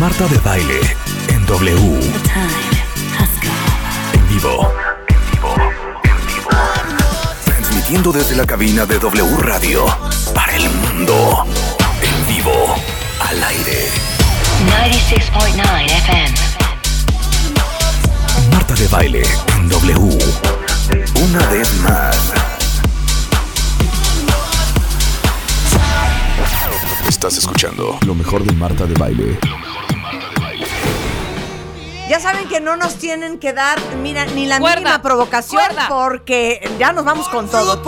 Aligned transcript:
Marta 0.00 0.26
de 0.28 0.38
Baile 0.38 0.80
en 1.28 1.44
W. 1.44 1.76
En 4.14 4.28
vivo. 4.30 4.72
En 5.12 5.28
vivo. 5.34 5.52
En 6.02 6.26
vivo. 6.26 6.50
Transmitiendo 7.44 8.10
desde 8.10 8.34
la 8.34 8.46
cabina 8.46 8.86
de 8.86 8.98
W 8.98 9.36
Radio 9.40 9.84
para 10.34 10.56
el 10.56 10.70
mundo. 10.70 11.44
En 12.02 12.34
vivo. 12.34 12.74
Al 13.28 13.44
aire. 13.44 13.88
96.9 14.64 15.84
FM. 15.84 16.34
Marta 18.52 18.74
de 18.76 18.88
Baile 18.88 19.22
en 19.54 19.68
W. 19.68 20.18
Una 21.22 21.46
vez 21.50 21.74
más. 21.82 22.32
Estás 27.06 27.36
escuchando 27.36 27.98
lo 28.06 28.14
mejor 28.14 28.44
de 28.44 28.52
Marta 28.54 28.86
de 28.86 28.94
Baile. 28.94 29.38
Ya 32.10 32.18
saben 32.18 32.48
que 32.48 32.60
no 32.60 32.74
nos 32.74 32.96
tienen 32.96 33.38
que 33.38 33.52
dar, 33.52 33.78
mira, 34.02 34.24
ni 34.24 34.44
la 34.44 34.58
Cuerda, 34.58 34.80
mínima 34.80 35.00
provocación 35.00 35.62
cuerda. 35.64 35.86
porque 35.88 36.68
ya 36.76 36.92
nos 36.92 37.04
vamos 37.04 37.28
con 37.28 37.48
todo. 37.48 37.80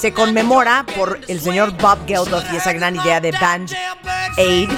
Se 0.00 0.12
conmemora 0.14 0.86
por 0.96 1.18
el 1.26 1.40
señor 1.40 1.76
Bob 1.78 2.06
Geldof 2.06 2.44
y 2.52 2.58
esa 2.58 2.72
gran 2.72 2.94
idea 2.94 3.20
de 3.20 3.32
Band 3.32 3.72
Aid 4.38 4.70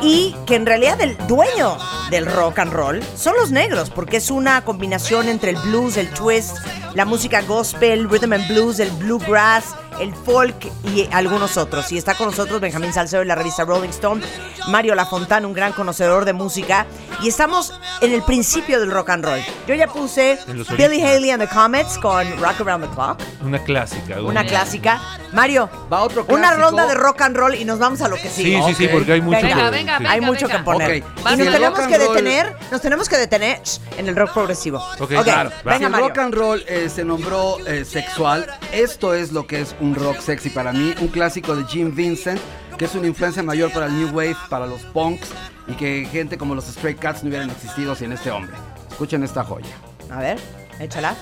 y 0.00 0.36
que 0.46 0.54
en 0.54 0.64
realidad 0.64 1.00
el 1.00 1.16
dueño 1.26 1.76
del 2.10 2.26
rock 2.26 2.60
and 2.60 2.72
roll 2.72 3.02
son 3.16 3.34
los 3.34 3.50
negros 3.50 3.90
porque 3.90 4.18
es 4.18 4.30
una 4.30 4.64
combinación 4.64 5.28
entre 5.28 5.50
el 5.50 5.56
blues, 5.56 5.96
el 5.96 6.08
twist, 6.10 6.58
la 6.94 7.04
música 7.04 7.42
gospel, 7.42 8.08
rhythm 8.08 8.34
and 8.34 8.46
blues, 8.46 8.78
el 8.78 8.92
bluegrass, 8.92 9.74
el 10.00 10.14
folk 10.14 10.56
y 10.94 11.08
algunos 11.12 11.56
otros. 11.56 11.90
Y 11.92 11.98
está 11.98 12.14
con 12.14 12.26
nosotros 12.28 12.60
Benjamín 12.60 12.92
Salcedo 12.92 13.20
de 13.20 13.26
la 13.26 13.34
revista 13.34 13.64
Rolling 13.64 13.88
Stone, 13.90 14.22
Mario 14.68 14.94
Lafontán, 14.94 15.44
un 15.44 15.52
gran 15.52 15.72
conocedor 15.72 16.24
de 16.24 16.32
música. 16.32 16.86
Y 17.22 17.28
estamos 17.28 17.72
en 18.00 18.12
el 18.12 18.22
principio 18.22 18.80
del 18.80 18.90
rock 18.90 19.10
and 19.10 19.24
roll. 19.24 19.40
Yo 19.66 19.74
ya 19.74 19.86
puse 19.86 20.38
Billy. 20.76 21.00
Haley 21.02 21.30
and 21.30 21.42
the 21.42 21.48
Comets 21.48 21.98
con 21.98 22.26
Rock 22.40 22.60
Around 22.60 22.84
the 22.88 22.94
Clock, 22.94 23.20
Una 23.44 23.58
clásica. 23.62 24.20
una 24.22 24.44
clásica. 24.44 25.00
Mario, 25.32 25.68
Va 25.92 26.02
otro 26.02 26.24
una 26.28 26.54
ronda 26.54 26.86
de 26.86 26.94
rock 26.94 27.22
and 27.22 27.36
roll 27.36 27.54
y 27.54 27.64
nos 27.64 27.78
vamos 27.78 28.00
a 28.00 28.08
lo 28.08 28.16
que 28.16 28.28
Sí, 28.28 28.44
sigue. 28.44 28.62
sí, 28.68 28.74
sí, 28.74 28.84
Ok. 28.86 28.92
porque 28.92 29.12
hay 29.14 29.20
mucho 29.20 29.40
Venga, 29.42 29.48
que- 29.56 29.70
venga, 29.70 29.96
sí. 29.98 30.02
venga. 30.04 30.10
Hay 30.10 30.20
mucho 30.20 30.48
que 30.48 30.58
poner. 30.60 31.02
Ok, 31.02 31.08
Y 31.32 31.36
nos 31.36 31.48
tenemos 31.52 31.80
que 31.80 31.98
detener, 31.98 32.56
nos 32.70 32.80
tenemos 32.80 33.08
que 33.08 33.16
detener 33.16 33.60
en 33.98 34.08
el 34.08 34.16
rock 34.16 34.32
progresivo. 34.32 34.78
Ok, 35.00 35.10
claro, 35.24 35.50
va. 35.50 35.56
venga 35.64 35.78
Si 35.78 35.84
el 35.84 35.90
Mario. 35.90 36.08
rock 36.08 36.18
and 36.18 36.34
roll 36.34 36.64
eh, 36.68 36.88
se 36.94 37.04
nombró 37.04 37.58
eh, 37.66 37.84
sexual, 37.84 38.46
esto 38.72 39.12
es 39.14 39.32
lo 39.32 39.46
que 39.46 39.60
es 39.60 39.74
un 39.80 39.83
rock 39.92 40.20
sexy 40.20 40.50
para 40.50 40.72
mí, 40.72 40.94
un 41.00 41.08
clásico 41.08 41.56
de 41.56 41.64
Jim 41.64 41.92
Vincent, 41.92 42.40
que 42.78 42.84
es 42.84 42.94
una 42.94 43.08
influencia 43.08 43.42
mayor 43.42 43.72
para 43.72 43.86
el 43.86 43.96
New 43.98 44.10
Wave, 44.10 44.36
para 44.48 44.68
los 44.68 44.82
punks, 44.82 45.30
y 45.66 45.72
que 45.72 46.06
gente 46.10 46.38
como 46.38 46.54
los 46.54 46.66
Stray 46.66 46.94
Cats 46.94 47.24
no 47.24 47.28
hubieran 47.28 47.50
existido 47.50 47.96
sin 47.96 48.12
este 48.12 48.30
hombre. 48.30 48.56
Escuchen 48.88 49.24
esta 49.24 49.42
joya. 49.42 49.74
A 50.10 50.20
ver, 50.20 50.38
échala. 50.78 51.16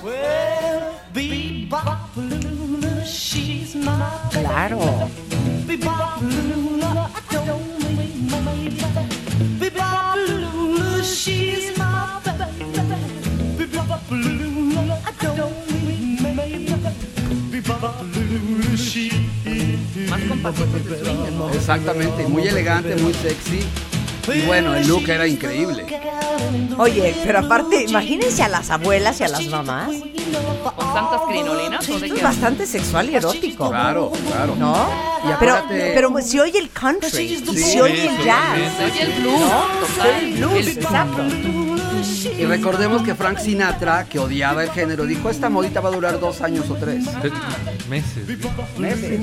Claro. 4.31 5.09
Más 20.09 20.21
compacto 20.21 20.63
que 20.71 20.95
swing, 21.03 21.25
hermoso. 21.27 21.53
Exactamente, 21.55 22.27
muy 22.27 22.47
elegante, 22.47 22.95
muy 22.97 23.13
sexy. 23.13 23.59
Y 24.33 24.41
bueno, 24.45 24.73
el 24.73 24.87
look 24.87 25.07
era 25.09 25.27
increíble. 25.27 25.85
Oye, 26.77 27.13
pero 27.25 27.39
aparte, 27.39 27.83
imagínense 27.83 28.41
a 28.41 28.47
las 28.47 28.69
abuelas 28.69 29.19
y 29.19 29.23
a 29.23 29.27
las 29.27 29.45
mamás. 29.47 29.89
Con 29.89 30.93
tantas 30.93 31.21
crinolinas. 31.27 31.87
¿o 31.89 31.99
de 31.99 32.05
Esto 32.07 32.07
qué? 32.15 32.19
es 32.21 32.23
bastante 32.23 32.65
sexual 32.65 33.09
y 33.09 33.15
erótico. 33.15 33.69
Claro, 33.69 34.11
claro. 34.29 34.55
¿No? 34.55 34.73
Y 35.23 35.27
Pero, 35.39 35.53
acuérdate- 35.55 35.91
pero 35.93 36.21
si 36.21 36.39
oye 36.39 36.57
el 36.59 36.69
country, 36.69 37.09
si 37.55 37.79
oye 37.81 38.07
el 38.07 38.23
jazz. 38.23 38.57
Se 38.77 38.85
oye 38.85 39.01
el 39.03 39.21
blues. 39.21 39.39
Se 39.41 39.95
total. 39.97 40.15
oye 40.15 40.25
el 40.25 40.33
blues, 40.37 40.67
exacto. 40.67 41.23
Y 42.37 42.45
recordemos 42.45 43.01
que 43.03 43.15
Frank 43.15 43.39
Sinatra, 43.39 44.05
que 44.05 44.19
odiaba 44.19 44.63
el 44.63 44.69
género, 44.71 45.05
dijo, 45.05 45.29
esta 45.29 45.49
modita 45.49 45.79
va 45.81 45.89
a 45.89 45.93
durar 45.93 46.19
dos 46.19 46.41
años 46.41 46.69
o 46.69 46.75
tres. 46.75 47.05
Te- 47.21 47.31
Meses. 47.89 48.25
Tres 48.25 48.77
meses. 48.77 49.19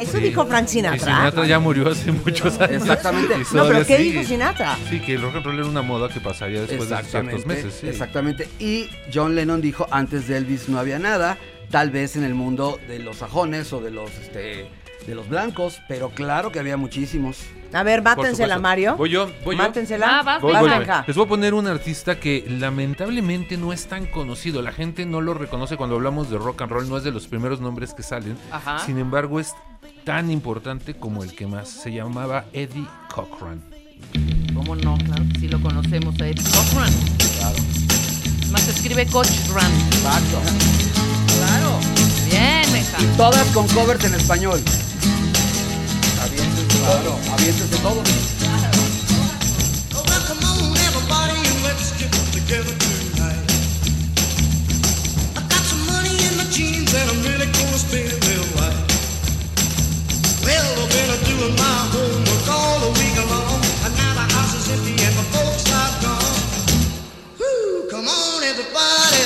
Eso 0.00 0.18
dijo 0.18 0.46
Frank 0.46 0.66
Y 0.66 0.70
Sinatra. 0.70 0.98
Sinatra 0.98 1.46
ya 1.46 1.58
murió 1.58 1.88
hace 1.90 2.12
muchos 2.12 2.58
años. 2.60 2.82
Exactamente. 2.82 3.34
No, 3.52 3.64
pero 3.66 3.86
¿qué 3.86 3.96
sigue. 3.96 4.12
dijo 4.18 4.24
Sinatra? 4.28 4.76
Sí, 4.88 5.00
que 5.00 5.14
el 5.14 5.22
rock 5.22 5.36
and 5.36 5.44
roll 5.44 5.58
era 5.58 5.66
una 5.68 5.82
moda 5.82 6.08
que 6.08 6.20
pasaría 6.20 6.60
después 6.60 6.88
de 6.88 6.96
ciertos 6.96 7.06
Exactamente, 7.06 7.46
meses. 7.46 7.74
Sí. 7.80 7.88
exactamente. 7.88 8.48
Y 8.58 8.88
John 9.12 9.34
Lennon 9.34 9.60
dijo, 9.60 9.86
antes 9.90 10.28
de 10.28 10.36
Elvis 10.36 10.68
no 10.68 10.78
había 10.78 10.98
nada, 10.98 11.38
tal 11.70 11.90
vez 11.90 12.16
en 12.16 12.24
el 12.24 12.34
mundo 12.34 12.78
de 12.88 12.98
los 12.98 13.18
sajones 13.18 13.72
o 13.72 13.80
de 13.80 13.90
los, 13.90 14.10
este, 14.22 14.66
de 15.06 15.14
los 15.14 15.28
blancos, 15.28 15.80
pero 15.88 16.10
claro 16.10 16.52
que 16.52 16.58
había 16.58 16.76
muchísimos. 16.76 17.38
A 17.72 17.82
ver, 17.82 18.02
mátensela. 18.02 18.58
Mario. 18.58 18.96
Voy 18.96 19.10
yo, 19.10 19.30
voy 19.44 19.56
yo. 19.56 19.62
Mátensela. 19.62 20.18
Ah, 20.18 20.22
vas, 20.22 20.42
Voy, 20.42 20.52
Vas, 20.52 20.60
voy, 20.62 20.70
Benja. 20.70 20.96
voy. 20.98 21.04
Les 21.06 21.16
voy 21.16 21.24
a 21.24 21.28
poner 21.28 21.54
un 21.54 21.66
artista 21.66 22.20
que 22.20 22.44
lamentablemente 22.48 23.56
no 23.56 23.72
es 23.72 23.86
tan 23.86 24.06
conocido. 24.06 24.60
La 24.62 24.72
gente 24.72 25.06
no 25.06 25.20
lo 25.20 25.32
reconoce 25.34 25.76
cuando 25.76 25.96
hablamos 25.96 26.28
de 26.30 26.36
rock 26.38 26.62
and 26.62 26.72
roll. 26.72 26.88
No 26.88 26.96
es 26.98 27.04
de 27.04 27.10
los 27.12 27.26
primeros 27.26 27.60
nombres 27.60 27.94
que 27.94 28.02
salen. 28.02 28.36
Ajá. 28.50 28.78
Sin 28.80 28.98
embargo, 28.98 29.40
es 29.40 29.54
tan 30.04 30.30
importante 30.30 30.94
como 30.94 31.22
el 31.24 31.34
que 31.34 31.46
más. 31.46 31.68
Se 31.68 31.90
llamaba 31.92 32.44
Eddie 32.52 32.86
Cochran. 33.14 33.62
¿Cómo 34.54 34.76
no? 34.76 34.98
Claro 34.98 35.24
que 35.32 35.40
sí 35.40 35.48
lo 35.48 35.60
conocemos 35.62 36.20
a 36.20 36.26
Eddie 36.28 36.44
Cochran. 36.44 36.92
Claro. 37.38 37.56
Más 38.50 38.60
se 38.62 38.70
escribe 38.72 39.06
Cochran. 39.06 39.72
Exacto. 39.86 40.40
Claro. 41.38 41.78
Bien, 42.28 42.70
meja. 42.72 42.98
Todas 43.16 43.46
con 43.52 43.66
covers 43.68 44.04
en 44.04 44.14
español. 44.14 44.60
Claro, 46.82 47.16
come 67.90 68.08
on, 68.08 68.42
everybody. 68.42 69.22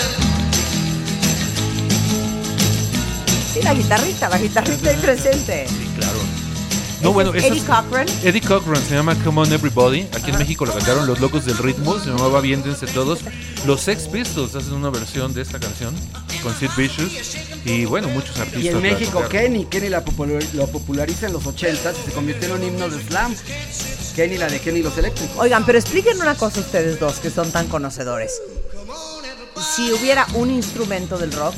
Sí, 3.55 3.63
la 3.63 3.73
guitarrita, 3.73 4.29
la 4.29 4.39
guitarrita 4.39 4.91
ahí 4.91 4.97
presente. 4.97 5.86
No, 7.03 7.13
bueno, 7.13 7.33
es 7.35 7.45
Eddie 7.45 7.61
Cochran. 7.61 8.07
Eddie 8.25 8.41
Cochran 8.41 8.83
se 8.83 8.95
llama 8.95 9.15
Come 9.23 9.43
On 9.43 9.53
Everybody. 9.53 10.09
Aquí 10.15 10.31
en 10.31 10.39
México 10.39 10.65
lo 10.65 10.73
cantaron 10.73 11.07
Los 11.07 11.21
Locos 11.21 11.45
del 11.45 11.59
Ritmo. 11.59 11.99
Se 11.99 12.07
llamaba 12.11 12.39
Aviéntense 12.39 12.87
Todos. 12.87 13.21
Los 13.67 13.83
Sex 13.83 14.09
Pistols 14.09 14.55
hacen 14.55 14.73
una 14.73 14.91
versión 14.91 15.35
de 15.35 15.43
esta 15.43 15.61
canción 15.61 15.95
con 16.43 16.55
Sid 16.57 16.71
Vicious. 16.77 17.37
Y 17.65 17.85
bueno, 17.85 18.09
muchos 18.09 18.39
artistas. 18.39 18.63
Y 18.63 18.69
en 18.69 18.75
la 18.75 18.81
México. 18.81 19.23
Kenny. 19.29 19.67
Kenny 19.67 19.89
la 19.91 20.05
popular- 20.05 20.43
lo 20.55 20.67
populariza 20.69 21.27
en 21.27 21.35
los 21.35 21.47
80 21.47 21.93
y 21.93 22.07
se 22.07 22.13
convirtió 22.13 22.49
en 22.49 22.55
un 22.55 22.63
himno 22.63 22.89
de 22.89 23.03
slam. 23.07 23.35
Kenny, 24.15 24.39
la 24.39 24.49
de 24.49 24.59
Kenny 24.61 24.81
y 24.81 24.83
los 24.83 24.97
eléctricos. 24.97 25.37
Oigan, 25.39 25.67
pero 25.67 25.79
expliquen 25.79 26.19
una 26.21 26.35
cosa 26.35 26.61
ustedes 26.61 26.99
dos 26.99 27.17
que 27.17 27.29
son 27.31 27.51
tan 27.53 27.67
conocedores. 27.69 28.41
Si 29.75 29.93
hubiera 29.93 30.27
un 30.35 30.51
instrumento 30.51 31.19
del 31.19 31.33
rock, 31.33 31.55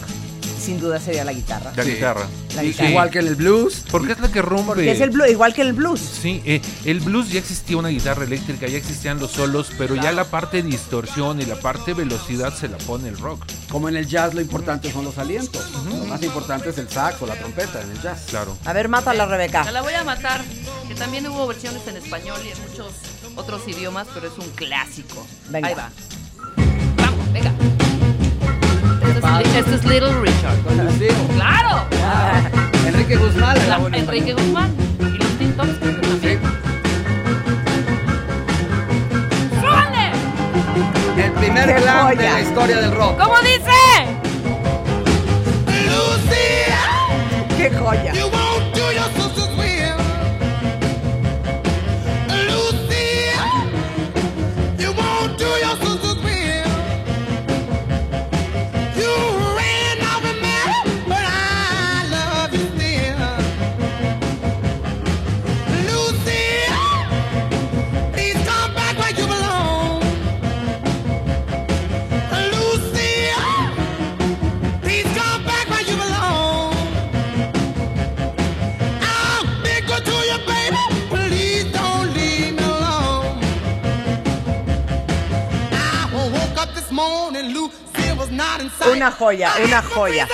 sin 0.68 0.78
duda 0.80 1.00
sería 1.00 1.24
la 1.24 1.32
guitarra. 1.32 1.72
La 1.74 1.82
Sí. 1.82 1.92
guitarra. 1.92 2.26
La 2.54 2.60
Sí, 2.60 2.66
guitarra. 2.68 2.90
Igual 2.90 3.10
que 3.10 3.18
en 3.20 3.26
el 3.28 3.34
blues. 3.36 3.84
Porque 3.90 4.12
es 4.12 4.20
la 4.20 4.30
que 4.30 4.42
rompe. 4.42 4.66
Porque 4.66 4.90
es 4.92 5.00
el 5.00 5.08
blues, 5.08 5.30
igual 5.30 5.54
que 5.54 5.62
el 5.62 5.72
blues. 5.72 5.98
Sí, 6.00 6.42
eh, 6.44 6.60
el 6.84 7.00
blues 7.00 7.30
ya 7.30 7.38
existía 7.38 7.78
una 7.78 7.88
guitarra 7.88 8.24
eléctrica, 8.24 8.66
ya 8.66 8.76
existían 8.76 9.18
los 9.18 9.30
solos, 9.30 9.70
pero 9.78 9.94
ya 9.94 10.12
la 10.12 10.24
parte 10.24 10.58
de 10.62 10.68
distorsión 10.68 11.40
y 11.40 11.46
la 11.46 11.54
parte 11.56 11.92
de 11.92 11.94
velocidad 11.94 12.52
se 12.54 12.68
la 12.68 12.76
pone 12.76 13.08
el 13.08 13.16
rock. 13.16 13.46
Como 13.70 13.88
en 13.88 13.96
el 13.96 14.06
jazz 14.06 14.34
lo 14.34 14.42
importante 14.42 14.92
son 14.92 15.06
los 15.06 15.16
alientos. 15.16 15.64
Lo 15.86 16.04
más 16.04 16.22
importante 16.22 16.68
es 16.68 16.76
el 16.76 16.90
sax 16.90 17.22
o 17.22 17.26
la 17.26 17.34
trompeta 17.36 17.80
en 17.80 17.90
el 17.90 18.02
jazz. 18.02 18.26
Claro. 18.28 18.54
A 18.66 18.72
ver, 18.74 18.90
mátala, 18.90 19.24
Me 19.24 19.32
Rebeca. 19.32 19.70
la 19.72 19.80
voy 19.80 19.94
a 19.94 20.04
matar. 20.04 20.42
Que 20.86 20.94
también 20.94 21.26
hubo 21.28 21.46
versiones 21.46 21.80
en 21.88 21.96
español 21.96 22.38
y 22.44 22.50
en 22.50 22.58
muchos 22.70 22.92
otros 23.36 23.66
idiomas, 23.68 24.06
pero 24.12 24.26
es 24.28 24.36
un 24.38 24.50
clásico. 24.50 25.26
Venga. 25.48 25.68
Ahí 25.68 25.74
va. 25.74 25.90
Vamos, 26.96 27.32
venga. 27.32 27.52
Este 29.18 29.58
es, 29.58 29.66
este 29.66 29.74
es 29.76 29.84
Little 29.84 30.12
Richard. 30.20 30.58
Con. 30.62 30.78
¡Claro! 31.34 31.84
Enrique 32.86 33.16
Guzmán. 33.16 33.56
La- 33.68 33.80
Enrique. 33.98 34.32
Guzmán. 34.32 34.70
Y 35.00 35.18
los 35.18 35.28
creo 35.78 36.00
que 36.00 36.06
también. 36.06 36.40
¡Súbale! 39.60 40.12
El 41.24 41.32
primer 41.32 41.66
¡Qué 41.74 41.80
glam 41.80 42.16
de 42.16 42.30
la 42.30 42.40
historia 42.40 42.76
del 42.80 42.92
rock. 42.94 43.18
¿Cómo 43.20 43.38
dice? 43.40 43.78
¡Qué 47.56 47.70
¡Qué 47.70 47.70
joya! 47.76 48.12
Una 88.92 89.10
joya, 89.10 89.52
una 89.64 89.82
joya. 89.82 90.28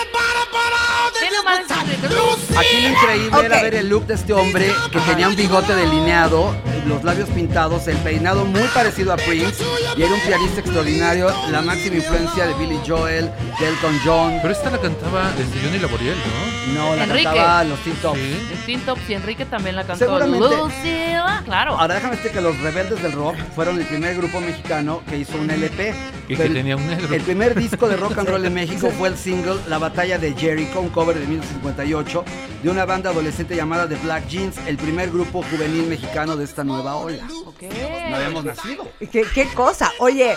Aquí 2.56 2.81
lo 2.83 2.89
increíble 2.91 3.37
Ok. 3.39 3.45
era 3.45 3.62
ver 3.62 3.75
el 3.75 3.89
look 3.89 4.06
de 4.06 4.15
este 4.15 4.33
hombre 4.33 4.73
que 4.93 5.01
tenía 5.01 5.29
un 5.29 5.37
bigote 5.37 5.75
delineado, 5.75 6.55
los 6.87 7.03
labios 7.03 7.24
pintados, 7.35 7.87
el 7.89 7.97
peinado 7.99 8.45
muy 8.45 8.63
parecido 8.75 9.13
a 9.13 9.17
Prince 9.17 9.63
y 9.97 10.03
era 10.03 10.15
un 10.15 10.21
pianista 10.21 10.61
extraordinario, 10.61 11.31
la 11.51 11.61
máxima 11.63 11.97
influencia 11.97 12.47
de 12.47 12.55
Billy 12.55 12.79
Joel, 12.87 13.31
de 13.61 13.69
Elton 13.69 13.99
John. 14.05 14.39
Pero 14.41 14.53
esta 14.55 14.71
la 14.71 14.79
cantaba 14.79 15.31
desde 15.37 15.61
Johnny 15.67 15.79
Laboriel, 15.79 16.17
¿no? 16.17 16.75
No, 16.75 16.97
la 16.97 17.05
Enrique. 17.05 17.25
cantaba 17.25 17.65
los 17.65 17.79
Teen 17.81 17.97
Tops. 17.97 18.19
Sí. 18.19 18.49
El 18.53 18.59
Teen 18.67 18.81
Tops 18.81 19.11
y 19.11 19.15
Enrique 19.15 19.45
también 19.45 19.77
la 19.77 19.85
cantó. 19.85 20.05
Seguramente. 20.05 20.39
Lucila, 20.57 21.43
claro. 21.45 21.79
Ahora 21.79 21.95
déjame 21.95 22.17
decirte 22.17 22.37
que 22.39 22.43
los 22.43 22.59
Rebeldes 22.61 23.03
del 23.03 23.13
Rock 23.13 23.37
fueron 23.55 23.79
el 23.79 23.87
primer 23.87 24.17
grupo 24.17 24.41
mexicano 24.41 25.03
que 25.09 25.19
hizo 25.19 25.37
un 25.39 25.51
LP. 25.51 25.95
Y 26.29 26.37
que 26.37 26.43
el- 26.45 26.55
tenía 26.55 26.77
un 26.77 26.87
negro. 26.87 27.15
El 27.15 27.21
primer 27.23 27.55
disco 27.55 27.89
de 27.89 27.97
rock 27.97 28.17
and 28.19 28.29
roll 28.29 28.45
en 28.45 28.55
México 28.55 28.91
fue 28.97 29.09
el 29.09 29.17
single 29.17 29.57
La 29.69 29.79
Batalla 29.79 30.19
de 30.19 30.33
Jericho, 30.35 30.81
un 30.81 30.89
cover 30.89 31.19
de 31.19 31.27
1958 31.27 32.25
de 32.63 32.71
una 32.71 32.85
banda 32.87 33.11
adolescente 33.11 33.55
llamada 33.57 33.87
The 33.89 33.97
Black 33.97 34.27
Jeans, 34.29 34.57
el 34.67 34.77
primer 34.79 35.11
grupo 35.11 35.43
juvenil 35.43 35.87
mexicano 35.87 36.37
de 36.37 36.45
esta 36.45 36.65
nueva 36.65 36.97
ola. 36.97 37.24
Ok. 37.47 37.62
No 38.11 38.17
habíamos 38.17 38.44
nacido. 38.44 38.88
¿Qué, 39.12 39.25
qué 39.35 39.47
cosa? 39.55 39.93
Oye, 39.99 40.37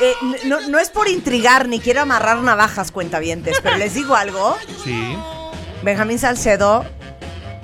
eh, 0.00 0.14
no, 0.44 0.60
no 0.68 0.78
es 0.78 0.90
por 0.90 1.08
intrigar 1.08 1.68
ni 1.68 1.80
quiero 1.80 2.02
amarrar 2.02 2.38
navajas, 2.38 2.92
cuentavientes, 2.92 3.60
pero 3.62 3.76
les 3.76 3.94
digo 3.94 4.14
algo. 4.14 4.56
Sí. 4.84 5.16
Benjamín 5.82 6.18
Salcedo 6.18 6.84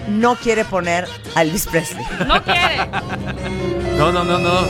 no 0.09 0.37
quiere 0.37 0.65
poner 0.65 1.09
a 1.35 1.43
Elvis 1.43 1.67
Presley. 1.67 2.05
No 2.27 2.43
quiere. 2.43 2.87
No, 3.97 4.11
no, 4.13 4.25
no, 4.25 4.39
no. 4.39 4.67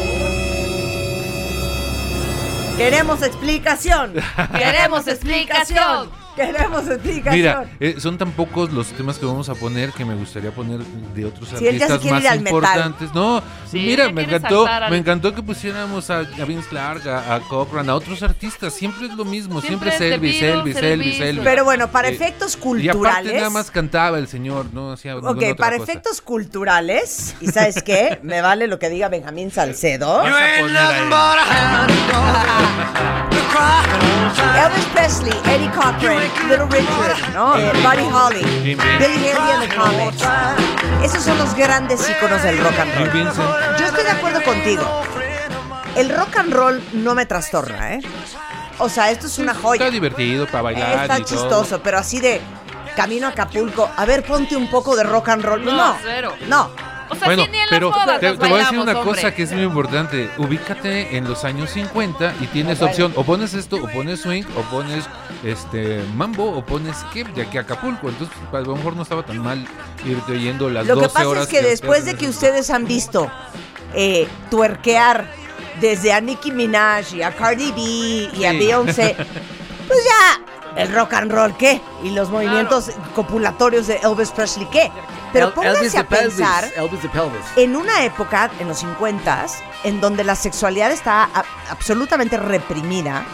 Queremos 2.77 3.23
explicación. 3.23 4.15
Queremos 4.57 5.07
explicación. 5.07 6.11
Queremos 6.37 6.89
explicación. 6.89 7.35
Mira, 7.35 7.65
eh, 7.81 7.97
son 7.99 8.17
tan 8.19 8.33
pocos 8.33 8.73
los 8.73 8.89
temas 8.89 9.19
que 9.19 9.27
vamos 9.27 9.49
a 9.49 9.55
poner 9.55 9.91
que 9.93 10.05
me 10.05 10.15
gustaría 10.15 10.51
poner 10.51 10.81
de 11.15 11.25
otros 11.27 11.49
Sí, 11.51 11.67
artistas 11.67 12.05
más 12.07 12.23
metal. 12.23 12.37
importantes. 12.39 13.13
No, 13.15 13.43
Sí, 13.71 13.79
mira, 13.81 14.11
me 14.11 14.23
encantó, 14.23 14.67
al- 14.67 14.91
me 14.91 14.97
encantó 14.99 15.35
que 15.35 15.43
pusiéramos 15.43 16.11
a, 16.11 16.19
a 16.21 16.45
Vince 16.47 16.69
Clark, 16.69 17.07
a, 17.09 17.35
a 17.35 17.41
Cochran, 17.41 17.89
a 17.91 17.95
otros 17.95 18.23
artistas. 18.23 18.73
Siempre 18.75 19.07
es 19.07 19.15
lo 19.15 19.25
mismo, 19.25 19.61
siempre, 19.61 19.91
Siempre 19.91 20.09
es 20.09 20.15
Elvis, 20.15 20.43
Elvis, 20.43 20.77
Elvis, 20.77 20.77
Elvis, 20.77 21.21
Elvis. 21.21 21.45
Pero 21.45 21.65
bueno, 21.65 21.89
para 21.91 22.09
Eh, 22.09 22.13
efectos 22.15 22.55
Y 22.57 22.59
culturales. 22.59 23.07
aparte 23.11 23.35
nada 23.37 23.51
más 23.51 23.71
cantaba 23.71 24.19
el 24.19 24.29
señor, 24.29 24.67
no 24.73 24.93
hacía 24.93 25.17
Ok, 25.17 25.25
otra 25.25 25.55
para 25.57 25.79
cosa. 25.79 25.91
efectos 25.93 26.21
culturales, 26.21 27.35
¿y 27.41 27.47
sabes 27.49 27.83
qué? 27.83 28.19
Me 28.23 28.41
vale 28.43 28.67
lo 28.67 28.79
que 28.79 28.89
diga 28.91 29.09
Benjamín 29.09 29.51
Salcedo. 29.51 30.23
Elvis 34.65 34.85
Presley, 34.95 35.33
Eddie 35.47 35.71
Cochran, 35.71 36.22
Little 36.49 36.67
Richard, 36.71 37.33
¿no? 37.35 37.57
Eh, 37.59 37.73
Buddy 37.83 38.09
Holly, 38.13 38.43
Billy 38.65 38.77
Haley 39.31 39.53
and 39.53 39.69
the 39.69 39.77
Comets. 39.77 40.25
Esos 41.03 41.23
son 41.25 41.39
los 41.39 41.55
grandes 41.55 42.09
íconos 42.09 42.43
del 42.43 42.59
rock 42.59 42.79
and 42.79 42.95
roll. 42.95 43.33
Yo 43.79 43.87
estoy 43.87 44.05
de 44.05 44.11
acuerdo 44.11 44.43
contigo. 44.43 45.03
El 45.97 46.09
rock 46.15 46.37
and 46.39 46.53
roll 46.53 46.83
no 46.93 47.15
me 47.15 47.27
trastorna, 47.27 47.95
¿eh? 47.95 48.01
O 48.79 48.89
sea, 48.89 49.11
esto 49.11 49.27
es 49.27 49.39
una 49.39 49.55
joya. 49.55 49.83
Está 49.85 49.91
divertido 49.93 50.47
para 50.47 50.63
bailar 50.63 51.03
Está 51.03 51.19
y 51.19 51.23
todo. 51.23 51.29
chistoso, 51.29 51.83
pero 51.83 51.99
así 51.99 52.21
de 52.21 52.41
camino 52.97 53.27
a 53.27 53.31
Acapulco. 53.31 53.91
A 53.97 54.05
ver, 54.07 54.25
ponte 54.25 54.57
un 54.57 54.69
poco 54.71 54.97
de 54.97 55.03
rock 55.05 55.29
and 55.29 55.45
roll. 55.45 55.65
No, 55.65 55.73
No, 55.73 55.97
cero. 56.03 56.33
no. 56.49 56.71
O 57.13 57.15
sea, 57.15 57.27
Bueno, 57.29 57.45
si 57.45 57.51
ni 57.51 57.59
en 57.59 57.67
pero 57.71 57.91
bodas 57.91 58.21
te, 58.21 58.29
nos 58.31 58.39
te 58.39 58.49
voy 58.49 58.55
a 58.55 58.59
decir 58.59 58.79
bailamos, 58.79 58.83
una 58.85 58.99
hombre. 59.01 59.15
cosa 59.15 59.35
que 59.35 59.43
es 59.43 59.53
muy 59.53 59.63
importante. 59.63 60.31
Ubícate 60.39 61.17
en 61.17 61.29
los 61.29 61.45
años 61.45 61.71
50 61.71 62.35
y 62.41 62.47
tienes 62.47 62.81
opción. 62.83 63.13
O 63.17 63.25
pones 63.25 63.55
esto, 63.55 63.77
o 63.77 63.87
pones 63.89 64.21
swing, 64.21 64.45
o 64.57 64.63
pones 64.63 65.05
este 65.45 66.03
mambo, 66.17 66.51
o 66.57 66.65
pones 66.65 66.97
skip 66.97 67.29
de 67.29 67.43
aquí 67.43 67.59
a 67.59 67.63
Acapulco. 67.63 68.09
Entonces, 68.09 68.37
a 68.53 68.59
lo 68.61 68.77
mejor 68.77 68.97
no 68.97 69.03
estaba 69.03 69.23
tan 69.25 69.39
mal 69.39 69.65
irte 70.05 70.33
oyendo 70.33 70.69
las 70.71 70.87
Lo 70.87 70.95
12 70.97 71.07
que 71.09 71.13
pasa 71.13 71.29
horas 71.29 71.43
es 71.45 71.49
que 71.51 71.63
después 71.63 72.05
de 72.05 72.15
que 72.15 72.29
ustedes 72.29 72.71
han 72.71 72.87
visto 72.87 73.31
eh, 73.95 74.27
tuerquear 74.51 75.27
desde 75.81 76.13
a 76.13 76.21
Nicki 76.21 76.51
Minaj 76.53 77.15
y 77.15 77.23
a 77.23 77.33
Cardi 77.35 77.73
B 77.73 77.81
y 78.39 78.45
a 78.45 78.53
Sí. 78.53 78.59
Beyoncé, 78.59 79.15
pues 79.89 80.01
ya, 80.05 80.41
el 80.77 80.93
rock 80.93 81.13
and 81.15 81.31
roll, 81.33 81.55
¿qué? 81.57 81.81
Y 82.03 82.11
los 82.11 82.31
movimientos 82.31 82.91
copulatorios 83.15 83.87
de 83.87 83.97
Elvis 84.03 84.31
Presley, 84.31 84.67
¿qué? 84.71 84.91
Pero 85.33 85.55
pónganse 85.55 85.79
Elvis 85.81 85.95
a 85.97 86.05
pensar 86.05 86.65
Elvis 86.77 87.01
the 87.01 87.09
Pelvis. 87.09 87.41
en 87.57 87.77
una 87.77 88.05
época, 88.05 88.51
en 88.59 88.69
los 88.69 88.79
50 88.79 89.47
en 89.85 90.01
donde 90.01 90.25
la 90.25 90.35
sexualidad 90.37 90.91
estaba 90.93 91.29
a- 91.35 91.45
absolutamente 91.71 92.37
reprimida, 92.37 93.25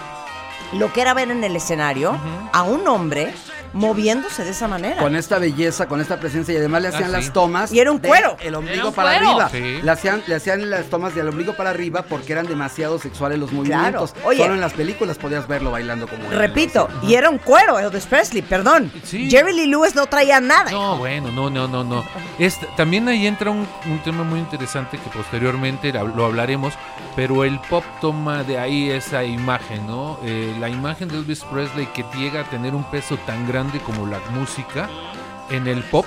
lo 0.72 0.92
que 0.92 1.00
era 1.00 1.14
ver 1.14 1.30
en 1.30 1.42
el 1.44 1.56
escenario 1.56 2.16
a 2.52 2.62
un 2.62 2.86
hombre 2.88 3.34
moviéndose 3.72 4.44
de 4.44 4.50
esa 4.50 4.68
manera. 4.68 5.00
Con 5.02 5.16
esta 5.16 5.38
belleza, 5.38 5.86
con 5.86 6.00
esta 6.00 6.18
presencia 6.18 6.54
y 6.54 6.56
además 6.56 6.82
le 6.82 6.88
hacían 6.88 7.04
Ah, 7.04 7.06
sí. 7.06 7.12
las 7.26 7.32
tomas. 7.32 7.72
Y 7.72 7.80
era 7.80 7.90
un 7.90 7.98
cuero. 7.98 8.36
El 8.40 8.54
ombligo 8.54 8.92
para 8.92 9.18
cuero. 9.18 9.40
arriba. 9.42 9.48
Sí. 9.50 9.80
Le, 9.82 9.90
hacían, 9.90 10.22
le 10.26 10.34
hacían 10.34 10.70
las 10.70 10.86
tomas 10.86 11.14
del 11.14 11.28
ombligo 11.28 11.54
para 11.54 11.70
arriba 11.70 12.02
porque 12.02 12.32
eran 12.32 12.46
demasiado 12.46 12.98
sexuales 12.98 13.38
los 13.38 13.52
movimientos. 13.52 14.14
Oye. 14.24 14.38
Solo 14.42 14.54
en 14.54 14.60
las 14.60 14.72
películas 14.72 15.18
podías 15.18 15.46
verlo 15.46 15.70
bailando 15.70 16.06
como 16.08 16.24
él. 16.30 16.36
Repito, 16.38 16.88
y 17.02 17.14
era 17.14 17.30
un 17.30 17.38
cuero 17.38 17.78
Elvis 17.78 18.06
Presley, 18.06 18.42
perdón. 18.42 18.90
Sí. 19.04 19.30
Jerry 19.30 19.52
Lee 19.54 19.66
Lewis 19.66 19.94
no 19.94 20.06
traía 20.06 20.40
nada. 20.40 20.70
No, 20.70 20.96
bueno, 20.98 21.30
no, 21.32 21.50
no, 21.50 21.68
no, 21.68 21.84
no. 21.84 22.04
Este, 22.38 22.66
también 22.76 23.08
ahí 23.08 23.26
entra 23.26 23.50
un, 23.50 23.66
un 23.86 23.98
tema 24.02 24.22
muy 24.24 24.38
interesante 24.40 24.98
que 24.98 25.10
posteriormente 25.10 25.92
lo 25.92 26.24
hablaremos, 26.24 26.74
pero 27.16 27.44
el 27.44 27.58
pop 27.60 27.84
toma 28.00 28.42
de 28.44 28.58
ahí 28.58 28.90
esa 28.90 29.24
imagen, 29.24 29.86
¿no? 29.86 30.18
Eh, 30.24 30.54
la 30.60 30.68
imagen 30.68 31.08
de 31.08 31.16
Elvis 31.18 31.42
Presley 31.44 31.86
que 31.86 32.04
llega 32.16 32.40
a 32.40 32.44
tener 32.44 32.74
un 32.74 32.84
peso 32.84 33.16
tan 33.26 33.46
grande 33.46 33.57
como 33.84 34.06
la 34.06 34.18
música 34.30 34.88
en 35.50 35.66
el 35.66 35.82
pop 35.84 36.06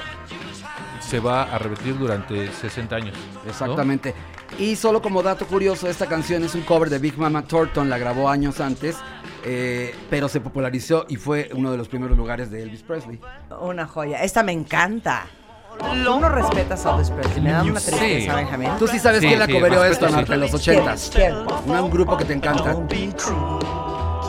se 1.00 1.20
va 1.20 1.44
a 1.44 1.58
repetir 1.58 1.98
durante 1.98 2.52
60 2.52 2.96
años. 2.96 3.18
¿no? 3.44 3.50
Exactamente. 3.50 4.14
Y 4.58 4.76
solo 4.76 5.02
como 5.02 5.22
dato 5.22 5.46
curioso, 5.46 5.90
esta 5.90 6.06
canción 6.08 6.44
es 6.44 6.56
un 6.56 6.62
cover 6.62 6.90
de 6.90 7.00
Big 7.00 7.18
Mama 7.18 7.42
Thornton, 7.44 7.90
la 7.90 7.98
grabó 7.98 8.30
años 8.30 8.60
antes, 8.62 8.98
eh, 9.44 9.94
pero 10.10 10.28
se 10.30 10.40
popularizó 10.40 11.06
y 11.10 11.16
fue 11.18 11.50
uno 11.54 11.72
de 11.72 11.78
los 11.78 11.88
primeros 11.90 12.18
lugares 12.18 12.50
de 12.52 12.64
Elvis 12.64 12.84
Presley. 12.84 13.20
Una 13.60 13.86
joya. 13.88 14.24
Esta 14.24 14.44
me 14.44 14.52
encanta. 14.54 15.26
Tú 15.80 16.20
no 16.20 16.30
respetas 16.30 16.86
a 16.86 16.92
Elvis 16.94 17.10
Presley. 17.10 17.42
Me 17.42 17.52
da 17.52 17.64
una 17.64 17.80
Sí. 17.80 17.92
tristeza, 17.92 18.36
Benjamín. 18.36 18.70
Tú 18.80 18.88
sí 18.88 19.00
sabes 19.00 19.22
Sí, 19.22 19.28
quién 19.28 19.40
la 19.40 19.46
sí, 19.48 19.54
coverió 19.54 19.84
respeto, 19.84 20.18
esto, 20.20 20.34
en 20.34 20.40
los 20.40 20.54
ochentas. 20.54 21.12
¿Quién? 21.14 21.34
Un, 21.66 21.72
un 21.80 21.90
grupo 21.90 22.16
que 22.18 22.26
te 22.26 22.34
encanta. 22.34 22.76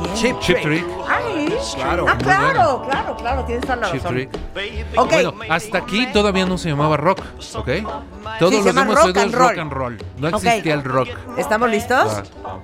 ¿Quién? 0.02 0.14
Chip 0.14 0.40
Chip 0.40 0.60
Trick. 0.62 0.84
Trick. 0.84 0.86
Ay, 1.08 1.56
Claro. 1.74 2.06
Ah, 2.08 2.16
claro, 2.18 2.78
bueno. 2.78 2.82
claro, 2.90 3.16
claro, 3.16 3.44
tienes 3.44 3.62
toda 3.64 3.76
la 3.76 3.86
Chip 3.92 4.02
razón. 4.02 4.14
Trick. 4.14 4.30
Bueno, 4.94 5.34
hasta 5.48 5.78
aquí 5.78 6.06
todavía 6.12 6.46
no 6.46 6.58
se 6.58 6.68
llamaba 6.70 6.96
rock, 6.96 7.20
¿ok? 7.54 7.68
Todos 8.38 8.50
Sí, 8.50 8.56
los 8.56 8.64
demás 8.64 8.86
rock 8.88 9.16
and 9.16 9.34
rock 9.34 9.48
roll. 9.50 9.58
and 9.60 9.72
roll. 9.72 9.98
No 10.18 10.28
existía 10.28 10.74
el 10.74 10.84
rock. 10.84 11.08
¿estamos 11.36 11.70
listos? 11.70 12.22
Ah. 12.44 12.58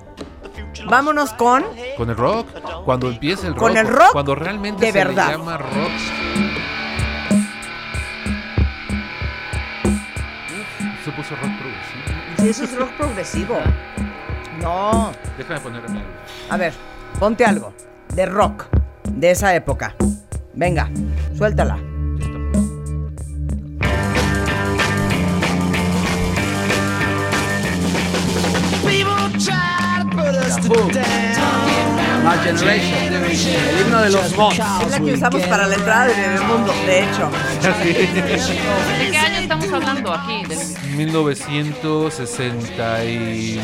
Vámonos 0.87 1.33
con 1.33 1.65
Con 1.97 2.09
el 2.09 2.15
rock, 2.15 2.47
cuando 2.85 3.09
empieza 3.09 3.47
el 3.47 3.53
rock. 3.53 3.59
Con 3.59 3.77
el 3.77 3.87
rock 3.87 4.11
Cuando 4.13 4.35
realmente 4.35 4.85
de 4.85 4.91
se 4.91 4.97
verdad. 4.97 5.27
le 5.27 5.37
llama 5.37 5.57
rock. 5.57 5.91
Se 11.03 11.11
puso 11.11 11.35
rock 11.35 11.51
progresivo. 11.59 12.37
Sí, 12.39 12.49
eso 12.49 12.63
es 12.65 12.75
rock 12.77 12.89
progresivo. 12.91 13.59
No. 14.61 15.11
Déjame 15.37 15.59
poner 15.61 15.85
a 15.85 15.87
mí. 15.89 16.01
A 16.49 16.57
ver, 16.57 16.73
ponte 17.19 17.45
algo 17.45 17.73
de 18.13 18.25
rock 18.25 18.65
de 19.11 19.31
esa 19.31 19.53
época. 19.55 19.95
Venga, 20.53 20.89
suéltala. 21.37 21.77
My 32.23 32.37
Generation, 32.43 33.13
el 33.69 33.79
himno 33.81 34.01
de 34.01 34.09
los 34.09 34.35
mods. 34.35 34.59
Es 34.59 34.91
la 34.91 34.99
que 34.99 35.13
usamos 35.13 35.41
para 35.43 35.67
la 35.67 35.75
entrada 35.75 36.07
de 36.07 36.13
Bebemundo, 36.15 36.73
de 36.85 36.99
hecho. 37.03 37.29
¿De 37.61 37.71
qué 39.11 39.17
año 39.17 39.37
estamos 39.39 39.71
hablando 39.71 40.13
aquí? 40.13 40.43
Del- 40.47 40.59
1965. 40.97 43.61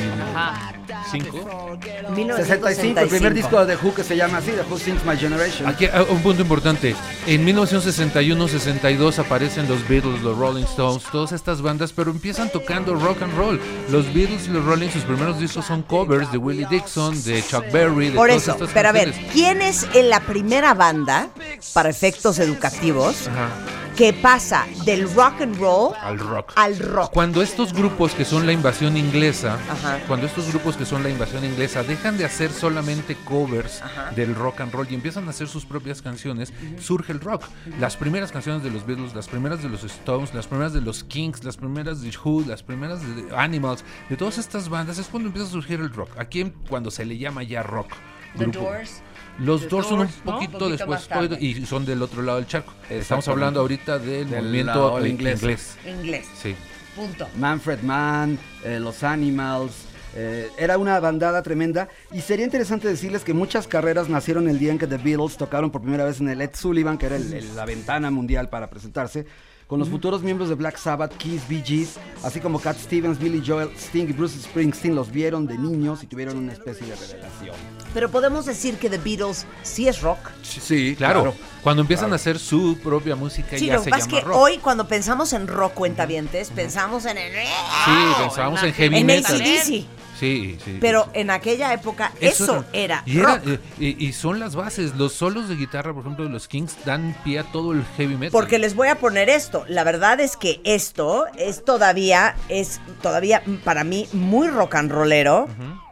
65, 0.85 2.99
el 2.99 3.07
primer 3.07 3.33
disco 3.33 3.65
de 3.65 3.75
The 3.75 3.85
Who 3.85 3.93
que 3.93 4.03
se 4.03 4.15
llama 4.15 4.37
así, 4.37 4.51
The 4.51 4.63
Who 4.69 4.77
Sings 4.77 5.03
My 5.05 5.17
Generation. 5.17 5.67
Aquí 5.67 5.85
ah, 5.85 6.05
un 6.09 6.21
punto 6.21 6.41
importante. 6.41 6.95
En 7.25 7.45
1961-62 7.45 9.19
aparecen 9.19 9.67
los 9.67 9.87
Beatles, 9.87 10.21
los 10.21 10.37
Rolling 10.37 10.63
Stones, 10.63 11.03
todas 11.11 11.31
estas 11.31 11.61
bandas, 11.61 11.93
pero 11.93 12.11
empiezan 12.11 12.49
tocando 12.49 12.95
rock 12.95 13.21
and 13.21 13.35
roll. 13.35 13.59
Los 13.89 14.05
Beatles 14.13 14.47
y 14.47 14.51
los 14.51 14.65
Rolling, 14.65 14.89
sus 14.89 15.03
primeros 15.03 15.39
discos 15.39 15.65
son 15.65 15.83
covers 15.83 16.31
de 16.31 16.37
Willie 16.37 16.67
Dixon, 16.69 17.21
de 17.23 17.43
Chuck 17.43 17.71
Berry, 17.71 18.09
de 18.09 18.15
Por 18.15 18.29
todas 18.29 18.43
eso, 18.43 18.51
estas 18.53 18.69
pero 18.73 18.89
a 18.89 18.91
ver. 18.91 19.13
¿quién 19.33 19.61
es 19.61 19.87
en 19.93 20.09
la 20.09 20.19
primera 20.19 20.73
banda, 20.73 21.29
para 21.73 21.89
efectos 21.89 22.39
educativos, 22.39 23.27
Ajá, 23.27 23.49
que 23.95 24.11
pasa 24.11 24.65
del 24.85 25.09
rock 25.13 25.41
and 25.41 25.57
roll 25.57 25.93
al 26.01 26.19
rock. 26.19 26.51
al 26.55 26.77
rock? 26.77 27.11
Cuando 27.13 27.41
estos 27.41 27.73
grupos 27.73 28.13
que 28.13 28.25
son 28.25 28.45
la 28.45 28.51
invasión 28.51 28.97
inglesa, 28.97 29.57
Ajá. 29.69 29.99
cuando 30.07 30.25
estos 30.27 30.49
grupos 30.49 30.75
que 30.75 30.85
son 30.85 31.01
la 31.01 31.09
invasión 31.09 31.45
inglesa 31.45 31.83
dejan 31.83 32.17
de 32.17 32.25
hacer 32.25 32.51
solamente 32.51 33.15
covers 33.15 33.81
Ajá. 33.81 34.11
del 34.11 34.35
rock 34.35 34.61
and 34.61 34.73
roll 34.73 34.87
y 34.89 34.95
empiezan 34.95 35.27
a 35.27 35.29
hacer 35.29 35.47
sus 35.47 35.65
propias 35.65 36.01
canciones, 36.01 36.51
surge 36.79 37.13
el 37.13 37.21
rock. 37.21 37.43
Las 37.79 37.95
primeras 37.95 38.31
canciones 38.31 38.63
de 38.63 38.69
los 38.71 38.85
Beatles, 38.85 39.15
las 39.15 39.27
primeras 39.27 39.63
de 39.63 39.69
los 39.69 39.83
Stones, 39.83 40.33
las 40.33 40.47
primeras 40.47 40.73
de 40.73 40.81
los 40.81 41.03
Kings, 41.05 41.43
las 41.43 41.55
primeras 41.57 42.01
de 42.01 42.11
Who, 42.23 42.43
las 42.47 42.63
primeras 42.63 42.99
de 43.01 43.35
Animals, 43.35 43.85
de 44.09 44.17
todas 44.17 44.37
estas 44.37 44.67
bandas 44.67 44.97
es 44.97 45.07
cuando 45.07 45.27
empieza 45.27 45.47
a 45.47 45.51
surgir 45.51 45.79
el 45.79 45.93
rock. 45.93 46.09
Aquí 46.17 46.51
cuando 46.69 46.91
se 46.91 47.05
le 47.05 47.17
llama 47.17 47.43
ya 47.43 47.63
rock. 47.63 47.91
The. 48.37 48.47
Doors. 48.47 49.01
Los 49.39 49.61
The 49.61 49.67
Doors 49.67 49.87
son 49.87 49.99
un 50.01 50.07
poquito, 50.07 50.57
Poquito 50.59 50.69
después 50.69 51.09
y 51.41 51.65
son 51.65 51.85
del 51.85 52.01
otro 52.01 52.21
lado 52.21 52.37
del 52.37 52.47
charco. 52.47 52.73
Estamos 52.89 53.27
hablando 53.27 53.59
ahorita 53.59 53.99
del, 53.99 54.29
Del 54.29 54.43
movimiento 54.43 55.05
inglés. 55.05 55.41
inglés. 55.41 55.77
Inglés. 55.85 56.25
Sí. 56.41 56.55
Punto. 56.95 57.27
Manfred 57.37 57.81
Mann, 57.81 58.39
eh, 58.63 58.79
Los 58.79 59.03
Animals. 59.03 59.73
eh, 60.17 60.49
era 60.57 60.77
una 60.77 60.97
bandada 61.01 61.43
tremenda 61.43 61.89
y 62.13 62.21
sería 62.21 62.45
interesante 62.45 62.87
decirles 62.87 63.25
que 63.25 63.33
muchas 63.33 63.67
carreras 63.67 64.07
nacieron 64.07 64.47
el 64.47 64.57
día 64.57 64.71
en 64.71 64.77
que 64.77 64.87
The 64.87 64.95
Beatles 64.97 65.35
tocaron 65.35 65.71
por 65.71 65.81
primera 65.81 66.05
vez 66.05 66.21
en 66.21 66.29
el 66.29 66.39
Ed 66.39 66.51
Sullivan, 66.53 66.97
que 66.97 67.07
era 67.07 67.17
el- 67.17 67.33
el- 67.33 67.53
la 67.53 67.65
ventana 67.65 68.09
mundial 68.11 68.47
para 68.47 68.69
presentarse, 68.69 69.25
con 69.67 69.79
los 69.79 69.89
futuros 69.89 70.22
miembros 70.22 70.50
de 70.50 70.55
Black 70.55 70.77
Sabbath, 70.77 71.15
Kiss, 71.17 71.48
Bee 71.48 71.63
Gees, 71.65 71.95
así 72.24 72.39
como 72.39 72.60
Cat 72.60 72.77
Stevens, 72.77 73.17
Billy 73.17 73.41
Joel, 73.45 73.69
Sting 73.77 74.07
y 74.10 74.13
Bruce 74.13 74.39
Springsteen 74.39 74.93
los 74.93 75.12
vieron 75.12 75.48
de 75.48 75.57
niños 75.57 76.03
y 76.03 76.07
tuvieron 76.07 76.38
una 76.38 76.53
especie 76.53 76.86
de 76.86 76.95
revelación. 76.95 77.55
Pero 77.93 78.10
podemos 78.12 78.45
decir 78.45 78.77
que 78.77 78.89
The 78.89 78.98
Beatles 79.00 79.45
sí 79.63 79.88
es 79.88 80.01
rock. 80.01 80.19
Sí, 80.43 80.95
Claro, 80.98 81.34
cuando 81.63 81.81
empiezan 81.81 82.12
a 82.13 82.17
hacer 82.17 82.38
su 82.38 82.77
propia 82.84 83.15
música 83.15 83.57
Sí, 83.57 83.67
ya 83.67 83.74
lo 83.75 83.79
que 83.79 83.86
se 83.86 83.89
pasa 83.89 84.05
es 84.05 84.07
llama 84.12 84.22
que 84.22 84.27
rock. 84.27 84.38
hoy 84.38 84.57
cuando 84.60 84.88
pensamos 84.88 85.34
en 85.34 85.48
rock 85.48 85.74
cuentavientes, 85.74 86.51
pensamos 86.51 87.05
en 87.05 87.17
el... 87.17 87.31
sí, 87.34 87.91
pensábamos 88.19 88.62
en 88.63 88.74
heavy 88.74 88.98
en 88.98 89.05
metal. 89.07 89.36
AC/DC. 89.41 89.86
Sí, 90.19 90.57
sí. 90.63 90.77
Pero 90.79 91.10
en 91.13 91.29
aquella 91.29 91.74
época 91.74 92.12
eso, 92.22 92.63
era, 92.74 93.03
y, 93.05 93.19
rock. 93.19 93.41
eh, 93.48 93.60
y, 93.79 94.05
y 94.07 94.13
son 94.13 94.39
las 94.39 94.55
bases. 94.55 94.95
Los 94.95 95.13
solos 95.13 95.50
de 95.50 95.55
guitarra, 95.55 95.93
por 95.93 96.03
ejemplo, 96.03 96.24
de 96.25 96.31
los 96.31 96.48
Kings 96.48 96.75
dan 96.86 97.15
pie 97.24 97.39
a 97.39 97.43
todo 97.43 97.74
el 97.74 97.84
heavy 97.98 98.15
metal. 98.15 98.31
Porque 98.31 98.57
les 98.60 98.75
voy 98.75 98.88
a 98.88 98.95
poner 98.95 99.29
esto. 99.29 99.65
La 99.67 99.84
verdad 99.84 100.19
es 100.22 100.38
que 100.38 100.62
esto 100.63 101.25
es 101.38 101.65
todavía, 101.65 102.36
es 102.50 102.79
todavía 103.01 103.43
para 103.63 103.84
mí 103.84 104.07
muy 104.13 104.48
rock 104.48 104.75
and 104.75 104.91
rollero 104.91 105.48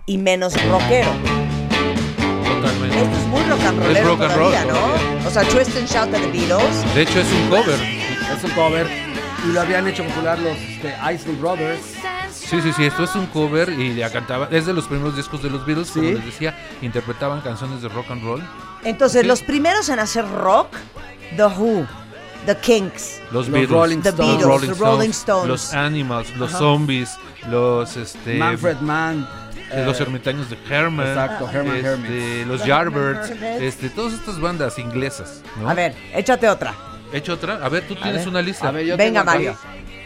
y 0.06 0.18
menos 0.18 0.54
rockero. 0.70 1.10
Totalmente. 2.46 2.98
Esto 3.02 3.18
es 3.18 3.28
muy 3.28 3.42
rock 3.44 3.62
and 3.66 3.80
rollero 3.80 4.00
Es 4.00 4.06
rock 4.06 4.22
and 4.22 4.36
roll 4.36 4.52
todavía, 4.52 4.66
¿no? 4.66 4.80
todavía. 4.80 5.28
O 5.28 5.32
sea, 5.32 5.44
Twist 5.44 5.78
and 5.78 5.88
Shout 5.88 6.10
de 6.12 6.20
The 6.20 6.32
Beatles. 6.32 6.96
De 6.96 7.02
hecho, 7.02 7.20
es 7.20 7.28
un 7.32 7.50
cover. 7.50 7.80
Es 8.38 8.44
un 8.44 8.52
cover 8.52 8.88
y 9.46 9.52
lo 9.52 9.62
habían 9.62 9.88
hecho 9.88 10.04
popular 10.06 10.40
los 10.40 10.58
este, 10.58 10.94
Isley 11.14 11.36
Brothers. 11.36 11.82
Sí, 12.54 12.62
sí, 12.62 12.74
sí, 12.74 12.86
esto 12.86 13.04
es 13.04 13.16
un 13.16 13.26
cover 13.26 13.70
y 13.70 13.96
ya 13.96 14.12
cantaba. 14.12 14.48
Es 14.52 14.68
de 14.68 14.74
los 14.74 14.86
primeros 14.88 15.16
discos 15.16 15.42
de 15.42 15.50
los 15.50 15.66
Beatles, 15.66 15.90
como 15.90 16.08
Sí. 16.08 16.14
les 16.14 16.24
decía, 16.26 16.56
interpretaban 16.84 17.42
canciones 17.42 17.82
de 17.82 17.90
rock 17.90 18.12
and 18.12 18.24
roll. 18.24 18.44
Entonces, 18.84 19.22
Sí. 19.22 19.28
los 19.28 19.42
primeros 19.42 19.90
en 19.90 19.98
hacer 19.98 20.30
rock, 20.30 20.68
The 21.36 21.46
Who, 21.46 21.88
The 22.46 22.56
Kinks, 22.58 23.22
Los, 23.32 23.48
Los 23.48 23.50
Beatles, 23.50 23.70
Rolling 23.72 24.02
The 24.02 24.10
Stones. 24.10 24.38
Beatles, 24.38 24.68
The 24.78 24.84
Rolling 24.84 25.10
Stones. 25.10 25.48
los 25.48 25.74
Animals, 25.74 26.36
los 26.38 26.52
Zombies, 26.52 27.10
los 27.50 27.98
este 27.98 28.36
Manfred 28.36 28.78
Mann. 28.82 29.28
eh, 29.72 29.84
los 29.86 30.00
eh, 30.00 30.04
ermitaños 30.04 30.48
de 30.52 30.58
Herman, 30.70 31.08
Exacto, 31.08 31.50
Herman 31.50 31.76
este, 31.78 31.88
Hermits. 31.90 32.48
los 32.48 32.64
Yardbirds, 32.66 33.32
este, 33.42 33.90
todas 33.90 34.14
estas 34.14 34.40
bandas 34.40 34.78
inglesas, 34.78 35.42
¿no? 35.60 35.68
A 35.68 35.74
ver, 35.74 35.96
échate 36.14 36.48
otra. 36.48 36.76
Hecho 37.12 37.34
otra, 37.34 37.56
a 37.64 37.70
ver, 37.70 37.88
tú 37.88 37.96
tienes 37.96 38.20
ver. 38.22 38.28
una 38.28 38.42
lista. 38.44 38.68
A 38.68 38.72
ver, 38.72 38.86
yo 38.86 38.96
Venga, 38.98 39.24
Mario. 39.24 39.56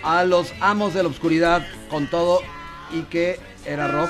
A 0.04 0.24
los 0.24 0.54
amos 0.62 0.94
de 0.94 1.04
la 1.04 1.10
oscuridad 1.10 1.66
con 1.90 2.10
todo 2.10 2.42
y 2.92 3.02
que 3.04 3.40
era 3.66 3.88
rock. 3.88 4.10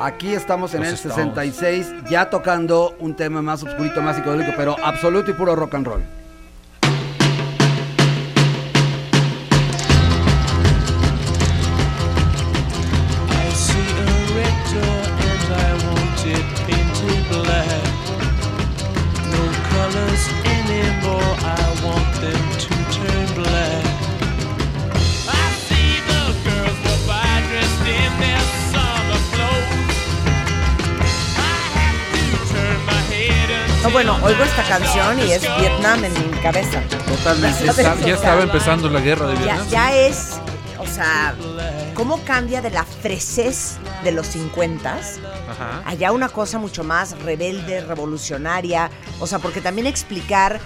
Aquí 0.00 0.34
estamos 0.34 0.74
en 0.74 0.84
el 0.84 0.94
Stones. 0.94 1.16
66, 1.16 1.92
ya 2.10 2.28
tocando 2.28 2.96
un 2.98 3.14
tema 3.14 3.42
más 3.42 3.62
oscurito, 3.62 4.02
más 4.02 4.16
psicodélico, 4.16 4.52
pero 4.56 4.76
absoluto 4.82 5.30
y 5.30 5.34
puro 5.34 5.54
rock 5.54 5.74
and 5.74 5.86
roll. 5.86 6.02
Bueno, 33.94 34.18
oigo 34.22 34.42
esta 34.42 34.62
canción 34.64 35.18
y 35.20 35.30
es 35.32 35.42
Vietnam 35.58 36.04
en 36.04 36.12
mi 36.12 36.36
cabeza. 36.38 36.82
Totalmente. 37.06 37.64
Ya 37.64 37.72
sabes, 37.72 37.92
Está- 37.94 38.06
ya 38.06 38.14
estaba 38.14 38.42
empezando 38.42 38.88
la 38.90 39.00
guerra 39.00 39.28
de 39.28 39.34
Vietnam. 39.36 39.68
ya 39.70 39.94
es, 39.94 40.32
o 40.78 40.86
sea, 40.86 41.34
¿cómo 41.94 42.20
cambia 42.24 42.60
de 42.60 42.70
la 42.70 42.84
fresez 42.84 43.76
de 44.02 44.10
los 44.12 44.26
50 44.26 44.90
Ajá. 44.94 45.82
allá 45.86 46.10
una 46.12 46.28
cosa 46.28 46.58
mucho 46.58 46.82
más 46.84 47.16
rebelde, 47.22 47.82
revolucionaria? 47.82 48.90
O 49.20 49.26
sea, 49.28 49.38
porque 49.38 49.60
también 49.60 49.86
explicar 49.86 50.60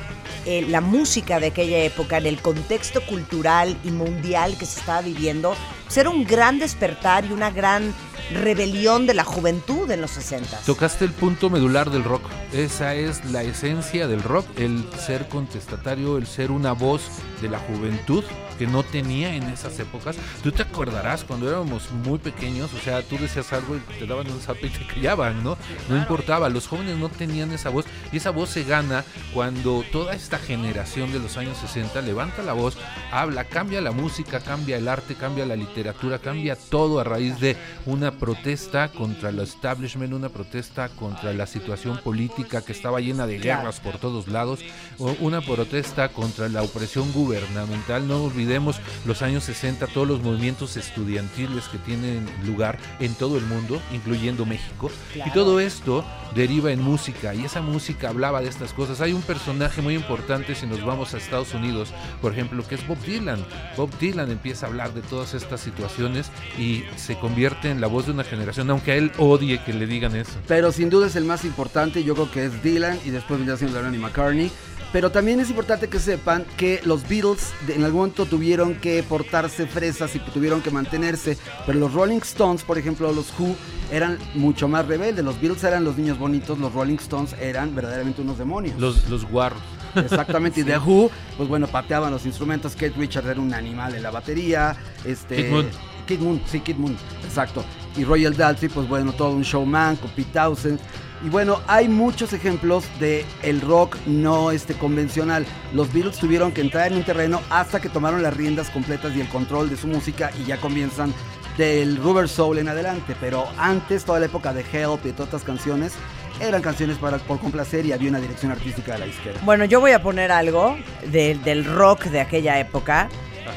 eh, 0.46 0.64
la 0.68 0.80
música 0.80 1.40
de 1.40 1.48
aquella 1.48 1.78
época 1.78 2.18
en 2.18 2.26
el 2.26 2.40
contexto 2.40 3.00
cultural 3.06 3.76
y 3.84 3.90
mundial 3.90 4.56
que 4.58 4.66
se 4.66 4.80
estaba 4.80 5.02
viviendo, 5.02 5.54
pues 5.84 5.96
era 5.96 6.10
un 6.10 6.24
gran 6.24 6.58
despertar 6.58 7.24
y 7.24 7.32
una 7.32 7.50
gran 7.50 7.94
rebelión 8.32 9.06
de 9.06 9.14
la 9.14 9.24
juventud 9.24 9.90
en 9.90 10.00
los 10.00 10.10
60. 10.12 10.58
Tocaste 10.66 11.04
el 11.04 11.12
punto 11.12 11.50
medular 11.50 11.90
del 11.90 12.04
rock. 12.04 12.22
Esa 12.52 12.94
es 12.94 13.24
la 13.26 13.42
esencia 13.42 14.06
del 14.06 14.22
rock, 14.22 14.46
el 14.56 14.84
ser 14.98 15.28
contestatario, 15.28 16.18
el 16.18 16.26
ser 16.26 16.50
una 16.50 16.72
voz 16.72 17.02
de 17.40 17.48
la 17.48 17.58
juventud 17.58 18.24
que 18.58 18.66
no 18.66 18.82
tenía 18.82 19.34
en 19.34 19.44
esas 19.44 19.78
épocas. 19.78 20.16
Tú 20.42 20.50
te 20.50 20.62
acordarás 20.62 21.24
cuando 21.24 21.48
éramos 21.48 21.90
muy 22.04 22.18
pequeños, 22.18 22.72
o 22.74 22.78
sea, 22.78 23.02
tú 23.02 23.16
decías 23.16 23.52
algo 23.52 23.76
y 23.76 23.98
te 23.98 24.06
daban 24.06 24.30
un 24.30 24.40
zape 24.40 24.66
y 24.66 24.70
te 24.70 24.86
callaban, 24.86 25.44
¿no? 25.44 25.56
No 25.88 25.96
importaba, 25.96 26.48
los 26.48 26.66
jóvenes 26.66 26.96
no 26.96 27.08
tenían 27.08 27.52
esa 27.52 27.70
voz 27.70 27.86
y 28.12 28.16
esa 28.16 28.30
voz 28.30 28.50
se 28.50 28.64
gana 28.64 29.04
cuando 29.32 29.84
toda 29.92 30.14
esta 30.18 30.38
generación 30.38 31.12
de 31.12 31.20
los 31.20 31.36
años 31.36 31.58
60 31.58 32.02
levanta 32.02 32.42
la 32.42 32.52
voz, 32.52 32.76
habla, 33.12 33.44
cambia 33.44 33.80
la 33.80 33.92
música, 33.92 34.40
cambia 34.40 34.76
el 34.76 34.88
arte, 34.88 35.14
cambia 35.14 35.46
la 35.46 35.56
literatura, 35.56 36.18
cambia 36.18 36.56
todo 36.56 36.98
a 36.98 37.04
raíz 37.04 37.38
de 37.38 37.56
una 37.86 38.10
protesta 38.10 38.88
contra 38.88 39.30
el 39.30 39.38
establishment, 39.38 40.12
una 40.12 40.28
protesta 40.28 40.88
contra 40.88 41.32
la 41.32 41.46
situación 41.46 41.98
política 41.98 42.62
que 42.62 42.72
estaba 42.72 43.00
llena 43.00 43.26
de 43.26 43.38
guerras 43.38 43.78
por 43.80 43.98
todos 43.98 44.26
lados, 44.28 44.60
una 44.98 45.40
protesta 45.40 46.08
contra 46.08 46.48
la 46.48 46.62
opresión 46.62 47.12
gubernamental. 47.12 48.06
No 48.08 48.24
olvidemos 48.24 48.80
los 49.06 49.22
años 49.22 49.44
60, 49.44 49.86
todos 49.86 50.08
los 50.08 50.20
movimientos 50.20 50.76
estudiantiles 50.76 51.68
que 51.68 51.78
tienen 51.78 52.28
lugar 52.44 52.78
en 52.98 53.14
todo 53.14 53.38
el 53.38 53.44
mundo, 53.44 53.80
incluyendo 53.92 54.44
México. 54.44 54.90
Y 55.14 55.30
todo 55.30 55.60
esto 55.60 56.04
deriva 56.34 56.72
en 56.72 56.82
música 56.82 57.34
y 57.34 57.44
esa 57.44 57.62
música 57.62 58.08
hablaba 58.08 58.40
de 58.40 58.48
estas 58.48 58.72
cosas. 58.72 59.00
Hay 59.00 59.12
un 59.12 59.22
personaje 59.22 59.80
muy 59.80 59.94
importante 59.94 60.07
si 60.54 60.66
nos 60.66 60.84
vamos 60.84 61.12
a 61.12 61.18
Estados 61.18 61.52
Unidos, 61.52 61.92
por 62.22 62.32
ejemplo, 62.32 62.66
que 62.66 62.76
es 62.76 62.86
Bob 62.86 62.98
Dylan. 63.04 63.44
Bob 63.76 63.90
Dylan 63.98 64.30
empieza 64.30 64.66
a 64.66 64.68
hablar 64.70 64.94
de 64.94 65.02
todas 65.02 65.34
estas 65.34 65.60
situaciones 65.60 66.30
y 66.58 66.84
se 66.96 67.16
convierte 67.18 67.70
en 67.70 67.80
la 67.80 67.88
voz 67.88 68.06
de 68.06 68.12
una 68.12 68.24
generación, 68.24 68.70
aunque 68.70 68.92
a 68.92 68.96
él 68.96 69.12
odie 69.18 69.62
que 69.64 69.74
le 69.74 69.86
digan 69.86 70.16
eso. 70.16 70.32
Pero 70.46 70.72
sin 70.72 70.88
duda 70.88 71.08
es 71.08 71.16
el 71.16 71.24
más 71.24 71.44
importante, 71.44 72.04
yo 72.04 72.14
creo 72.14 72.30
que 72.30 72.46
es 72.46 72.62
Dylan 72.62 72.98
y 73.04 73.10
después 73.10 73.38
vendría 73.38 73.56
siendo 73.58 73.78
Lennon 73.78 73.94
y 73.94 73.98
McCartney. 73.98 74.50
Pero 74.92 75.10
también 75.10 75.38
es 75.40 75.50
importante 75.50 75.88
que 75.88 76.00
sepan 76.00 76.46
que 76.56 76.80
los 76.84 77.06
Beatles 77.06 77.52
en 77.68 77.84
algún 77.84 78.00
momento 78.00 78.24
tuvieron 78.24 78.74
que 78.76 79.02
portarse 79.02 79.66
fresas 79.66 80.14
y 80.16 80.18
tuvieron 80.18 80.62
que 80.62 80.70
mantenerse. 80.70 81.36
Pero 81.66 81.78
los 81.78 81.92
Rolling 81.92 82.20
Stones, 82.20 82.62
por 82.62 82.78
ejemplo, 82.78 83.12
los 83.12 83.38
Who, 83.38 83.54
eran 83.92 84.18
mucho 84.34 84.66
más 84.66 84.86
rebeldes. 84.86 85.24
Los 85.24 85.40
Beatles 85.40 85.62
eran 85.64 85.84
los 85.84 85.98
niños 85.98 86.18
bonitos, 86.18 86.58
los 86.58 86.72
Rolling 86.72 86.96
Stones 86.96 87.34
eran 87.38 87.74
verdaderamente 87.74 88.22
unos 88.22 88.38
demonios. 88.38 88.80
Los, 88.80 89.08
los 89.10 89.26
guarros. 89.26 89.60
Exactamente, 89.94 90.60
y 90.60 90.64
The 90.64 90.78
Who, 90.78 91.10
pues 91.36 91.48
bueno, 91.48 91.66
pateaban 91.66 92.10
los 92.10 92.24
instrumentos. 92.24 92.72
Kate 92.72 92.94
Richards 92.96 93.28
era 93.28 93.40
un 93.40 93.52
animal 93.52 93.94
en 93.94 94.02
la 94.02 94.10
batería. 94.10 94.74
Este, 95.04 95.36
Kid 95.36 95.50
Moon. 95.50 95.66
Kid 96.06 96.20
Moon, 96.20 96.42
sí, 96.46 96.60
Kid 96.60 96.76
Moon, 96.76 96.96
exacto. 97.24 97.62
Y 97.96 98.04
Royal 98.04 98.34
Daltrey, 98.34 98.70
pues 98.70 98.88
bueno, 98.88 99.12
todo 99.12 99.30
un 99.30 99.42
showman 99.42 99.96
con 99.96 100.10
Pete 100.10 100.30
Townsend. 100.32 100.80
Y 101.24 101.30
bueno, 101.30 101.60
hay 101.66 101.88
muchos 101.88 102.32
ejemplos 102.32 102.84
de 103.00 103.24
el 103.42 103.60
rock 103.60 103.96
no 104.06 104.50
este 104.52 104.74
convencional. 104.74 105.44
Los 105.72 105.92
Beatles 105.92 106.16
tuvieron 106.18 106.52
que 106.52 106.60
entrar 106.60 106.92
en 106.92 106.98
un 106.98 107.04
terreno 107.04 107.40
hasta 107.50 107.80
que 107.80 107.88
tomaron 107.88 108.22
las 108.22 108.36
riendas 108.36 108.70
completas 108.70 109.16
y 109.16 109.20
el 109.20 109.28
control 109.28 109.68
de 109.68 109.76
su 109.76 109.88
música 109.88 110.30
y 110.40 110.44
ya 110.44 110.58
comienzan 110.58 111.12
del 111.56 111.96
Rubber 111.96 112.28
Soul 112.28 112.58
en 112.58 112.68
adelante. 112.68 113.16
Pero 113.20 113.46
antes, 113.58 114.04
toda 114.04 114.20
la 114.20 114.26
época 114.26 114.52
de 114.52 114.60
Help 114.72 115.04
y 115.06 115.10
todas 115.12 115.26
estas 115.26 115.42
canciones 115.42 115.94
eran 116.40 116.62
canciones 116.62 116.98
para 116.98 117.18
por 117.18 117.40
complacer 117.40 117.84
y 117.84 117.90
había 117.92 118.10
una 118.10 118.20
dirección 118.20 118.52
artística 118.52 118.92
de 118.92 118.98
la 119.00 119.06
izquierda. 119.08 119.40
Bueno, 119.44 119.64
yo 119.64 119.80
voy 119.80 119.90
a 119.90 120.00
poner 120.00 120.30
algo 120.30 120.78
de- 121.10 121.34
del 121.42 121.64
rock 121.64 122.04
de 122.04 122.20
aquella 122.20 122.60
época. 122.60 123.08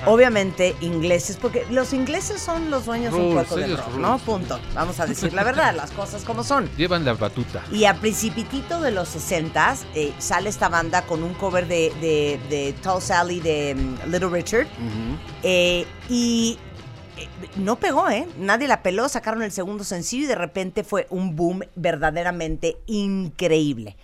Obviamente 0.05 0.75
ingleses, 0.81 1.37
porque 1.37 1.65
los 1.69 1.93
ingleses 1.93 2.41
son 2.41 2.69
los 2.69 2.85
dueños 2.85 3.13
un 3.13 3.33
Rules, 3.33 3.47
poco 3.47 3.59
del 3.59 3.77
rock. 3.77 3.95
¿no? 3.95 4.17
Punto. 4.19 4.59
Vamos 4.73 4.99
a 4.99 5.05
decir 5.05 5.33
la 5.33 5.43
verdad, 5.43 5.75
las 5.75 5.91
cosas 5.91 6.23
como 6.23 6.43
son. 6.43 6.69
Llevan 6.77 7.05
la 7.05 7.13
batuta. 7.13 7.63
Y 7.71 7.85
a 7.85 7.95
principitito 7.95 8.81
de 8.81 8.91
los 8.91 9.09
60 9.09 9.75
sale 10.19 10.49
esta 10.49 10.69
banda 10.69 11.03
con 11.03 11.23
un 11.23 11.33
cover 11.33 11.67
de, 11.67 11.93
de, 12.01 12.39
de 12.49 12.73
Tall 12.81 13.01
Sally 13.01 13.39
de 13.39 13.75
mm, 13.75 14.09
Little 14.11 14.29
Richard. 14.29 14.67
Eh, 15.43 15.85
y 16.09 16.57
eh, 17.17 17.27
no 17.55 17.75
pegó, 17.77 18.09
¿eh? 18.09 18.27
Nadie 18.37 18.67
la 18.67 18.81
peló, 18.83 19.09
sacaron 19.09 19.41
el 19.43 19.51
segundo 19.51 19.83
sencillo 19.83 20.25
y 20.25 20.27
de 20.27 20.35
repente 20.35 20.83
fue 20.83 21.07
un 21.09 21.35
boom 21.35 21.61
verdaderamente 21.75 22.77
increíble. 22.87 23.97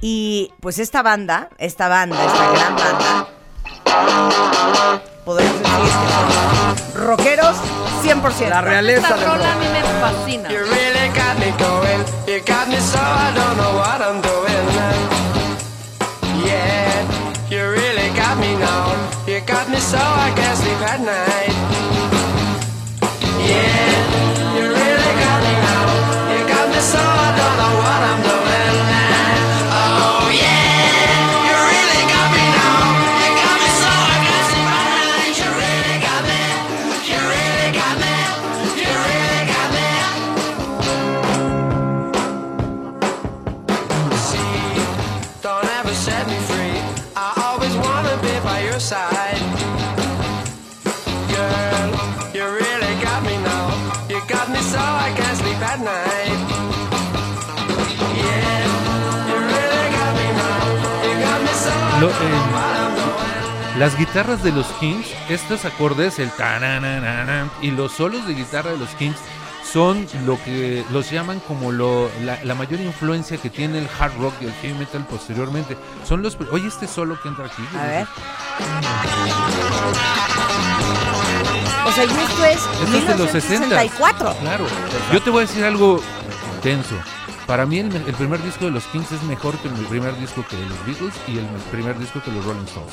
Y 0.00 0.50
pues 0.60 0.78
esta 0.78 1.02
banda, 1.02 1.50
esta 1.58 1.88
banda, 1.88 2.24
esta 2.24 2.50
gran 2.52 2.76
banda, 2.76 3.28
podemos 5.30 5.62
decir 5.62 5.62
que 5.62 6.94
son 6.94 7.06
rockeros 7.06 7.56
100%. 8.02 8.48
La 8.48 8.60
realeza 8.60 9.02
Esta 9.02 9.16
del 9.16 9.26
rola 9.26 9.52
a 9.52 9.56
mí 9.56 9.66
me 9.68 9.80
fascina. 10.00 10.50
You 10.50 10.58
really 10.58 11.08
got 11.14 11.38
me 11.38 11.52
going. 11.56 12.04
You 12.26 12.40
got 12.44 12.66
me 12.68 12.80
so 12.80 12.98
I 12.98 13.32
don't 13.34 13.56
know 13.56 13.76
what 13.76 14.00
I'm 14.00 14.20
Las 63.80 63.96
guitarras 63.96 64.42
de 64.42 64.52
los 64.52 64.66
Kings, 64.78 65.06
estos 65.30 65.64
acordes, 65.64 66.18
el 66.18 66.30
tananana, 66.32 67.48
y 67.62 67.70
los 67.70 67.92
solos 67.92 68.26
de 68.26 68.34
guitarra 68.34 68.72
de 68.72 68.76
los 68.76 68.90
Kings 68.90 69.16
son 69.64 70.06
lo 70.26 70.36
que 70.44 70.84
los 70.90 71.10
llaman 71.10 71.40
como 71.40 71.72
lo, 71.72 72.10
la, 72.22 72.44
la 72.44 72.54
mayor 72.54 72.78
influencia 72.78 73.38
que 73.38 73.48
tiene 73.48 73.78
el 73.78 73.88
hard 73.98 74.12
rock 74.18 74.34
y 74.42 74.44
el 74.44 74.52
heavy 74.52 74.74
metal 74.74 75.06
posteriormente. 75.08 75.78
Son 76.06 76.20
los, 76.20 76.36
oye, 76.52 76.68
este 76.68 76.86
solo 76.86 77.18
que 77.22 77.28
entra 77.28 77.46
aquí. 77.46 77.62
A 77.74 77.86
ver. 77.86 78.06
O 81.86 81.92
sea, 81.92 82.04
y 82.04 82.08
esto 82.08 82.44
es 82.44 82.60
Esto 82.82 82.96
es 82.98 83.06
de 83.06 83.16
los 83.16 83.30
60. 83.30 83.66
1964. 83.66 84.36
Claro. 84.42 84.66
Yo 85.10 85.22
te 85.22 85.30
voy 85.30 85.44
a 85.44 85.46
decir 85.46 85.64
algo 85.64 86.02
tenso. 86.62 86.96
Para 87.46 87.64
mí 87.64 87.78
el 87.78 87.88
primer 87.88 88.42
disco 88.42 88.66
de 88.66 88.72
los 88.72 88.84
Kings 88.88 89.10
es 89.10 89.22
mejor 89.22 89.56
que 89.56 89.68
el 89.68 89.74
primer 89.86 90.14
disco 90.20 90.44
que 90.46 90.58
de 90.58 90.66
los 90.66 90.84
Beatles 90.84 91.14
y 91.26 91.38
el 91.38 91.46
primer 91.70 91.98
disco 91.98 92.20
que 92.22 92.30
los 92.30 92.44
Rolling 92.44 92.66
Stones. 92.66 92.92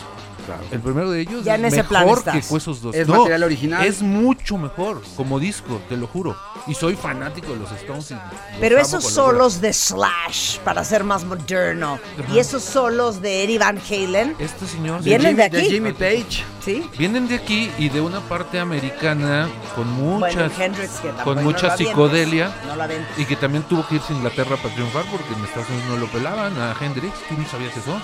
El 0.72 0.80
primero 0.80 1.12
de 1.12 1.22
ellos 1.22 1.44
Ya 1.44 1.56
es 1.56 1.60
en 1.60 1.66
ese 1.66 1.84
plan 1.84 2.04
mejor 2.06 2.20
estás. 2.20 2.48
que 2.48 2.56
esos 2.58 2.82
dos. 2.82 2.96
Es 2.96 3.08
material 3.08 3.44
original. 3.44 3.86
Es 3.86 4.02
mucho 4.02 4.58
mejor 4.58 5.02
como 5.16 5.40
disco, 5.40 5.82
te 5.90 5.98
lo 5.98 6.08
juro. 6.08 6.36
Y 6.68 6.74
soy 6.74 6.96
fanático 6.96 7.54
de 7.54 7.60
los 7.60 7.72
Stones. 7.72 8.12
y 8.12 8.14
los 8.16 8.24
Pero 8.60 8.80
esos 8.80 9.04
solos 9.04 9.62
de 9.62 9.74
Slash, 9.74 10.60
para 10.60 10.84
ser 10.84 11.04
más 11.04 11.24
moderno, 11.24 12.00
y 12.34 12.40
esos 12.40 12.64
solos 12.64 13.22
de 13.22 13.44
Eddie 13.44 13.60
Van 13.60 13.80
Halen, 13.90 14.36
Este 14.40 14.68
señor 14.68 15.02
Vienen 15.02 15.36
de 15.36 15.50
de 15.50 15.58
aquí. 15.60 15.70
Jimmy 15.70 15.94
Page. 15.94 16.44
¿Sí? 16.68 16.90
vienen 16.98 17.28
de 17.28 17.36
aquí 17.36 17.72
y 17.80 17.90
de 17.90 18.02
una 18.02 18.20
parte 18.22 18.60
americana 18.60 19.48
con 19.76 19.90
muchas 19.94 20.36
Bueno, 20.36 20.52
Hendrix, 20.64 21.02
con 21.24 21.36
no 21.38 21.42
mucha 21.42 21.68
avientes, 21.74 21.88
psicodelia. 21.88 22.56
No. 22.68 23.22
Y 23.22 23.26
que 23.26 23.36
también 23.36 23.64
tuvo 23.64 23.88
que 23.88 23.96
irse 23.96 24.14
a 24.14 24.16
Inglaterra 24.18 24.56
para 24.58 24.74
triunfar 24.74 25.04
porque 25.12 25.34
en 25.34 25.44
Estados 25.46 25.70
Unidos 25.70 25.90
no 25.90 25.98
lo 25.98 26.08
pelaban 26.08 26.54
a 26.60 26.76
Hendrix. 26.80 27.14
¿Tú 27.30 27.36
no 27.38 27.46
sabías 27.48 27.76
eso? 27.76 28.00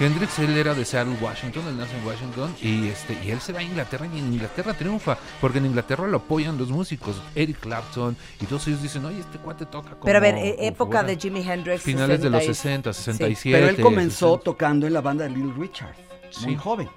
Hendrix, 0.00 0.38
él 0.38 0.56
era 0.56 0.74
de 0.74 0.84
Seattle, 0.84 1.16
Washington, 1.20 1.64
él 1.68 1.76
nace 1.76 1.96
en 1.98 2.06
Washington 2.06 2.54
y 2.62 2.86
este 2.86 3.18
y 3.24 3.32
él 3.32 3.40
se 3.40 3.52
va 3.52 3.58
a 3.58 3.62
Inglaterra 3.64 4.06
y 4.06 4.18
en 4.18 4.32
Inglaterra 4.34 4.72
triunfa 4.74 5.18
porque 5.40 5.58
en 5.58 5.66
Inglaterra 5.66 6.06
lo 6.06 6.18
apoyan 6.18 6.56
los 6.56 6.68
músicos, 6.68 7.20
Eric 7.34 7.58
Clapton 7.58 8.16
y 8.40 8.46
todos 8.46 8.66
ellos 8.68 8.80
dicen, 8.80 9.04
oye, 9.06 9.18
este 9.18 9.38
cuate 9.38 9.66
toca 9.66 9.90
como... 9.90 10.04
Pero 10.04 10.18
a 10.18 10.20
ver, 10.20 10.34
como 10.36 10.46
época 10.60 10.98
fuera". 11.00 11.08
de 11.08 11.16
Jimi 11.16 11.40
Hendrix. 11.48 11.82
Finales 11.82 12.22
de 12.22 12.30
los 12.30 12.44
60 12.44 12.92
60, 12.92 13.24
y- 13.28 13.34
67. 13.34 13.58
Pero 13.58 13.68
él 13.76 13.82
comenzó 13.82 14.26
60. 14.34 14.44
tocando 14.44 14.86
en 14.86 14.92
la 14.92 15.00
banda 15.00 15.24
de 15.24 15.30
Little 15.30 15.54
Richard, 15.58 15.94
muy 16.42 16.52
Sí. 16.52 16.56
joven. 16.56 16.88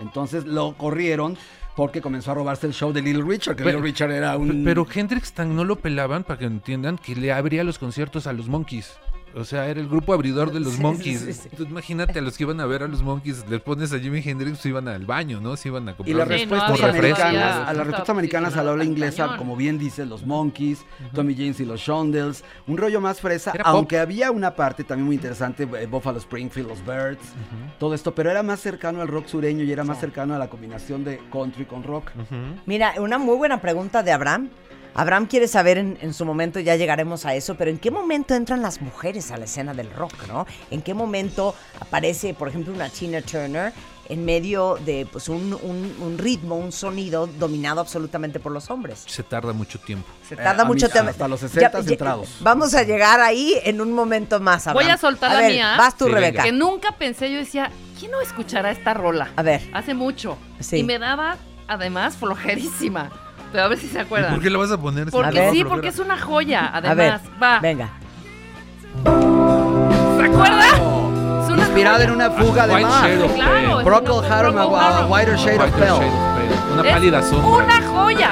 Entonces 0.00 0.44
lo 0.44 0.74
corrieron 0.74 1.36
porque 1.76 2.00
comenzó 2.00 2.30
a 2.30 2.34
robarse 2.34 2.66
el 2.66 2.72
show 2.72 2.92
de 2.92 3.02
Little 3.02 3.24
Richard, 3.24 3.56
que 3.56 3.64
Pero- 3.64 3.78
Little 3.78 3.90
Richard 3.90 4.10
era 4.12 4.36
un... 4.36 4.62
Pero 4.64 4.86
Hendrix 4.92 5.32
tan 5.32 5.56
no 5.56 5.64
lo 5.64 5.76
pelaban 5.76 6.22
para 6.24 6.38
que 6.38 6.44
entiendan 6.44 6.98
que 6.98 7.16
le 7.16 7.32
abría 7.32 7.64
los 7.64 7.78
conciertos 7.78 8.26
a 8.26 8.32
los 8.32 8.48
Monkeys. 8.48 8.92
O 9.36 9.44
sea, 9.44 9.66
era 9.68 9.80
el 9.80 9.88
grupo 9.88 10.14
abridor 10.14 10.52
de 10.52 10.60
los 10.60 10.70
Sí, 10.72 10.76
sí, 10.76 10.82
Monkeys. 10.82 11.20
sí, 11.20 11.32
sí. 11.32 11.48
Tú 11.56 11.64
imagínate 11.64 12.18
a 12.20 12.22
los 12.22 12.36
que 12.36 12.44
iban 12.44 12.60
a 12.60 12.66
ver 12.66 12.82
a 12.84 12.88
los 12.88 13.02
Monkeys, 13.02 13.44
les 13.48 13.60
pones 13.60 13.92
a 13.92 13.98
Jimi 13.98 14.22
Hendrix, 14.24 14.58
se 14.58 14.68
iban 14.68 14.86
al 14.86 15.04
baño, 15.06 15.40
¿no? 15.40 15.56
Se 15.56 15.68
iban 15.68 15.88
a 15.88 15.92
Y 15.92 15.94
comprar. 15.94 16.28
las 16.28 16.40
Sí, 16.40 16.46
no 16.46 16.56
americanas, 16.56 17.18
todavía 17.18 17.68
a 17.68 17.72
las 17.72 17.86
respuestas 17.86 18.08
americanas 18.10 18.56
a 18.56 18.62
la 18.62 18.76
tan 18.76 18.86
inglesa, 18.86 19.24
cañón. 19.24 19.38
como 19.38 19.56
bien 19.56 19.78
dice, 19.78 20.06
los 20.06 20.24
Monkeys, 20.24 20.84
Tommy 21.14 21.34
James 21.34 21.58
y 21.60 21.64
los 21.64 21.80
Shondells, 21.80 22.44
un 22.66 22.76
rollo 22.76 23.00
más 23.00 23.20
fresa, 23.20 23.50
Era 23.54 23.64
pop. 23.64 23.74
aunque 23.74 23.98
había 23.98 24.30
una 24.30 24.54
parte 24.54 24.84
también 24.84 25.06
muy 25.06 25.16
interesante, 25.16 25.64
eh, 25.80 25.86
Buffalo 25.86 26.18
Springfield, 26.18 26.68
los 26.68 26.80
Birds, 26.84 27.24
todo 27.78 27.94
esto, 27.94 28.14
pero 28.14 28.30
era 28.30 28.42
más 28.42 28.60
cercano 28.60 29.00
al 29.00 29.08
rock 29.08 29.26
sureño 29.26 29.64
y 29.64 29.72
era 29.72 29.82
más 29.84 29.98
cercano 29.98 30.34
a 30.34 30.38
la 30.38 30.48
combinación 30.48 31.02
de 31.04 31.20
country 31.32 31.64
con 31.64 31.82
rock. 31.82 32.10
Mira, 32.66 32.94
una 32.98 33.18
muy 33.18 33.36
buena 33.36 33.60
pregunta 33.60 34.02
de 34.02 34.12
Abraham. 34.12 34.48
Abraham 34.94 35.26
quiere 35.26 35.48
saber 35.48 35.78
en, 35.78 35.98
en 36.00 36.14
su 36.14 36.24
momento, 36.24 36.60
ya 36.60 36.76
llegaremos 36.76 37.26
a 37.26 37.34
eso, 37.34 37.56
pero 37.56 37.70
¿en 37.70 37.78
qué 37.78 37.90
momento 37.90 38.34
entran 38.34 38.62
las 38.62 38.80
mujeres 38.80 39.30
a 39.30 39.36
la 39.36 39.44
escena 39.46 39.74
del 39.74 39.90
rock, 39.92 40.14
no? 40.28 40.46
¿En 40.70 40.82
qué 40.82 40.94
momento 40.94 41.54
aparece, 41.80 42.34
por 42.34 42.48
ejemplo, 42.48 42.72
una 42.72 42.88
Tina 42.88 43.20
Turner 43.22 43.72
en 44.08 44.22
medio 44.24 44.76
de 44.84 45.06
pues, 45.10 45.28
un, 45.30 45.54
un- 45.54 45.96
un 46.00 46.18
ritmo, 46.18 46.56
un 46.56 46.72
sonido 46.72 47.26
dominado 47.26 47.80
absolutamente 47.80 48.38
por 48.38 48.52
los 48.52 48.70
hombres? 48.70 49.02
Se 49.06 49.22
tarda 49.22 49.52
mucho 49.52 49.78
tiempo. 49.80 50.06
Se 50.28 50.36
tarda 50.36 50.62
Eh, 50.62 50.66
a 50.66 50.68
mucho 50.68 50.88
tiempo. 50.88 51.10
hasta 51.10 51.26
los 51.26 51.40
Ya- 51.40 51.48
60 51.48 51.80
ya- 51.80 51.90
entrados. 51.92 52.36
Vamos 52.40 52.74
a 52.74 52.82
llegar 52.84 53.20
ahí 53.20 53.54
en 53.64 53.80
un 53.80 53.92
momento 53.92 54.38
más, 54.40 54.66
Abraham. 54.66 54.86
Voy 54.86 54.92
a 54.94 54.98
soltar 54.98 55.32
la 55.32 55.40
ver, 55.40 55.52
mía. 55.52 55.74
Vas 55.78 55.96
tú, 55.96 56.04
Sí. 56.06 56.12
Rebeca. 56.12 56.42
Que 56.44 56.52
nunca 56.52 56.92
pensé, 56.92 57.32
yo 57.32 57.38
decía, 57.38 57.70
¿quién 57.98 58.10
no 58.12 58.20
escuchará 58.20 58.70
esta 58.70 58.94
rola? 58.94 59.30
A 59.36 59.42
ver. 59.42 59.62
Hace 59.72 59.94
mucho. 59.94 60.36
Sí. 60.60 60.76
Y 60.76 60.82
me 60.84 60.98
daba, 60.98 61.36
además, 61.66 62.16
flojerísima. 62.16 63.10
Pero 63.54 63.66
a 63.66 63.68
ver 63.68 63.78
si 63.78 63.86
se 63.86 63.98
¿Y 63.98 64.00
acuerdan. 64.00 64.32
¿Por 64.34 64.42
qué 64.42 64.50
la 64.50 64.58
vas 64.58 64.72
a 64.72 64.78
poner? 64.78 65.08
Porque 65.12 65.40
A 65.40 65.52
sí, 65.52 65.62
porque 65.62 65.86
es 65.86 66.00
una 66.00 66.18
joya. 66.18 66.66
a 66.66 66.80
ver, 66.80 66.90
Además, 66.90 67.20
va. 67.40 67.60
venga. 67.60 67.88
¿Se 69.04 70.24
acuerdan? 70.24 70.74
Es 71.44 71.50
una 71.50 71.62
Inspirada 71.62 71.94
joya. 71.98 72.04
en 72.08 72.10
una 72.10 72.30
fuga 72.32 72.66
de 72.66 72.82
mar. 72.82 73.10
Claro, 73.36 73.84
Procol 73.84 74.24
Harum, 74.24 74.58
a-. 74.58 75.06
Whiter 75.06 75.36
Shade 75.36 75.56
of 75.58 75.62
White 75.66 75.78
Pale. 75.78 76.10
Una 76.72 76.82
pálida 76.82 77.22
sombra. 77.22 77.64
Una 77.64 77.82
joya. 77.86 78.30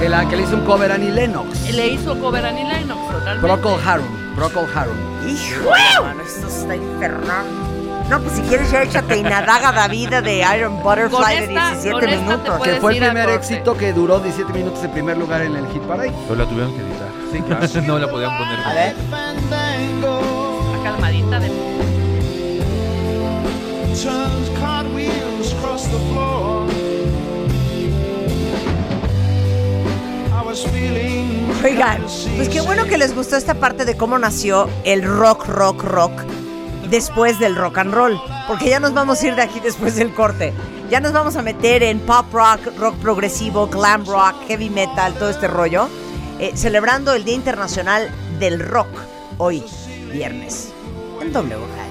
que, 0.00 0.08
la, 0.08 0.28
que 0.28 0.36
le 0.36 0.42
hizo 0.42 0.56
un 0.56 0.64
cover 0.64 0.90
a 0.90 0.96
Annie 0.96 1.12
Lennox. 1.12 1.70
Le 1.72 1.86
hizo 1.86 2.18
cover 2.18 2.44
a 2.44 2.48
Annie 2.48 2.64
Lennox, 2.64 3.00
totalmente. 3.08 3.40
Procol 3.46 3.80
Harum, 3.86 4.34
Procol 4.34 4.66
Harum. 4.74 4.96
¡Hijo! 5.28 5.70
Mano, 6.02 6.22
esto 6.22 6.48
está 6.48 6.74
infernal. 6.74 7.46
No, 8.10 8.20
pues 8.20 8.34
si 8.34 8.42
quieres 8.42 8.68
ya 8.72 8.82
échate 8.82 9.18
Inadaga 9.18 9.70
da 9.70 9.86
vida 9.86 10.20
de 10.20 10.44
Iron 10.56 10.82
Butterfly 10.82 11.36
de 11.36 11.44
esta- 11.44 11.70
17 11.70 11.90
con 11.92 12.08
esta 12.08 12.10
te 12.10 12.16
minutos. 12.16 12.62
Que 12.64 12.74
fue 12.80 12.92
el 12.94 12.98
primer 12.98 13.28
éxito 13.30 13.76
que 13.76 13.92
duró 13.92 14.18
17 14.18 14.52
minutos 14.52 14.82
en 14.82 14.90
primer 14.90 15.16
lugar 15.16 15.42
en 15.42 15.54
el 15.54 15.64
Hit 15.68 15.82
Parade. 15.82 16.12
Pero 16.26 16.34
la 16.34 16.48
tuvieron 16.48 16.74
que 16.74 16.80
editar. 16.80 17.08
Sí, 17.32 17.40
claro. 17.40 17.86
no 17.86 17.98
la 18.00 18.10
podían 18.10 18.36
poner. 18.36 18.58
A 18.58 18.74
ver. 18.74 18.96
La 20.72 20.82
calmadita 20.82 21.38
de. 21.38 21.50
Oigan, 31.62 32.02
pues 32.36 32.48
qué 32.48 32.60
bueno 32.60 32.86
que 32.86 32.98
les 32.98 33.14
gustó 33.14 33.36
esta 33.36 33.54
parte 33.54 33.84
de 33.84 33.96
cómo 33.96 34.18
nació 34.18 34.68
el 34.84 35.02
rock, 35.02 35.46
rock, 35.46 35.84
rock 35.84 36.22
después 36.90 37.38
del 37.38 37.56
rock 37.56 37.78
and 37.78 37.94
roll. 37.94 38.20
Porque 38.46 38.68
ya 38.68 38.80
nos 38.80 38.92
vamos 38.92 39.22
a 39.22 39.26
ir 39.26 39.34
de 39.36 39.42
aquí 39.42 39.60
después 39.60 39.96
del 39.96 40.12
corte. 40.12 40.52
Ya 40.90 41.00
nos 41.00 41.12
vamos 41.12 41.36
a 41.36 41.42
meter 41.42 41.82
en 41.84 42.00
pop 42.00 42.26
rock, 42.32 42.76
rock 42.78 42.96
progresivo, 42.96 43.68
glam 43.68 44.04
rock, 44.04 44.34
heavy 44.48 44.70
metal, 44.70 45.14
todo 45.14 45.30
este 45.30 45.46
rollo. 45.48 45.88
eh, 46.40 46.52
celebrando 46.54 47.12
el 47.12 47.22
Día 47.24 47.34
Internacional 47.34 48.10
del 48.38 48.60
Rock 48.60 48.88
hoy, 49.36 49.62
viernes, 50.10 50.72
en 51.20 51.32
W 51.32 51.54
Radio. 51.54 51.90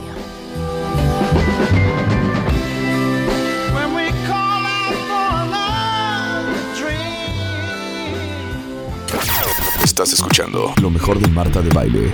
Estás 9.84 10.14
escuchando 10.14 10.74
lo 10.82 10.90
mejor 10.90 11.20
de 11.20 11.28
Marta 11.28 11.62
de 11.62 11.70
Baile. 11.70 12.14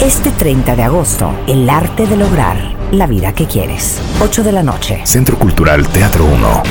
Este 0.00 0.30
30 0.30 0.76
de 0.76 0.82
agosto, 0.82 1.32
el 1.48 1.70
arte 1.70 2.06
de 2.06 2.18
lograr 2.18 2.58
la 2.92 3.06
vida 3.06 3.32
que 3.32 3.46
quieres. 3.46 3.98
8 4.20 4.44
de 4.44 4.52
la 4.52 4.62
noche. 4.62 5.00
Centro 5.04 5.38
Cultural 5.38 5.88
Teatro 5.88 6.26
1. 6.26 6.62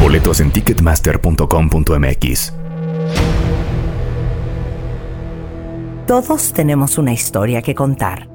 Boletos 0.00 0.38
en 0.40 0.52
ticketmaster.com.mx. 0.52 2.52
Todos 6.06 6.52
tenemos 6.52 6.96
una 6.96 7.12
historia 7.12 7.60
que 7.60 7.74
contar 7.74 8.28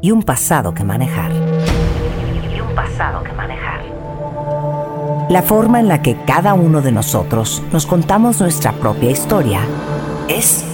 y 0.00 0.10
un 0.10 0.22
pasado 0.22 0.72
que 0.72 0.82
manejar. 0.82 1.30
Y 1.30 2.60
un 2.60 2.74
pasado 2.74 3.22
que 3.22 3.32
manejar. 3.34 3.82
La 5.28 5.42
forma 5.42 5.80
en 5.80 5.86
la 5.86 6.00
que 6.00 6.16
cada 6.24 6.54
uno 6.54 6.80
de 6.80 6.92
nosotros 6.92 7.62
nos 7.72 7.84
contamos 7.86 8.40
nuestra 8.40 8.72
propia 8.72 9.10
historia 9.10 9.60
es 10.28 10.64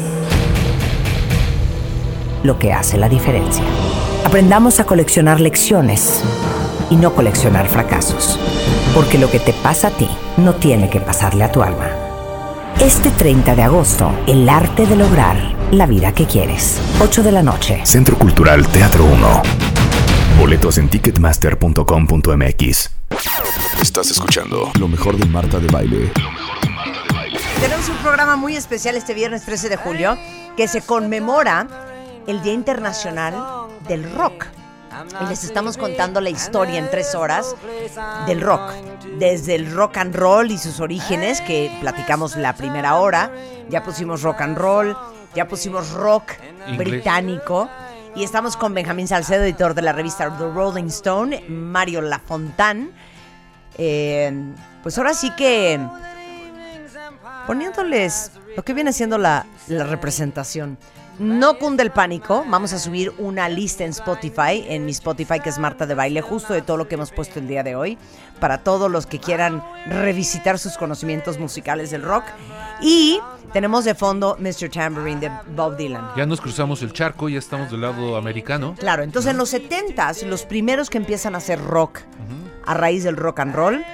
lo 2.46 2.58
que 2.58 2.72
hace 2.72 2.96
la 2.96 3.08
diferencia. 3.08 3.62
Aprendamos 4.24 4.80
a 4.80 4.86
coleccionar 4.86 5.40
lecciones 5.40 6.22
y 6.90 6.96
no 6.96 7.14
coleccionar 7.14 7.68
fracasos. 7.68 8.38
Porque 8.94 9.18
lo 9.18 9.30
que 9.30 9.40
te 9.40 9.52
pasa 9.52 9.88
a 9.88 9.90
ti 9.90 10.08
no 10.36 10.54
tiene 10.54 10.88
que 10.88 11.00
pasarle 11.00 11.44
a 11.44 11.52
tu 11.52 11.62
alma. 11.62 11.90
Este 12.80 13.10
30 13.10 13.54
de 13.54 13.62
agosto, 13.62 14.10
el 14.26 14.48
arte 14.48 14.86
de 14.86 14.96
lograr 14.96 15.36
la 15.70 15.86
vida 15.86 16.12
que 16.12 16.26
quieres. 16.26 16.80
8 17.00 17.22
de 17.22 17.32
la 17.32 17.42
noche. 17.42 17.80
Centro 17.84 18.18
Cultural 18.18 18.66
Teatro 18.68 19.04
1. 19.04 19.42
Boletos 20.38 20.78
en 20.78 20.88
ticketmaster.com.mx. 20.88 22.90
Estás 23.80 24.10
escuchando 24.10 24.70
lo 24.78 24.88
mejor 24.88 25.16
de 25.16 25.26
Marta 25.26 25.58
de 25.58 25.68
Baile. 25.68 26.12
Tenemos 27.60 27.88
un 27.88 27.96
programa 27.96 28.36
muy 28.36 28.56
especial 28.56 28.96
este 28.96 29.14
viernes 29.14 29.44
13 29.44 29.70
de 29.70 29.76
julio 29.76 30.16
que 30.56 30.68
se 30.68 30.82
conmemora 30.82 31.66
el 32.26 32.42
Día 32.42 32.52
Internacional 32.52 33.68
del 33.88 34.12
Rock. 34.14 34.46
Y 35.20 35.26
les 35.26 35.44
estamos 35.44 35.76
contando 35.76 36.20
la 36.20 36.30
historia 36.30 36.78
en 36.78 36.90
tres 36.90 37.14
horas 37.14 37.54
del 38.26 38.40
rock. 38.40 38.72
Desde 39.18 39.54
el 39.54 39.70
rock 39.72 39.98
and 39.98 40.14
roll 40.14 40.50
y 40.50 40.56
sus 40.56 40.80
orígenes, 40.80 41.40
que 41.42 41.76
platicamos 41.80 42.36
la 42.36 42.54
primera 42.54 42.96
hora. 42.96 43.30
Ya 43.68 43.82
pusimos 43.82 44.22
rock 44.22 44.40
and 44.40 44.56
roll, 44.56 44.96
ya 45.34 45.46
pusimos 45.48 45.90
rock 45.90 46.32
Inglés. 46.66 46.78
británico. 46.78 47.68
Y 48.14 48.24
estamos 48.24 48.56
con 48.56 48.72
Benjamín 48.72 49.06
Salcedo, 49.06 49.44
editor 49.44 49.74
de 49.74 49.82
la 49.82 49.92
revista 49.92 50.34
The 50.34 50.48
Rolling 50.48 50.86
Stone, 50.86 51.44
Mario 51.48 52.00
Lafontán. 52.00 52.92
Eh, 53.76 54.32
pues 54.82 54.96
ahora 54.96 55.12
sí 55.12 55.30
que 55.36 55.78
poniéndoles 57.46 58.32
lo 58.56 58.64
que 58.64 58.72
viene 58.72 58.94
siendo 58.94 59.18
la, 59.18 59.44
la 59.68 59.84
representación. 59.84 60.78
No 61.18 61.58
cunde 61.58 61.82
el 61.82 61.92
pánico, 61.92 62.44
vamos 62.48 62.74
a 62.74 62.78
subir 62.78 63.12
una 63.16 63.48
lista 63.48 63.84
en 63.84 63.90
Spotify, 63.90 64.64
en 64.68 64.84
mi 64.84 64.92
Spotify 64.92 65.40
que 65.40 65.48
es 65.48 65.58
Marta 65.58 65.86
de 65.86 65.94
Baile, 65.94 66.20
justo 66.20 66.52
de 66.52 66.60
todo 66.60 66.76
lo 66.76 66.88
que 66.88 66.96
hemos 66.96 67.10
puesto 67.10 67.38
el 67.38 67.48
día 67.48 67.62
de 67.62 67.74
hoy, 67.74 67.96
para 68.38 68.58
todos 68.58 68.90
los 68.90 69.06
que 69.06 69.18
quieran 69.18 69.64
revisitar 69.86 70.58
sus 70.58 70.76
conocimientos 70.76 71.38
musicales 71.38 71.90
del 71.90 72.02
rock. 72.02 72.24
Y 72.82 73.18
tenemos 73.54 73.86
de 73.86 73.94
fondo 73.94 74.36
Mr. 74.38 74.68
Tambourine 74.68 75.20
de 75.20 75.30
Bob 75.54 75.78
Dylan. 75.78 76.10
Ya 76.16 76.26
nos 76.26 76.40
cruzamos 76.42 76.82
el 76.82 76.92
charco, 76.92 77.30
ya 77.30 77.38
estamos 77.38 77.70
del 77.70 77.80
lado 77.80 78.16
americano. 78.16 78.74
Claro, 78.78 79.02
entonces 79.02 79.30
en 79.30 79.38
los 79.38 79.54
70s, 79.54 80.26
los 80.26 80.42
primeros 80.44 80.90
que 80.90 80.98
empiezan 80.98 81.34
a 81.34 81.38
hacer 81.38 81.62
rock 81.62 82.00
a 82.66 82.74
raíz 82.74 83.04
del 83.04 83.16
rock 83.16 83.40
and 83.40 83.54
roll 83.54 83.84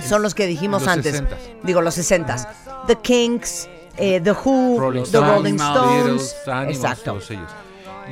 son 0.00 0.22
los 0.22 0.34
que 0.34 0.46
dijimos 0.46 0.82
Los 0.82 0.90
antes. 0.90 1.22
60s. 1.22 1.36
Digo, 1.62 1.82
los 1.82 1.96
60s. 1.96 2.48
The 2.86 2.96
Kinks, 2.96 3.68
eh, 3.98 4.20
The 4.22 4.32
Who, 4.44 4.78
Rolling 4.78 5.02
The 5.02 5.08
Stones, 5.08 5.30
Rolling 5.30 5.58
Stones. 5.58 6.34
Beatles, 6.34 6.48
Animals, 6.48 6.76
Exacto. 6.76 7.04
todos 7.04 7.30
ellos. 7.30 7.50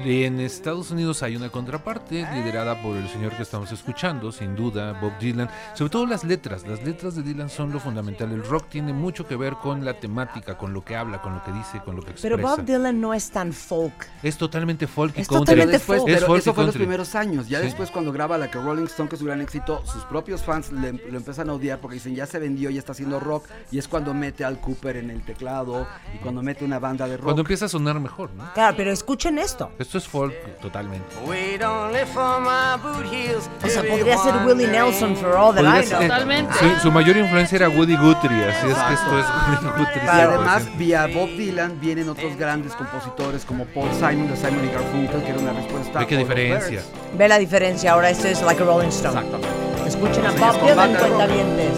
En 0.05 0.41
Estados 0.41 0.91
Unidos 0.91 1.23
hay 1.23 1.37
una 1.37 1.49
contraparte 1.49 2.27
liderada 2.35 2.81
por 2.83 2.97
el 2.97 3.09
señor 3.09 3.35
que 3.35 3.43
estamos 3.43 3.73
escuchando, 3.73 4.31
sin 4.31 4.55
duda, 4.55 4.93
Bob 5.01 5.19
Dylan. 5.19 5.49
Sobre 5.75 5.91
todo 5.91 6.07
las 6.07 6.23
letras. 6.23 6.67
Las 6.67 6.83
letras 6.85 7.15
de 7.17 7.23
Dylan 7.23 7.49
son 7.49 7.73
lo 7.73 7.81
fundamental. 7.81 8.31
El 8.31 8.45
rock 8.45 8.67
tiene 8.69 8.93
mucho 8.93 9.27
que 9.27 9.37
ver 9.37 9.55
con 9.55 9.85
la 9.85 9.95
temática, 9.99 10.59
con 10.59 10.73
lo 10.75 10.85
que 10.85 10.97
habla, 10.97 11.23
con 11.23 11.35
lo 11.35 11.43
que 11.43 11.53
dice, 11.53 11.81
con 11.85 11.97
lo 11.97 12.03
que 12.03 12.11
expresa. 12.11 12.37
Pero 12.37 12.47
Bob 12.49 12.65
Dylan 12.65 13.01
no 13.01 13.15
es 13.15 13.31
tan 13.31 13.53
folk. 13.53 14.07
es 14.23 14.37
totalmente 14.37 14.87
folk 14.87 15.17
y 15.17 15.23
Es 15.23 15.29
country. 15.29 15.45
Totalmente 15.47 15.73
después, 15.73 15.99
folk. 16.01 16.09
Es 16.11 16.15
pero 16.17 16.27
folk 16.27 16.39
y 16.39 16.41
eso 16.41 16.55
fue 16.55 16.63
en 16.63 16.67
los 16.67 16.75
country. 16.75 16.87
primeros 16.87 17.15
años. 17.15 17.49
Ya 17.49 17.59
Sí. 17.61 17.65
después 17.67 17.91
cuando 17.91 18.13
graba 18.13 18.37
la 18.39 18.51
que 18.51 18.59
Rolling 18.61 18.85
Stone, 18.85 19.09
que 19.09 19.15
es 19.17 19.21
un 19.23 19.29
gran 19.29 19.41
éxito, 19.41 19.83
sus 19.87 20.05
propios 20.05 20.43
fans 20.43 20.71
le- 20.73 20.93
lo 20.93 21.17
empiezan 21.19 21.49
a 21.51 21.55
odiar 21.55 21.81
porque 21.81 21.95
dicen 21.95 22.15
ya 22.15 22.27
se 22.27 22.39
vendió, 22.39 22.71
ya 22.71 22.79
está 22.79 22.93
haciendo 22.93 23.19
rock. 23.19 23.47
Y 23.73 23.79
es 23.79 23.89
cuando 23.89 24.13
mete 24.15 24.45
al 24.45 24.61
Cooper 24.61 24.99
en 24.99 25.11
el 25.11 25.23
teclado 25.25 25.87
y 26.15 26.19
cuando 26.19 26.43
mete 26.43 26.65
una 26.65 26.79
banda 26.79 27.09
de 27.09 27.17
rock. 27.17 27.25
Cuando 27.25 27.43
empieza 27.43 27.65
a 27.65 27.69
sonar 27.69 27.99
mejor, 27.99 28.31
¿no? 28.35 28.53
Claro, 28.55 28.77
pero 28.77 28.91
escuchen 28.93 29.39
esto. 29.39 29.71
Esto 29.87 29.99
es 29.99 30.09
folk 30.09 30.35
totalmente. 30.61 31.07
Wait 31.25 31.63
only 31.63 32.05
for 32.13 32.41
my 32.41 32.77
boot 32.83 33.07
heels. 33.09 33.49
O 33.65 33.69
sea, 33.69 33.83
podría 33.85 34.19
ser 34.19 34.35
Willie 34.45 34.67
Nelson 34.67 35.15
for 35.15 35.37
all 35.37 35.55
that 35.55 35.63
Podría 35.63 35.81
I 35.83 35.87
know. 35.87 35.99
ser- 36.01 36.09
Totalmente. 36.09 36.53
Su, 36.59 36.81
su 36.83 36.91
mayor 36.91 37.17
influencia 37.17 37.55
era 37.55 37.69
Woody 37.69 37.95
Guthrie, 37.97 38.45
así 38.49 38.67
es 38.67 38.75
que 38.77 38.95
esto 38.95 39.19
es 39.19 39.27
Woody 39.49 39.79
Guthrie. 39.79 40.03
Y 40.03 40.07
100%. 40.09 40.11
además, 40.11 40.77
vía 40.77 41.07
Bob 41.07 41.29
Dylan 41.29 41.81
vienen 41.81 42.09
otros 42.09 42.37
grandes 42.37 42.73
compositores 42.75 43.45
como 43.45 43.65
Paul 43.67 43.89
Simon 43.93 44.27
de 44.29 44.37
Simon 44.37 44.65
y 44.69 44.73
Garfunkel, 44.73 45.23
que 45.23 45.31
era 45.31 45.39
una 45.39 45.53
respuesta. 45.53 45.99
Ve 46.01 46.07
qué 46.09 46.17
diferencia. 46.17 46.83
Ve 47.17 47.29
la 47.29 47.39
diferencia, 47.39 47.93
ahora 47.93 48.11
esto 48.11 48.27
es 48.27 48.43
Like 48.43 48.61
a 48.61 48.67
Rolling 48.67 48.89
Stone. 48.89 49.17
Exactamente. 49.21 49.87
Escuchen 49.87 50.27
a 50.27 50.33
Bob 50.33 50.61
Dylan, 50.63 50.77
banda 50.77 51.01
de 51.01 51.09
rock. 51.09 51.17
cuentavientes. 51.17 51.73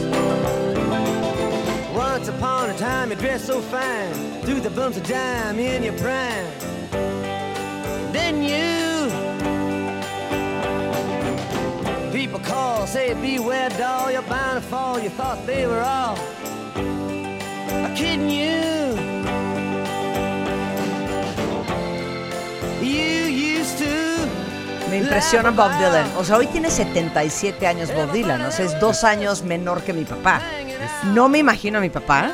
Once 1.95 2.31
upon 2.31 2.71
a 2.71 2.75
time, 2.75 3.11
you 3.11 3.17
dressed 3.17 3.47
so 3.47 3.61
fine. 3.61 4.41
Threw 4.45 4.61
the 4.63 4.71
bumps 4.71 4.97
of 4.97 5.03
dime 5.07 5.59
in 5.61 5.83
your 5.85 5.95
prime. 5.99 6.47
Then 8.29 8.43
you. 8.43 9.09
People 12.13 12.41
call, 12.41 12.87
say, 12.87 13.15
beware, 13.15 13.71
doll, 13.71 14.13
you're 14.13 14.21
bound 14.21 14.63
to 14.63 14.69
fall. 14.69 15.01
You 15.01 15.09
thought 15.09 15.39
they 15.47 15.67
were 15.67 15.81
all 15.81 16.15
kidding 17.97 18.29
you. 18.29 18.93
You 22.85 23.25
used 23.57 23.79
to. 23.79 24.29
Me 24.91 24.99
impresiona 24.99 25.51
Bob 25.51 25.73
Dylan. 25.79 26.07
O 26.19 26.23
sea, 26.23 26.37
hoy 26.37 26.49
tiene 26.49 26.69
77 26.69 27.67
años 27.67 27.91
Bob 27.95 28.13
Dylan. 28.13 28.43
O 28.43 28.51
sea, 28.51 28.67
es 28.67 28.79
dos 28.79 29.05
años 29.05 29.43
menor 29.43 29.81
que 29.81 29.95
mi 29.95 30.05
papá. 30.05 30.43
No 31.13 31.29
me 31.29 31.39
imagino 31.39 31.79
a 31.79 31.81
mi 31.81 31.91
papá 31.91 32.33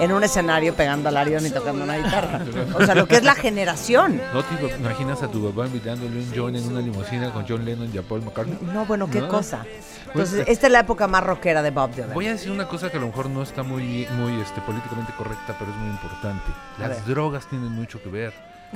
en 0.00 0.12
un 0.12 0.24
escenario 0.24 0.74
pegando 0.74 1.08
al 1.08 1.16
arión 1.16 1.44
y 1.46 1.50
tocando 1.50 1.84
una 1.84 1.96
guitarra. 1.98 2.40
O 2.74 2.84
sea, 2.84 2.94
lo 2.94 3.06
que 3.06 3.16
es 3.16 3.24
la 3.24 3.34
generación. 3.34 4.20
¿No 4.32 4.42
te 4.42 4.76
imaginas 4.76 5.22
a 5.22 5.28
tu 5.30 5.50
papá 5.50 5.66
invitándole 5.66 6.16
un 6.18 6.32
John 6.34 6.56
en 6.56 6.66
una 6.66 6.80
limusina 6.80 7.30
con 7.32 7.46
John 7.46 7.64
Lennon 7.64 7.90
y 7.92 7.98
a 7.98 8.02
Paul 8.02 8.22
McCartney? 8.22 8.58
No, 8.72 8.84
bueno, 8.86 9.08
qué 9.10 9.20
No. 9.20 9.28
cosa. 9.28 9.64
Pues, 10.12 10.28
Entonces, 10.32 10.48
esta 10.48 10.66
es 10.68 10.72
la 10.72 10.80
época 10.80 11.06
más 11.06 11.22
rockera 11.22 11.60
de 11.62 11.70
Bob 11.70 11.90
Dylan. 11.94 12.14
Voy 12.14 12.26
a 12.28 12.32
decir 12.32 12.50
una 12.50 12.66
cosa 12.66 12.90
que 12.90 12.96
a 12.96 13.00
lo 13.00 13.08
mejor 13.08 13.28
no 13.28 13.42
está 13.42 13.62
muy, 13.62 14.06
muy 14.16 14.40
este, 14.40 14.60
políticamente 14.62 15.12
correcta, 15.18 15.54
pero 15.58 15.70
es 15.70 15.76
muy 15.76 15.90
importante. 15.90 16.44
Las 16.78 17.06
drogas 17.06 17.46
tienen 17.48 17.70
mucho 17.70 18.02
que 18.02 18.08
ver. 18.08 18.32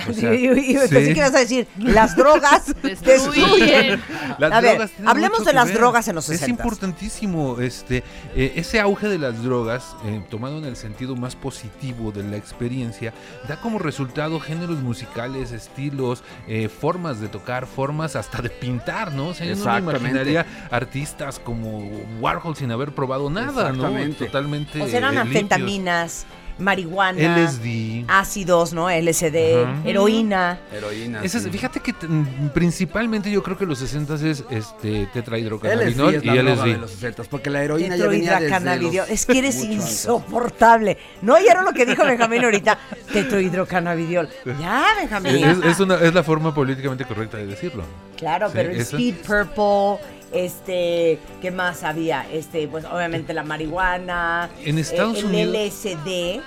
O 0.07 0.11
Y- 0.11 0.15
sea, 0.15 0.35
y- 0.35 0.47
y 0.47 0.75
pensé 0.75 1.07
sí. 1.07 1.13
que 1.13 1.19
ibas 1.21 1.35
a 1.35 1.39
decir, 1.41 1.69
las 1.79 2.17
drogas 2.17 2.75
destruyen. 2.83 4.01
Las 4.39 4.53
A 4.53 4.61
ver, 4.61 4.91
hablemos 5.05 5.45
de 5.45 5.53
las 5.53 5.67
ver. 5.69 5.77
drogas 5.79 6.09
en 6.09 6.15
los 6.15 6.29
Es 6.31 6.41
60. 6.41 6.63
importantísimo 6.63 7.59
este 7.61 8.03
eh, 8.35 8.53
ese 8.57 8.81
auge 8.81 9.09
de 9.09 9.19
las 9.19 9.43
drogas, 9.43 9.95
eh, 10.07 10.23
tomado 10.31 10.59
en 10.59 10.65
el 10.65 10.77
sentido 10.77 11.15
más 11.17 11.37
positivo 11.37 12.11
de 12.13 12.23
la 12.23 12.37
experiencia, 12.37 13.13
da 13.49 13.61
como 13.61 13.79
resultado 13.79 14.41
géneros 14.41 14.79
musicales, 14.81 15.53
estilos, 15.53 16.23
eh, 16.49 16.69
formas 16.69 17.21
de 17.21 17.29
tocar, 17.29 17.67
formas 17.67 18.17
hasta 18.17 18.41
de 18.41 18.51
pintar, 18.51 19.13
¿no? 19.13 19.29
O 19.29 19.35
sea, 19.35 19.47
yo 19.47 19.57
no 19.57 19.73
me 19.73 19.79
imaginaría 19.79 20.47
artistas 20.71 21.39
como 21.39 21.87
Warhol 22.21 22.57
sin 22.57 22.71
haber 22.73 22.93
probado 22.93 23.29
nada, 23.31 23.73
¿no? 23.73 23.83
Totalmente. 24.19 24.81
O 24.81 24.87
sea, 24.89 24.99
eran 24.99 25.17
eh, 25.19 25.25
limpios. 25.25 25.43
anfetaminas, 25.43 26.27
marihuana, 26.59 27.19
LSD. 27.37 28.05
ácidos, 28.09 28.73
¿no? 28.73 28.89
LSD, 28.91 29.65
Ajá. 29.65 29.75
heroína. 29.85 30.59
Heroína. 30.73 31.23
Ese 31.23 31.39
es- 31.39 31.45
sí. 31.45 31.51
fíjate 31.51 31.81
que 31.81 31.93
t- 31.93 32.07
mm, 32.07 32.51
principalmente 32.55 33.31
yo 33.31 33.43
creo 33.43 33.57
que 33.59 33.67
los 33.67 33.79
60 33.79 34.15
es 34.15 34.23
este 34.23 35.03
LSD 35.03 35.07
tetrahidrocannabinol 35.13 36.15
es 36.15 36.23
y 36.23 36.27
la 36.27 36.33
droga 36.35 36.51
LSD. 36.53 36.69
de 36.73 36.79
los 36.79 36.91
60 36.91 37.23
porque 37.25 37.51
la 37.51 37.63
heroína 37.63 37.97
ya 37.97 38.07
venía 38.07 38.31
desde 38.39 38.47
Tetrohidrocannabidiol. 38.47 39.07
los- 39.09 39.11
Es 39.11 39.27
que 39.27 39.39
eres 39.39 39.57
mucho 39.57 39.71
antes. 39.73 39.91
insoportable. 39.91 40.99
¿No 41.23 41.35
oyeron 41.35 41.65
lo 41.65 41.73
que 41.73 41.87
dijo 41.87 42.05
Benjamín 42.05 42.45
ahorita? 42.45 42.79
Tetrohidrocannabidiol. 43.13 44.29
Ya, 44.61 44.85
Benjamín. 45.01 45.37
Es, 45.45 45.59
es 45.65 45.81
una, 45.81 45.97
es 45.97 46.15
la 46.15 46.23
forma 46.23 46.55
políticamente 46.55 47.05
correcta 47.05 47.37
de 47.39 47.47
decirlo. 47.47 47.85
Claro, 48.17 48.47
Sí, 48.49 48.53
pero 48.55 48.71
el. 48.71 48.81
Speed 48.81 49.15
Purple, 49.27 50.05
este, 50.33 51.19
¿qué 51.41 51.51
más 51.51 51.83
había? 51.85 52.27
Este, 52.31 52.67
pues 52.69 52.85
obviamente 52.85 53.35
la 53.35 53.43
marihuana. 53.45 54.49
En 54.65 54.79
Estados 54.79 55.17
eh, 55.19 55.21
el 55.21 55.27
Unidos- 55.27 55.55
LSD. 55.57 56.41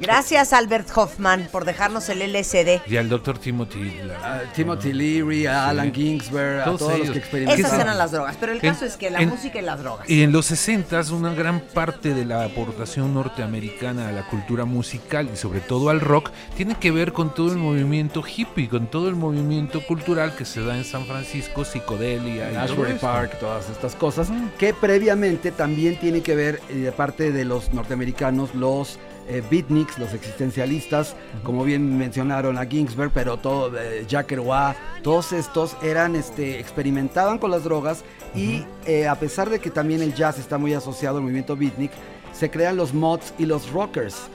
Gracias 0.00 0.52
Albert 0.52 0.88
Hoffman 0.96 1.48
por 1.52 1.64
dejarnos 1.64 2.08
el 2.08 2.22
LSD. 2.22 2.80
Y 2.86 2.96
al 2.96 3.08
doctor 3.08 3.38
Timothy. 3.38 3.92
la- 4.04 4.34
a 4.36 4.52
Timothy 4.52 4.92
Leary, 4.92 5.46
a 5.46 5.68
Alan 5.68 5.92
Ginsberg, 5.92 6.60
a 6.60 6.64
Todos 6.64 6.78
todos 6.80 6.98
los 6.98 7.10
que 7.10 7.18
experimentaron. 7.18 7.66
Esas 7.66 7.80
eran 7.80 7.98
las 7.98 8.10
drogas, 8.12 8.36
pero 8.38 8.52
el 8.52 8.58
En- 8.62 8.72
caso 8.72 8.84
es 8.84 8.96
que 8.96 9.10
la 9.10 9.20
en- 9.20 9.28
música 9.28 9.58
y 9.58 9.62
las 9.62 9.78
drogas. 9.80 10.08
Y 10.08 10.22
en 10.22 10.32
los 10.32 10.46
60 10.46 11.02
una 11.12 11.34
gran 11.34 11.60
parte 11.60 12.14
de 12.14 12.24
la 12.24 12.44
aportación 12.44 13.12
norteamericana 13.14 14.08
a 14.08 14.12
la 14.12 14.22
cultura 14.28 14.64
musical 14.64 15.28
y 15.32 15.36
sobre 15.36 15.60
todo 15.60 15.88
al 15.90 16.00
rock 16.00 16.30
tiene 16.56 16.74
que 16.76 16.90
ver 16.90 17.12
con 17.12 17.34
todo 17.34 17.50
el 17.50 17.58
movimiento 17.58 18.22
hippie, 18.24 18.68
con 18.68 18.86
todo 18.88 19.08
el 19.08 19.16
movimiento 19.16 19.80
cultural 19.86 20.34
que 20.36 20.44
se 20.44 20.62
da 20.62 20.76
en 20.76 20.84
San 20.84 21.06
Francisco, 21.06 21.64
psicodelia 21.64 22.52
y 22.52 22.56
Ashbury 22.56 22.92
esto. 22.92 23.06
Park, 23.06 23.38
todas 23.40 23.68
estas 23.70 23.94
cosas, 23.94 24.28
que 24.58 24.74
previamente 24.74 25.50
también 25.50 25.98
tiene 25.98 26.20
que 26.22 26.34
ver, 26.34 26.60
eh, 26.68 26.74
de 26.74 26.92
parte 26.92 27.32
de 27.32 27.44
los 27.44 27.72
norteamericanos, 27.72 28.54
los 28.54 28.98
eh, 29.28 29.42
beatniks, 29.48 29.98
los 29.98 30.14
existencialistas, 30.14 31.14
como 31.42 31.64
bien 31.64 31.98
mencionaron 31.98 32.58
a 32.58 32.66
Ginsberg, 32.66 33.10
pero 33.12 33.36
todo, 33.36 33.72
eh, 33.78 34.04
Jack 34.08 34.26
Kerouac, 34.26 34.76
todos 35.02 35.32
estos 35.32 35.76
eran, 35.82 36.16
este, 36.16 36.58
experimentaban 36.58 37.38
con 37.38 37.50
las 37.50 37.64
drogas 37.64 38.04
y 38.34 38.64
eh, 38.86 39.06
a 39.06 39.14
pesar 39.16 39.50
de 39.50 39.58
que 39.60 39.70
también 39.70 40.02
el 40.02 40.14
jazz 40.14 40.38
está 40.38 40.58
muy 40.58 40.74
asociado 40.74 41.18
al 41.18 41.22
movimiento 41.22 41.56
beatnik, 41.56 41.92
se 42.32 42.50
crean 42.50 42.76
los 42.76 42.94
mods 42.94 43.34
y 43.38 43.46
los 43.46 43.70
rockers. 43.70 44.28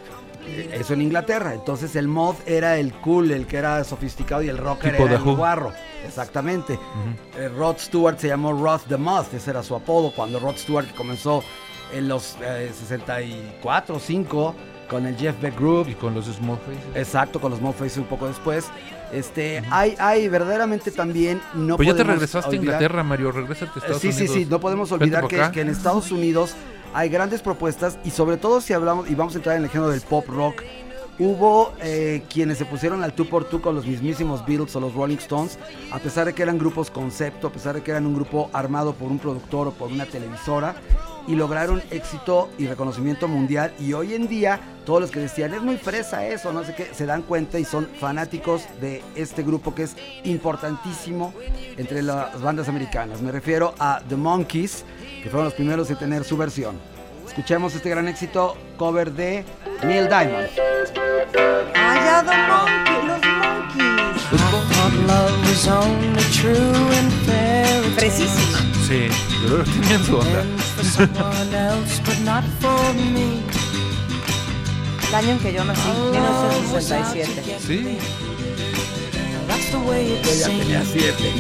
Eso 0.72 0.94
en 0.94 1.02
Inglaterra. 1.02 1.54
Entonces 1.54 1.96
el 1.98 2.08
mod 2.08 2.36
era 2.46 2.78
el 2.78 2.94
cool, 2.94 3.32
el 3.32 3.48
que 3.48 3.58
era 3.58 3.84
sofisticado 3.84 4.42
y 4.44 4.48
el 4.48 4.58
rocker 4.58 4.94
Tipo 4.94 5.06
era 5.06 5.16
el 5.16 5.24
guarro. 5.24 5.74
Exactamente. 6.06 6.80
Eh, 7.38 7.50
Rod 7.50 7.78
Stewart 7.80 8.18
se 8.18 8.30
llamó 8.30 8.54
Rod 8.54 8.82
the 8.88 8.98
Moth, 8.98 9.34
ese 9.34 9.50
era 9.50 9.62
su 9.62 9.76
apodo. 9.76 10.12
Cuando 10.12 10.40
Rod 10.40 10.56
Stewart 10.56 10.88
comenzó 10.96 11.44
en 11.94 12.08
los 12.08 12.38
eh, 12.42 12.72
64 12.74 13.96
o 13.96 14.00
5 14.00 14.56
con 14.88 15.06
el 15.06 15.16
Jeff 15.18 15.40
Beck 15.42 15.58
Group. 15.58 15.88
Y 15.90 15.96
con 15.96 16.14
los 16.14 16.26
Small 16.26 16.58
Faces. 16.58 16.96
Exacto, 16.96 17.40
con 17.40 17.52
los 17.52 17.60
Small 17.60 17.74
Faces 17.74 17.98
un 17.98 18.06
poco 18.06 18.28
después. 18.28 18.70
Este, 19.12 19.64
hay, 19.72 19.96
hay 20.00 20.28
verdaderamente 20.28 20.92
también 20.92 21.42
no 21.54 21.78
pues 21.78 21.88
ya 21.88 21.96
te 21.96 22.04
regresaste 22.04 22.56
a 22.56 22.60
Inglaterra, 22.60 23.04
Mario, 23.04 23.30
a 23.30 23.54
Estados 23.54 24.02
Sí, 24.02 24.12
sí, 24.12 24.28
sí, 24.28 24.46
no 24.50 24.60
podemos 24.60 24.92
olvidar 24.92 25.28
que, 25.28 25.42
que 25.54 25.62
en 25.62 25.70
Estados 25.70 26.12
Unidos 26.12 26.56
hay 26.94 27.10
grandes 27.10 27.42
propuestas 27.42 27.98
y 28.04 28.10
sobre 28.10 28.38
todo 28.38 28.60
si 28.60 28.74
hablamos, 28.74 29.10
y 29.10 29.16
vamos 29.16 29.34
a 29.36 29.38
entrar 29.38 29.56
en 29.56 29.64
el 29.64 29.70
género 29.70 29.90
del 29.90 30.02
pop 30.02 30.28
rock, 30.28 30.64
hubo 31.20 31.74
eh, 31.82 32.24
quienes 32.30 32.58
se 32.58 32.66
pusieron 32.66 33.04
al 33.04 33.14
tú 33.14 33.28
por 33.28 33.46
tú 33.46 33.62
con 33.62 33.76
los 33.76 33.86
mismísimos 33.86 34.46
Beatles 34.46 34.76
o 34.76 34.80
los 34.80 34.94
Rolling 34.94 35.18
Stones, 35.18 35.58
a 35.92 36.00
pesar 36.00 36.26
de 36.28 36.34
que 36.34 36.44
eran 36.44 36.58
grupos 36.58 36.92
concepto, 36.92 37.48
a 37.48 37.52
pesar 37.52 37.76
de 37.76 37.84
que 37.84 37.92
eran 37.92 38.06
un 38.06 38.16
grupo 38.16 38.50
armado 38.54 38.94
por 38.94 39.10
un 39.10 39.20
productor 39.20 39.68
o 39.68 39.72
por 39.72 39.92
una 39.92 40.06
televisora, 40.06 40.76
y 41.28 41.36
lograron 41.36 41.84
éxito 41.92 42.50
y 42.58 42.68
reconocimiento 42.68 43.28
mundial. 43.28 43.74
Y 43.80 43.94
hoy 43.94 44.14
en 44.14 44.28
día, 44.28 44.60
todos 44.86 45.02
los 45.02 45.12
que 45.12 45.20
decían, 45.20 45.54
es 45.54 45.62
muy 45.62 45.76
fresa 45.76 46.26
eso, 46.26 46.54
no 46.54 46.64
sé 46.64 46.74
qué, 46.74 46.94
se 46.94 47.06
dan 47.06 47.22
cuenta 47.22 47.60
y 47.60 47.66
son 47.66 47.88
fanáticos 48.00 48.64
de 48.80 49.04
este 49.16 49.44
grupo 49.44 49.76
que 49.76 49.84
es 49.84 49.96
importantísimo 50.24 51.34
entre 51.76 52.02
las 52.02 52.42
bandas 52.42 52.70
americanas. 52.70 53.22
Me 53.22 53.32
refiero 53.32 53.76
a 53.78 54.02
The 54.08 54.16
Monkeys, 54.16 54.86
que 55.22 55.30
fueron 55.30 55.46
los 55.46 55.54
primeros 55.54 55.90
en 55.90 55.98
tener 55.98 56.24
su 56.24 56.38
versión. 56.38 56.97
Escuchemos 57.38 57.76
este 57.76 57.92
gran 57.92 58.08
éxito, 58.08 58.58
cover 58.78 59.12
de 59.12 59.46
Neil 59.84 60.08
Diamond. 60.08 60.50
Allá 61.76 62.24
los 62.24 63.22
monkeys. 63.68 64.32
love 65.06 65.52
is 65.52 65.68
only 65.68 66.24
true 66.32 66.92
in 66.98 67.12
fairy 67.28 67.90
Precisísima. 67.96 68.58
Sí, 68.88 69.10
pero 69.44 69.64
tenían 69.66 70.04
su 70.04 70.18
onda. 70.18 70.44
El 75.08 75.16
año 75.16 75.30
en 75.30 75.38
que 75.40 75.54
yo 75.54 75.64
nací, 75.64 75.90
1967. 76.12 77.60
Sí, 77.60 78.00
That's 79.48 79.70
the 79.70 79.78
way 79.78 80.14
it 80.14 80.26
Ella 80.26 80.48
tenía 80.48 80.84
siete. 80.84 81.32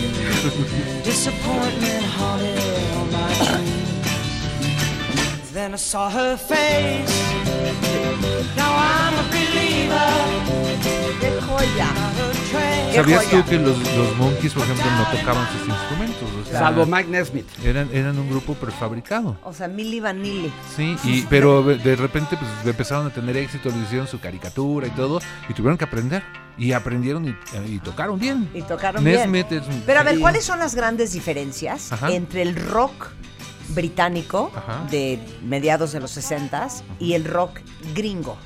Then 5.58 5.74
I 5.74 5.78
saw 5.78 6.08
her 6.08 6.38
face. 6.38 7.10
Now 8.56 8.76
I'm 8.78 9.17
a 9.17 9.24
believer. 9.32 10.38
¿Sabías 12.93 13.26
tú 13.26 13.43
que 13.43 13.58
los, 13.58 13.76
los 13.96 14.17
Monkeys, 14.17 14.54
por 14.54 14.62
ejemplo, 14.62 14.86
no 14.86 15.17
tocaban 15.17 15.48
sus 15.52 15.67
instrumentos? 15.67 16.30
O 16.43 16.46
sea, 16.48 16.60
Salvo 16.60 16.86
Mike 16.86 17.10
Nesmith. 17.10 17.48
eran, 17.65 17.89
eran 17.91 18.20
un 18.20 18.30
grupo 18.30 18.54
prefabricado. 18.54 19.39
O 19.43 19.52
sea, 19.52 19.67
Milli 19.67 20.00
Vanilli. 20.00 20.54
Sí, 20.76 20.96
y, 21.04 21.24
pero 21.24 21.63
de 21.63 21.96
repente 21.96 22.38
pues 22.38 22.52
empezaron 22.63 23.08
a 23.08 23.10
tener 23.10 23.36
éxito, 23.38 23.70
le 23.70 23.80
hicieron 23.80 24.08
su 24.08 24.20
caricatura 24.20 24.86
y 24.86 24.91
todo, 24.91 25.20
y 25.50 25.56
tuvieron 25.56 25.80
que 25.80 25.86
aprender. 25.86 26.22
Y 26.60 26.74
aprendieron 26.74 27.26
y, 27.26 27.36
y 27.67 27.80
tocaron 27.80 28.20
bien. 28.20 28.48
Y 28.54 28.62
tocaron 28.62 29.04
bien. 29.04 29.32
Nesmith 29.32 29.52
es 29.52 29.67
un... 29.67 29.82
Pero 29.88 30.02
a 30.02 30.04
ver. 30.04 30.20
¿cuáles 30.20 30.46
son 30.46 30.60
las 30.60 30.76
grandes 30.76 31.13
diferencias 31.13 31.91
Ajá. 31.91 32.12
entre 32.12 32.43
el 32.43 32.56
rock 32.56 33.08
británico 33.69 34.51
Ajá. 34.56 34.86
de 34.89 35.19
mediados 35.43 35.91
de 35.91 35.99
los 35.99 36.12
60 36.12 36.67
y 36.99 37.13
el 37.13 37.25
rock 37.25 37.60
gringo? 37.95 38.38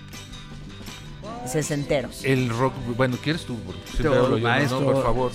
Sesentero. 1.45 2.10
El 2.23 2.49
rock, 2.49 2.73
bueno, 2.95 3.17
¿quieres 3.21 3.45
tú? 3.45 3.57
Hablo 3.99 4.29
yo, 4.29 4.38
¿no? 4.38 4.43
maestro. 4.43 4.84
Por 4.84 5.03
favor. 5.03 5.31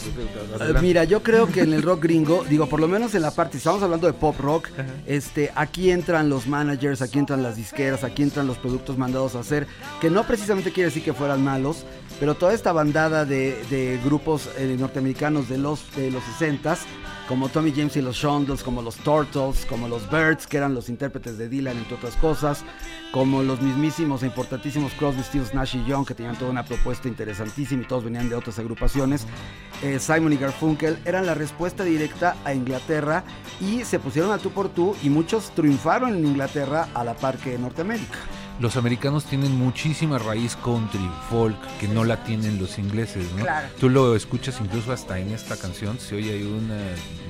Mira, 0.80 1.04
yo 1.04 1.22
creo 1.22 1.46
que 1.48 1.60
en 1.62 1.72
el 1.72 1.82
rock 1.82 2.04
gringo, 2.04 2.44
digo, 2.48 2.68
por 2.68 2.80
lo 2.80 2.86
menos 2.88 3.14
en 3.14 3.22
la 3.22 3.32
parte, 3.32 3.52
si 3.52 3.58
estamos 3.58 3.82
hablando 3.82 4.06
de 4.06 4.12
pop 4.12 4.38
rock, 4.38 4.68
este, 5.06 5.50
aquí 5.54 5.90
entran 5.90 6.28
los 6.28 6.46
managers, 6.46 7.02
aquí 7.02 7.18
entran 7.18 7.42
las 7.42 7.56
disqueras, 7.56 8.04
aquí 8.04 8.22
entran 8.22 8.46
los 8.46 8.56
productos 8.58 8.96
mandados 8.96 9.34
a 9.34 9.40
hacer, 9.40 9.66
que 10.00 10.08
no 10.10 10.24
precisamente 10.24 10.70
quiere 10.72 10.90
decir 10.90 11.02
que 11.02 11.12
fueran 11.12 11.42
malos, 11.42 11.84
pero 12.20 12.34
toda 12.34 12.54
esta 12.54 12.72
bandada 12.72 13.24
de, 13.24 13.62
de 13.68 13.98
grupos 14.04 14.48
eh, 14.58 14.76
norteamericanos 14.78 15.48
de 15.48 15.58
los, 15.58 15.94
de 15.96 16.10
los 16.10 16.22
60s, 16.22 16.78
como 17.28 17.48
Tommy 17.48 17.72
James 17.72 17.96
y 17.96 18.02
los 18.02 18.16
Shondells, 18.16 18.62
como 18.62 18.82
los 18.82 18.96
Turtles, 18.96 19.66
como 19.66 19.88
los 19.88 20.08
Birds, 20.10 20.46
que 20.46 20.56
eran 20.56 20.74
los 20.74 20.88
intérpretes 20.88 21.38
de 21.38 21.48
Dylan, 21.48 21.76
entre 21.76 21.96
otras 21.96 22.14
cosas, 22.16 22.64
como 23.12 23.42
los 23.42 23.60
mismísimos 23.60 24.22
e 24.22 24.26
importantísimos 24.26 24.92
Crosby, 24.92 25.22
Stills, 25.22 25.54
Nash 25.54 25.76
y 25.76 25.84
Young, 25.84 26.06
que 26.06 26.14
tenían 26.14 26.36
toda 26.36 26.50
una 26.50 26.64
propuesta 26.64 27.08
interesantísima 27.08 27.82
y 27.82 27.86
todos 27.86 28.04
venían 28.04 28.28
de 28.28 28.36
otras 28.36 28.58
agrupaciones, 28.58 29.26
eh, 29.82 29.98
Simon 29.98 30.32
y 30.32 30.36
Garfunkel, 30.36 30.98
eran 31.04 31.26
la 31.26 31.34
respuesta 31.34 31.84
directa 31.84 32.36
a 32.44 32.54
Inglaterra 32.54 33.24
y 33.60 33.84
se 33.84 33.98
pusieron 33.98 34.30
a 34.30 34.38
tú 34.38 34.50
por 34.50 34.68
tú 34.68 34.96
y 35.02 35.10
muchos 35.10 35.50
triunfaron 35.50 36.14
en 36.14 36.26
Inglaterra 36.26 36.88
a 36.94 37.04
la 37.04 37.14
par 37.14 37.38
que 37.38 37.54
en 37.54 37.62
Norteamérica. 37.62 38.18
Los 38.58 38.76
americanos 38.76 39.24
tienen 39.24 39.52
muchísima 39.56 40.18
raíz 40.18 40.56
country, 40.56 41.10
folk, 41.30 41.56
que 41.78 41.88
no 41.88 42.04
la 42.04 42.24
tienen 42.24 42.58
los 42.58 42.78
ingleses, 42.78 43.30
¿no? 43.36 43.42
Claro. 43.42 43.68
Tú 43.78 43.88
lo 43.88 44.16
escuchas 44.16 44.58
incluso 44.60 44.92
hasta 44.92 45.18
en 45.18 45.32
esta 45.32 45.56
canción, 45.56 45.98
se 45.98 46.16
oye 46.16 46.32
ahí 46.32 46.42
un 46.42 46.70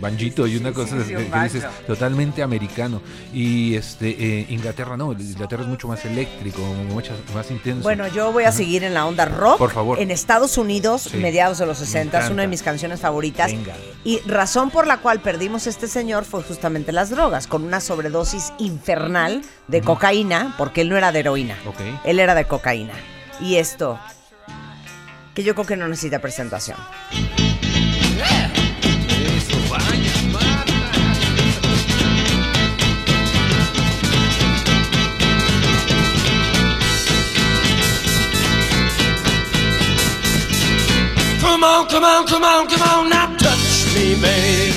banjito 0.00 0.46
y 0.46 0.56
una 0.56 0.72
cosa 0.72 1.02
sí, 1.02 1.08
que, 1.10 1.16
un 1.16 1.30
que 1.30 1.40
dices 1.40 1.64
totalmente 1.86 2.42
americano. 2.42 3.00
Y 3.32 3.74
este 3.74 4.10
eh, 4.10 4.46
Inglaterra 4.48 4.96
no, 4.96 5.12
Inglaterra 5.12 5.62
es 5.62 5.68
mucho 5.68 5.88
más 5.88 6.04
eléctrico, 6.04 6.62
mucho 6.62 7.12
más 7.34 7.50
intenso. 7.50 7.82
Bueno, 7.82 8.06
yo 8.08 8.32
voy 8.32 8.44
a 8.44 8.52
seguir 8.52 8.84
en 8.84 8.94
la 8.94 9.06
onda 9.06 9.24
rock. 9.24 9.58
Por 9.58 9.72
favor. 9.72 9.98
En 9.98 10.10
Estados 10.10 10.58
Unidos, 10.58 11.02
Sí. 11.02 11.16
mediados 11.18 11.58
de 11.58 11.66
los 11.66 11.80
Me 11.80 11.86
60, 11.86 12.24
es 12.24 12.30
una 12.30 12.42
de 12.42 12.48
mis 12.48 12.62
canciones 12.62 13.00
favoritas. 13.00 13.50
Venga. 13.50 13.74
Y 14.04 14.20
razón 14.20 14.70
por 14.70 14.86
la 14.86 14.98
cual 14.98 15.20
perdimos 15.20 15.66
a 15.66 15.70
este 15.70 15.88
señor 15.88 16.24
fue 16.24 16.42
justamente 16.42 16.92
las 16.92 17.10
drogas, 17.10 17.46
con 17.46 17.64
una 17.64 17.80
sobredosis 17.80 18.52
infernal 18.58 19.42
de 19.68 19.82
cocaína, 19.82 20.54
porque 20.56 20.82
él 20.82 20.88
no 20.88 20.96
era 20.96 21.12
de 21.12 21.20
heroína. 21.20 21.56
Ok. 21.66 21.80
Él 22.04 22.20
era 22.20 22.34
de 22.34 22.44
cocaína. 22.44 22.94
Y 23.40 23.56
esto, 23.56 23.98
que 25.34 25.42
yo 25.42 25.54
creo 25.54 25.66
que 25.66 25.76
no 25.76 25.88
necesita 25.88 26.20
presentación. 26.20 26.78
Come 41.40 41.64
on, 41.64 41.86
come 41.86 42.04
on, 42.04 42.26
come 42.26 42.44
on, 42.44 42.66
come 42.66 42.82
on, 42.82 43.08
now 43.08 43.34
touch 43.38 43.94
me, 43.94 44.14
babe. 44.20 44.74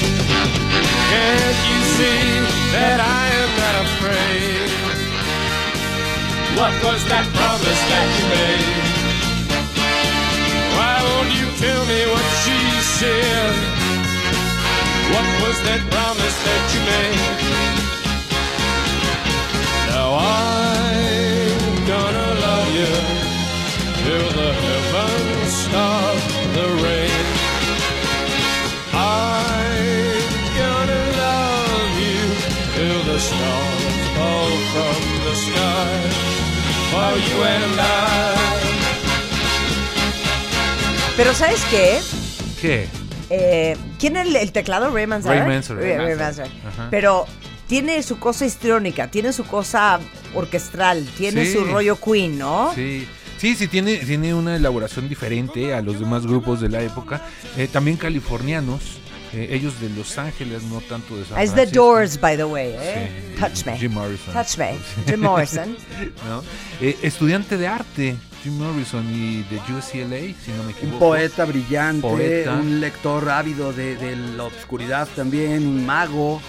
Can't 1.09 1.57
you 1.67 1.81
see 1.97 2.71
that 2.71 2.99
I 3.01 3.28
What 6.59 6.75
was 6.83 7.01
that 7.07 7.25
promise 7.39 7.81
that 7.91 8.07
you 8.17 8.25
made? 8.35 8.67
Why 10.75 10.95
won't 11.07 11.31
you 11.39 11.47
tell 11.55 11.83
me 11.87 12.01
what 12.11 12.25
she 12.43 12.59
said? 12.99 13.55
What 15.13 15.27
was 15.43 15.57
that 15.67 15.81
promise 15.89 16.37
that 16.47 16.63
you 16.73 16.81
made? 16.93 17.21
Now 19.87 20.09
I'm 20.19 21.75
gonna 21.87 22.29
love 22.43 22.69
you 22.75 22.91
till 24.03 24.27
the 24.39 24.68
For 37.09 37.17
you 37.17 37.43
and 37.43 37.79
I. 37.79 38.35
Pero 41.17 41.33
¿sabes 41.33 41.61
qué? 41.71 41.99
¿Qué? 42.61 42.87
Eh, 43.31 43.75
¿Quién 43.99 44.15
es 44.17 44.27
el, 44.27 44.35
el 44.35 44.51
teclado? 44.51 44.91
Ray 44.93 45.07
Manzarek. 45.07 45.39
Ray 45.43 45.49
Manzarek. 45.49 45.83
Ray- 45.83 45.97
Ray 45.97 46.15
Manzarek. 46.15 46.51
Ajá. 46.67 46.87
Pero 46.91 47.25
tiene 47.67 48.01
su 48.03 48.19
cosa 48.19 48.45
histriónica, 48.45 49.09
tiene 49.09 49.33
su 49.33 49.43
cosa 49.45 49.99
orquestral, 50.35 51.05
tiene 51.17 51.45
Sí. 51.45 51.53
su 51.53 51.65
rollo 51.65 51.97
Queen, 51.99 52.37
¿no? 52.37 52.71
Sí. 52.75 53.07
Sí, 53.39 53.55
sí, 53.55 53.67
tiene, 53.67 53.95
tiene 53.97 54.33
una 54.33 54.55
elaboración 54.57 55.07
diferente 55.09 55.73
a 55.73 55.81
los 55.81 55.99
demás 55.99 56.27
grupos 56.27 56.59
de 56.61 56.69
la 56.69 56.81
época. 56.81 57.21
Eh, 57.57 57.67
también 57.71 57.95
californianos, 57.97 58.81
eh, 59.33 59.47
ellos 59.51 59.79
de 59.81 59.89
Los 59.89 60.17
Ángeles, 60.17 60.63
no 60.63 60.81
tanto 60.81 61.15
de 61.17 61.25
San 61.25 61.37
Ah, 61.37 61.43
Es 61.43 61.49
The 61.51 61.55
Francisco. 61.57 61.83
Doors, 61.85 62.19
by 62.19 62.37
the 62.37 62.43
way, 62.45 62.73
¿eh? 62.77 63.09
Sí, 63.35 63.39
Touch 63.41 63.65
me. 63.65 63.77
Jim 63.77 63.91
Morrison. 63.93 64.33
Touch 64.33 64.57
me. 64.57 64.75
Jim 65.07 65.19
Morrison. 65.21 65.77
¿no? 66.27 66.43
Eh, 66.81 66.97
estudiante 67.01 67.57
de 67.57 67.67
arte, 67.67 68.15
Jim 68.43 68.57
Morrison 68.57 69.05
y 69.13 69.43
de 69.43 69.57
UCLA, 69.57 70.33
si 70.43 70.51
no 70.51 70.63
me 70.63 70.63
Un 70.63 70.69
equivoco. 70.71 70.99
poeta 70.99 71.45
brillante, 71.45 72.01
Poeta. 72.07 72.53
un 72.53 72.79
lector 72.79 73.29
ávido 73.29 73.73
de, 73.73 73.95
de 73.97 74.15
la 74.15 74.45
obscuridad 74.45 75.07
también, 75.15 75.67
un 75.67 75.85
mago, 75.85 76.41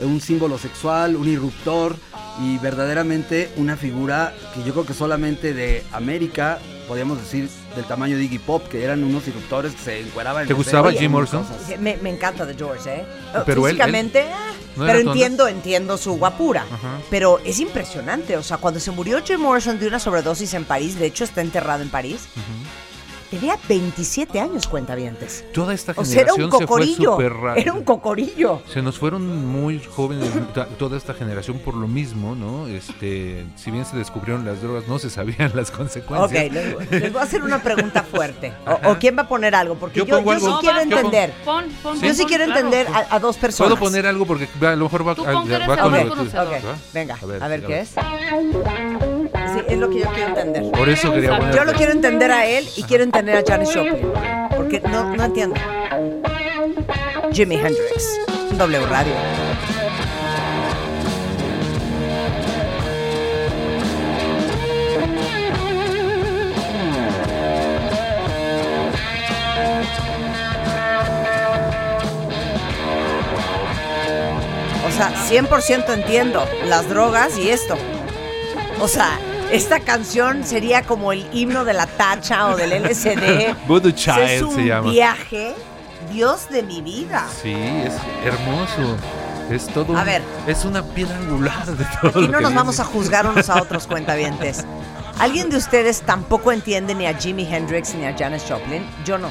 un 0.00 0.20
símbolo 0.20 0.58
sexual, 0.58 1.16
un 1.16 1.28
irruptor 1.28 1.96
y 2.44 2.58
verdaderamente 2.58 3.50
una 3.56 3.76
figura 3.76 4.34
que 4.54 4.62
yo 4.62 4.72
creo 4.74 4.84
que 4.84 4.92
solamente 4.92 5.54
de 5.54 5.84
América, 5.92 6.58
podríamos 6.86 7.18
decir 7.18 7.48
del 7.74 7.84
tamaño 7.84 8.16
de 8.16 8.24
Iggy 8.24 8.38
Pop, 8.38 8.66
que 8.68 8.82
eran 8.84 9.02
unos 9.04 9.26
irruptores 9.28 9.74
que 9.74 9.80
se 9.82 10.00
encueraban. 10.00 10.42
en 10.42 10.48
¿Te 10.48 10.54
gustaba 10.54 10.92
Jim 10.92 11.10
Morrison? 11.10 11.44
Me, 11.80 11.96
me 11.98 12.10
encanta 12.10 12.46
The 12.46 12.54
Doors, 12.54 12.86
¿eh? 12.86 13.04
Pero 13.44 13.62
Físicamente, 13.64 14.22
él- 14.22 14.28
ah, 14.32 14.52
¿No 14.76 14.84
era 14.84 14.92
pero 14.92 15.04
tu 15.04 15.10
onda? 15.10 15.20
entiendo, 15.24 15.48
entiendo 15.48 15.98
su 15.98 16.12
guapura. 16.18 16.64
Ajá. 16.70 16.98
Pero 17.10 17.40
es 17.44 17.60
impresionante, 17.60 18.36
o 18.36 18.42
sea, 18.42 18.58
cuando 18.58 18.78
se 18.80 18.90
murió 18.90 19.22
Jim 19.24 19.40
Morrison 19.40 19.78
de 19.78 19.88
una 19.88 19.98
sobredosis 19.98 20.52
en 20.54 20.64
París, 20.64 20.98
de 20.98 21.06
hecho 21.06 21.24
está 21.24 21.40
enterrado 21.40 21.82
en 21.82 21.88
París, 21.90 22.20
tenía 23.30 23.58
27 23.68 24.40
años, 24.40 24.66
cuentavientes. 24.66 25.44
Toda 25.52 25.74
esta 25.74 25.92
O 25.96 26.04
sea, 26.04 26.22
era 26.22 26.32
generación 26.32 26.44
un 26.44 26.50
se 26.50 26.56
fue 26.58 26.66
cocorillo. 26.66 27.12
súper 27.12 27.32
rápido. 27.32 27.62
Era 27.62 27.72
un 27.72 27.84
cocorillo. 27.84 28.62
Se 28.72 28.82
nos 28.82 28.98
fueron 28.98 29.46
muy 29.46 29.80
jóvenes 29.82 30.30
toda 30.78 30.96
esta 30.96 31.14
generación 31.14 31.58
por 31.58 31.74
lo 31.74 31.88
mismo, 31.88 32.34
¿no? 32.34 32.66
Este, 32.68 33.44
si 33.56 33.70
bien 33.70 33.84
se 33.84 33.96
descubrieron 33.96 34.44
las 34.44 34.62
drogas, 34.62 34.86
no 34.88 34.98
se 34.98 35.10
sabían 35.10 35.52
las 35.54 35.70
Ok, 35.70 35.76
consecuencias. 35.76 36.52
les, 36.52 36.90
les 36.90 37.12
voy 37.12 37.20
a 37.20 37.24
hacer 37.24 37.42
una 37.42 37.62
pregunta 37.62 38.02
fuerte. 38.02 38.52
O, 38.66 38.90
o 38.92 38.98
quién 38.98 39.16
va 39.16 39.22
a 39.22 39.28
poner 39.28 39.54
algo, 39.54 39.74
porque 39.76 39.98
Yo 40.00 40.06
yo, 40.06 40.16
pongo 40.18 40.32
yo 40.34 40.38
sí 40.40 40.46
quiero 40.60 40.76
Yo 40.76 40.82
entender. 40.82 41.32
Pon, 41.44 41.64
pon, 41.82 42.00
Yo 42.00 42.14
sí 42.14 42.22
pon, 42.22 42.28
quiero 42.28 42.44
claro. 42.46 42.60
entender 42.60 42.86
a, 42.94 43.14
a 43.16 43.18
dos 43.18 43.36
personas. 43.36 43.70
Puedo 43.72 43.84
poner 43.84 44.06
algo 44.06 44.26
porque 44.26 44.48
a 44.60 44.76
lo 44.76 44.84
mejor 44.84 45.06
va, 45.06 45.12
a- 45.12 45.14
eres 45.14 45.68
va 45.68 46.00
el 46.00 46.08
con. 46.08 46.20
Ok, 46.20 46.34
¿va? 46.34 46.76
venga, 46.92 47.18
a 47.40 47.48
ver, 47.48 47.64
qué 47.64 47.80
es. 47.80 47.90
Sí, 49.32 49.60
es 49.68 49.78
lo 49.78 49.88
que 49.90 50.00
yo 50.00 50.06
quiero 50.12 50.28
entender. 50.28 50.72
Por 50.72 50.88
eso 50.88 51.12
quería 51.12 51.30
Yo 51.30 51.38
poner. 51.38 51.54
Yo 51.54 51.64
lo 51.64 51.72
quiero 51.72 51.92
entender 51.92 52.30
a 52.30 52.46
él 52.46 52.68
y 52.76 52.82
quiero 52.82 53.04
entender 53.04 53.36
a 53.36 53.42
Janis 53.46 53.74
Joplin. 53.74 54.12
Porque 54.56 54.80
no, 54.80 55.14
no 55.14 55.24
entiendo. 55.24 55.56
Jimi 57.32 57.56
Hendrix. 57.56 58.18
W 58.56 58.86
Radio. 58.86 59.12
O 74.86 74.98
sea, 74.98 75.12
100% 75.28 75.92
entiendo 75.92 76.48
las 76.64 76.88
drogas 76.88 77.36
y 77.36 77.50
esto. 77.50 77.76
O 78.80 78.88
sea, 78.88 79.18
esta 79.52 79.80
canción 79.80 80.44
sería 80.44 80.82
como 80.82 81.12
el 81.12 81.26
himno 81.32 81.64
de 81.64 81.72
la 81.72 81.86
tacha 81.86 82.48
o 82.48 82.56
del 82.56 82.82
LSD. 82.82 83.54
Voodoo 83.66 83.88
es 83.90 83.94
Child 83.96 84.42
un 84.44 84.54
se 84.54 84.64
llama. 84.66 84.90
viaje, 84.90 85.54
Dios 86.12 86.48
de 86.50 86.62
mi 86.62 86.82
vida. 86.82 87.26
Sí, 87.42 87.54
es 87.54 87.94
hermoso. 88.24 88.96
Es 89.50 89.66
todo. 89.68 89.96
A 89.96 90.00
un- 90.00 90.06
ver. 90.06 90.22
Es 90.46 90.64
una 90.64 90.82
piedra 90.82 91.16
angular 91.16 91.64
de 91.66 91.84
todo. 92.00 92.10
Aquí 92.10 92.20
lo 92.22 92.28
no 92.32 92.38
que 92.38 92.42
nos 92.44 92.54
vamos 92.54 92.80
a 92.80 92.84
juzgar 92.84 93.26
unos 93.26 93.48
a 93.48 93.62
otros 93.62 93.86
cuentavientes. 93.86 94.64
¿Alguien 95.18 95.48
de 95.48 95.56
ustedes 95.56 96.02
tampoco 96.02 96.52
entiende 96.52 96.94
ni 96.94 97.06
a 97.06 97.14
Jimi 97.16 97.46
Hendrix 97.50 97.94
ni 97.94 98.04
a 98.04 98.14
Janis 98.16 98.42
Joplin? 98.46 98.84
Yo 99.06 99.16
no. 99.16 99.30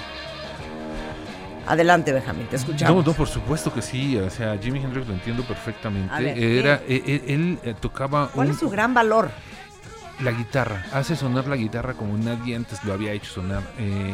Adelante, 1.67 2.11
Benjamín, 2.13 2.45
te 2.47 2.55
No, 2.57 2.61
escuchamos. 2.61 3.05
no, 3.05 3.13
por 3.13 3.27
supuesto 3.27 3.73
que 3.73 3.81
sí. 3.81 4.17
O 4.17 4.29
sea, 4.29 4.57
Jimi 4.61 4.79
Hendrix 4.79 5.07
lo 5.07 5.13
entiendo 5.13 5.43
perfectamente. 5.43 6.13
Ver, 6.23 6.37
Era, 6.37 6.75
eh, 6.87 7.01
eh, 7.05 7.23
él, 7.27 7.59
eh, 7.63 7.73
tocaba 7.79 8.29
¿Cuál 8.33 8.47
un- 8.47 8.53
es 8.53 8.59
su 8.59 8.69
gran 8.69 8.93
valor? 8.93 9.29
la 10.21 10.31
guitarra. 10.31 10.85
Hace 10.93 11.15
sonar 11.15 11.45
la 11.47 11.55
guitarra 11.57 11.93
como 11.93 12.17
nadie 12.17 12.55
antes 12.55 12.83
lo 12.85 12.93
había 12.93 13.11
hecho 13.11 13.31
sonar. 13.33 13.61
Eh, 13.79 14.13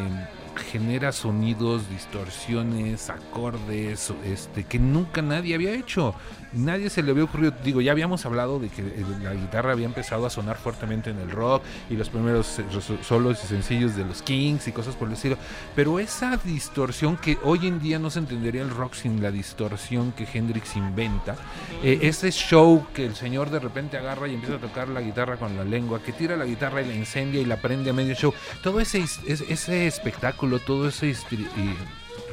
genera 0.56 1.12
sonidos, 1.12 1.88
distorsiones, 1.88 3.10
acordes, 3.10 4.12
este, 4.24 4.64
que 4.64 4.78
nunca 4.78 5.22
nadie 5.22 5.54
había 5.54 5.72
hecho. 5.74 6.14
Nadie 6.54 6.90
se 6.90 7.02
le 7.02 7.12
había 7.12 7.24
ocurrido. 7.24 7.54
Digo, 7.64 7.80
ya 7.80 7.92
habíamos 7.92 8.26
hablado 8.26 8.58
de 8.58 8.68
que 8.68 8.82
eh, 8.82 9.04
la 9.22 9.32
guitarra 9.32 9.72
había 9.72 9.86
empezado 9.86 10.26
a 10.26 10.30
sonar 10.30 10.58
fuertemente 10.58 11.08
en 11.08 11.18
el 11.18 11.30
rock 11.30 11.62
y 11.88 11.96
los 11.96 12.10
primeros 12.10 12.58
eh, 12.58 12.64
so- 12.70 13.02
solos 13.02 13.42
y 13.42 13.46
sencillos 13.46 13.96
de 13.96 14.04
los 14.04 14.20
Kings 14.20 14.68
y 14.68 14.72
cosas 14.72 14.94
por 14.94 15.08
el 15.08 15.14
estilo. 15.14 15.38
Pero 15.74 15.98
esa 15.98 16.36
distorsión 16.36 17.16
que 17.16 17.38
hoy 17.42 17.66
en 17.66 17.80
día 17.80 17.98
no 17.98 18.10
se 18.10 18.18
entendería 18.18 18.60
el 18.60 18.68
rock 18.68 18.92
sin 18.92 19.22
la 19.22 19.30
distorsión 19.30 20.12
que 20.12 20.28
Hendrix 20.30 20.76
inventa, 20.76 21.36
eh, 21.82 22.00
ese 22.02 22.30
show 22.30 22.86
que 22.92 23.06
el 23.06 23.14
señor 23.14 23.48
de 23.48 23.58
repente 23.58 23.96
agarra 23.96 24.28
y 24.28 24.34
empieza 24.34 24.56
a 24.56 24.60
tocar 24.60 24.88
la 24.88 25.00
guitarra 25.00 25.38
con 25.38 25.56
la 25.56 25.64
lengua, 25.64 26.02
que 26.02 26.12
tira 26.12 26.36
la 26.36 26.44
guitarra 26.44 26.82
y 26.82 26.86
la 26.86 26.94
incendia 26.94 27.40
y 27.40 27.46
la 27.46 27.56
prende 27.56 27.88
a 27.88 27.92
medio 27.94 28.14
show, 28.14 28.34
todo 28.62 28.78
ese, 28.80 29.02
ese 29.26 29.86
espectáculo, 29.86 30.41
todo 30.60 30.88
ese 30.88 31.06
histri- 31.10 31.48
y 31.56 31.76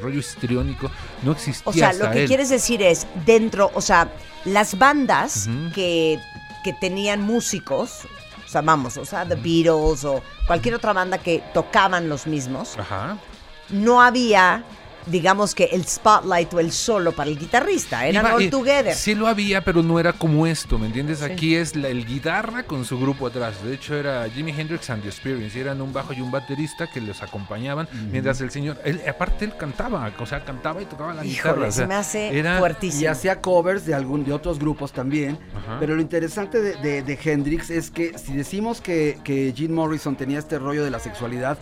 rollo 0.02 0.20
histriónico 0.20 0.90
no 1.24 1.32
existía. 1.34 1.64
O 1.70 1.74
sea, 1.74 1.90
hasta 1.90 2.06
lo 2.06 2.12
que 2.12 2.22
él. 2.24 2.28
quieres 2.28 2.50
decir 2.50 2.82
es, 2.82 3.06
dentro, 3.26 3.72
o 3.74 3.82
sea, 3.82 4.12
las 4.46 4.78
bandas 4.78 5.48
que, 5.76 6.20
que 6.64 6.74
tenían 6.74 7.22
músicos, 7.22 8.02
o 8.46 8.50
sea, 8.50 8.62
vamos, 8.62 8.98
o 8.98 9.06
sea, 9.06 9.26
The 9.26 9.36
Beatles 9.36 10.06
o 10.06 10.22
cualquier 10.48 10.76
otra 10.76 10.94
banda 10.94 11.18
que 11.18 11.44
tocaban 11.54 12.10
los 12.10 12.26
mismos, 12.28 12.78
Ajá. 12.80 13.18
no 13.70 14.02
había 14.02 14.64
digamos 15.10 15.56
que 15.56 15.66
el 15.66 15.86
spotlight 15.86 16.54
o 16.54 16.60
el 16.60 16.72
solo 16.72 17.12
para 17.12 17.30
el 17.30 17.38
guitarrista. 17.38 18.06
Eran 18.08 18.26
Iba- 18.26 18.36
all 18.36 18.44
eh, 18.44 18.50
together. 18.50 18.94
Sí 18.96 19.16
lo 19.16 19.28
había, 19.28 19.64
pero 19.64 19.82
no 19.84 20.00
era 20.00 20.14
como 20.14 20.46
esto, 20.48 20.78
¿me 20.80 20.88
entiendes? 20.88 21.22
Aquí 21.22 21.56
es 21.56 21.76
la, 21.76 21.88
el 21.90 22.06
guitarra 22.06 22.64
con 22.64 22.86
su 22.86 23.00
grupo 23.00 23.28
atrás. 23.28 23.64
De 23.64 23.74
hecho, 23.74 23.96
era 23.96 24.28
Jimi 24.30 24.52
Hendrix 24.52 24.90
and 24.90 25.02
the 25.04 25.10
Experience. 25.10 25.58
y 25.58 25.62
eran 25.62 25.82
un 25.82 25.92
bajo 25.94 26.14
y 26.14 26.22
un 26.22 26.32
baterista 26.32 26.88
que 26.88 27.02
los 27.02 27.22
acompañaban. 27.24 27.88
Mientras 28.12 28.40
el 28.42 28.52
señor, 28.52 28.78
él, 28.86 29.02
aparte 29.08 29.46
él 29.46 29.54
cantaba, 29.58 30.12
o 30.20 30.26
sea, 30.26 30.44
cantaba 30.46 30.82
y 30.82 30.86
tocaba 30.86 31.14
la 31.14 31.26
Híjole, 31.26 31.54
guitarra. 31.54 31.68
o 31.68 31.72
sea, 31.72 31.84
se 31.84 31.88
me 31.88 31.96
hace 31.96 32.38
era- 32.38 32.60
fuertísimo. 32.60 33.04
Y 33.04 33.06
hacía 33.08 33.42
covers 33.42 33.86
de 33.86 33.94
algún 33.94 34.24
de 34.24 34.34
otros 34.34 34.60
grupos 34.60 34.92
también. 34.94 35.38
Ajá. 35.56 35.78
Pero 35.80 35.96
lo 35.96 36.02
interesante 36.02 36.62
de, 36.62 36.76
de- 36.76 37.02
de 37.04 37.20
Hendrix 37.24 37.70
es 37.70 37.90
que 37.92 38.18
si 38.18 38.34
decimos 38.34 38.82
que, 38.82 39.20
que 39.24 39.54
Jim 39.56 39.74
Morrison 39.74 40.16
tenía 40.16 40.40
este 40.40 40.60
rollo 40.60 40.84
de 40.84 40.90
la 40.92 41.00
sexualidad, 41.00 41.58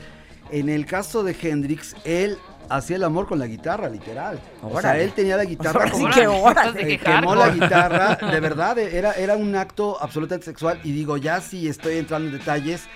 en 0.52 0.70
el 0.70 0.86
caso 0.86 1.24
de 1.24 1.36
Hendrix, 1.42 1.96
él 2.06 2.38
hacía 2.70 2.96
el 2.98 3.04
amor 3.04 3.28
con 3.28 3.40
la 3.40 3.48
guitarra, 3.48 3.90
literal. 3.90 4.40
O 4.62 4.80
sea, 4.82 4.98
él 5.00 5.12
tenía 5.14 5.38
la 5.38 5.46
guitarra 5.46 5.80
Ahora 5.84 5.94
sí 5.96 6.02
como- 6.04 6.14
que 6.14 6.28
órale. 6.28 6.94
eh, 6.94 6.98
quemó 7.00 7.36
la 7.36 7.50
guitarra, 7.50 8.16
de 8.32 8.40
verdad, 8.40 8.78
era, 8.80 9.14
era 9.14 9.36
un 9.36 9.56
acto 9.56 9.98
absolutamente 10.02 10.46
sexual. 10.46 10.80
Y 10.84 10.92
digo, 10.92 11.18
ya 11.18 11.42
si 11.42 11.68
estoy 11.68 11.98
entrando 11.98 12.30
en 12.30 12.38
detalles, 12.38 12.88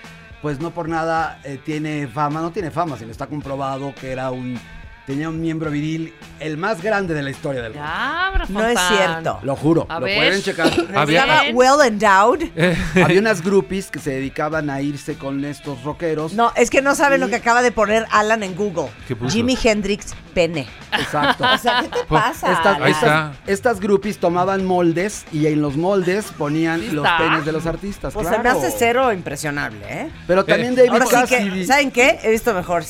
pues 0.42 0.60
no 0.60 0.72
por 0.72 0.90
nada 0.90 1.40
eh, 1.44 1.60
tiene 1.64 2.08
fama, 2.08 2.42
no 2.42 2.52
tiene 2.52 2.72
fama, 2.72 2.98
sino 2.98 3.12
está 3.12 3.28
comprobado 3.28 3.94
que 3.96 4.12
era 4.12 4.32
un. 4.32 4.60
Tenía 5.06 5.30
un 5.30 5.42
miembro 5.42 5.72
viril 5.72 6.14
el 6.40 6.58
más 6.58 6.82
grande 6.82 7.14
de 7.14 7.24
la 7.24 7.32
historia 7.32 7.62
del 7.62 7.74
Bra 7.74 8.32
No 8.50 8.66
es 8.66 8.80
cierto. 8.88 9.40
Lo 9.44 9.56
juro, 9.56 9.86
A 9.90 10.00
lo 10.00 10.06
ver. 10.06 10.18
pueden 10.18 10.42
checar. 10.44 10.72
Había- 10.96 11.22
Estaba 11.22 11.42
well 11.54 11.86
endowed. 11.86 12.44
Había 13.04 13.20
unas 13.20 13.42
groupies 13.44 13.90
que 13.90 14.00
se 14.00 14.12
dedicaban 14.12 14.70
a 14.70 14.82
irse 14.82 15.16
con 15.18 15.44
estos 15.44 15.84
rockeros. 15.84 16.34
No, 16.34 16.52
es 16.56 16.70
que 16.70 16.82
no 16.82 16.94
saben 16.96 17.20
lo 17.20 17.30
que 17.30 17.36
acaba 17.36 17.62
de 17.62 17.72
poner 17.72 18.06
Alan 18.12 18.44
en 18.44 18.56
Google. 18.56 18.90
¿Qué 19.08 19.16
puso? 19.16 19.32
Jimi 19.36 19.58
Hendrix 19.62 20.14
pene. 20.34 20.68
Exacto. 20.98 21.44
O 21.54 21.58
sea, 21.58 21.82
¿qué 21.82 21.88
te 21.90 22.04
pasa? 22.08 22.54
Estas? 22.54 22.82
Ahí 22.82 22.92
estas, 22.92 23.04
está. 23.04 23.34
estas 23.48 23.80
groupies 23.80 24.18
tomaban 24.20 24.64
moldes 24.66 25.26
y 25.34 25.48
en 25.48 25.62
los 25.62 25.76
moldes 25.78 26.26
ponían 26.38 26.80
¿Sí 26.82 26.92
los 26.92 27.08
penes 27.18 27.44
de 27.46 27.52
los 27.52 27.66
artistas. 27.66 28.14
Pues 28.14 28.28
claro. 28.28 28.42
se 28.42 28.44
me 28.44 28.50
hace 28.68 28.76
cero 28.78 29.12
impresionable, 29.12 29.80
¿eh? 29.88 30.10
Pero 30.28 30.46
también 30.46 30.74
Eh, 30.74 30.76
David 30.88 30.92
Ahora 30.92 31.06
sí 31.28 31.36
que, 31.36 31.66
¿saben 31.66 31.92
qué? 31.92 32.20
He 32.24 32.32
visto 32.32 32.54
mejor. 32.54 32.84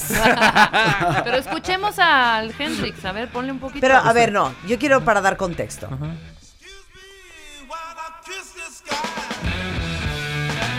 Pero 1.24 1.38
escuchemos 1.38 1.98
al 2.02 2.54
Hendrix. 2.58 3.04
A 3.06 3.12
ver, 3.12 3.30
ponle 3.30 3.52
un 3.52 3.60
poquito. 3.60 3.80
Pero 3.82 3.96
a 3.98 4.12
ver, 4.14 4.32
no, 4.32 4.54
yo 4.68 4.78
quiero 4.80 5.02
para 5.06 5.22
dar 5.22 5.38
contexto. 5.38 5.88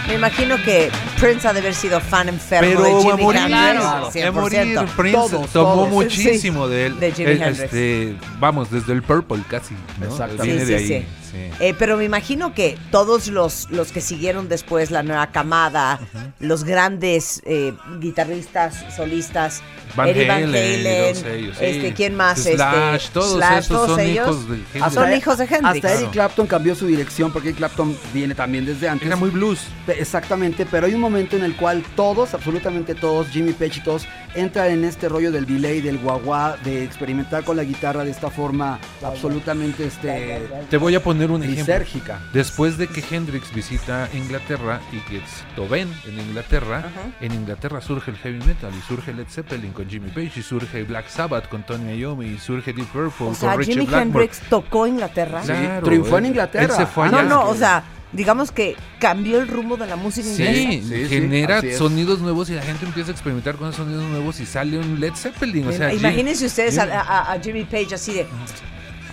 Me 0.09 0.14
imagino 0.14 0.57
que 0.62 0.91
Prince 1.18 1.47
ha 1.49 1.53
de 1.55 1.61
haber 1.61 1.75
sido 1.75 1.99
fan 2.01 2.29
enfermo 2.29 2.68
Pero 2.68 2.83
de 2.83 3.03
Jimi 3.03 3.23
morir, 3.23 3.41
Hendrix. 3.41 3.57
Claro. 3.57 4.07
a 4.07 4.11
100%. 4.12 4.33
morir. 4.33 4.79
Prince 4.97 5.12
Todos, 5.16 5.51
tomó 5.51 5.75
todos. 5.75 5.89
muchísimo 5.89 6.66
Sí, 6.66 6.73
de 6.73 6.87
él. 6.87 7.01
de 7.01 7.12
Jimi 7.12 7.31
Hendrix. 7.33 7.59
este, 7.61 8.16
vamos, 8.39 8.70
desde 8.70 8.93
el 8.93 9.03
Purple 9.03 9.43
casi. 9.49 9.75
¿no? 10.01 10.07
Exactamente. 10.07 10.43
Viene 10.45 10.66
Sí, 10.66 10.73
de 10.73 10.79
sí, 10.81 10.95
ahí. 10.95 11.01
sí. 11.03 11.07
Sí. 11.33 11.51
Eh, 11.61 11.74
pero 11.78 11.97
me 11.97 12.05
imagino 12.05 12.55
que 12.55 12.78
todos 12.91 13.28
los, 13.28 13.68
los 13.70 13.91
que 13.93 14.01
siguieron 14.01 14.49
después, 14.49 14.91
la 14.91 15.03
nueva 15.03 15.28
camada, 15.28 15.99
los 16.39 16.64
grandes 16.64 17.43
eh, 17.45 17.72
guitarristas, 18.01 18.85
solistas, 18.95 19.62
Van 19.97 20.09
Eddie 20.09 20.26
Van 20.26 20.43
Halen 20.45 20.55
y 20.55 20.87
Halen, 20.87 21.12
todos 21.14 21.24
ellos, 21.35 21.57
sí. 21.59 21.64
este, 21.66 21.93
¿quién 21.95 22.14
más? 22.14 22.39
Slash, 22.43 22.97
este, 23.03 23.12
todos 23.12 23.33
Slash, 23.37 23.59
esos 23.59 23.68
todos 23.68 23.91
son 23.91 24.01
ellos. 24.01 24.26
hijos 24.28 24.49
de 24.49 24.55
Hendrix. 24.57 24.83
Hasta- 24.83 25.01
Son 25.03 25.12
hijos 25.12 25.39
de 25.39 25.45
Hendrix. 25.45 25.85
Hasta 25.85 25.93
Eric. 25.99 26.11
Clapton 26.12 26.47
cambió 26.47 26.74
su 26.74 26.87
dirección 26.87 27.33
porque 27.33 27.49
Eric 27.49 27.59
Clapton 27.59 27.97
viene 28.14 28.35
también 28.35 28.64
desde 28.64 28.89
antes. 28.89 29.07
Era 29.07 29.16
muy 29.16 29.28
blues. 29.30 29.66
Exactamente, 29.87 30.66
pero 30.70 30.87
hay 30.87 30.95
un 30.95 31.01
momento 31.01 31.37
en 31.37 31.45
el 31.45 31.57
cual 31.57 31.83
todos, 31.95 32.33
absolutamente 32.35 32.95
todos, 32.95 33.28
Jimmy 33.28 33.53
Page 33.53 33.80
y 33.80 33.83
todos, 33.83 34.07
entran 34.35 34.70
en 34.70 34.85
este 34.85 35.09
rollo 35.11 35.30
del 35.30 35.45
delay, 35.45 35.80
del 35.83 35.99
guaguá, 35.99 36.57
de 36.64 36.83
experimentar 36.85 37.45
con 37.45 37.57
la 37.59 37.64
guitarra 37.64 38.03
de 38.05 38.11
esta 38.12 38.30
forma 38.30 38.78
absolutamente 39.05 39.85
este, 39.87 40.49
Te 40.70 40.76
voy 40.78 40.95
a 40.95 41.03
poner 41.03 41.22
un 41.31 41.43
ejemplo. 41.43 41.62
lisérgica. 41.64 42.20
Después 42.33 42.77
de 42.79 42.87
que 42.89 43.03
Hendrix 43.11 43.55
visita 43.55 44.09
Inglaterra 44.14 44.81
y 44.93 44.99
que 45.09 45.20
lo 45.57 45.68
ven 45.68 45.89
en 46.07 46.18
Inglaterra, 46.20 46.85
en 47.20 47.33
Inglaterra 47.33 47.81
surge 47.81 48.11
el 48.11 48.16
heavy 48.18 48.39
metal 48.45 48.70
y 48.77 48.81
surge 48.87 49.12
Led 49.12 49.27
Zeppelin 49.29 49.73
con 49.73 49.89
Jimmy 49.89 50.09
Page 50.11 50.33
y 50.41 50.43
surge 50.43 50.83
Black 50.85 51.09
Sabbath 51.09 51.49
con 51.49 51.62
Tony 51.64 51.95
Iommi 51.99 52.27
y 52.27 52.39
surge 52.39 52.73
Deep 52.73 52.87
Purple 52.89 53.27
O 53.27 53.35
sea, 53.35 53.51
con 53.51 53.59
Richie 53.61 53.75
Jimi 53.75 53.87
Blackmore. 53.87 54.25
Hendrix 54.25 54.49
tocó 54.49 54.87
Inglaterra. 54.87 55.43
Sí, 55.45 55.53
triunfó 55.85 56.18
en 56.18 56.27
Inglaterra. 56.27 56.64
Él 56.64 56.70
se 56.70 56.87
fue 56.87 57.07
Ah, 57.07 57.11
No, 57.11 57.18
allá. 57.18 57.29
no, 57.29 57.49
o 57.49 57.55
sea, 57.55 57.85
digamos 58.12 58.53
que 58.53 58.77
cambió 58.99 59.41
el 59.41 59.49
rumbo 59.49 59.77
de 59.77 59.87
la 59.87 59.97
música 59.97 60.27
Sí, 60.29 60.43
inglesa. 60.43 60.89
Sí, 60.89 61.09
genera 61.09 61.62
sonidos 61.77 62.20
nuevos 62.20 62.51
y 62.51 62.55
la 62.55 62.62
gente 62.62 62.85
empieza 62.85 63.11
a 63.11 63.12
experimentar 63.12 63.57
con 63.57 63.68
esos 63.70 63.85
sonidos 63.85 64.05
nuevos 64.05 64.39
y 64.41 64.47
sale 64.47 64.79
un 64.79 65.01
Led 65.01 65.14
Zeppelin. 65.14 65.66
O 65.68 65.73
sea, 65.73 65.89
Jim- 65.91 65.99
Imagínense 66.01 66.45
ustedes 66.47 66.79
a, 66.79 66.83
Jim- 66.85 66.93
a- 66.95 67.33
a 67.33 67.41
Jimmy 67.41 67.64
Page 67.64 67.95
así 67.95 68.12
de, 68.12 68.27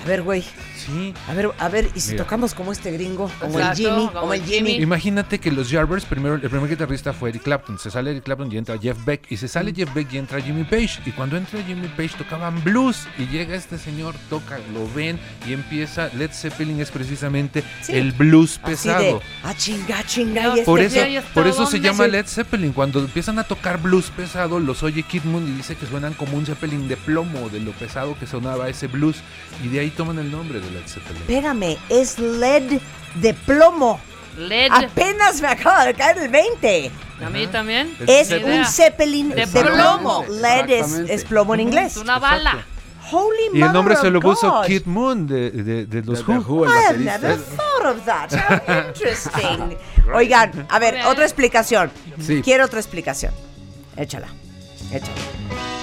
a 0.04 0.08
ver, 0.08 0.22
güey, 0.22 0.44
Sí. 0.78 1.14
a 1.28 1.34
ver, 1.34 1.52
a 1.58 1.68
ver, 1.70 1.90
y 1.94 2.00
si 2.00 2.12
Mira. 2.14 2.24
tocamos 2.24 2.54
como 2.54 2.72
este 2.72 2.90
gringo, 2.92 3.30
como 3.40 3.60
Exacto, 3.60 3.82
el 3.82 3.86
Jimmy, 3.90 4.08
como 4.08 4.20
como 4.22 4.34
el 4.34 4.42
Jimmy. 4.44 4.72
Jimmy. 4.72 4.84
Imagínate 4.84 5.40
que 5.40 5.52
los 5.52 5.70
Yardbirds, 5.70 6.06
primero, 6.06 6.36
el 6.36 6.42
primer 6.50 6.70
guitarrista 6.70 7.12
fue 7.14 7.30
Eric 7.30 7.44
Clapton. 7.44 7.78
Se 7.78 7.92
sale 7.92 8.12
Eric 8.12 8.24
Clapton 8.24 8.52
y 8.52 8.58
entra 8.58 8.78
Jeff 8.78 8.98
Beck. 9.06 9.30
Y 9.30 9.38
se 9.38 9.48
sale 9.50 9.74
Jeff 9.76 9.94
Beck 9.94 10.12
y 10.14 10.18
entra 10.18 10.42
Jimmy 10.42 10.64
Page. 10.64 11.02
Y 11.06 11.12
cuando 11.12 11.36
entra 11.38 11.62
Jimmy 11.64 11.88
Page 11.90 12.12
tocaban 12.18 12.64
blues. 12.64 13.08
Y 13.18 13.26
llega 13.28 13.56
este 13.56 13.78
señor, 13.78 14.16
toca, 14.30 14.58
lo 14.74 14.90
ven 14.94 15.20
y 15.48 15.54
empieza. 15.54 16.08
Led 16.16 16.32
Zeppelin 16.32 16.80
es 16.80 16.92
precisamente 16.92 17.64
Sí. 17.82 17.94
el 17.98 18.14
blues 18.14 18.60
Así 18.64 18.72
pesado. 18.72 19.04
de, 19.04 19.20
ah, 19.44 19.54
chinga, 19.56 20.04
chinga, 20.06 20.58
y 20.60 20.64
Por 20.64 20.80
este 20.80 21.00
eso, 21.02 21.10
¿y 21.10 21.16
esto 21.18 21.30
por 21.34 21.46
eso 21.48 21.66
se 21.66 21.80
llama 21.82 22.06
Sí. 22.06 22.12
Led 22.12 22.26
Zeppelin. 22.26 22.72
Cuando 22.72 23.00
empiezan 23.00 23.38
a 23.38 23.44
tocar 23.44 23.82
blues 23.82 24.10
pesado, 24.16 24.60
los 24.60 24.82
oye 24.84 25.04
Kid 25.04 25.24
Moon 25.26 25.46
y 25.48 25.52
dice 25.58 25.76
que 25.76 25.86
suenan 25.86 26.14
como 26.14 26.38
un 26.38 26.46
Zeppelin 26.46 26.88
de 26.88 26.96
plomo, 26.98 27.50
de 27.50 27.60
lo 27.60 27.72
pesado 27.74 28.18
que 28.18 28.26
sonaba 28.26 28.70
ese 28.70 28.88
blues. 28.88 29.18
Y 29.64 29.68
de 29.68 29.82
ahí 29.82 29.89
toman 29.92 30.20
el 30.20 30.32
nombre 30.32 30.60
de 30.60 30.70
Led 30.72 30.88
Zeppelin. 30.88 31.22
Espérame, 31.22 31.78
es 31.90 32.20
LED 32.20 32.80
de 33.16 33.34
plomo. 33.34 34.00
LED. 34.38 34.72
Apenas 34.72 35.42
me 35.42 35.48
acaba 35.48 35.86
de 35.86 35.94
caer 35.94 36.18
el 36.20 36.30
20. 36.30 36.92
A 37.26 37.30
mí 37.30 37.48
también. 37.48 37.96
Es 38.08 38.32
un. 38.32 38.66
Zeppelin 38.66 39.30
de, 39.30 39.46
De 39.46 39.48
plomo. 39.48 40.24
plomo. 40.24 40.26
LED 40.30 40.70
es, 40.70 40.92
es 41.10 41.26
plomo 41.26 41.54
en 41.56 41.60
inglés. 41.62 41.98
Es 41.98 42.02
una 42.02 42.20
bala. 42.20 42.66
Holy 43.12 43.58
Y 43.58 43.62
el 43.64 43.74
nombre 43.74 43.96
se 43.96 44.10
lo 44.12 44.22
puso 44.22 44.50
God. 44.52 44.66
Kid 44.68 44.86
Moon 44.86 45.26
de, 45.26 45.50
de- 45.50 45.86
de 45.88 46.02
los 46.04 46.26
Who. 46.28 46.36
Who, 46.48 46.66
I 46.68 46.96
never 47.00 47.38
thought 47.38 47.86
of 47.98 48.06
that. 48.06 48.32
How 48.32 48.88
interesting. 48.90 49.76
Oigan, 50.14 50.68
a 50.70 50.78
ver, 50.80 51.04
otra 51.08 51.26
explicación. 51.26 51.90
Sí. 52.22 52.42
Quiero 52.44 52.66
otra 52.66 52.80
explicación. 52.80 53.34
Échala. 53.98 54.28
Échala. 54.92 55.79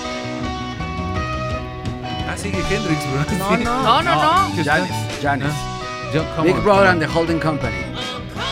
Ah, 2.29 2.37
sigue 2.37 2.63
Hendrix, 2.69 3.01
bro. 3.07 3.23
No, 3.39 3.57
no. 3.57 3.83
No, 3.83 4.03
no, 4.03 4.15
no. 4.23 4.63
Janis, 4.63 4.91
Janis. 5.23 5.53
Ah, 5.55 6.11
John- 6.13 6.45
Big 6.45 6.57
on, 6.57 6.63
Brother 6.63 6.87
and 6.89 7.01
the 7.01 7.07
Holding 7.07 7.39
Company. 7.41 7.77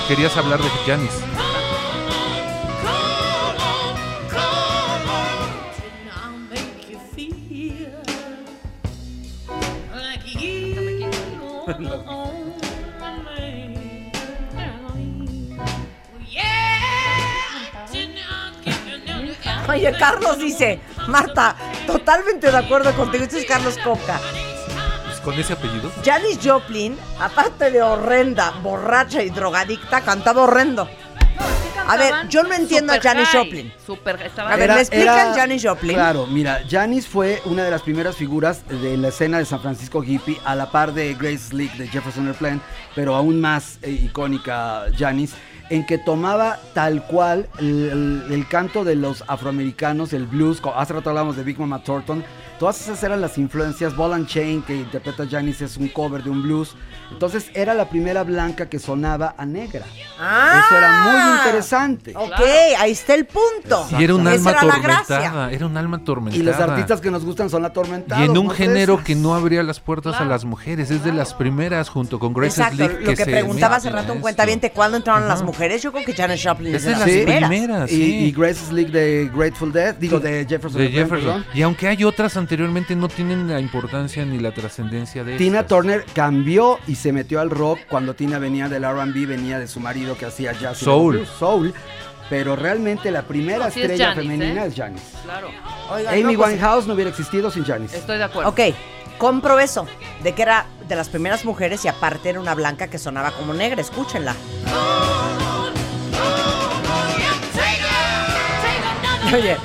Querías 0.08 0.36
hablar 0.36 0.60
de 0.60 0.68
Janis. 0.86 1.12
Oye, 19.68 19.92
Carlos 19.98 20.38
dice, 20.38 20.80
Marta, 21.08 21.56
totalmente 21.86 22.50
de 22.50 22.56
acuerdo 22.56 22.94
contigo. 22.94 23.24
Este 23.24 23.40
es 23.40 23.46
Carlos 23.46 23.78
Coca. 23.82 24.20
Pues, 25.04 25.20
con 25.20 25.34
ese 25.34 25.54
apellido. 25.54 25.90
Janis 26.04 26.38
Joplin, 26.42 26.96
aparte 27.18 27.70
de 27.70 27.82
horrenda, 27.82 28.50
borracha 28.62 29.22
y 29.22 29.30
drogadicta, 29.30 30.02
cantaba 30.02 30.42
horrendo. 30.42 30.88
A 31.86 31.96
ver, 31.96 32.14
yo 32.28 32.42
no 32.42 32.54
entiendo 32.54 32.92
a 32.92 33.00
Janis 33.00 33.28
Joplin. 33.30 33.72
A 34.38 34.56
ver, 34.56 34.70
¿me 34.70 34.80
explican 34.80 35.34
Janis 35.34 35.62
Joplin? 35.66 35.94
Claro, 35.94 36.26
mira, 36.26 36.62
Janis 36.68 37.06
fue 37.06 37.42
una 37.44 37.62
de 37.62 37.70
las 37.70 37.82
primeras 37.82 38.16
figuras 38.16 38.66
de 38.68 38.96
la 38.96 39.08
escena 39.08 39.38
de 39.38 39.44
San 39.44 39.60
Francisco 39.60 40.02
hippie, 40.02 40.40
a 40.44 40.54
la 40.54 40.70
par 40.70 40.94
de 40.94 41.14
Grace 41.14 41.50
Slick 41.50 41.74
de 41.74 41.88
Jefferson 41.88 42.26
Airplane, 42.26 42.60
pero 42.94 43.14
aún 43.14 43.40
más 43.40 43.78
eh, 43.82 43.90
icónica 43.90 44.86
Janis, 44.96 45.34
en 45.70 45.86
que 45.86 45.98
tomaba 45.98 46.58
tal 46.74 47.06
cual 47.06 47.48
el, 47.58 48.46
canto 48.48 48.84
de 48.84 48.96
los 48.96 49.24
afroamericanos, 49.26 50.12
el 50.12 50.26
blues, 50.26 50.60
hace 50.76 50.92
rato 50.92 51.10
hablábamos 51.10 51.36
de 51.36 51.44
Big 51.44 51.58
Mama 51.58 51.82
Thornton, 51.82 52.24
todas 52.58 52.80
esas 52.80 53.02
eran 53.02 53.20
las 53.20 53.38
influencias, 53.38 53.94
Ball 53.96 54.12
and 54.14 54.26
Chain, 54.26 54.62
que 54.62 54.74
interpreta 54.76 55.24
Janis, 55.30 55.60
es 55.60 55.76
un 55.76 55.88
cover 55.88 56.22
de 56.22 56.30
un 56.30 56.42
blues, 56.42 56.74
entonces 57.10 57.46
era 57.54 57.74
la 57.74 57.88
primera 57.88 58.22
blanca 58.24 58.68
que 58.68 58.78
sonaba 58.78 59.34
a 59.36 59.44
negra. 59.46 59.84
Ah. 60.18 60.62
Eso 60.66 60.76
era 60.78 61.02
muy 61.04 61.36
interesante. 61.38 62.12
Ok, 62.16 62.40
ahí 62.78 62.92
está 62.92 63.14
el 63.14 63.26
punto. 63.26 63.86
Y 63.98 64.04
era 64.04 64.14
un 64.14 64.26
alma 64.26 64.50
era 64.50 64.60
atormentada. 64.60 65.52
Era 65.52 65.66
un 65.66 65.76
alma 65.76 65.96
atormentada. 65.98 66.40
Y 66.42 66.44
los 66.44 66.56
artistas 66.56 67.00
que 67.00 67.10
nos 67.10 67.24
gustan 67.24 67.50
son 67.50 67.64
atormentados. 67.64 68.22
Y 68.22 68.30
en 68.30 68.36
un 68.36 68.46
¿no 68.46 68.50
género 68.52 69.02
que 69.04 69.14
no 69.14 69.34
abría 69.34 69.62
las 69.62 69.80
puertas 69.80 70.12
Claro. 70.14 70.26
a 70.26 70.28
las 70.28 70.44
mujeres. 70.44 70.90
Es 70.90 71.02
de 71.04 71.12
las 71.12 71.34
primeras 71.34 71.88
junto 71.88 72.18
con 72.18 72.32
Grace 72.32 72.60
Exacto, 72.60 72.76
Slick 72.84 73.00
lo 73.00 73.06
que 73.10 73.16
se 73.16 73.26
preguntaba 73.26 73.76
hace 73.76 73.90
rato 73.90 74.12
un 74.12 74.20
cuentaviente, 74.20 74.70
¿cuándo 74.70 74.96
entraron 74.96 75.26
las 75.28 75.42
mujeres? 75.42 75.82
Yo 75.82 75.92
creo 75.92 76.04
que 76.04 76.12
Janis 76.14 76.42
Joplin 76.44 76.74
es, 76.74 76.84
Es 76.84 76.84
de 76.84 76.90
de 76.90 76.96
las 76.98 77.06
las 77.08 77.08
primeras. 77.16 77.48
primeras. 77.48 77.92
Y, 77.92 77.96
sí. 77.96 78.14
y 78.26 78.32
Grace 78.32 78.60
Slick 78.68 78.88
de 78.88 79.30
Grateful 79.34 79.72
Dead, 79.72 79.94
digo 79.96 80.20
de 80.20 80.46
Jefferson. 80.48 80.80
de 80.80 80.88
Jefferson. 80.90 81.24
perdón. 81.42 81.44
Y 81.54 81.62
aunque 81.62 81.88
hay 81.88 82.04
otras 82.04 82.36
anteriormente 82.44 82.94
no 82.94 83.08
tienen 83.08 83.48
la 83.48 83.58
importancia 83.58 84.24
ni 84.24 84.38
la 84.38 84.52
trascendencia 84.52 85.24
de 85.24 85.36
Tina 85.36 85.60
estas. 85.60 85.68
Turner 85.78 86.04
cambió 86.14 86.78
y 86.86 86.94
se 86.94 87.12
metió 87.12 87.40
al 87.40 87.50
rock 87.50 87.80
cuando 87.88 88.14
Tina 88.14 88.38
venía 88.38 88.68
del 88.68 88.84
R&B, 88.84 89.26
venía 89.26 89.58
de 89.58 89.66
su 89.66 89.80
marido 89.80 90.16
que 90.16 90.26
hacía 90.26 90.52
jazz 90.52 90.78
Soul. 90.78 91.14
blues, 91.16 91.28
soul. 91.38 91.74
Pero 92.30 92.56
realmente 92.56 93.10
la 93.10 93.22
primera 93.22 93.66
No, 93.66 93.70
sí 93.70 93.80
es 93.80 93.90
estrella 93.90 94.14
Janis, 94.14 94.22
femenina 94.30 94.64
¿eh? 94.64 94.68
es 94.68 94.74
Janis. 94.74 95.02
Claro. 95.24 95.48
Amy 96.10 96.22
no, 96.22 96.32
pues, 96.38 96.50
Winehouse 96.52 96.86
no 96.86 96.94
hubiera 96.94 97.10
existido 97.10 97.50
sin 97.50 97.64
Janis. 97.64 97.92
Estoy 97.92 98.16
de 98.18 98.24
acuerdo. 98.24 98.48
Ok, 98.50 98.60
compro 99.18 99.58
eso, 99.60 99.86
de 100.22 100.32
que 100.32 100.40
era 100.42 100.66
de 100.88 100.96
las 100.96 101.08
primeras 101.10 101.44
mujeres 101.44 101.84
y 101.84 101.88
aparte 101.88 102.30
era 102.30 102.40
una 102.40 102.54
blanca 102.54 102.88
que 102.88 102.98
sonaba 102.98 103.30
como 103.32 103.52
negra, 103.52 103.80
escúchenla. 103.80 104.34
Oye, 109.32 109.42
de- 109.42 109.56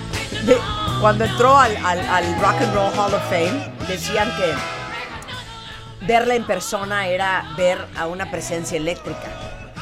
cuando 1.02 1.26
entró 1.26 1.58
al, 1.58 1.76
al- 1.78 2.00
al 2.08 2.39
Rock 2.41 2.62
and 2.62 2.74
Roll 2.76 2.91
Hall 2.97 3.14
of 3.14 3.24
Fame, 3.30 3.72
decían 3.88 4.30
que 4.38 6.06
verla 6.06 6.36
en 6.36 6.45
persona 6.45 7.08
era 7.08 7.54
ver 7.58 7.78
a 7.97 8.08
una 8.08 8.30
presencia 8.32 8.78
eléctrica. 8.78 9.32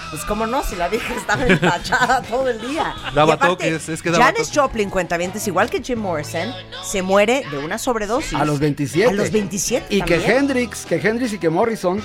Pues 0.09 0.23
como 0.23 0.47
no, 0.47 0.63
si 0.63 0.75
la 0.77 0.87
vieja 0.87 1.13
estaba 1.15 1.45
empachada 1.45 2.21
todo 2.29 2.47
el 2.49 2.61
día. 2.61 2.93
Daba 3.13 3.31
Y 3.31 3.35
aparte, 3.35 3.47
toques, 3.71 3.89
es 3.89 4.01
que 4.01 4.09
daba 4.11 4.23
Janis 4.25 4.43
toques. 4.49 4.57
Joplin, 4.57 4.89
cuentavientes, 4.89 5.45
igual 5.47 5.69
que 5.69 5.81
Jim 5.83 5.99
Morrison, 5.99 6.53
se 6.83 7.01
muere 7.01 7.43
de 7.51 7.57
una 7.57 7.77
sobredosis. 7.77 8.33
A 8.39 8.45
los 8.45 8.59
27. 8.59 9.09
A 9.09 9.13
los 9.13 9.31
27 9.31 9.87
Y 9.95 10.01
que. 10.03 10.15
Hendrix, 10.15 10.85
que 10.85 10.95
Hendrix 10.95 11.33
y 11.33 11.39
que 11.39 11.49
Morrison. 11.49 12.01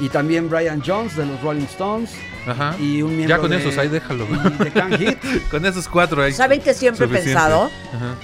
Y 0.00 0.08
también 0.08 0.48
Brian 0.50 0.82
Jones 0.84 1.14
de 1.16 1.24
los 1.26 1.40
Rolling 1.42 1.66
Stones. 1.66 2.10
Ajá. 2.48 2.74
Y 2.80 3.00
un 3.02 3.14
miembro 3.16 3.36
Ya 3.36 3.40
con 3.40 3.50
de- 3.50 3.58
esos, 3.58 3.76
ahí 3.78 3.88
déjalo. 3.88 4.26
y 4.26 4.64
de 4.64 4.70
Can 4.72 4.98
Hit. 4.98 5.18
con 5.50 5.64
esos 5.66 5.86
cuatro 5.86 6.22
ahí. 6.22 6.32
¿Saben 6.32 6.60
que 6.62 6.72
siempre 6.74 7.04
he 7.06 7.08
pensado? 7.08 7.70
Ajá. 7.94 8.14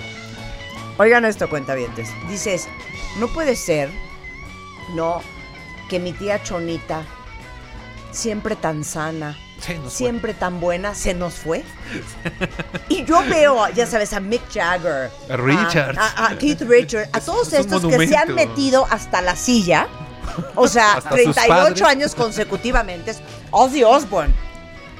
Oigan 1.01 1.25
esto, 1.25 1.49
cuentavientes. 1.49 2.11
Dices, 2.29 2.69
no 3.19 3.29
puede 3.29 3.57
ser, 3.57 3.89
no, 4.95 5.23
que 5.89 5.99
mi 5.99 6.13
tía 6.13 6.43
Chonita, 6.43 7.05
siempre 8.11 8.55
tan 8.55 8.85
sana, 8.85 9.39
fue. 9.61 9.81
siempre 9.89 10.35
tan 10.35 10.61
buena, 10.61 10.95
se 10.95 11.15
nos 11.15 11.33
fue. 11.33 11.65
y 12.91 13.03
yo 13.07 13.23
veo, 13.23 13.67
ya 13.71 13.87
sabes, 13.87 14.13
a 14.13 14.21
Mick 14.21 14.43
Jagger, 14.53 15.11
A 15.31 15.37
Richards. 15.39 15.99
a, 15.99 16.27
a 16.27 16.37
Keith 16.37 16.61
Richards, 16.61 17.09
a 17.15 17.21
todos 17.21 17.51
es 17.55 17.61
estos 17.61 17.83
que 17.87 18.07
se 18.07 18.17
han 18.19 18.35
metido 18.35 18.87
hasta 18.91 19.23
la 19.23 19.37
silla, 19.37 19.89
o 20.55 20.69
sea, 20.69 20.97
Hasta 20.99 21.17
sus 21.17 21.35
38 21.35 21.49
padres. 21.49 21.83
años 21.83 22.15
consecutivamente, 22.15 23.15
Ozzy 23.53 23.85
Osbourne. 23.85 24.35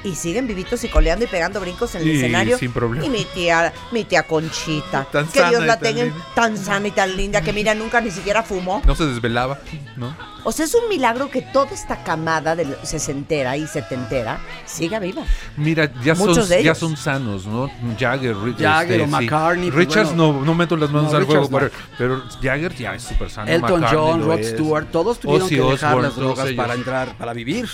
Y 0.03 0.15
siguen 0.15 0.47
vivitos 0.47 0.83
y 0.83 0.87
coleando 0.87 1.25
y 1.25 1.27
pegando 1.27 1.59
brincos 1.59 1.93
en 1.95 2.01
el 2.01 2.07
Y 2.07 2.15
escenario. 2.17 2.57
sin 2.57 2.71
problema. 2.71 3.05
Y 3.05 3.09
mi 3.09 3.23
tía, 3.25 3.71
mi 3.91 4.03
tía 4.03 4.23
Conchita, 4.23 5.05
Tan 5.11 5.27
que 5.27 5.39
Dios 5.39 5.53
sana 5.53 5.65
la 5.65 5.79
tenga 5.79 6.03
linda. 6.05 6.25
tan 6.33 6.57
sana 6.57 6.87
y 6.87 6.91
tan 6.91 7.15
linda, 7.15 7.41
que 7.41 7.53
mira, 7.53 7.75
nunca 7.75 8.01
ni 8.01 8.09
siquiera 8.09 8.41
fumó. 8.41 8.81
No 8.85 8.95
se 8.95 9.05
desvelaba, 9.05 9.59
¿no? 9.97 10.15
O 10.43 10.51
sea, 10.51 10.65
es 10.65 10.73
un 10.73 10.89
milagro 10.89 11.29
que 11.29 11.43
toda 11.43 11.69
esta 11.69 12.03
camada 12.03 12.55
de 12.55 12.75
sesentera 12.81 13.57
y 13.57 13.67
setentera 13.67 14.39
siga 14.65 14.97
viva. 14.97 15.21
Mira, 15.55 15.91
ya 16.03 16.15
Muchos 16.15 16.47
son, 16.47 16.49
de 16.49 16.63
ya 16.63 16.73
son 16.73 16.97
sanos, 16.97 17.45
¿no? 17.45 17.69
Jagger, 17.99 18.35
Ri- 18.35 18.55
Jagger 18.57 19.01
o 19.01 19.05
sí. 19.05 19.11
McCartney, 19.11 19.69
pues 19.69 19.85
Richards 19.87 20.15
bueno. 20.15 20.33
no, 20.39 20.45
no 20.45 20.55
meto 20.55 20.75
las 20.77 20.89
manos 20.89 21.11
No, 21.11 21.17
al 21.19 21.25
juego, 21.25 21.43
Richards 21.59 21.71
pero, 21.95 22.17
pero 22.19 22.23
Jagger 22.41 22.75
ya 22.75 22.95
es 22.95 23.03
súper 23.03 23.29
sano. 23.29 23.51
Elton 23.51 23.81
McCartney 23.81 23.99
John, 23.99 24.21
Rod. 24.25 24.41
Stewart, 24.43 24.87
todos 24.91 25.19
tuvieron 25.19 25.45
Ozzy 25.45 25.55
que 25.57 25.61
dejar 25.61 25.97
las 25.97 26.15
drogas 26.15 26.51
para 26.53 26.73
entrar, 26.73 27.15
para 27.19 27.33
vivir. 27.33 27.69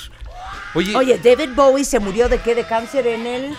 Oye, 0.78 0.95
Oye, 0.95 1.17
David 1.17 1.49
Bowie 1.55 1.84
se 1.84 1.99
murió 1.99 2.30
de 2.30 2.39
qué? 2.39 2.53
¿De 2.55 2.63
cáncer 2.63 3.07
en 3.07 3.25
el, 3.25 3.55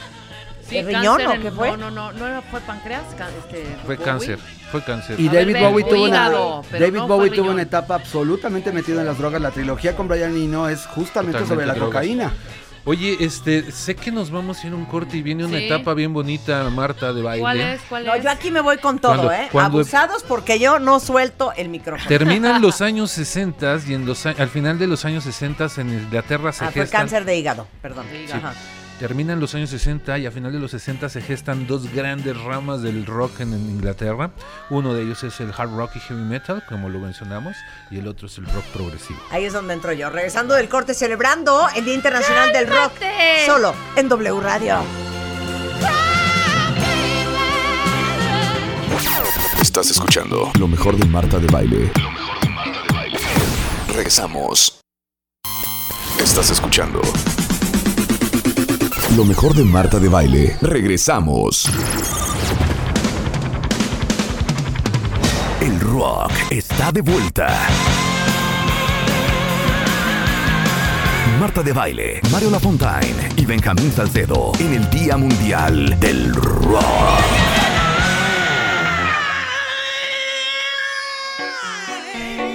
Sí, 0.68 0.76
el 0.78 0.86
riñón 0.86 1.26
o 1.26 1.40
qué 1.40 1.50
fue? 1.50 1.76
No, 1.76 1.90
no, 1.90 2.12
no, 2.12 2.28
no 2.28 2.42
fue 2.42 2.60
páncreas. 2.60 3.02
Este, 3.12 3.64
fue 3.86 3.96
Bowie. 3.96 4.04
cáncer, 4.04 4.38
fue 4.70 4.82
cáncer. 4.84 5.18
Y 5.18 5.28
A 5.28 5.32
David 5.32 5.56
Bowie 5.60 5.84
tuvo 5.84 6.04
una 6.04 6.28
David 6.78 6.98
no 6.98 7.08
Bowie 7.08 7.30
tuvo 7.30 7.50
una 7.50 7.62
etapa 7.62 7.94
absolutamente 7.96 8.70
metido 8.72 9.00
en 9.00 9.06
las 9.06 9.18
drogas. 9.18 9.40
La 9.40 9.50
trilogía 9.50 9.96
con 9.96 10.06
Brian 10.08 10.36
Eno 10.36 10.68
es 10.68 10.86
justamente 10.86 11.38
Totalmente 11.38 11.48
sobre 11.48 11.66
la 11.66 11.74
drogas. 11.74 11.94
cocaína. 11.94 12.32
Oye, 12.90 13.18
este, 13.20 13.70
sé 13.70 13.94
que 13.96 14.10
nos 14.10 14.30
vamos 14.30 14.64
a 14.64 14.66
ir 14.66 14.72
a 14.72 14.76
un 14.76 14.86
corte 14.86 15.18
y 15.18 15.22
viene 15.22 15.44
una 15.44 15.58
Sí. 15.58 15.66
etapa 15.66 15.92
bien 15.92 16.14
bonita, 16.14 16.70
Marta, 16.70 17.12
de 17.12 17.20
baile. 17.20 17.42
¿Cuál 17.42 17.60
es? 17.60 17.80
¿Cuál 17.86 18.06
No, 18.06 18.14
es? 18.14 18.24
yo 18.24 18.30
aquí 18.30 18.50
me 18.50 18.62
voy 18.62 18.78
con 18.78 18.98
todo, 18.98 19.12
Cuando- 19.14 19.32
¿eh? 19.32 19.48
cuando- 19.52 19.76
Abusados 19.80 20.22
porque 20.22 20.58
yo 20.58 20.78
no 20.78 20.98
suelto 20.98 21.52
el 21.54 21.68
micrófono. 21.68 22.08
Terminan 22.08 22.62
los 22.62 22.80
años 22.80 23.10
60 23.10 23.78
y 23.86 23.92
en 23.92 24.06
los, 24.06 24.24
a- 24.24 24.30
al 24.30 24.48
final 24.48 24.78
de 24.78 24.86
los 24.86 25.04
años 25.04 25.24
60 25.24 25.66
en 25.76 25.90
Inglaterra 25.90 26.50
se 26.50 26.64
Ah, 26.64 26.70
fue 26.70 26.80
gestan 26.80 27.02
cáncer 27.02 27.26
de 27.26 27.36
hígado, 27.36 27.68
perdón. 27.82 28.06
Sí. 28.10 28.32
Terminan 28.98 29.38
los 29.38 29.54
años 29.54 29.70
60 29.70 30.18
y 30.18 30.26
a 30.26 30.32
final 30.32 30.52
de 30.52 30.58
los 30.58 30.72
60 30.72 31.08
se 31.08 31.20
gestan 31.20 31.68
dos 31.68 31.92
grandes 31.92 32.36
ramas 32.36 32.82
del 32.82 33.06
rock 33.06 33.40
en, 33.40 33.52
en 33.52 33.70
Inglaterra. 33.70 34.32
Uno 34.70 34.92
de 34.92 35.02
ellos 35.02 35.22
es 35.22 35.38
el 35.38 35.52
hard 35.56 35.70
rock 35.76 35.92
y 35.94 36.00
heavy 36.00 36.22
metal, 36.22 36.64
como 36.68 36.88
lo 36.88 36.98
mencionamos, 36.98 37.56
y 37.92 37.98
el 37.98 38.08
otro 38.08 38.26
es 38.26 38.36
el 38.38 38.46
rock 38.46 38.64
progresivo. 38.72 39.20
Ahí 39.30 39.44
es 39.44 39.52
donde 39.52 39.74
entro 39.74 39.92
yo. 39.92 40.10
Regresando 40.10 40.54
del 40.54 40.68
corte, 40.68 40.94
celebrando 40.94 41.68
el 41.76 41.84
Día 41.84 41.94
Internacional 41.94 42.52
del 42.52 42.66
Rock. 42.66 42.94
Solo 43.46 43.72
en 43.94 44.08
W 44.08 44.40
Radio. 44.40 44.78
Estás 49.62 49.90
escuchando 49.90 50.50
lo 50.58 50.66
mejor 50.66 50.96
de 50.96 51.06
Marta 51.06 51.38
de 51.38 51.46
Baile. 51.46 51.92
Regresamos. 53.94 54.80
Estás 56.20 56.50
escuchando 56.50 57.00
lo 59.16 59.24
mejor 59.24 59.54
de 59.54 59.64
Marta 59.64 59.98
de 59.98 60.08
Baile. 60.08 60.56
Regresamos. 60.60 61.68
El 65.60 65.80
rock 65.80 66.32
está 66.50 66.92
de 66.92 67.02
vuelta. 67.02 67.48
Marta 71.40 71.62
de 71.62 71.72
Baile, 71.72 72.20
Mario 72.32 72.50
Lafontaine 72.50 73.28
y 73.36 73.44
Benjamín 73.44 73.92
Salcedo 73.92 74.52
en 74.58 74.74
el 74.74 74.90
Día 74.90 75.16
Mundial 75.16 75.98
del 76.00 76.34
Rock. 76.34 77.37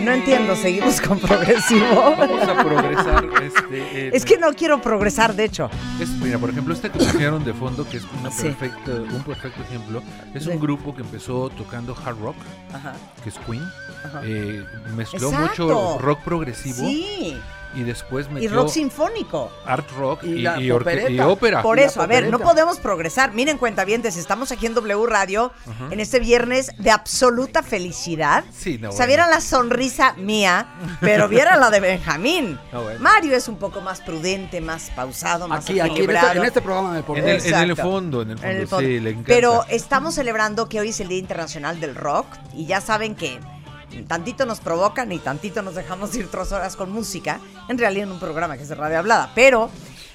No 0.04 0.12
entiendo, 0.12 0.56
seguimos 0.56 0.99
con 1.01 1.20
progresivo. 1.20 2.16
Vamos 2.18 2.41
a 2.47 2.64
progresar. 2.64 3.26
Este, 3.41 4.08
eh, 4.08 4.12
Es 4.14 4.26
que 4.26 4.38
no 4.38 4.54
quiero 4.54 4.82
progresar, 4.82 5.34
de 5.36 5.45
hecho. 5.45 5.70
es- 5.99 6.10
mira, 6.10 6.38
por 6.38 6.49
ejemplo, 6.49 6.74
este 6.74 6.89
que 6.89 6.99
pusieron 6.99 7.43
de 7.43 7.54
fondo, 7.54 7.88
que 7.88 7.97
es 7.97 8.04
una 8.20 8.30
Sí. 8.32 8.43
perfecta, 8.43 8.91
un 8.91 9.24
perfecto 9.24 9.62
ejemplo, 9.64 10.01
es 10.34 10.45
un 10.47 10.60
grupo 10.60 10.93
que 10.95 11.01
empezó 11.01 11.49
tocando 11.49 11.95
hard 12.06 12.20
rock, 12.20 12.36
Ajá. 12.74 12.93
que 13.24 13.30
es 13.30 13.36
Queen. 13.47 13.64
Ajá. 14.06 14.22
Eh, 14.24 14.64
mezcló 14.95 15.30
Exacto. 15.30 15.64
mucho 15.66 15.97
rock 15.99 16.20
progresivo 16.24 16.78
Sí. 16.88 17.38
Y 17.76 17.84
después 17.84 18.28
Y 18.30 18.34
metió 18.34 18.53
rock 18.53 18.69
sinfónico. 18.69 19.51
art 19.65 19.89
rock 19.97 20.24
Y 20.24 20.28
y, 20.47 20.47
y 20.47 20.63
y 20.65 20.71
ópera. 21.19 21.61
Por 21.61 21.80
Y 21.80 21.84
eso, 21.84 22.01
a 22.01 22.07
ver, 22.07 22.30
no 22.30 22.39
podemos 22.39 22.80
progresar. 22.80 23.34
Miren, 23.34 23.57
cuentavientes, 23.57 24.15
estamos 24.17 24.51
aquí 24.51 24.65
en 24.65 24.74
W 24.74 25.05
Radio 25.07 25.51
en 25.89 25.99
este 25.99 26.19
viernes 26.19 26.71
de 26.78 26.91
absoluta 26.91 27.63
felicidad. 27.63 28.43
Sí, 28.51 28.78
no, 28.78 28.89
O 28.89 28.91
sea, 28.91 28.99
bueno. 29.05 29.07
vieran 29.07 29.30
la 29.30 29.41
sonrisa 29.41 30.13
mía, 30.17 30.67
pero 31.01 31.28
vieran 31.28 31.59
la 31.59 31.69
de 31.69 31.80
Benjamín. 31.80 32.59
No, 32.74 32.82
bueno. 32.84 32.99
Mario 33.01 33.36
es 33.36 33.47
un 33.47 33.57
poco 33.57 33.82
más 33.82 34.01
prudente, 34.01 34.59
más 34.61 34.89
pausado, 34.95 35.47
más 35.47 35.63
Aquí, 35.65 35.80
aquí, 35.80 36.01
en 36.03 36.09
este, 36.09 36.38
en 36.38 36.45
este 36.45 36.61
programa 36.61 36.91
me 36.93 37.03
pongo. 37.03 37.19
En 37.19 37.30
el, 37.30 37.45
en 37.45 37.69
el 37.69 37.76
fondo, 37.76 38.21
en 38.24 38.32
el 38.32 38.38
fondo, 38.38 38.51
En 38.51 38.57
el 38.61 38.67
fondo. 38.67 38.88
sí, 38.88 38.99
le 38.99 39.09
encanta. 39.11 39.28
Pero 39.28 39.63
estamos 39.69 40.15
celebrando 40.15 40.67
que 40.67 40.80
hoy 40.80 40.89
es 40.89 40.99
el 40.99 41.09
Día 41.09 41.19
Internacional 41.19 41.80
del 41.80 41.93
Rock 41.95 42.26
y 42.55 42.65
ya 42.65 42.82
saben 42.82 43.15
que 43.15 43.39
tantito 44.08 44.46
nos 44.46 44.60
provocan 44.60 45.12
y 45.12 45.20
tantito 45.20 45.62
nos 45.62 45.76
dejamos 45.76 46.14
ir 46.16 46.30
tres 46.30 46.52
horas 46.52 46.76
con 46.76 46.91
música, 46.91 47.39
en 47.70 47.78
realidad 47.78 48.06
en 48.08 48.12
un 48.14 48.20
programa 48.20 48.58
que 48.58 48.64
es 48.64 48.70
de 48.70 48.76
radio 48.76 49.00
hablada, 49.00 49.32
pero 49.36 49.70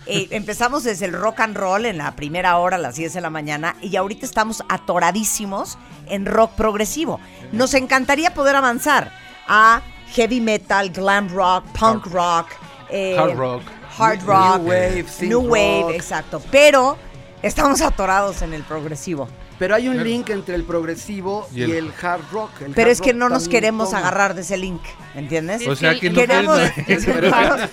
eh, 0.07 0.29
empezamos 0.33 0.85
desde 0.85 1.07
el 1.07 1.12
rock 1.12 1.41
and 1.41 1.57
roll 1.57 1.87
en 1.87 1.99
la 1.99 2.14
primera 2.16 2.57
hora 2.59 2.76
a 2.76 2.79
las 2.81 2.97
10 2.97 3.14
de 3.14 3.20
la 3.20 3.31
mañana 3.31 3.76
y 3.81 3.97
ahorita 3.97 4.26
estamos 4.26 4.62
atoradísimos 4.68 5.79
en 6.07 6.26
rock 6.26 6.53
progresivo. 6.53 7.20
Nos 7.53 7.74
encantaría 7.74 8.35
poder 8.35 8.57
avanzar 8.57 9.12
a 9.47 9.83
heavy 10.14 10.41
metal, 10.41 10.91
glam 10.91 11.29
rock, 11.29 11.64
punk 11.79 12.07
rock, 12.07 12.47
eh, 12.91 13.16
Hard 13.18 13.37
rock. 13.37 13.62
hard 13.99 14.18
New 14.20 14.26
rock, 14.29 14.62
wave, 14.66 15.05
new 15.22 15.41
wave, 15.41 15.83
rock. 15.83 15.93
exacto. 15.95 16.43
Pero 16.51 16.97
estamos 17.43 17.81
atorados 17.83 18.43
en 18.43 18.55
el 18.55 18.62
progresivo. 18.62 19.29
Pero 19.59 19.74
hay 19.74 19.88
un 19.88 20.02
link 20.04 20.30
entre 20.30 20.54
el 20.54 20.62
progresivo 20.64 21.48
Y 21.52 21.61
y 21.64 21.72
el- 21.72 21.92
hard 22.00 22.20
rock. 22.30 22.50
El 22.62 22.72
Pero 22.74 22.86
hard 22.86 22.92
es 22.92 23.00
que 23.00 23.12
no 23.12 23.28
nos 23.28 23.48
queremos 23.48 23.92
agarrar 23.94 24.34
de 24.34 24.42
ese 24.42 24.56
link, 24.56 24.82
¿entiendes? 25.14 25.66
O 25.66 25.74
sea 25.74 25.98
que 25.98 26.11
no 26.11 26.20
queremos- 26.20 26.59
este- 26.86 26.92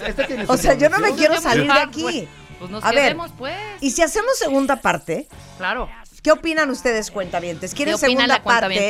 este 0.10 0.46
su 0.46 0.52
O 0.52 0.58
sea, 0.58 0.74
yo 0.74 0.90
no 0.90 1.00
me 1.00 1.14
quiero 1.14 1.40
salir 1.40 1.66
de 1.68 1.72
Ah, 1.80 1.84
aquí. 1.84 2.02
Pues, 2.02 2.24
pues 2.60 2.72
nos 2.72 2.84
A 2.84 2.92
ver, 2.92 3.16
pues. 3.38 3.54
Y 3.82 3.92
si 3.92 4.02
hacemos 4.02 4.38
segunda 4.38 4.78
parte, 4.78 5.28
Claro. 5.58 5.90
¿qué 6.24 6.32
opinan 6.32 6.70
ustedes, 6.70 7.12
cuentavientes? 7.12 7.74
¿Quieren 7.74 7.94
¿Qué 7.98 8.06
opina 8.06 8.22
segunda 8.22 8.44
parte 8.44 8.90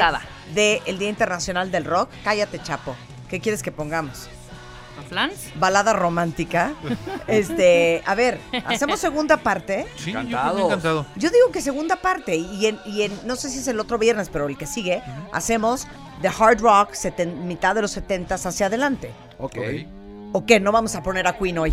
del 0.53 0.97
Día 0.99 1.09
Internacional 1.09 1.71
del 1.71 1.83
Rock? 1.85 2.09
Cállate, 2.23 2.61
Chapo. 2.61 2.95
¿Qué 3.29 3.39
quieres 3.39 3.61
que 3.63 3.71
pongamos? 3.71 4.29
Balada 5.59 5.93
romántica. 5.93 6.73
Este, 7.27 8.01
a 8.05 8.15
ver, 8.15 8.39
hacemos 8.65 8.99
segunda 8.99 9.37
parte. 9.37 9.85
Sí, 9.97 10.11
yo 10.11 10.19
Encantados. 10.19 10.47
también 10.47 10.67
encantado. 10.67 11.05
Yo 11.15 11.29
digo 11.29 11.51
que 11.51 11.61
segunda 11.61 11.95
parte 11.97 12.35
y 12.35 12.65
en, 12.67 12.79
y 12.85 13.03
en- 13.03 13.27
no 13.27 13.35
sé 13.35 13.49
si 13.49 13.59
es 13.59 13.67
el 13.67 13.79
otro 13.79 13.97
viernes, 13.97 14.29
pero 14.31 14.47
el 14.47 14.57
que 14.57 14.65
sigue, 14.67 15.01
hacemos 15.31 15.87
de 16.21 16.27
hard 16.29 16.59
rock 16.61 16.93
seten- 16.93 17.35
mitad 17.45 17.75
de 17.75 17.81
los 17.81 17.91
70 17.91 18.35
hacia 18.35 18.67
adelante. 18.67 19.11
Ok. 19.37 19.57
¿O 20.33 20.45
qué? 20.45 20.59
No 20.59 20.71
vamos 20.71 20.95
a 20.95 21.03
poner 21.03 21.27
a 21.27 21.37
Queen 21.37 21.57
hoy. 21.57 21.71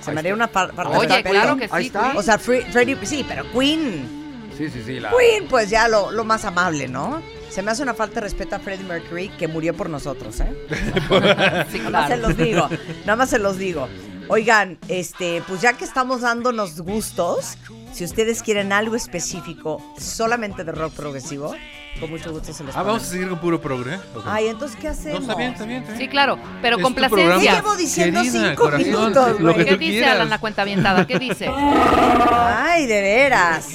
Se 0.00 0.10
Ahí 0.10 0.14
me 0.14 0.20
haría 0.20 0.32
está. 0.32 0.34
una 0.44 0.46
par- 0.48 0.72
parte 0.74 0.96
Oye, 0.96 1.08
de 1.08 1.14
papel. 1.16 1.32
claro 1.32 1.56
que 1.56 1.64
sí. 1.64 1.70
Ahí 1.72 1.86
está. 1.86 2.12
O 2.16 2.22
sea, 2.22 2.38
Fre- 2.38 2.64
Freddie, 2.70 2.96
sí, 3.04 3.24
pero 3.26 3.44
Queen, 3.52 4.22
Sí, 4.56 4.68
sí, 4.70 4.82
sí. 4.86 5.00
La... 5.00 5.10
Queen, 5.10 5.48
pues 5.48 5.68
ya 5.68 5.88
lo, 5.88 6.12
lo 6.12 6.22
más 6.24 6.44
amable, 6.44 6.86
¿no? 6.86 7.20
Se 7.54 7.62
me 7.62 7.70
hace 7.70 7.82
una 7.84 7.94
falta 7.94 8.16
de 8.16 8.20
respeto 8.22 8.56
a 8.56 8.58
Freddie 8.58 8.84
Mercury 8.84 9.28
que 9.28 9.46
murió 9.46 9.74
por 9.74 9.88
nosotros, 9.88 10.40
¿eh? 10.40 10.52
Sí, 11.70 11.78
Nada 11.78 11.90
más 11.90 12.08
se 12.08 12.16
los 12.16 12.36
digo, 12.36 12.68
nada 13.04 13.16
más 13.16 13.30
se 13.30 13.38
los 13.38 13.58
digo. 13.58 13.88
Oigan, 14.28 14.78
este, 14.88 15.42
pues 15.46 15.60
ya 15.60 15.74
que 15.74 15.84
estamos 15.84 16.22
dándonos 16.22 16.80
gustos, 16.80 17.56
si 17.92 18.04
ustedes 18.04 18.42
quieren 18.42 18.72
algo 18.72 18.96
específico 18.96 19.80
solamente 19.98 20.64
de 20.64 20.72
rock 20.72 20.94
progresivo, 20.94 21.54
con 22.00 22.10
mucho 22.10 22.32
gusto 22.32 22.52
se 22.52 22.64
los 22.64 22.74
Ah, 22.74 22.82
vamos 22.82 23.02
a 23.02 23.06
seguir 23.06 23.28
con 23.28 23.38
puro 23.38 23.60
progre. 23.60 23.96
Ok. 24.16 24.24
Ay, 24.26 24.48
entonces, 24.48 24.76
¿qué 24.80 24.86
No, 24.88 24.92
hacemos? 24.94 25.20
está 25.20 25.34
bien, 25.36 25.52
está 25.52 25.64
bien. 25.66 25.82
está 25.82 25.92
bien. 25.92 26.02
Sí, 26.04 26.08
claro, 26.08 26.38
pero 26.60 26.78
con 26.80 26.92
programa. 26.94 27.40
¿Qué 27.40 27.50
llevo 27.50 27.76
diciendo 27.76 28.20
Querida, 28.22 28.48
cinco 28.48 28.62
corazón, 28.64 28.86
minutos, 28.88 29.40
lo 29.40 29.52
güey? 29.52 29.56
que 29.58 29.64
¿Qué 29.66 29.72
tú 29.74 29.78
dice 29.78 29.92
quieras. 29.92 30.14
Alan 30.14 30.30
la 30.30 30.38
cuenta 30.38 30.62
avientada? 30.62 31.06
¿Qué 31.06 31.18
dice? 31.20 31.48
Ay, 32.32 32.86
de 32.86 33.00
veras. 33.02 33.68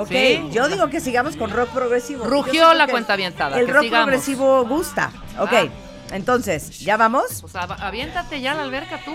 Ok, 0.00 0.08
Sí. 0.10 0.48
yo 0.52 0.68
digo 0.68 0.88
que 0.90 1.00
sigamos 1.00 1.36
con 1.36 1.50
rock 1.50 1.70
progresivo. 1.70 2.24
Rugió 2.24 2.72
la 2.74 2.86
cuenta 2.86 3.14
avientada. 3.14 3.58
El 3.58 3.66
que 3.66 3.72
rock 3.72 3.82
sigamos. 3.84 4.06
progresivo 4.06 4.64
gusta. 4.64 5.10
Ok, 5.38 5.52
Ah. 5.52 5.66
entonces, 6.12 6.78
¿ya 6.80 6.96
vamos? 6.96 7.40
Pues 7.40 7.54
av- 7.56 7.76
aviéntate 7.80 8.40
ya 8.40 8.52
a 8.52 8.54
la 8.54 8.62
alberca 8.62 9.00
tú, 9.04 9.12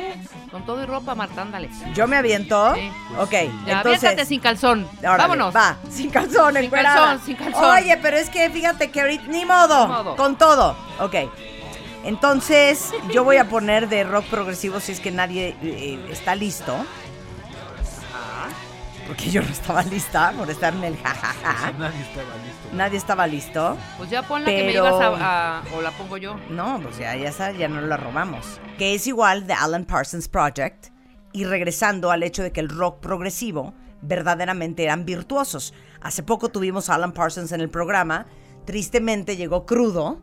con 0.51 0.65
todo 0.65 0.83
y 0.83 0.85
ropa, 0.85 1.15
Marta, 1.15 1.41
ándale. 1.41 1.69
Yo 1.95 2.07
me 2.07 2.17
aviento. 2.17 2.73
Sí. 2.75 2.91
Ok, 3.17 3.31
Ya, 3.31 3.39
entonces. 3.77 4.03
aviéntate 4.03 4.25
sin 4.25 4.39
calzón. 4.39 4.87
Órale, 4.99 5.17
Vámonos. 5.17 5.55
Va, 5.55 5.77
sin 5.89 6.09
calzón, 6.09 6.53
Sin 6.55 6.63
encuerada. 6.65 6.95
calzón, 7.05 7.25
sin 7.25 7.35
calzón. 7.37 7.63
Oye, 7.65 7.97
pero 8.01 8.17
es 8.17 8.29
que 8.29 8.49
fíjate 8.49 8.91
que 8.91 9.01
ahorita. 9.01 9.23
Ni 9.27 9.45
modo, 9.45 9.87
Ni 9.87 9.93
modo. 9.93 10.15
Con 10.15 10.37
todo. 10.37 10.75
Ok. 10.99 11.15
Entonces, 12.05 12.91
yo 13.13 13.23
voy 13.23 13.37
a 13.37 13.47
poner 13.47 13.87
de 13.87 14.03
rock 14.03 14.25
progresivo 14.25 14.79
si 14.81 14.91
es 14.91 14.99
que 14.99 15.11
nadie 15.11 15.55
eh, 15.63 15.97
está 16.11 16.35
listo. 16.35 16.75
Porque 19.07 19.29
yo 19.29 19.41
no 19.41 19.49
estaba 19.49 19.83
lista 19.83 20.31
por 20.37 20.49
estar 20.49 20.73
en 20.73 20.83
el 20.83 20.97
jajaja. 20.97 21.71
Nadie 21.77 22.01
estaba 22.01 22.35
listo. 22.37 22.69
Nadie 22.73 22.97
estaba 22.97 23.27
listo. 23.27 23.77
Pues 23.97 24.09
ya 24.09 24.23
ponla 24.23 24.45
que 24.45 24.63
me 24.63 24.71
Pero- 24.71 24.87
ibas 24.87 25.01
a, 25.21 25.57
a- 25.59 25.63
O 25.75 25.81
la 25.81 25.91
pongo 25.91 26.17
yo. 26.17 26.37
No, 26.49 26.79
pues 26.81 26.97
ya, 26.97 27.15
ya, 27.15 27.31
sa- 27.31 27.51
ya 27.51 27.67
no 27.67 27.81
la 27.81 27.97
robamos. 27.97 28.59
Que 28.77 28.95
es 28.95 29.05
igual 29.07 29.45
de 29.47 29.53
Alan 29.53 29.85
Parsons 29.85 30.27
Project. 30.27 30.87
Y 31.33 31.45
regresando 31.45 32.11
al 32.11 32.21
hecho 32.23 32.43
de 32.43 32.51
que 32.51 32.59
el 32.59 32.69
rock 32.69 32.99
progresivo 32.99 33.73
verdaderamente 34.01 34.83
eran 34.83 35.05
virtuosos. 35.05 35.73
Hace 36.01 36.21
poco 36.23 36.49
tuvimos 36.49 36.89
a 36.89 36.95
Alan 36.95 37.11
Parsons 37.13 37.51
en 37.53 37.61
el 37.61 37.69
programa. 37.69 38.25
Tristemente 38.65 39.35
llegó 39.35 39.65
crudo, 39.65 40.19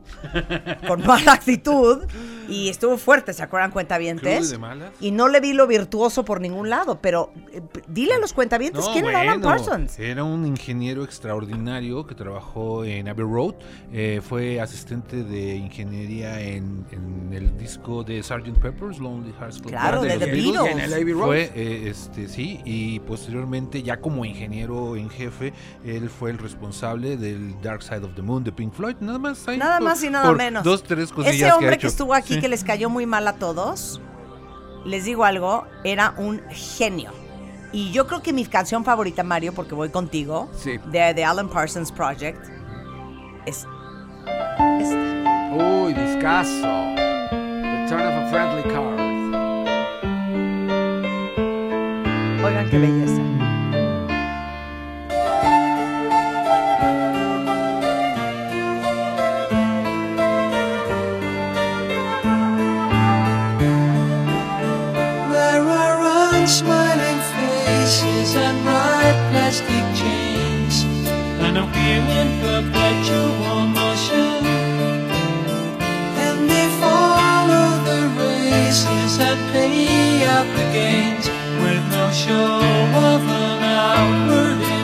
con 0.86 1.04
mala 1.06 1.32
actitud, 1.32 2.04
y 2.48 2.68
estuvo 2.68 2.96
fuerte, 2.96 3.32
¿se 3.32 3.42
acuerdan, 3.42 3.70
¿Crudo 3.70 3.82
y 3.82 3.84
cuentavientes? 3.84 4.50
de 4.50 4.58
malas? 4.58 4.90
Y 5.00 5.10
no 5.10 5.28
le 5.28 5.40
vi 5.40 5.52
lo 5.52 5.66
virtuoso 5.66 6.24
por 6.24 6.40
ningún 6.40 6.68
lado, 6.70 6.98
pero 7.00 7.32
eh, 7.52 7.60
dile 7.88 8.14
a 8.14 8.18
los 8.18 8.32
cuentavientes 8.32 8.84
No, 8.86 8.92
quién 8.92 9.04
era 9.06 9.20
Alan 9.20 9.40
Parsons. 9.40 9.98
Era 9.98 10.24
un 10.24 10.46
ingeniero 10.46 11.04
extraordinario 11.04 12.06
que 12.06 12.14
trabajó 12.14 12.84
en 12.84 13.08
Abbey 13.08 13.24
Road. 13.24 13.54
eh, 13.92 14.20
fue 14.26 14.60
asistente 14.60 15.22
de 15.22 15.56
ingeniería 15.56 16.40
en, 16.40 16.84
en 16.92 17.32
el 17.32 17.56
disco 17.58 18.02
de 18.04 18.22
Sgt. 18.22 18.58
Pepper's 18.60 18.98
Lonely 18.98 19.32
Hearts 19.38 19.58
Club 19.58 19.70
Claro, 19.70 20.02
de 20.02 20.08
los 20.10 20.18
The 20.18 20.26
Beatles. 20.26 20.52
Beatles. 20.52 20.72
En 20.72 20.80
el 20.80 20.94
Abbey 20.94 21.12
Road. 21.12 21.26
Fue, 21.26 21.50
eh, 21.54 21.88
este, 21.90 22.26
sí, 22.28 22.60
y 22.64 23.00
posteriormente, 23.00 23.82
ya 23.82 24.00
como 24.00 24.24
ingeniero 24.24 24.96
en 24.96 25.10
jefe, 25.10 25.52
él 25.84 26.08
fue 26.08 26.30
el 26.30 26.38
responsable 26.38 27.16
del 27.16 27.60
Dark 27.60 27.82
Side 27.82 27.98
of 28.04 28.14
the 28.14 28.22
Moon 28.22 28.29
de 28.38 28.52
Pink 28.52 28.72
Floyd. 28.72 28.96
Nada 29.00 29.18
más, 29.18 29.46
ahí 29.48 29.58
Nada 29.58 29.78
por- 29.78 29.88
más 29.88 30.02
y 30.04 30.10
nada 30.10 30.32
menos. 30.32 30.62
Dos, 30.62 30.82
tres 30.84 31.10
cosillas 31.10 31.34
Ese 31.34 31.44
que 31.44 31.50
ha 31.50 31.56
hombre 31.56 31.78
que, 31.78 31.86
estuvo 31.88 32.14
aquí 32.14 32.34
Sí. 32.34 32.40
que 32.40 32.48
les 32.48 32.62
cayó 32.62 32.88
muy 32.88 33.06
mal 33.06 33.26
a 33.26 33.34
todos, 33.34 34.00
les 34.84 35.04
digo 35.04 35.24
algo, 35.24 35.64
era 35.82 36.14
un 36.16 36.40
genio. 36.50 37.10
Y 37.72 37.90
yo 37.92 38.06
creo 38.06 38.22
que 38.22 38.32
mi 38.32 38.44
canción 38.46 38.84
favorita, 38.84 39.22
Mario, 39.22 39.52
porque 39.54 39.74
voy 39.74 39.88
contigo, 39.90 40.48
Sí. 40.56 40.78
de 40.86 41.12
The 41.14 41.24
Alan 41.24 41.48
Parsons 41.48 41.90
Project, 41.92 42.38
es 43.46 43.66
esta. 44.80 45.54
Uy, 45.54 45.92
discazo. 45.94 46.68
The 47.30 47.86
turn 47.88 48.06
of 48.06 48.14
a 48.14 48.28
friendly 48.30 48.62
card. 48.72 49.00
Oigan 52.44 52.70
qué 52.70 52.78
belleza. 52.78 53.22
In 71.56 72.28
perpetual 72.40 73.66
motion. 73.66 74.46
And 76.24 76.48
they 76.48 76.68
follow 76.78 77.68
the 77.88 78.00
races 78.22 79.18
and 79.18 79.40
pay 79.52 80.24
the 80.56 80.66
gains 80.72 81.26
with 81.62 81.82
no 81.90 82.10
show 82.12 82.62
of 83.10 83.22
an 83.42 83.62
outward 83.64 84.79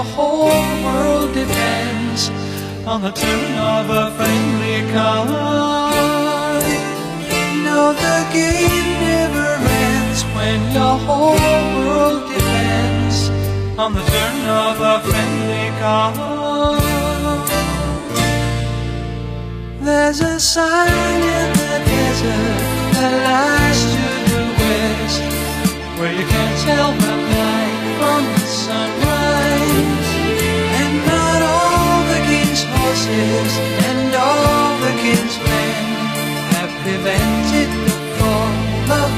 your 0.00 0.12
whole 0.14 0.48
world 0.84 1.34
depends 1.34 2.30
on 2.86 3.02
the 3.02 3.10
turn 3.10 3.54
of 3.58 3.90
a 3.90 4.10
friendly 4.16 4.80
card. 4.92 6.64
No, 7.66 7.92
the 7.92 8.18
game 8.32 8.88
never 9.12 9.48
ends 9.84 10.22
when 10.34 10.58
your 10.72 10.96
whole 11.06 11.36
world 11.84 12.22
depends 12.32 13.28
on 13.78 13.92
the 13.92 14.04
turn 14.12 14.38
of 14.64 14.80
a 14.80 14.96
friendly 15.08 15.68
card. 15.80 16.16
There's 19.82 20.20
a 20.20 20.40
sign 20.40 21.20
in 21.38 21.48
the 21.62 21.76
desert 21.90 22.60
that 22.94 23.12
lies 23.28 23.80
to 23.92 24.06
the 24.30 24.42
west, 24.60 25.22
where 25.98 26.14
you 26.18 26.26
can't 26.32 26.58
tell 26.66 26.90
the 26.92 27.16
night 27.32 27.49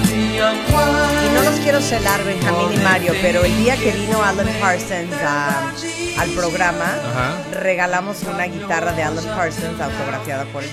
Y 0.04 1.34
no 1.34 1.42
los 1.42 1.60
quiero 1.60 1.80
celar, 1.80 2.22
Benjamín 2.24 2.72
y 2.72 2.76
Mario, 2.84 3.14
pero 3.22 3.44
el 3.44 3.56
día 3.56 3.76
que 3.76 3.92
vino 3.92 4.22
Alan 4.22 4.48
Parsons 4.60 5.12
a- 5.24 5.70
al 6.18 6.28
programa, 6.30 6.84
Ajá. 6.84 7.36
regalamos 7.60 8.22
una 8.24 8.44
guitarra 8.44 8.92
de 8.92 9.02
Alan 9.02 9.24
Parsons 9.36 9.80
autografiada 9.80 10.44
por 10.46 10.62
él. 10.64 10.70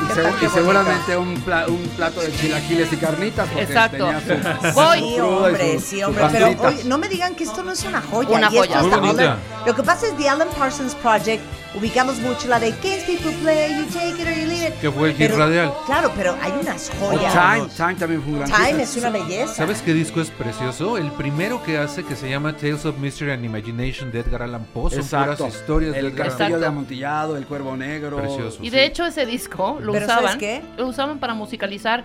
Y, 0.00 0.48
seguramente 0.48 1.16
un, 1.16 1.34
pla- 1.40 1.66
un 1.66 1.82
plato 1.96 2.20
de 2.20 2.32
chilaquiles 2.32 2.92
y 2.92 2.96
carnitas. 2.96 3.48
Porque 3.48 3.64
Exacto. 3.64 4.06
tenía 4.06 4.20
su- 4.20 4.74
Voy. 4.74 4.98
Sí, 4.98 5.20
hombre, 5.20 5.80
su- 5.80 5.86
sí, 5.86 6.00
su 6.00 6.06
hombre. 6.06 6.24
Pero 6.32 6.46
oye, 6.62 6.84
no 6.84 6.98
me 6.98 7.08
digan 7.08 7.34
que 7.34 7.44
esto 7.44 7.62
no 7.62 7.72
es 7.72 7.84
una 7.84 8.00
joya. 8.02 8.28
Una 8.30 8.48
y 8.50 8.56
esto 8.58 8.58
joya. 8.58 8.80
está 8.80 8.96
Muy 8.98 9.06
bonita. 9.08 9.36
Lo 9.66 9.74
que 9.74 9.82
pasa 9.82 10.06
es 10.06 10.16
The 10.16 10.28
Alan 10.28 10.48
Parsons 10.56 10.94
Project, 10.96 11.42
ubicamos 11.74 12.18
mucho 12.18 12.48
la 12.48 12.58
de 12.58 12.72
Kids 12.72 13.04
People 13.04 13.32
Play, 13.42 13.76
You 13.78 13.84
Take 13.86 14.08
It 14.10 14.26
or 14.26 14.34
You 14.34 14.46
Leave 14.48 14.68
It. 14.68 14.74
Que 14.80 14.90
fue 14.90 15.10
el 15.10 15.16
hit 15.16 15.26
Pero- 15.30 15.38
radial. 15.38 15.72
Claro, 15.86 16.10
pero 16.16 16.36
hay 16.42 16.52
unas 16.60 16.90
joyas. 16.98 17.32
Time, 17.32 17.68
Time 17.76 17.94
también 17.94 18.22
fue 18.22 18.32
un 18.32 18.38
gran 18.40 18.50
Time 18.50 18.82
es 18.82 18.96
una 18.96 19.10
belleza. 19.10 19.54
¿Sabes 19.54 19.82
qué 19.82 19.92
disco 19.94 20.20
es 20.20 20.30
precioso? 20.30 20.96
El 20.98 21.10
primero 21.12 21.62
que 21.62 21.78
hace 21.78 22.04
que 22.04 22.16
se 22.16 22.28
llama 22.30 22.56
Tales 22.56 22.84
of 22.86 22.96
Mystery 22.98 23.32
and 23.32 23.44
Imagination 23.44 24.10
de 24.10 24.20
Edgar 24.20 24.42
Allan 24.42 24.64
Poe. 24.72 24.90
Son 24.90 25.00
Exacto. 25.00 25.36
puras 25.44 25.54
historias 25.54 25.92
de 25.92 26.00
el 26.00 26.06
Edgar 26.06 26.26
castillo 26.28 26.46
Allan 26.46 26.60
de 26.60 26.66
amontillado, 26.66 27.36
el 27.36 27.46
cuervo 27.46 27.76
negro. 27.76 28.16
Precioso. 28.16 28.58
Y 28.62 28.70
sí. 28.70 28.76
de 28.76 28.84
hecho 28.86 29.04
ese 29.06 29.26
disco 29.26 29.78
lo 29.80 29.92
Pero 29.92 30.06
¿sabes 30.06 30.22
usaban, 30.24 30.38
qué? 30.38 30.62
lo 30.76 30.86
usaban 30.88 31.18
para 31.18 31.34
musicalizar 31.34 32.04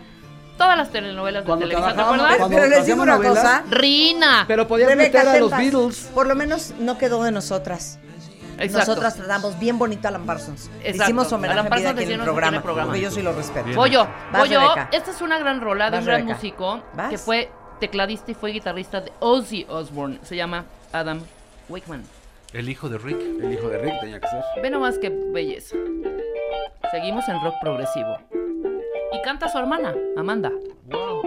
todas 0.57 0.77
las 0.77 0.91
telenovelas 0.91 1.45
de 1.45 1.51
Televisa, 1.57 1.95
¿te 1.95 2.01
acuerdas? 2.01 2.35
cuando 2.37 2.55
Pero 2.57 2.67
les 2.69 2.85
digo 2.85 3.01
una 3.01 3.15
novelas, 3.15 3.37
cosa. 3.37 3.63
Rina. 3.71 4.45
Pero 4.47 4.67
podías 4.67 4.89
Rebeca 4.89 5.19
meter 5.23 5.35
a 5.35 5.39
los 5.39 5.51
Beatles. 5.51 6.09
Por 6.13 6.27
lo 6.27 6.35
menos 6.35 6.73
no 6.79 6.97
quedó 6.99 7.23
de 7.23 7.31
nosotras. 7.31 7.97
Exacto. 8.59 8.77
nosotras 8.91 9.15
tratamos 9.15 9.59
bien 9.59 9.77
bonito 9.79 10.07
a 10.07 10.09
Alan 10.09 10.25
Parsons. 10.25 10.69
Exacto. 10.79 11.03
Hicimos 11.03 11.31
homenaje 11.33 11.59
Alan 11.59 11.69
Parsons 11.69 11.91
aquí 11.99 12.03
en 12.03 12.11
el 12.11 12.21
programa, 12.21 12.61
programa. 12.61 12.87
porque 12.91 13.01
yo 13.01 13.11
sí 13.11 13.21
lo 13.21 13.33
respeto. 13.33 13.65
Bien. 13.65 13.75
Voy 13.77 13.89
yo, 13.89 14.07
Vas, 14.31 14.39
voy 14.41 14.49
yo. 14.49 14.59
Rebeca. 14.61 14.89
Esta 14.91 15.11
es 15.11 15.21
una 15.21 15.37
gran 15.39 15.61
rola 15.61 15.85
de 15.85 15.91
Vas, 15.91 15.99
un 16.01 16.05
gran 16.05 16.19
Rebeca. 16.21 16.35
músico 16.35 16.83
Vas. 16.93 17.09
que 17.09 17.17
fue 17.17 17.49
tecladista 17.79 18.31
y 18.31 18.33
fue 18.35 18.51
guitarrista 18.51 19.01
de 19.01 19.11
Ozzy 19.19 19.65
Osbourne. 19.69 20.19
Se 20.23 20.35
llama 20.35 20.65
Adam 20.91 21.21
Wakeman. 21.69 22.03
El 22.53 22.69
hijo 22.69 22.87
de 22.87 22.97
Rick. 22.99 23.19
El 23.19 23.53
hijo 23.53 23.67
de 23.67 23.77
Rick 23.79 23.99
tenía 24.01 24.19
que 24.19 24.27
ser. 24.27 24.41
Ve 24.61 24.69
nomás 24.69 24.99
qué 24.99 25.09
belleza. 25.09 25.75
Seguimos 26.91 27.27
en 27.27 27.41
rock 27.43 27.55
progresivo. 27.61 28.17
Y 29.11 29.21
canta 29.23 29.49
su 29.49 29.57
hermana, 29.57 29.93
Amanda. 30.17 30.51
Wow. 30.85 31.21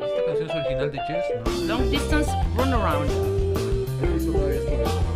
Esta 0.00 0.24
canción 0.26 0.50
es 0.50 0.54
original 0.56 0.92
de 0.92 1.00
Jess, 1.00 1.24
¿no? 1.44 1.66
Long 1.66 1.90
Distance 1.90 2.30
Runaround. 2.56 3.10
Long 4.76 5.06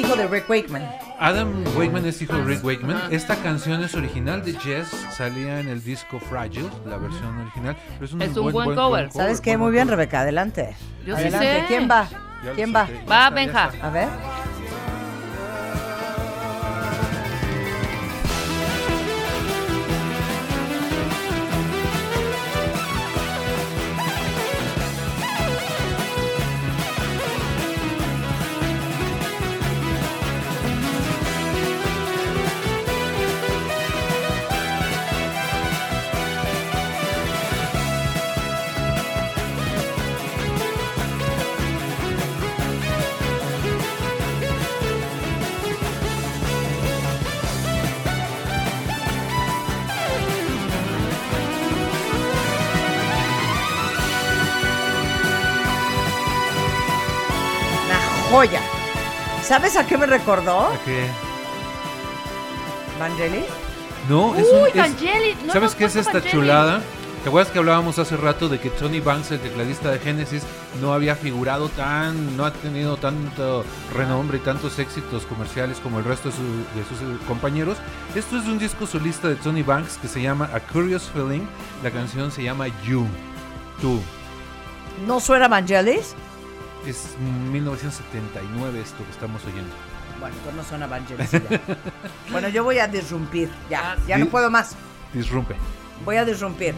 hijo 0.00 0.16
de 0.16 0.26
Rick 0.26 0.48
Wakeman. 0.48 0.82
Adam 1.18 1.64
Wakeman 1.76 2.06
es 2.06 2.22
hijo 2.22 2.36
de 2.36 2.44
Rick 2.44 2.64
Wakeman. 2.64 3.02
Esta 3.10 3.36
canción 3.36 3.82
es 3.82 3.94
original 3.94 4.44
de 4.44 4.54
Jess. 4.54 4.88
Salía 5.16 5.60
en 5.60 5.68
el 5.68 5.82
disco 5.82 6.18
Fragile, 6.20 6.68
la 6.86 6.96
versión 6.96 7.36
original. 7.38 7.76
Pero 7.94 8.04
es 8.04 8.12
un, 8.12 8.22
Es 8.22 8.36
un 8.36 8.52
buen 8.52 8.74
cover. 8.74 9.10
¿Sabes 9.12 9.40
qué? 9.40 9.56
Muy 9.56 9.72
bien. 9.72 9.88
Rebeca, 9.88 10.20
adelante. 10.20 10.76
Yo 11.06 11.16
sí 11.16 11.22
adelante. 11.22 11.60
sé. 11.60 11.64
¿Quién 11.66 11.88
va? 11.90 12.08
Ya 12.44 12.52
¿Quién 12.52 12.74
va? 12.74 12.88
Va, 13.10 13.30
Benja. 13.30 13.70
A 13.82 13.90
ver. 13.90 14.08
¿Sabes 59.48 59.76
a 59.76 59.86
qué 59.86 59.96
me 59.96 60.04
recordó? 60.06 60.60
¿A 60.68 60.78
qué? 60.84 61.06
Vangelis. 63.00 63.44
No, 64.08 64.34
es 64.36 64.46
un. 64.52 64.62
Uy, 64.62 64.68
es- 64.70 64.76
Vangelis. 64.76 65.36
No 65.46 65.52
¿Sabes 65.52 65.74
qué 65.74 65.84
es 65.86 65.96
esta 65.96 66.12
Vangelis. 66.14 66.32
chulada? 66.32 66.82
¿Te 67.22 67.28
acuerdas 67.30 67.52
que 67.52 67.58
hablábamos 67.58 67.98
hace 67.98 68.16
rato 68.16 68.48
de 68.48 68.60
que 68.60 68.70
Tony 68.70 69.00
Banks, 69.00 69.32
el 69.32 69.40
tecladista 69.40 69.90
de 69.90 69.98
Genesis, 69.98 70.44
no 70.80 70.92
había 70.92 71.16
figurado 71.16 71.68
tan, 71.70 72.36
no 72.36 72.44
ha 72.44 72.52
tenido 72.52 72.96
tanto 72.96 73.64
renombre 73.92 74.38
y 74.38 74.40
tantos 74.40 74.78
éxitos 74.78 75.24
comerciales 75.26 75.78
como 75.78 75.98
el 75.98 76.04
resto 76.04 76.28
de, 76.30 76.36
su- 76.36 76.42
de 76.78 76.84
sus 76.88 77.00
eh, 77.00 77.18
compañeros? 77.26 77.76
Esto 78.14 78.38
es 78.38 78.44
un 78.46 78.58
disco 78.58 78.86
solista 78.86 79.28
de 79.28 79.34
Tony 79.34 79.62
Banks 79.62 79.96
que 80.00 80.06
se 80.08 80.22
llama 80.22 80.48
A 80.54 80.60
Curious 80.60 81.10
Feeling. 81.12 81.40
La 81.82 81.90
canción 81.90 82.30
se 82.30 82.44
llama 82.44 82.66
You, 82.86 83.06
tú. 83.80 84.00
¿No 85.06 85.18
suena 85.20 85.48
Vangelis? 85.48 86.14
Es 86.86 87.16
1979 87.52 88.80
esto 88.80 89.04
que 89.04 89.10
estamos 89.10 89.44
oyendo. 89.44 89.74
Bueno, 90.20 90.34
pues 90.42 90.54
no 90.56 90.64
suena 90.64 90.86
Vangelis. 90.86 91.30
ya. 91.32 91.40
bueno, 92.30 92.48
yo 92.48 92.64
voy 92.64 92.78
a 92.78 92.86
disrumpir. 92.88 93.50
Ya, 93.70 93.92
Ah, 93.92 93.96
ya 94.06 94.18
no 94.18 94.26
puedo 94.26 94.50
más. 94.50 94.74
Disrumpe. 95.12 95.54
Voy 96.04 96.16
a 96.16 96.24
disrumpir. 96.24 96.74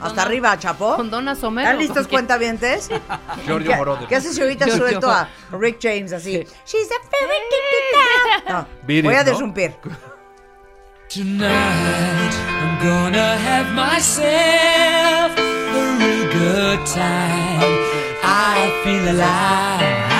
Hasta 0.00 0.22
arriba, 0.22 0.58
Chapo. 0.58 0.96
Con 0.96 1.10
Donna 1.10 1.34
Somero. 1.34 1.68
¿Están 1.68 1.78
listos, 1.82 2.08
cuentavientes? 2.10 2.88
Giorgio 3.46 3.70
¿Qué, 3.70 3.76
Moroder. 3.76 4.08
¿Qué 4.08 4.16
haces 4.16 4.34
si 4.34 4.40
ahorita 4.42 4.66
Yo- 4.66 4.76
suelto 4.78 5.10
a 5.10 5.28
Rick 5.52 5.78
James 5.82 6.12
así? 6.12 6.38
Sí. 6.38 6.54
She's 6.78 6.88
a 6.90 6.98
cute 7.02 8.52
No, 8.52 8.66
Beat 8.86 8.98
it, 9.00 9.04
voy 9.04 9.14
a 9.14 9.24
¿no? 9.24 9.30
disrumpir. 9.30 9.74
Tonight 11.08 12.32
I'm 12.48 12.78
gonna 12.82 13.36
have 13.36 13.70
myself 13.74 15.36
a 15.38 15.98
real 15.98 16.28
good 16.32 16.86
time. 16.86 17.91
I 18.34 18.80
feel 18.82 19.10
alive. 19.14 20.11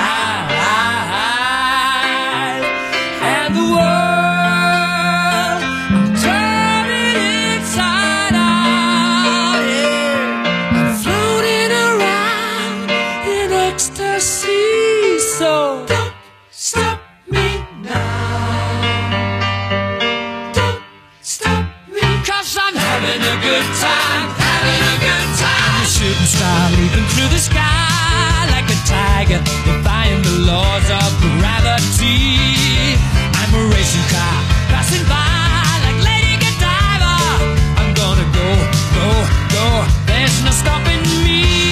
Tiger 29.23 29.41
Defying 29.65 30.21
the 30.21 30.45
laws 30.45 30.89
of 30.89 31.09
gravity. 31.21 32.95
I'm 33.39 33.53
a 33.53 33.63
racing 33.73 34.07
car 34.11 34.35
Passing 34.69 35.03
by 35.07 35.63
like 35.83 35.99
Lady 36.03 36.35
Godiva. 36.43 37.15
I'm 37.79 37.93
gonna 37.93 38.27
go, 38.33 38.49
go, 38.97 39.09
go. 39.55 39.85
There's 40.05 40.43
no 40.43 40.51
stopping 40.51 41.01
me 41.23 41.62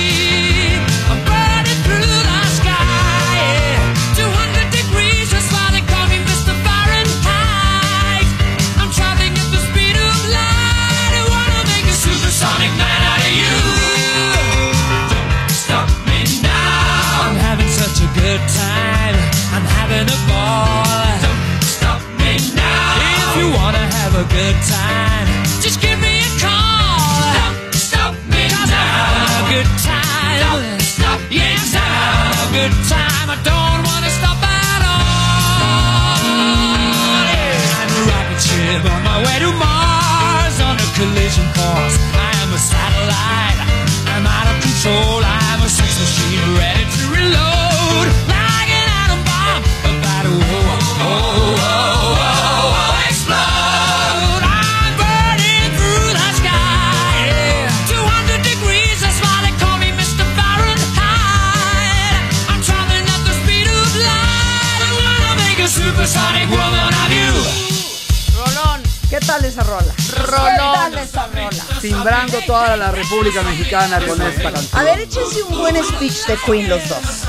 República 73.11 73.41
Mexicana 73.43 73.99
con 74.07 74.21
esta 74.21 74.51
canción. 74.53 74.81
A 74.81 74.83
ver, 74.85 74.99
échense 75.01 75.43
un 75.43 75.57
buen 75.57 75.75
speech 75.83 76.25
de 76.27 76.37
Queen 76.45 76.69
los 76.69 76.87
dos. 76.87 77.23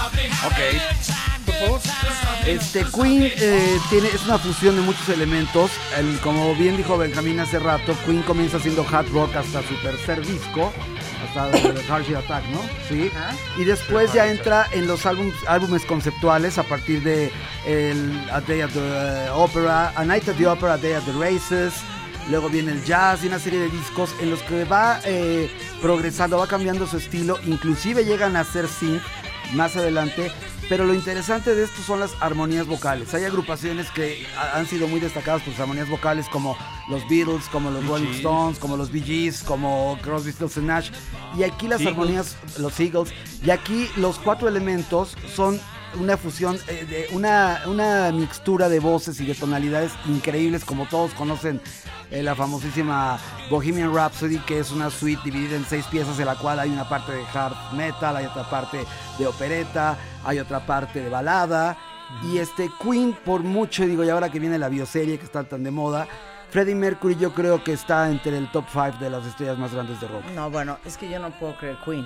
Ok. 0.46 1.44
Por 1.44 1.54
favor. 1.80 1.80
Este 2.46 2.84
Queen 2.84 3.32
eh, 3.36 3.78
tiene, 3.90 4.06
es 4.08 4.24
una 4.24 4.38
fusión 4.38 4.76
de 4.76 4.82
muchos 4.82 5.08
elementos. 5.08 5.72
El- 5.98 6.20
como 6.20 6.54
bien 6.54 6.76
dijo 6.76 6.96
Benjamín 6.96 7.40
hace 7.40 7.58
rato, 7.58 7.96
Queen 8.06 8.22
comienza 8.22 8.60
siendo 8.60 8.86
hard 8.88 9.08
rock 9.12 9.34
hasta 9.34 9.60
su 9.66 9.74
tercer 9.82 10.24
disco, 10.24 10.72
hasta 11.26 11.50
el 11.58 11.78
Hard 11.90 12.04
Shell 12.04 12.16
Attack, 12.16 12.44
¿no? 12.50 12.60
Sí. 12.88 13.10
Y 13.58 13.64
después 13.64 14.12
ya 14.12 14.28
entra 14.28 14.68
en 14.72 14.86
los 14.86 15.04
álbum- 15.04 15.32
álbumes 15.48 15.84
conceptuales 15.84 16.58
a 16.58 16.62
partir 16.62 17.02
de 17.02 17.32
el 17.66 18.28
A 18.32 18.40
Day 18.40 18.60
at 18.60 18.70
the 18.70 19.30
Opera, 19.34 19.92
A 19.96 20.04
Night 20.04 20.28
at 20.28 20.36
the 20.36 20.46
Opera, 20.46 20.74
A 20.74 20.78
Day 20.78 20.92
at 20.92 21.02
the 21.02 21.12
Races. 21.12 21.72
Luego 22.30 22.48
viene 22.48 22.70
el 22.70 22.84
jazz 22.84 23.24
y 23.24 23.26
una 23.26 23.40
serie 23.40 23.58
de 23.58 23.68
discos 23.68 24.10
en 24.20 24.30
los 24.30 24.40
que 24.42 24.62
va 24.64 25.00
eh, 25.04 25.50
progresando, 25.82 26.38
va 26.38 26.46
cambiando 26.46 26.86
su 26.86 26.96
estilo. 26.96 27.38
Inclusive 27.46 28.04
llegan 28.04 28.36
a 28.36 28.44
ser 28.44 28.68
synth 28.68 29.02
más 29.54 29.76
adelante. 29.76 30.32
Pero 30.68 30.86
lo 30.86 30.94
interesante 30.94 31.54
de 31.54 31.64
esto 31.64 31.82
son 31.82 32.00
las 32.00 32.12
armonías 32.20 32.66
vocales. 32.66 33.12
Hay 33.12 33.24
agrupaciones 33.24 33.90
que 33.90 34.24
ha- 34.38 34.56
han 34.56 34.66
sido 34.66 34.86
muy 34.88 35.00
destacadas 35.00 35.42
por 35.42 35.52
sus 35.52 35.60
armonías 35.60 35.88
vocales, 35.88 36.26
como 36.30 36.56
los 36.88 37.06
Beatles, 37.10 37.44
como 37.50 37.70
los 37.70 37.84
Rolling. 37.86 38.08
Stones, 38.14 38.58
como 38.58 38.76
los 38.78 38.90
Bee 38.90 39.02
Gees, 39.02 39.42
como 39.42 39.98
Crosby, 40.00 40.32
Stills 40.32 40.56
Nash. 40.58 40.90
Y 41.36 41.42
aquí 41.42 41.66
las 41.68 41.80
Eagles. 41.80 41.94
armonías, 41.98 42.36
los 42.58 42.78
Eagles. 42.80 43.12
Y 43.44 43.50
aquí 43.50 43.90
los 43.96 44.18
cuatro 44.18 44.48
elementos 44.48 45.14
son 45.34 45.60
una 46.00 46.16
fusión, 46.16 46.58
eh, 46.68 46.84
de 46.84 47.16
una, 47.16 47.62
una 47.66 48.10
mixtura 48.12 48.68
de 48.68 48.80
voces 48.80 49.20
y 49.20 49.26
de 49.26 49.34
tonalidades 49.34 49.92
increíbles, 50.06 50.64
como 50.64 50.86
todos 50.86 51.12
conocen 51.14 51.60
eh, 52.10 52.22
la 52.22 52.34
famosísima 52.34 53.18
Bohemian 53.50 53.94
Rhapsody, 53.94 54.38
que 54.40 54.58
es 54.58 54.70
una 54.70 54.90
suite 54.90 55.22
dividida 55.24 55.56
en 55.56 55.64
seis 55.64 55.86
piezas, 55.86 56.16
de 56.18 56.24
la 56.24 56.34
cual 56.36 56.60
hay 56.60 56.70
una 56.70 56.88
parte 56.88 57.12
de 57.12 57.24
hard 57.32 57.72
metal, 57.74 58.16
hay 58.16 58.26
otra 58.26 58.48
parte 58.48 58.84
de 59.18 59.26
opereta, 59.26 59.96
hay 60.24 60.38
otra 60.38 60.64
parte 60.66 61.00
de 61.00 61.08
balada. 61.08 61.76
Y 62.22 62.38
este 62.38 62.70
Queen, 62.82 63.16
por 63.24 63.42
mucho, 63.42 63.86
digo, 63.86 64.04
y 64.04 64.10
ahora 64.10 64.30
que 64.30 64.38
viene 64.38 64.58
la 64.58 64.68
bioserie 64.68 65.18
que 65.18 65.24
está 65.24 65.44
tan 65.44 65.62
de 65.64 65.70
moda, 65.70 66.06
Freddie 66.50 66.74
Mercury 66.74 67.16
yo 67.16 67.32
creo 67.32 67.64
que 67.64 67.72
está 67.72 68.10
entre 68.10 68.36
el 68.36 68.50
top 68.52 68.66
5 68.70 68.98
de 69.00 69.08
las 69.08 69.24
estrellas 69.24 69.56
más 69.56 69.72
grandes 69.72 69.98
de 69.98 70.08
rock. 70.08 70.22
No, 70.34 70.50
bueno, 70.50 70.76
es 70.84 70.98
que 70.98 71.08
yo 71.08 71.18
no 71.18 71.30
puedo 71.30 71.56
creer 71.56 71.78
Queen. 71.82 72.04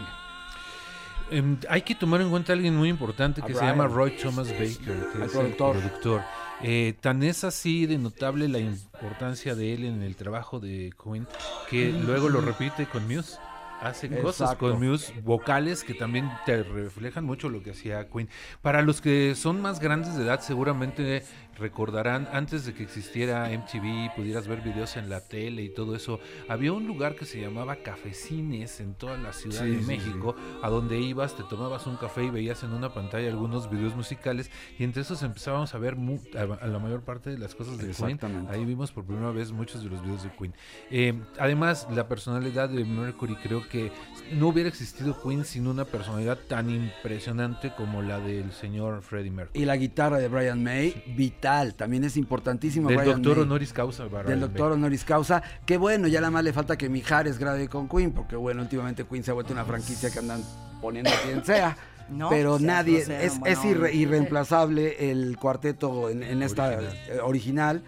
Em, 1.31 1.57
hay 1.69 1.83
que 1.83 1.95
tomar 1.95 2.21
en 2.21 2.31
cuenta 2.31 2.53
a 2.53 2.55
alguien 2.55 2.77
muy 2.77 2.89
importante 2.89 3.41
que 3.43 3.47
A 3.53 3.55
se 3.55 3.61
Brian. 3.61 3.73
llama 3.77 3.89
Roy 3.89 4.13
Thomas 4.17 4.49
Baker, 4.51 4.77
que 5.13 5.19
El 5.19 5.23
es 5.25 5.33
productor. 5.33 5.77
el 5.77 5.83
productor. 5.83 6.23
Eh, 6.63 6.95
tan 7.01 7.23
es 7.23 7.45
así 7.45 7.87
de 7.87 7.99
notable 7.99 8.49
la 8.49 8.59
importancia 8.61 9.55
de 9.55 9.75
él 9.75 9.85
en 9.85 10.03
el 10.03 10.17
trabajo 10.17 10.59
de 10.61 10.93
Queen 11.03 11.27
que 11.69 11.91
luego 11.93 12.29
lo 12.29 12.41
repite 12.41 12.87
con 12.87 13.07
Muse. 13.07 13.39
Hace 13.83 14.09
cosas 14.09 14.57
con 14.57 14.81
Muse 14.83 15.13
vocales 15.21 15.85
que 15.85 15.93
también 15.93 16.31
te 16.47 16.63
reflejan 16.63 17.25
mucho 17.27 17.51
lo 17.51 17.63
que 17.63 17.73
hacía 17.73 18.09
Queen. 18.09 18.27
Para 18.63 18.81
los 18.81 19.03
que 19.03 19.35
son 19.35 19.61
más 19.61 19.81
grandes 19.81 20.17
de 20.17 20.25
edad, 20.25 20.41
seguramente 20.41 21.25
recordarán 21.59 22.29
antes 22.33 22.65
de 22.67 22.75
que 22.75 22.83
existiera 22.83 23.49
MTV, 23.51 24.15
pudieras 24.15 24.47
ver 24.49 24.61
videos 24.61 24.97
en 24.97 25.09
la 25.09 25.21
tele 25.21 25.63
y 25.63 25.69
todo 25.69 25.97
eso. 25.97 26.21
Había 26.49 26.73
un 26.73 26.87
lugar 26.87 27.15
que 27.17 27.25
se 27.25 27.41
llamaba 27.41 27.77
Cafecines 27.77 28.81
en 28.81 28.95
toda 28.95 29.17
la 29.17 29.33
Ciudad 29.33 29.63
Sí, 29.65 29.71
de 29.71 29.81
sí, 29.81 29.87
México, 29.87 30.37
a 30.63 30.69
donde 30.71 30.99
ibas, 31.01 31.37
te 31.37 31.43
tomabas 31.45 31.87
un 31.87 31.97
café 31.97 32.25
y 32.25 32.31
veías 32.31 32.63
en 32.63 32.73
una 32.73 32.93
pantalla 32.93 33.29
algunos 33.29 33.71
videos 33.71 33.95
musicales 33.97 34.51
y 34.79 34.85
entre 34.85 35.03
esos 35.03 35.23
empezábamos 35.23 35.75
a 35.75 35.79
ver 35.79 35.97
mu- 35.97 36.21
a, 36.37 36.67
la 36.67 36.79
mayor 36.79 37.03
parte 37.03 37.31
de 37.31 37.39
las 37.39 37.55
cosas 37.55 37.79
de 37.79 37.91
Queen. 37.93 38.19
Ahí 38.51 38.65
vimos 38.65 38.93
por 38.93 39.05
primera 39.05 39.31
vez 39.31 39.53
muchos 39.53 39.83
de 39.83 39.91
los 39.91 40.03
videos 40.03 40.23
de 40.23 40.31
Queen. 40.31 40.55
Eh, 40.91 41.15
además, 41.39 41.87
la 41.91 42.09
personalidad 42.09 42.69
de 42.69 42.85
Mercury 42.85 43.37
creo 43.37 43.67
que 43.69 43.91
no 44.33 44.49
hubiera 44.49 44.69
existido 44.69 45.17
Queen 45.23 45.45
sin 45.45 45.67
una 45.67 45.85
personalidad 45.85 46.39
tan 46.49 46.71
impresionante 46.71 47.73
como 47.77 48.03
la 48.03 48.19
del 48.21 48.53
señor 48.53 49.03
Freddie 49.03 49.31
Mercury. 49.31 49.63
Y 49.63 49.65
la 49.65 49.77
guitarra 49.77 50.19
de 50.19 50.29
Brian 50.29 50.63
May, 50.63 51.03
vital, 51.17 51.46
también 51.75 52.05
es 52.05 52.17
importantísimo. 52.17 52.89
Del 52.89 52.99
Brian 52.99 53.23
doctor 53.23 53.37
May. 53.39 53.47
honoris 53.47 53.73
causa. 53.73 54.05
Brian 54.05 54.27
Del 54.27 54.39
May. 54.41 54.49
doctor 54.49 54.73
honoris 54.73 55.05
causa. 55.05 55.43
Que 55.65 55.77
bueno, 55.77 56.09
ya 56.09 56.21
nada 56.21 56.31
más 56.31 56.45
le 56.45 56.53
falta 56.53 56.77
que 56.77 56.89
Mijares 56.89 57.39
grabe 57.39 57.69
con 57.69 57.89
Queen, 57.89 58.13
porque 58.13 58.37
bueno, 58.37 58.63
últimamente 58.63 59.05
Queen 59.07 59.23
se 59.25 59.31
ha 59.31 59.35
vuelto 59.35 59.53
una 59.53 59.65
franquicia 59.65 60.11
que 60.11 60.19
andan 60.19 60.43
poniendo 60.81 61.11
a 61.11 61.15
quien 61.25 61.45
sea. 61.45 61.77
No, 62.09 62.29
pero 62.29 62.51
seas 62.59 62.63
nadie, 62.63 62.99
grosero, 62.99 63.19
es, 63.21 63.39
bueno, 63.41 63.53
es 63.53 63.65
irre- 63.65 63.93
irreemplazable 63.93 65.11
el 65.11 65.37
cuarteto 65.39 66.09
en, 66.09 66.23
en 66.23 66.41
esta 66.41 66.67
Original. 66.69 66.97
eh, 67.09 67.19
original. 67.21 67.83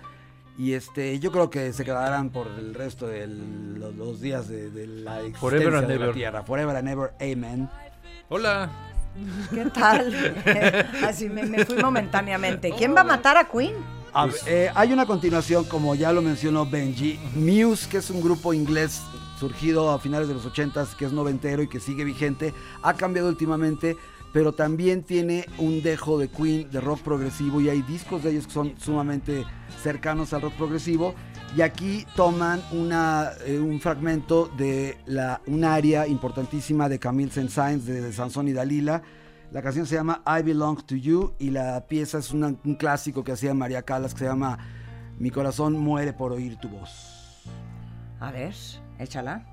Y 0.59 0.73
este, 0.73 1.21
yo 1.21 1.31
creo 1.31 1.51
que 1.51 1.73
se 1.73 1.85
quedarán 1.85 2.31
por 2.31 2.49
el 2.49 2.75
resto 2.75 3.07
de 3.07 3.29
los, 3.29 3.95
los 3.95 4.21
días 4.21 4.49
de, 4.49 4.71
de 4.71 4.89
la 4.89 5.21
existencia 5.21 5.39
Forever 5.41 5.75
and 5.77 5.87
de 5.87 5.99
la 6.01 6.05
ever. 6.07 6.15
Tierra. 6.17 6.43
Forever 6.43 6.75
and 6.77 6.89
ever, 6.89 7.13
amen. 7.21 7.71
Hola. 8.29 8.69
¿Qué 9.51 9.65
tal? 9.67 10.13
Así 11.05 11.29
me, 11.29 11.45
me 11.45 11.65
fui 11.65 11.77
momentáneamente. 11.77 12.73
¿Quién 12.77 12.95
va 12.95 13.01
a 13.01 13.05
matar 13.05 13.37
a 13.37 13.49
Queen? 13.49 13.75
A 14.13 14.27
ver, 14.27 14.35
eh, 14.47 14.71
hay 14.75 14.93
una 14.93 15.07
continuación, 15.07 15.65
como 15.65 15.95
ya 15.95 16.13
lo 16.13 16.23
mencionó 16.23 16.67
Benji, 16.67 17.19
Muse, 17.35 17.89
que 17.89 17.99
es 17.99 18.11
un 18.11 18.23
grupo 18.23 18.55
inglés 18.55 19.03
surgido 19.39 19.91
a 19.91 19.99
finales 19.99 20.29
de 20.29 20.35
los 20.35 20.47
80s, 20.47 20.97
que 20.97 21.05
es 21.05 21.13
noventero 21.13 21.63
y 21.63 21.69
que 21.69 21.79
sigue 21.79 22.05
vigente, 22.05 22.53
ha 22.83 22.95
cambiado 22.95 23.29
últimamente, 23.29 23.97
pero 24.33 24.53
también 24.53 25.03
tiene 25.03 25.47
un 25.59 25.83
dejo 25.83 26.19
de 26.19 26.29
Queen, 26.29 26.71
de 26.71 26.81
rock 26.81 27.01
progresivo, 27.03 27.61
y 27.61 27.69
hay 27.69 27.83
discos 27.83 28.25
de 28.25 28.31
ellos 28.31 28.47
que 28.47 28.53
son 28.53 28.75
sumamente 28.79 29.45
cercanos 29.83 30.33
al 30.33 30.43
rock 30.43 30.55
progresivo. 30.55 31.15
Y 31.57 31.63
aquí 31.63 32.07
toman 32.15 32.61
eh, 33.47 33.59
un 33.59 33.81
fragmento 33.81 34.51
de 34.57 34.99
la, 35.07 35.41
un 35.47 35.65
área 35.65 36.07
importantísima 36.07 36.89
de 36.89 36.99
Camille 36.99 37.31
Saint-Saëns, 37.31 37.85
de, 37.85 38.01
de 38.01 38.13
Sansón 38.13 38.49
y 38.49 38.53
Dalila, 38.53 39.03
la 39.51 39.63
canción 39.63 39.87
se 39.87 39.95
llama 39.95 40.23
I 40.27 40.43
Belong 40.43 40.83
to 40.85 40.95
You 40.95 41.33
y 41.39 41.51
la 41.51 41.87
pieza 41.87 42.19
es 42.19 42.33
un 42.33 42.55
clásico 42.79 43.25
que 43.25 43.33
hacía 43.33 43.55
María 43.55 43.83
Calas 43.83 44.13
que 44.13 44.21
se 44.21 44.27
llama 44.27 44.59
Mi 45.19 45.31
corazón 45.31 45.79
muere 45.79 46.13
por 46.13 46.33
oír 46.33 46.59
tu 46.59 46.69
voz. 46.69 47.45
A 48.21 48.31
ver, 48.31 48.55
échala. 48.99 49.47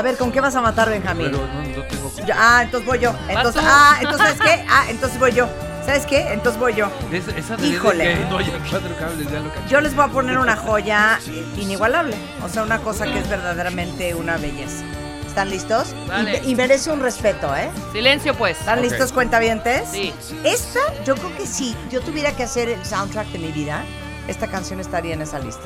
A 0.00 0.02
ver, 0.02 0.16
¿con 0.16 0.32
qué 0.32 0.40
vas 0.40 0.54
a 0.56 0.62
matar, 0.62 0.88
Benjamín? 0.88 1.26
Pero 1.30 1.46
no, 1.46 1.62
no 1.62 1.84
tengo. 1.86 2.10
Yo- 2.26 2.34
ah, 2.34 2.62
entonces 2.64 2.86
voy 2.88 2.98
yo. 3.00 3.12
Entonces, 3.28 3.62
ah, 3.62 3.98
entonces, 4.00 4.28
¿sabes 4.34 4.40
qué? 4.40 4.64
Ah, 4.70 4.86
entonces 4.88 5.18
voy 5.20 5.32
yo. 5.32 5.46
¿Sabes 5.84 6.06
qué? 6.06 6.32
Entonces 6.32 6.58
voy 6.58 6.74
yo. 6.74 6.88
Es- 7.12 7.28
esa 7.28 7.56
de- 7.56 7.62
de 7.64 7.68
Híjole. 7.68 8.04
que 8.14 8.24
no 8.30 8.38
haya 8.38 8.52
cuatro 8.70 8.96
cables, 8.98 9.30
ya 9.30 9.40
lo 9.40 9.52
caché. 9.52 9.68
Yo 9.68 9.80
les 9.82 9.94
voy 9.94 10.06
a 10.06 10.08
poner 10.08 10.38
una 10.38 10.56
joya 10.56 11.20
inigualable. 11.58 12.16
O 12.42 12.48
sea, 12.48 12.62
una 12.62 12.78
cosa 12.78 13.04
que 13.04 13.18
es 13.18 13.28
verdaderamente 13.28 14.14
una 14.14 14.38
belleza. 14.38 14.84
¿Están 15.26 15.50
listos? 15.50 15.88
Dale. 16.08 16.40
Y, 16.46 16.52
y 16.52 16.54
merece 16.54 16.90
un 16.90 17.00
respeto, 17.00 17.54
¿eh? 17.54 17.68
Silencio, 17.92 18.34
pues. 18.34 18.58
¿Están 18.58 18.78
Ok. 18.78 18.84
listos, 18.86 19.12
cuentavientes? 19.12 19.86
Sí. 19.92 20.14
Esta, 20.44 20.80
yo 21.04 21.14
creo 21.14 21.36
que 21.36 21.46
si 21.46 21.76
yo 21.90 22.00
tuviera 22.00 22.32
que 22.32 22.44
hacer 22.44 22.70
el 22.70 22.82
soundtrack 22.86 23.26
de 23.28 23.38
mi 23.38 23.52
vida, 23.52 23.84
esta 24.28 24.46
canción 24.46 24.80
estaría 24.80 25.12
en 25.12 25.20
esa 25.20 25.38
lista. 25.38 25.64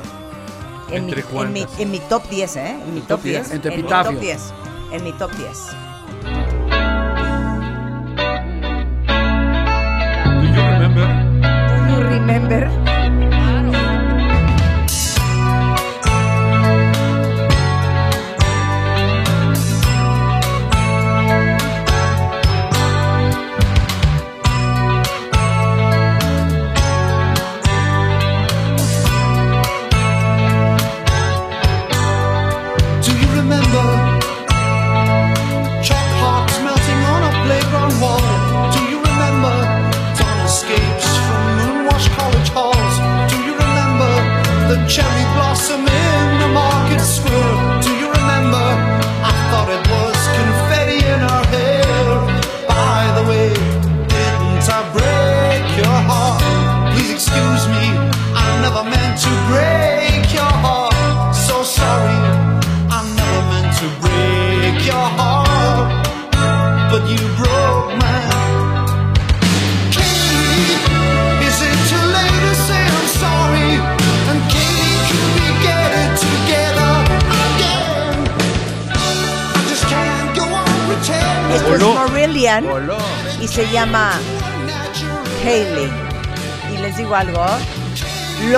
En, 0.89 1.05
mi, 1.05 1.13
¿Entre 1.13 1.25
en, 1.41 1.53
mi, 1.53 1.65
en 1.79 1.91
mi 1.91 1.99
top 1.99 2.29
10, 2.29 2.55
¿eh? 2.57 2.69
En 2.69 2.93
mi 2.93 3.01
¿Tu 3.01 3.07
top 3.07 3.17
top 3.17 3.23
10. 3.23 3.49
10? 3.49 3.63
En 3.63 3.75
mi 3.75 3.83
top 3.83 4.19
10. 4.19 4.53
En 4.91 5.03
mi 5.03 5.13
top 5.13 5.31
10. 5.31 5.84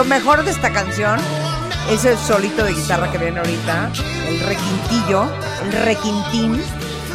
Mejor 0.08 0.43
de 0.43 0.51
esta 0.51 0.72
canción 0.72 1.20
es 1.89 2.05
el 2.05 2.18
solito 2.18 2.64
de 2.64 2.74
guitarra 2.74 3.12
que 3.12 3.18
viene 3.18 3.39
ahorita, 3.39 3.91
el 4.28 4.39
requintillo, 4.41 5.30
el 5.64 5.72
requintín 5.86 6.62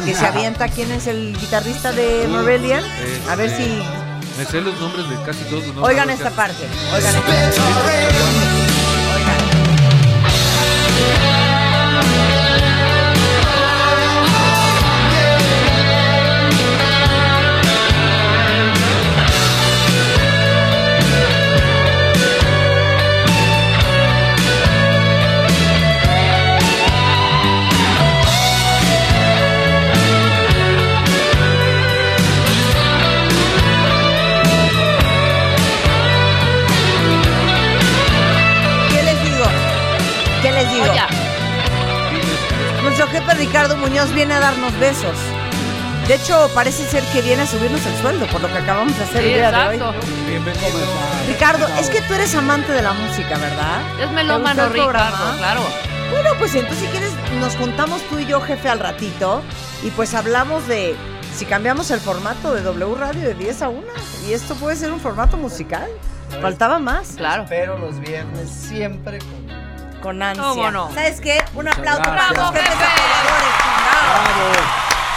que 0.05 0.15
se 0.15 0.25
avienta. 0.25 0.67
¿Quién 0.67 0.91
es 0.91 1.07
el 1.07 1.37
guitarrista 1.39 1.91
de 1.91 2.27
Marillion? 2.29 2.83
A 3.29 3.35
ver 3.35 3.49
Este, 3.49 3.63
si... 3.65 3.83
Me 4.37 4.45
sé 4.45 4.61
los 4.61 4.79
nombres 4.79 5.07
de 5.09 5.15
casi 5.23 5.43
todos 5.43 5.65
los 5.67 5.75
nombres. 5.75 5.85
Oigan 5.89 6.09
esta 6.09 6.31
parte, 6.31 6.67
oigan 6.95 7.15
esta 7.15 7.27
parte. 7.27 8.42
Jefe 43.13 43.33
Ricardo 43.35 43.77
Muñoz 43.77 44.11
viene 44.11 44.33
a 44.33 44.39
darnos 44.39 44.77
besos. 44.79 45.15
De 46.07 46.15
hecho, 46.15 46.49
parece 46.55 46.83
ser 46.87 47.03
que 47.13 47.21
viene 47.21 47.43
a 47.43 47.47
subirnos 47.47 47.85
el 47.85 47.95
sueldo 48.01 48.25
por 48.27 48.41
lo 48.41 48.47
que 48.47 48.57
acabamos 48.57 48.97
de 48.97 49.03
hacer 49.03 49.21
sí, 49.21 49.29
el 49.29 49.35
día 49.35 49.51
de 49.51 49.57
hoy. 49.67 49.95
Bienvenido. 50.27 50.79
Ricardo, 51.27 51.67
es 51.79 51.89
que 51.91 52.01
tú 52.01 52.15
eres 52.15 52.33
amante 52.33 52.73
de 52.73 52.81
la 52.81 52.91
música, 52.91 53.37
¿verdad? 53.37 53.81
Es 54.01 54.07
¿Te 54.09 54.15
melómano, 54.15 54.67
programa? 54.67 55.09
Ricardo, 55.09 55.37
claro. 55.37 55.61
Bueno, 56.09 56.29
pues 56.39 56.55
entonces 56.55 56.79
si 56.79 56.87
quieres 56.87 57.11
nos 57.39 57.55
juntamos 57.55 58.01
tú 58.09 58.17
y 58.17 58.25
yo, 58.25 58.41
jefe, 58.41 58.67
al 58.67 58.79
ratito 58.79 59.43
y 59.83 59.91
pues 59.91 60.15
hablamos 60.15 60.67
de 60.67 60.95
si 61.35 61.45
cambiamos 61.45 61.91
el 61.91 61.99
formato 61.99 62.53
de 62.53 62.63
W 62.63 62.95
Radio 62.95 63.21
de 63.21 63.35
10 63.35 63.61
a 63.61 63.69
1 63.69 63.81
y 64.27 64.33
esto 64.33 64.55
puede 64.55 64.75
ser 64.75 64.91
un 64.91 64.99
formato 64.99 65.37
musical. 65.37 65.87
Faltaba 66.41 66.79
más. 66.79 67.13
Claro. 67.15 67.45
Pero 67.47 67.77
los 67.77 67.99
viernes 67.99 68.49
siempre 68.49 69.19
con 69.19 69.42
Con 70.03 70.21
ansia. 70.21 70.43
¿Cómo 70.43 70.69
no? 70.71 70.89
¿Sabes 70.93 71.21
qué? 71.21 71.43
Un 71.55 71.67
aplauso 71.67 72.01
para 72.03 72.15
gracias. 72.29 72.37
los 72.37 72.51
jefes 72.51 72.75
Bravo, 72.77 72.83
jefe. 72.83 73.01
apoyadores, 73.03 73.53
chingados. 73.63 74.23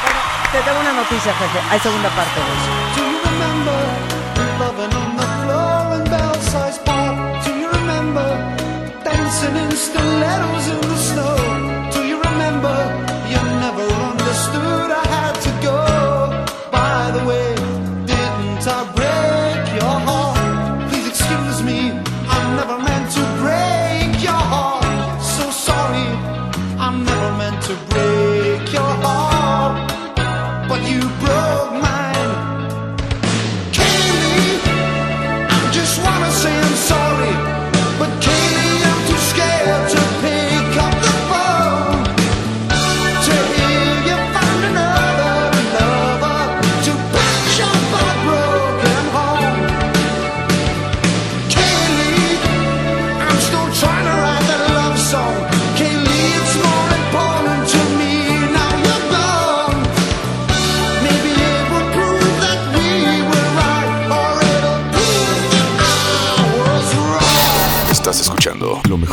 Bueno, 0.03 0.20
te 0.53 0.59
tengo 0.62 0.80
una 0.80 0.93
noticia, 0.93 1.34
jefe. 1.34 1.59
Hay 1.70 1.80
segunda 1.80 2.09
parte 2.11 2.39
de 2.39 2.47
eso. 2.47 2.70
Do 2.95 3.03
you 3.11 3.18
remember 3.24 3.80
loving 4.61 4.95
on 4.97 5.16
the 5.16 5.26
floor 5.43 5.97
in 5.97 6.05
Belsize 6.09 6.78
Park? 6.84 7.16
Do 7.45 7.51
you 7.51 7.68
remember 7.68 8.28
dancing 9.03 9.57
in 9.57 9.70
stilettos 9.76 10.68
in 10.68 10.80
the 10.80 10.97
snow? 10.97 11.37
Do 11.93 12.01
you 12.07 12.20
remember 12.22 12.76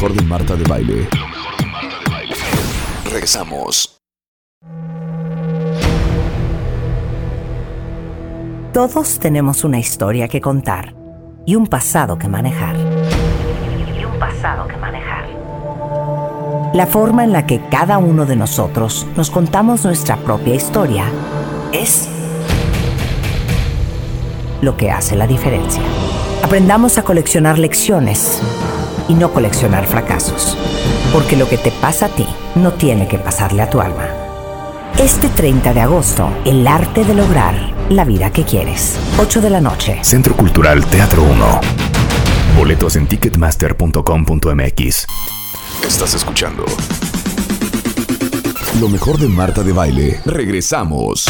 escuchando 0.03 0.09
Lo 0.09 0.09
mejor 0.09 0.13
de 0.13 0.23
Marta 0.23 0.55
de 0.55 0.63
Baile. 0.63 1.07
Regresamos. 3.05 3.99
Todos 8.73 9.19
tenemos 9.19 9.63
una 9.63 9.79
historia 9.79 10.27
que 10.27 10.41
contar 10.41 10.95
y 11.45 11.55
un 11.55 11.67
pasado 11.67 12.17
que 12.17 12.27
manejar. 12.27 12.75
Y 12.75 14.03
un 14.03 14.17
pasado 14.19 14.67
que 14.67 14.77
manejar. 14.77 15.27
La 16.73 16.87
forma 16.87 17.23
en 17.23 17.31
la 17.31 17.45
que 17.45 17.61
cada 17.69 17.99
uno 17.99 18.25
de 18.25 18.35
nosotros 18.35 19.05
nos 19.15 19.29
contamos 19.29 19.85
nuestra 19.85 20.17
propia 20.17 20.55
historia 20.55 21.05
es 21.71 22.09
lo 24.61 24.75
que 24.75 24.89
hace 24.89 25.15
la 25.15 25.27
diferencia. 25.27 25.83
Aprendamos 26.43 26.97
a 26.97 27.03
coleccionar 27.03 27.59
lecciones 27.59 28.41
y 29.07 29.13
no 29.13 29.31
coleccionar 29.31 29.85
fracasos, 29.85 30.57
porque 31.11 31.35
lo 31.35 31.49
que 31.49 31.57
te 31.57 31.71
pasa 31.71 32.07
a 32.07 32.09
ti 32.09 32.25
no 32.55 32.73
tiene 32.73 33.07
que 33.07 33.17
pasarle 33.17 33.61
a 33.61 33.69
tu 33.69 33.81
alma. 33.81 34.07
Este 34.97 35.29
30 35.29 35.73
de 35.73 35.81
agosto, 35.81 36.29
el 36.45 36.67
arte 36.67 37.03
de 37.03 37.15
lograr 37.15 37.55
la 37.89 38.05
vida 38.05 38.31
que 38.31 38.43
quieres. 38.43 38.97
8 39.19 39.41
de 39.41 39.49
la 39.49 39.61
noche. 39.61 39.99
Centro 40.03 40.35
Cultural 40.35 40.85
Teatro 40.85 41.23
1. 41.23 41.61
Boletos 42.57 42.95
en 42.95 43.07
ticketmaster.com.mx. 43.07 45.07
Estás 45.87 46.13
escuchando. 46.13 46.65
Lo 48.79 48.87
mejor 48.87 49.17
de 49.17 49.27
Marta 49.27 49.63
de 49.63 49.73
Baile. 49.73 50.21
Regresamos. 50.25 51.25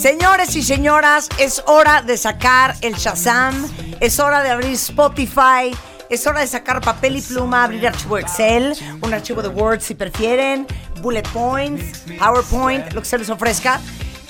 Señores 0.00 0.56
y 0.56 0.62
señoras, 0.62 1.28
es 1.36 1.62
hora 1.66 2.00
de 2.00 2.16
sacar 2.16 2.74
el 2.80 2.94
Shazam, 2.94 3.68
es 4.00 4.18
hora 4.18 4.42
de 4.42 4.48
abrir 4.48 4.72
Spotify, 4.72 5.76
es 6.08 6.26
hora 6.26 6.40
de 6.40 6.46
sacar 6.46 6.80
papel 6.80 7.16
y 7.16 7.20
pluma, 7.20 7.64
abrir 7.64 7.86
archivo 7.86 8.16
Excel, 8.16 8.74
un 9.02 9.12
archivo 9.12 9.42
de 9.42 9.48
Word 9.48 9.82
si 9.82 9.94
prefieren, 9.94 10.66
bullet 11.02 11.28
points, 11.34 12.04
PowerPoint, 12.18 12.94
lo 12.94 13.02
que 13.02 13.08
se 13.08 13.18
les 13.18 13.28
ofrezca. 13.28 13.78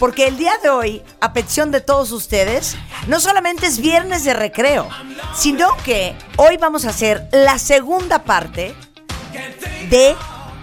Porque 0.00 0.26
el 0.26 0.36
día 0.38 0.54
de 0.60 0.70
hoy, 0.70 1.02
a 1.20 1.32
petición 1.32 1.70
de 1.70 1.80
todos 1.80 2.10
ustedes, 2.10 2.74
no 3.06 3.20
solamente 3.20 3.68
es 3.68 3.78
viernes 3.78 4.24
de 4.24 4.34
recreo, 4.34 4.88
sino 5.36 5.68
que 5.84 6.16
hoy 6.34 6.56
vamos 6.56 6.84
a 6.84 6.90
hacer 6.90 7.28
la 7.30 7.60
segunda 7.60 8.24
parte 8.24 8.74
de 9.88 10.16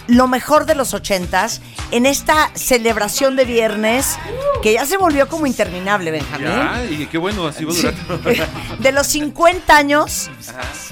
lo 0.08 0.28
mejor 0.28 0.66
de 0.66 0.76
los 0.76 0.94
ochentas 0.94 1.62
en 1.92 2.06
esta 2.06 2.52
celebración 2.56 3.36
de 3.36 3.46
viernes 3.46 4.18
que 4.62 4.74
ya 4.74 4.86
se 4.86 4.98
volvió 4.98 5.28
como 5.28 5.46
interminable, 5.48 6.12
Benjamín. 6.12 6.48
Ya, 6.48 6.86
y 6.90 7.06
qué 7.08 7.18
bueno, 7.18 7.48
así 7.48 7.64
va 7.66 7.74
a 7.74 7.76
durar. 7.76 8.50
De 8.80 8.92
los 8.92 9.08
50 9.08 9.76
años 9.76 10.30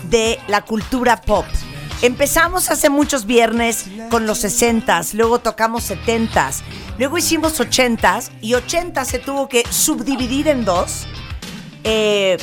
de 0.03 0.39
la 0.47 0.61
cultura 0.61 1.21
pop. 1.21 1.45
Empezamos 2.01 2.69
hace 2.69 2.89
muchos 2.89 3.25
viernes 3.25 3.85
con 4.09 4.27
los 4.27 4.43
60s, 4.43 5.13
luego 5.13 5.39
tocamos 5.39 5.89
70s, 5.89 6.61
luego 6.99 7.17
hicimos 7.17 7.59
80s 7.59 8.29
y 8.41 8.53
80 8.53 9.05
se 9.05 9.19
tuvo 9.19 9.47
que 9.47 9.63
subdividir 9.69 10.47
en 10.49 10.65
dos. 10.65 11.07
eh, 11.83 12.37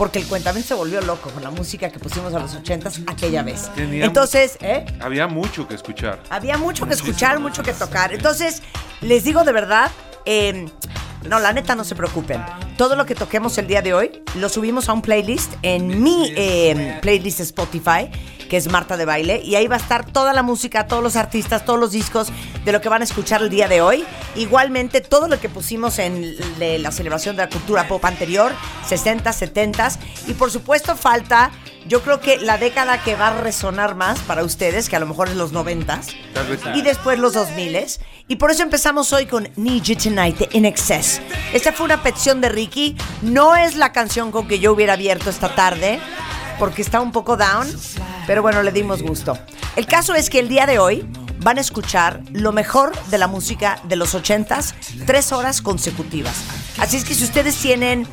porque 0.00 0.18
el 0.18 0.26
cuentamiento 0.26 0.66
se 0.66 0.72
volvió 0.72 1.02
loco 1.02 1.28
con 1.28 1.42
la 1.42 1.50
música 1.50 1.90
que 1.90 1.98
pusimos 1.98 2.32
a 2.32 2.38
los 2.38 2.54
80s 2.54 3.02
aquella 3.06 3.42
vez. 3.42 3.68
Tenía- 3.74 4.06
Entonces, 4.06 4.56
¿eh? 4.62 4.86
Había 4.98 5.26
mucho 5.26 5.68
que 5.68 5.74
escuchar. 5.74 6.22
Había 6.30 6.56
mucho 6.56 6.86
que 6.86 6.94
escuchar, 6.94 7.38
mucho 7.38 7.62
que 7.62 7.74
tocar. 7.74 8.14
Entonces, 8.14 8.62
les 9.02 9.24
digo 9.24 9.44
de 9.44 9.52
verdad, 9.52 9.90
eh, 10.24 10.70
no, 11.28 11.38
la 11.38 11.52
neta 11.52 11.74
no 11.74 11.84
se 11.84 11.94
preocupen. 11.94 12.42
Todo 12.78 12.96
lo 12.96 13.04
que 13.04 13.14
toquemos 13.14 13.58
el 13.58 13.66
día 13.66 13.82
de 13.82 13.92
hoy 13.92 14.22
lo 14.36 14.48
subimos 14.48 14.88
a 14.88 14.94
un 14.94 15.02
playlist 15.02 15.52
en 15.60 16.02
mi 16.02 16.32
eh, 16.34 16.96
playlist 17.02 17.40
Spotify, 17.40 18.10
que 18.50 18.56
es 18.56 18.70
Marta 18.70 18.96
de 18.96 19.04
Baile, 19.04 19.40
y 19.42 19.54
ahí 19.54 19.68
va 19.68 19.76
a 19.76 19.78
estar 19.78 20.04
toda 20.04 20.32
la 20.32 20.42
música, 20.42 20.88
todos 20.88 21.02
los 21.02 21.14
artistas, 21.14 21.64
todos 21.64 21.78
los 21.78 21.92
discos 21.92 22.28
de 22.64 22.72
lo 22.72 22.80
que 22.80 22.88
van 22.88 23.00
a 23.00 23.04
escuchar 23.04 23.40
el 23.42 23.48
día 23.48 23.68
de 23.68 23.80
hoy. 23.80 24.04
Igualmente, 24.34 25.00
todo 25.00 25.28
lo 25.28 25.40
que 25.40 25.48
pusimos 25.48 26.00
en 26.00 26.36
la 26.58 26.90
celebración 26.90 27.36
de 27.36 27.44
la 27.44 27.48
cultura 27.48 27.86
pop 27.86 28.04
anterior, 28.04 28.52
60, 28.86 29.32
70 29.32 29.70
y 30.26 30.34
por 30.34 30.50
supuesto 30.50 30.96
falta, 30.96 31.52
yo 31.86 32.02
creo 32.02 32.20
que 32.20 32.38
la 32.38 32.58
década 32.58 33.02
que 33.02 33.14
va 33.14 33.28
a 33.28 33.40
resonar 33.40 33.94
más 33.94 34.18
para 34.20 34.42
ustedes, 34.44 34.88
que 34.88 34.96
a 34.96 35.00
lo 35.00 35.06
mejor 35.06 35.28
es 35.28 35.36
los 35.36 35.52
90 35.52 36.00
Tal 36.34 36.46
vez 36.48 36.60
sí. 36.60 36.68
y 36.74 36.82
después 36.82 37.18
los 37.18 37.34
2000 37.34 37.70
y 38.28 38.36
por 38.36 38.50
eso 38.50 38.62
empezamos 38.62 39.12
hoy 39.12 39.26
con 39.26 39.48
Need 39.56 39.82
You 39.82 39.96
Tonight 39.96 40.54
In 40.54 40.64
Excess. 40.64 41.20
Esta 41.52 41.72
fue 41.72 41.86
una 41.86 42.02
petición 42.02 42.40
de 42.40 42.48
Ricky, 42.48 42.96
no 43.22 43.54
es 43.54 43.76
la 43.76 43.92
canción 43.92 44.32
con 44.32 44.48
que 44.48 44.58
yo 44.58 44.72
hubiera 44.72 44.94
abierto 44.94 45.30
esta 45.30 45.54
tarde 45.54 46.00
porque 46.60 46.82
está 46.82 47.00
un 47.00 47.10
poco 47.10 47.38
down, 47.38 47.66
pero 48.26 48.42
bueno, 48.42 48.62
le 48.62 48.70
dimos 48.70 49.02
gusto. 49.02 49.36
El 49.76 49.86
caso 49.86 50.14
es 50.14 50.28
que 50.28 50.38
el 50.38 50.48
día 50.48 50.66
de 50.66 50.78
hoy 50.78 51.08
van 51.38 51.56
a 51.56 51.62
escuchar 51.62 52.20
lo 52.32 52.52
mejor 52.52 52.92
de 53.06 53.16
la 53.16 53.26
música 53.26 53.80
de 53.84 53.96
los 53.96 54.14
80s, 54.14 54.74
tres 55.06 55.32
horas 55.32 55.62
consecutivas. 55.62 56.34
Así 56.78 56.98
es 56.98 57.04
que 57.04 57.14
si 57.14 57.24
ustedes 57.24 57.56
tienen 57.56 58.06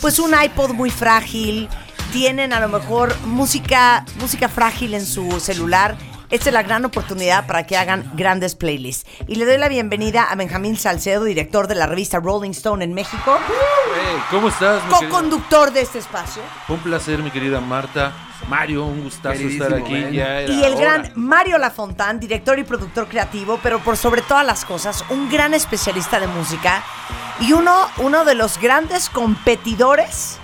pues 0.00 0.18
un 0.18 0.32
iPod 0.34 0.70
muy 0.70 0.90
frágil, 0.90 1.68
tienen 2.12 2.54
a 2.54 2.60
lo 2.60 2.68
mejor 2.68 3.14
música, 3.26 4.06
música 4.18 4.48
frágil 4.48 4.94
en 4.94 5.04
su 5.04 5.38
celular, 5.38 5.98
esta 6.32 6.48
es 6.48 6.52
la 6.52 6.62
gran 6.64 6.84
oportunidad 6.84 7.46
para 7.46 7.64
que 7.64 7.76
hagan 7.76 8.10
grandes 8.14 8.56
playlists. 8.56 9.06
Y 9.28 9.36
le 9.36 9.44
doy 9.44 9.58
la 9.58 9.68
bienvenida 9.68 10.24
a 10.24 10.34
Benjamín 10.34 10.76
Salcedo, 10.76 11.22
director 11.24 11.68
de 11.68 11.76
la 11.76 11.86
revista 11.86 12.18
Rolling 12.18 12.50
Stone 12.50 12.84
en 12.84 12.92
México, 12.94 13.38
Hey, 13.94 14.18
¿Cómo 14.30 14.48
estás, 14.48 14.82
mi 14.84 14.92
querida? 14.94 15.08
co-conductor 15.10 15.70
de 15.72 15.82
este 15.82 15.98
espacio, 16.00 16.42
un 16.68 16.78
placer, 16.80 17.18
mi 17.22 17.30
querida 17.30 17.60
Marta. 17.60 18.12
Mario, 18.48 18.86
un 18.86 19.04
gustazo 19.04 19.34
Queridísimo, 19.36 19.64
estar 19.66 19.78
aquí. 19.80 19.92
Ben. 19.92 20.12
Ya 20.12 20.42
y 20.42 20.64
el 20.64 20.72
hora. 20.74 20.80
gran 20.80 21.12
Mario 21.14 21.58
Lafontán, 21.58 22.18
director 22.18 22.58
y 22.58 22.64
productor 22.64 23.06
creativo, 23.06 23.60
pero 23.62 23.78
por 23.78 23.96
sobre 23.96 24.20
todas 24.22 24.44
las 24.44 24.64
cosas, 24.64 25.04
un 25.10 25.30
gran 25.30 25.54
especialista 25.54 26.18
de 26.18 26.26
música 26.26 26.82
y 27.38 27.52
uno, 27.52 27.86
uno 27.98 28.24
de 28.24 28.34
los 28.34 28.58
grandes 28.58 29.10
competidores 29.10 30.38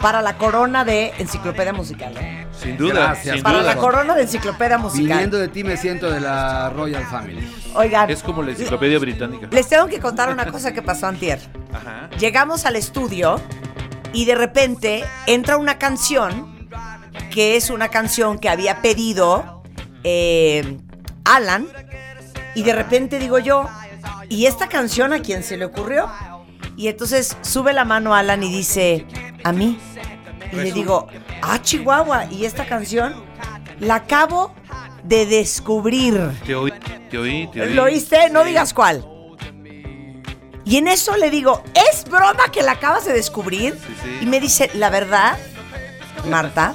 para 0.00 0.22
la 0.22 0.36
corona 0.38 0.84
de 0.84 1.12
Enciclopedia 1.18 1.72
Musical. 1.72 2.14
¿eh? 2.18 2.46
Sin 2.58 2.76
duda, 2.76 2.92
Gracias. 2.94 3.34
sin 3.36 3.42
Para 3.42 3.58
duda. 3.60 3.74
la 3.74 3.80
corona 3.80 4.14
de 4.14 4.22
Enciclopedia 4.22 4.78
Musical. 4.78 5.08
Viniendo 5.08 5.38
de 5.38 5.48
ti 5.48 5.64
me 5.64 5.76
siento 5.76 6.10
de 6.10 6.20
la 6.20 6.70
Royal 6.70 7.04
Family. 7.06 7.46
Oigan, 7.74 8.10
Es 8.10 8.22
como 8.22 8.42
la 8.42 8.50
enciclopedia 8.52 8.98
británica. 8.98 9.48
les 9.50 9.68
tengo 9.68 9.86
que 9.86 9.98
contar 10.00 10.30
una 10.32 10.46
cosa 10.46 10.72
que 10.72 10.82
pasó 10.82 11.06
antier. 11.06 11.38
Ajá. 11.72 12.08
Llegamos 12.18 12.64
al 12.66 12.76
estudio 12.76 13.40
y 14.12 14.24
de 14.24 14.34
repente 14.34 15.04
entra 15.26 15.56
una 15.56 15.78
canción 15.78 16.68
que 17.30 17.56
es 17.56 17.70
una 17.70 17.88
canción 17.88 18.38
que 18.38 18.48
había 18.48 18.82
pedido 18.82 19.62
eh, 20.02 20.78
Alan 21.24 21.66
y 22.54 22.62
de 22.62 22.72
repente 22.74 23.18
digo 23.18 23.38
yo, 23.38 23.68
¿y 24.28 24.46
esta 24.46 24.68
canción 24.68 25.12
a 25.12 25.20
quién 25.20 25.42
se 25.44 25.56
le 25.56 25.64
ocurrió? 25.66 26.08
Y 26.80 26.88
entonces 26.88 27.36
sube 27.42 27.74
la 27.74 27.84
mano 27.84 28.14
Alan 28.14 28.42
y 28.42 28.50
dice, 28.50 29.04
a 29.44 29.52
mí. 29.52 29.78
Y 30.50 30.56
le 30.56 30.72
digo, 30.72 31.08
ah, 31.42 31.60
Chihuahua, 31.60 32.24
¿y 32.30 32.46
esta 32.46 32.64
canción? 32.64 33.22
La 33.80 33.96
acabo 33.96 34.54
de 35.04 35.26
descubrir. 35.26 36.18
Te 36.46 36.54
oí, 36.54 36.72
te 37.10 37.18
oí, 37.18 37.50
te 37.52 37.60
oí. 37.60 37.74
¿Lo 37.74 37.82
oíste? 37.82 38.30
No 38.30 38.44
digas 38.44 38.72
cuál. 38.72 39.04
Y 40.64 40.78
en 40.78 40.88
eso 40.88 41.18
le 41.18 41.30
digo, 41.30 41.62
¿es 41.74 42.06
broma 42.06 42.50
que 42.50 42.62
la 42.62 42.72
acabas 42.72 43.04
de 43.04 43.12
descubrir? 43.12 43.74
Sí, 43.74 43.94
sí. 44.02 44.18
Y 44.22 44.24
me 44.24 44.40
dice, 44.40 44.70
la 44.72 44.88
verdad, 44.88 45.36
Marta, 46.30 46.74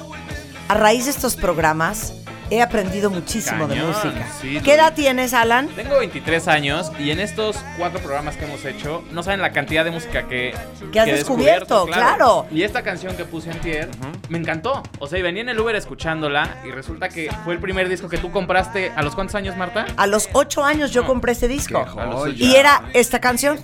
a 0.68 0.74
raíz 0.74 1.06
de 1.06 1.10
estos 1.10 1.34
programas 1.34 2.14
he 2.50 2.62
aprendido 2.62 3.10
muchísimo 3.10 3.66
de 3.66 3.76
música. 3.76 4.28
sí, 4.40 4.60
¿Qué 4.62 4.74
edad 4.74 4.94
tienes, 4.94 5.34
Alan? 5.34 5.68
Tengo 5.68 5.98
23 5.98 6.48
años 6.48 6.92
y 6.98 7.10
en 7.10 7.20
estos 7.20 7.56
cuatro 7.78 8.00
programas 8.00 8.36
que 8.36 8.44
hemos 8.44 8.64
hecho, 8.64 9.02
no 9.10 9.22
saben 9.22 9.40
la 9.40 9.52
cantidad 9.52 9.84
de 9.84 9.90
música 9.90 10.26
que, 10.28 10.54
Que 10.92 11.00
has 11.00 11.08
he 11.08 11.12
descubierto, 11.12 11.86
claro. 11.86 12.46
Y 12.50 12.62
esta 12.62 12.82
canción 12.82 13.16
que 13.16 13.24
puse 13.24 13.50
antier, 13.50 13.88
me 14.28 14.38
encantó. 14.38 14.82
O 14.98 15.06
sea, 15.06 15.18
y 15.18 15.22
venía 15.22 15.42
en 15.42 15.48
el 15.48 15.58
Uber 15.60 15.76
escuchándola 15.76 16.58
y 16.66 16.70
resulta 16.70 17.08
que 17.08 17.30
fue 17.44 17.54
el 17.54 17.60
primer 17.60 17.88
disco 17.88 18.08
que 18.08 18.18
tú 18.18 18.30
compraste. 18.30 18.92
¿A 18.96 19.02
los 19.02 19.14
cuántos 19.14 19.34
años, 19.34 19.56
Marta? 19.56 19.86
A 19.96 20.06
los 20.06 20.28
ocho 20.32 20.64
años 20.64 20.92
yo 20.92 21.06
compré 21.06 21.32
este 21.32 21.48
disco. 21.48 21.78
A 21.78 22.06
los. 22.06 22.36
Y 22.36 22.56
era 22.56 22.84
esta 22.92 23.20
canción. 23.20 23.58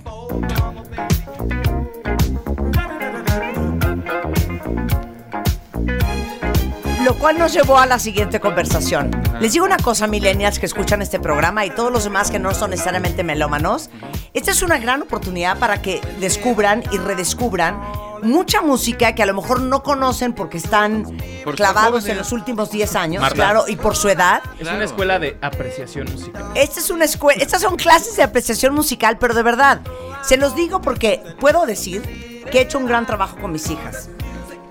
Lo 7.05 7.19
cual 7.19 7.39
nos 7.39 7.53
llevó 7.53 7.79
a 7.79 7.87
la 7.87 7.99
siguiente 7.99 8.39
conversación. 8.39 9.11
Les 9.41 9.53
digo 9.53 9.65
una 9.65 9.77
cosa, 9.77 10.07
millennials 10.07 10.59
que 10.59 10.66
escuchan 10.66 11.03
este 11.03 11.19
programa 11.19 11.65
y 11.66 11.70
todos 11.70 11.91
los 11.91 12.05
demás 12.05 12.31
que 12.31 12.39
no 12.39 12.55
son 12.55 12.70
necesariamente 12.70 13.24
melómanos. 13.24 13.91
Esta 14.35 14.53
es 14.53 14.62
una 14.62 14.79
gran 14.79 15.03
oportunidad 15.03 15.59
para 15.59 15.83
que 15.83 16.01
descubran 16.20 16.85
y 16.93 16.99
redescubran 16.99 17.81
mucha 18.23 18.61
música 18.61 19.16
que 19.16 19.23
a 19.23 19.27
lo 19.27 19.35
mejor 19.35 19.61
no 19.62 19.83
conocen 19.83 20.33
porque 20.33 20.59
están 20.59 21.05
Porque 21.45 21.57
clavados 21.57 22.07
en 22.07 22.19
los 22.19 22.31
últimos 22.31 22.70
10 22.70 22.95
años, 22.95 23.20
Marta. 23.20 23.35
claro, 23.35 23.65
y 23.66 23.74
por 23.74 23.97
su 23.97 24.09
edad. 24.09 24.41
Es 24.61 24.69
una 24.69 24.85
escuela 24.85 25.19
de 25.19 25.37
apreciación 25.43 26.09
musical. 26.11 26.45
Esta 26.55 26.79
es 26.79 26.91
una 26.91 27.05
escuela, 27.05 27.43
estas 27.43 27.62
son 27.62 27.74
clases 27.77 28.16
de 28.16 28.23
apreciación 28.23 28.74
musical, 28.74 29.19
pero 29.19 29.35
de 29.35 29.43
verdad, 29.43 29.81
se 30.23 30.37
los 30.37 30.55
digo 30.55 30.81
porque 30.81 31.20
puedo 31.41 31.66
decir 31.66 32.45
que 32.53 32.59
he 32.59 32.62
hecho 32.62 32.79
un 32.79 32.87
gran 32.87 33.07
trabajo 33.07 33.37
con 33.39 33.51
mis 33.51 33.69
hijas. 33.70 34.09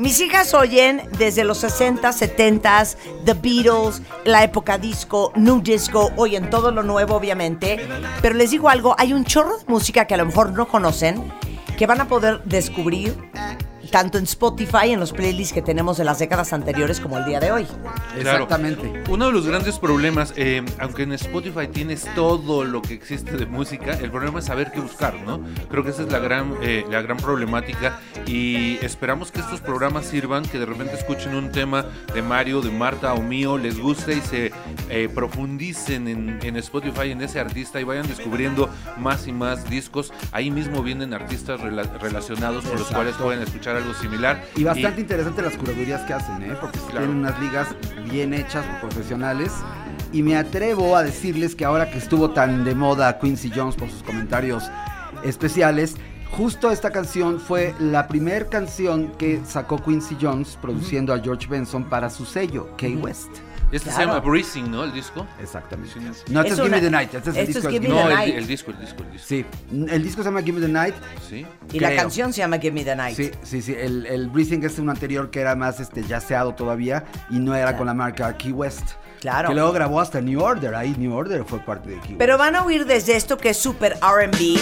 Mis 0.01 0.19
hijas 0.19 0.55
oyen 0.55 1.03
desde 1.19 1.43
los 1.43 1.59
60, 1.59 2.11
70, 2.11 2.83
The 3.23 3.35
Beatles, 3.35 4.01
la 4.25 4.43
época 4.43 4.79
disco, 4.79 5.31
New 5.35 5.61
Disco, 5.61 6.11
oyen 6.17 6.49
todo 6.49 6.71
lo 6.71 6.81
nuevo 6.81 7.13
obviamente, 7.13 7.79
pero 8.19 8.33
les 8.33 8.49
digo 8.49 8.69
algo, 8.69 8.95
hay 8.97 9.13
un 9.13 9.25
chorro 9.25 9.59
de 9.59 9.65
música 9.67 10.05
que 10.05 10.15
a 10.15 10.17
lo 10.17 10.25
mejor 10.25 10.53
no 10.53 10.67
conocen, 10.67 11.31
que 11.77 11.85
van 11.85 12.01
a 12.01 12.07
poder 12.07 12.41
descubrir 12.45 13.15
tanto 13.91 14.17
en 14.17 14.23
Spotify, 14.23 14.91
en 14.91 14.99
los 14.99 15.11
playlists 15.11 15.53
que 15.53 15.61
tenemos 15.61 15.97
de 15.97 16.05
las 16.05 16.17
décadas 16.19 16.53
anteriores 16.53 16.99
como 16.99 17.17
el 17.17 17.25
día 17.25 17.39
de 17.39 17.51
hoy. 17.51 17.67
Claro. 18.19 18.47
Uno 19.09 19.27
de 19.27 19.31
los 19.31 19.45
grandes 19.45 19.77
problemas, 19.77 20.33
eh, 20.37 20.63
aunque 20.79 21.03
en 21.03 21.13
Spotify 21.13 21.67
tienes 21.67 22.07
todo 22.15 22.63
lo 22.63 22.81
que 22.81 22.93
existe 22.93 23.37
de 23.37 23.45
música, 23.45 23.93
el 23.93 24.09
problema 24.09 24.39
es 24.39 24.45
saber 24.45 24.71
qué 24.71 24.79
buscar, 24.79 25.15
¿no? 25.25 25.41
Creo 25.69 25.83
que 25.83 25.91
esa 25.91 26.03
es 26.03 26.11
la 26.11 26.19
gran, 26.19 26.55
eh, 26.61 26.85
la 26.89 27.01
gran 27.01 27.17
problemática 27.17 27.99
y 28.25 28.77
esperamos 28.81 29.31
que 29.31 29.41
estos 29.41 29.59
programas 29.59 30.05
sirvan, 30.05 30.43
que 30.43 30.57
de 30.57 30.65
repente 30.65 30.95
escuchen 30.95 31.35
un 31.35 31.51
tema 31.51 31.85
de 32.13 32.21
Mario, 32.21 32.61
de 32.61 32.71
Marta 32.71 33.13
o 33.13 33.21
mío, 33.21 33.57
les 33.57 33.77
guste 33.79 34.15
y 34.15 34.21
se 34.21 34.51
eh, 34.89 35.09
profundicen 35.13 36.07
en, 36.07 36.39
en 36.41 36.55
Spotify, 36.57 37.11
en 37.11 37.21
ese 37.21 37.39
artista 37.39 37.81
y 37.81 37.83
vayan 37.83 38.07
descubriendo 38.07 38.69
más 38.97 39.27
y 39.27 39.33
más 39.33 39.69
discos. 39.69 40.13
Ahí 40.31 40.49
mismo 40.49 40.81
vienen 40.81 41.13
artistas 41.13 41.59
rela- 41.59 41.99
relacionados 41.99 42.63
con 42.63 42.73
los 42.73 42.81
Exacto. 42.81 42.95
cuales 42.95 43.15
pueden 43.15 43.41
escuchar 43.41 43.80
algo 43.81 43.93
similar. 43.93 44.43
Y 44.55 44.63
bastante 44.63 45.01
interesante 45.01 45.41
las 45.41 45.55
curadurías 45.57 46.01
que 46.01 46.13
hacen, 46.13 46.43
¿eh? 46.43 46.55
Porque 46.59 46.79
Claro. 46.79 46.99
tienen 46.99 47.17
unas 47.17 47.39
ligas 47.39 47.67
bien 48.09 48.33
hechas 48.33 48.65
profesionales. 48.79 49.51
Y 50.13 50.23
me 50.23 50.35
atrevo 50.37 50.95
a 50.95 51.03
decirles 51.03 51.55
que 51.55 51.63
ahora 51.65 51.89
que 51.89 51.97
estuvo 51.97 52.31
tan 52.31 52.63
de 52.63 52.75
moda 52.75 53.17
Quincy 53.19 53.51
Jones 53.55 53.75
por 53.75 53.89
sus 53.89 54.03
comentarios 54.03 54.69
especiales, 55.23 55.95
justo 56.31 56.71
esta 56.71 56.91
canción 56.91 57.39
fue 57.39 57.73
la 57.79 58.07
primer 58.07 58.47
canción 58.49 59.11
que 59.17 59.41
sacó 59.45 59.81
Quincy 59.81 60.17
Jones 60.21 60.57
produciendo 60.61 61.13
a 61.13 61.19
George 61.19 61.47
Benson 61.47 61.85
para 61.85 62.09
su 62.09 62.25
sello, 62.25 62.75
Key 62.77 62.95
West. 62.95 63.29
Este 63.71 63.91
se 63.91 64.01
llama 64.01 64.19
Breezing, 64.19 64.69
¿no? 64.69 64.83
El 64.83 64.91
disco. 64.93 65.25
Exactamente. 65.41 65.93
Sí. 65.93 65.99
No, 66.31 66.41
este 66.41 66.53
Es 66.53 66.59
es, 66.59 66.65
Give 66.65 66.69
Me 66.75 66.81
the 66.81 66.91
Night. 66.91 67.13
Este 67.13 67.29
es 67.29 67.37
el 67.37 67.47
disco. 67.47 67.67
es 67.67 67.73
Give 67.73 67.87
Me 67.87 67.89
No, 67.89 67.95
the 67.95 68.01
el, 68.01 68.09
Night. 68.09 68.35
el 68.35 68.47
disco, 68.47 68.71
el 68.71 68.79
disco, 68.79 69.03
el 69.03 69.11
disco. 69.11 69.27
Sí, 69.27 69.45
el 69.89 70.03
disco 70.03 70.21
se 70.21 70.27
llama 70.29 70.41
Give 70.41 70.59
Me 70.59 70.65
the 70.65 70.71
Night. 70.71 70.95
Sí. 71.29 71.45
Y 71.71 71.79
la 71.79 71.95
canción 71.95 72.33
se 72.33 72.39
llama 72.39 72.57
Give 72.57 72.71
Me 72.71 72.83
the 72.83 72.95
Night. 72.95 73.15
Sí, 73.15 73.31
sí, 73.43 73.61
sí. 73.61 73.73
El, 73.77 74.05
el 74.05 74.29
Breezing 74.29 74.63
es 74.63 74.77
un 74.79 74.89
anterior 74.89 75.29
que 75.29 75.39
era 75.39 75.55
más 75.55 75.79
este 75.79 76.03
yaceado 76.03 76.53
todavía 76.53 77.05
y 77.29 77.39
no 77.39 77.55
era 77.55 77.77
con 77.77 77.87
la 77.87 77.93
marca 77.93 78.35
Key 78.37 78.51
West. 78.51 78.91
Claro. 79.19 79.49
Que 79.49 79.55
luego 79.55 79.71
grabó 79.71 80.01
hasta 80.01 80.19
New 80.19 80.41
Order. 80.41 80.75
Ahí 80.75 80.95
New 80.97 81.13
Order 81.13 81.43
fue 81.45 81.59
parte 81.59 81.91
de 81.91 81.99
Key 81.99 82.15
Pero 82.17 82.37
van 82.37 82.55
a 82.55 82.63
oír 82.63 82.85
desde 82.85 83.15
esto 83.15 83.37
que 83.37 83.49
es 83.49 83.57
super 83.57 83.97
RB 84.01 84.57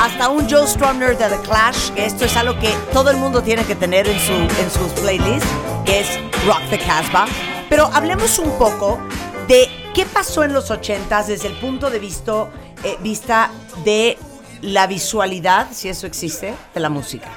hasta 0.00 0.30
un 0.30 0.48
Joe 0.48 0.66
Strummer 0.66 1.16
de 1.16 1.26
The 1.26 1.38
Clash, 1.44 1.90
que 1.90 2.06
esto 2.06 2.24
es 2.24 2.34
algo 2.36 2.58
que 2.58 2.72
todo 2.92 3.10
el 3.10 3.18
mundo 3.18 3.42
tiene 3.42 3.64
que 3.64 3.74
tener 3.74 4.08
en, 4.08 4.18
su, 4.18 4.32
en 4.32 4.70
sus 4.70 4.90
playlists, 5.00 5.46
que 5.84 6.00
es 6.00 6.29
Rock 6.46 6.70
the 6.70 6.78
Casbah. 6.78 7.26
Pero 7.68 7.84
hablemos 7.92 8.38
un 8.38 8.50
poco 8.58 8.98
de 9.46 9.68
qué 9.94 10.06
pasó 10.06 10.42
en 10.42 10.52
los 10.52 10.70
80s 10.70 11.26
desde 11.26 11.48
el 11.48 11.54
punto 11.54 11.90
de 11.90 11.98
vista, 11.98 12.48
eh, 12.82 12.96
vista 13.00 13.50
de 13.84 14.16
la 14.62 14.86
visualidad, 14.86 15.68
si 15.72 15.88
eso 15.88 16.06
existe, 16.06 16.54
de 16.74 16.80
la 16.80 16.88
música. 16.88 17.28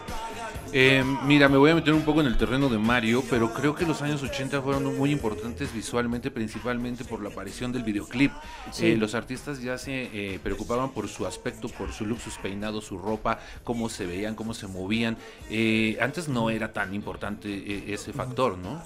Eh, 0.76 1.04
mira, 1.28 1.48
me 1.50 1.58
voy 1.58 1.70
a 1.70 1.76
meter 1.76 1.94
un 1.94 2.02
poco 2.02 2.22
en 2.22 2.28
el 2.28 2.36
terreno 2.36 2.68
de 2.68 2.80
Mario, 2.80 3.24
pero 3.30 3.54
creo 3.54 3.76
que 3.76 3.86
los 3.86 4.02
años 4.02 4.24
80 4.24 4.60
fueron 4.64 4.98
muy 4.98 5.12
importantes 5.12 5.72
visualmente, 5.72 6.32
principalmente 6.32 7.06
por 7.06 7.22
la 7.22 7.30
aparición 7.30 7.72
del 7.72 7.84
videoclip. 7.84 8.32
Sí. 8.72 8.88
Eh, 8.88 8.98
los 8.98 9.14
artistas 9.14 9.62
ya 9.62 9.78
se 9.78 10.10
eh, 10.12 10.40
preocupaban 10.41 10.90
por 10.90 11.08
su 11.08 11.28
aspecto, 11.28 11.70
por 11.70 11.91
su 11.91 12.08
look, 12.08 12.20
sus 12.20 12.40
peinados, 12.40 12.86
su 12.86 12.98
ropa, 12.98 13.40
cómo 13.64 13.88
se 13.88 14.08
veían, 14.08 14.34
cómo 14.34 14.56
se 14.56 14.66
movían. 14.66 15.16
Eh, 15.52 15.95
antes 16.02 16.28
no 16.28 16.50
era 16.50 16.74
tan 16.74 16.95
importante 16.95 17.50
eh, 17.50 17.94
ese 17.94 18.12
factor, 18.12 18.58
¿no? 18.58 18.82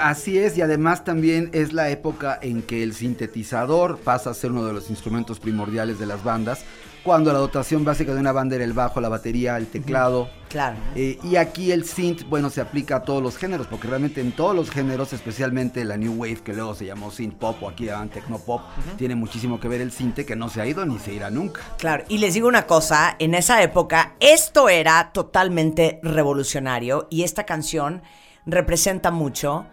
Así 0.00 0.38
es, 0.38 0.56
y 0.56 0.62
además 0.62 1.04
también 1.04 1.50
es 1.52 1.72
la 1.72 1.90
época 1.90 2.38
en 2.40 2.62
que 2.62 2.84
el 2.84 2.94
sintetizador 2.94 3.98
pasa 3.98 4.30
a 4.30 4.34
ser 4.34 4.52
uno 4.52 4.64
de 4.64 4.72
los 4.72 4.90
instrumentos 4.90 5.40
primordiales 5.40 5.98
de 5.98 6.06
las 6.06 6.22
bandas, 6.22 6.64
cuando 7.02 7.32
la 7.32 7.38
dotación 7.38 7.84
básica 7.84 8.14
de 8.14 8.20
una 8.20 8.32
banda 8.32 8.56
era 8.56 8.64
el 8.64 8.72
bajo, 8.72 9.00
la 9.00 9.08
batería, 9.08 9.56
el 9.56 9.66
teclado. 9.66 10.28
Claro. 10.48 10.76
Eh, 10.94 11.18
y 11.22 11.36
aquí 11.36 11.72
el 11.72 11.84
synth, 11.84 12.28
bueno, 12.28 12.50
se 12.50 12.60
aplica 12.60 12.96
a 12.96 13.02
todos 13.02 13.22
los 13.22 13.36
géneros, 13.36 13.66
porque 13.66 13.88
realmente 13.88 14.20
en 14.20 14.32
todos 14.32 14.54
los 14.54 14.70
géneros, 14.70 15.12
especialmente 15.12 15.84
la 15.84 15.96
New 15.96 16.12
Wave, 16.14 16.42
que 16.44 16.52
luego 16.52 16.74
se 16.74 16.86
llamó 16.86 17.10
synth 17.10 17.34
pop 17.34 17.62
o 17.62 17.68
aquí 17.68 17.86
llaman 17.86 18.10
techno 18.10 18.38
pop, 18.38 18.60
tiene 18.98 19.14
muchísimo 19.14 19.58
que 19.58 19.68
ver 19.68 19.80
el 19.80 19.90
synth 19.90 20.26
que 20.26 20.36
no 20.36 20.48
se 20.48 20.60
ha 20.60 20.66
ido 20.66 20.84
ni 20.84 20.98
se 20.98 21.14
irá 21.14 21.30
nunca. 21.30 21.62
Claro, 21.78 22.04
y 22.08 22.18
les 22.18 22.34
digo 22.34 22.48
una 22.48 22.66
cosa, 22.66 23.16
en 23.18 23.34
esa 23.34 23.62
época 23.62 24.14
esto 24.20 24.68
era 24.68 25.10
totalmente 25.12 26.00
revolucionario 26.02 27.08
y 27.10 27.22
esta 27.22 27.44
canción 27.44 28.02
representa 28.46 29.10
mucho 29.10 29.66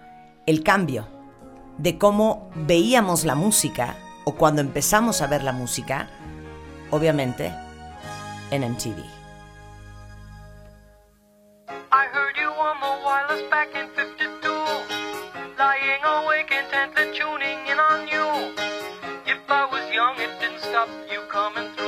el 0.45 0.63
cambio 0.63 1.07
de 1.77 1.97
cómo 1.97 2.49
veíamos 2.55 3.25
la 3.25 3.35
música 3.35 3.97
o 4.25 4.35
cuando 4.35 4.61
empezamos 4.61 5.21
a 5.21 5.27
ver 5.27 5.43
la 5.43 5.53
música, 5.53 6.09
obviamente 6.91 7.53
en 8.51 8.63
MTV. 8.63 9.03
I 11.91 12.05
heard 12.11 12.37
you 12.37 12.49
on 12.49 12.79
the 12.81 13.05
wireless 13.05 13.49
back 13.49 13.75
in 13.75 13.87
52. 13.95 14.49
Lying 15.57 16.03
awake 16.03 16.51
intently 16.51 17.11
tuning 17.17 17.59
in 17.67 17.79
on 17.79 18.07
you. 18.07 18.53
If 19.25 19.39
I 19.49 19.65
was 19.71 19.89
young, 19.93 20.15
it 20.17 20.39
didn't 20.39 20.61
stop 20.61 20.89
you 21.11 21.21
coming 21.29 21.73
through. 21.75 21.78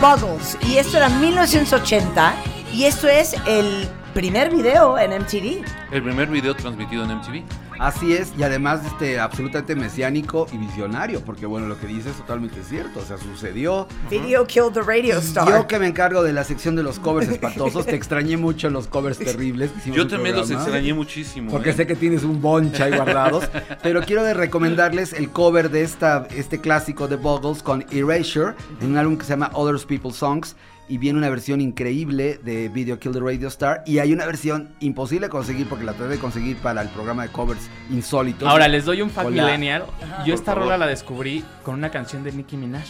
Buggles 0.00 0.58
y 0.62 0.78
esto 0.78 0.96
era 0.96 1.08
1980 1.08 2.34
y 2.72 2.84
esto 2.84 3.08
es 3.08 3.34
el 3.46 3.88
primer 4.16 4.48
video 4.48 4.98
en 4.98 5.10
MTV. 5.10 5.62
El 5.92 6.02
primer 6.02 6.28
video 6.28 6.56
transmitido 6.56 7.04
en 7.04 7.18
MTV. 7.18 7.42
Así 7.78 8.14
es, 8.14 8.32
y 8.38 8.44
además 8.44 8.80
este 8.86 9.20
absolutamente 9.20 9.76
mesiánico 9.76 10.46
y 10.50 10.56
visionario, 10.56 11.20
porque 11.20 11.44
bueno, 11.44 11.66
lo 11.66 11.78
que 11.78 11.86
dices 11.86 12.06
es 12.06 12.16
totalmente 12.16 12.62
cierto, 12.62 13.00
o 13.00 13.02
sea, 13.02 13.18
sucedió. 13.18 13.86
Video 14.08 14.46
killed 14.46 14.72
the 14.72 14.80
radio 14.80 15.18
star. 15.18 15.46
Yo 15.46 15.66
que 15.66 15.78
me 15.78 15.86
encargo 15.86 16.22
de 16.22 16.32
la 16.32 16.44
sección 16.44 16.74
de 16.76 16.82
los 16.82 16.98
covers 16.98 17.28
espantosos, 17.28 17.84
te 17.84 17.94
extrañé 17.94 18.38
mucho 18.38 18.70
los 18.70 18.86
covers 18.86 19.18
terribles. 19.18 19.70
que 19.84 19.90
Yo 19.92 20.06
también 20.06 20.34
los 20.34 20.46
programa. 20.46 20.64
extrañé 20.64 20.94
muchísimo. 20.94 21.50
Porque 21.50 21.68
¿eh? 21.68 21.74
sé 21.74 21.86
que 21.86 21.94
tienes 21.94 22.24
un 22.24 22.40
boncha 22.40 22.84
ahí 22.84 22.96
guardados. 22.96 23.44
pero 23.82 24.00
quiero 24.00 24.24
de 24.24 24.32
recomendarles 24.32 25.12
el 25.12 25.28
cover 25.28 25.68
de 25.68 25.82
esta, 25.82 26.26
este 26.34 26.58
clásico 26.58 27.06
de 27.06 27.16
Buggles 27.16 27.62
con 27.62 27.84
Erasure, 27.90 28.54
en 28.80 28.92
un 28.92 28.96
álbum 28.96 29.18
que 29.18 29.24
se 29.24 29.30
llama 29.34 29.50
Others 29.52 29.84
People's 29.84 30.16
Songs, 30.16 30.56
y 30.88 30.98
viene 30.98 31.18
una 31.18 31.30
versión 31.30 31.60
increíble 31.60 32.38
de 32.42 32.68
Video 32.68 32.98
Kill 32.98 33.12
the 33.12 33.20
Radio 33.20 33.48
Star 33.48 33.82
y 33.86 33.98
hay 33.98 34.12
una 34.12 34.26
versión 34.26 34.74
imposible 34.80 35.26
de 35.26 35.30
conseguir 35.30 35.68
porque 35.68 35.84
la 35.84 35.92
traté 35.92 36.12
de 36.12 36.18
conseguir 36.18 36.56
para 36.58 36.82
el 36.82 36.88
programa 36.88 37.24
de 37.24 37.30
covers 37.30 37.68
insólitos. 37.90 38.48
Ahora 38.48 38.68
les 38.68 38.84
doy 38.84 39.02
un 39.02 39.10
fact 39.10 39.30
millennial. 39.30 39.84
Yo 40.24 40.34
esta 40.34 40.54
rola 40.54 40.78
la 40.78 40.86
descubrí 40.86 41.44
con 41.62 41.74
una 41.74 41.90
canción 41.90 42.22
de 42.22 42.32
Nicki 42.32 42.56
Minaj. 42.56 42.86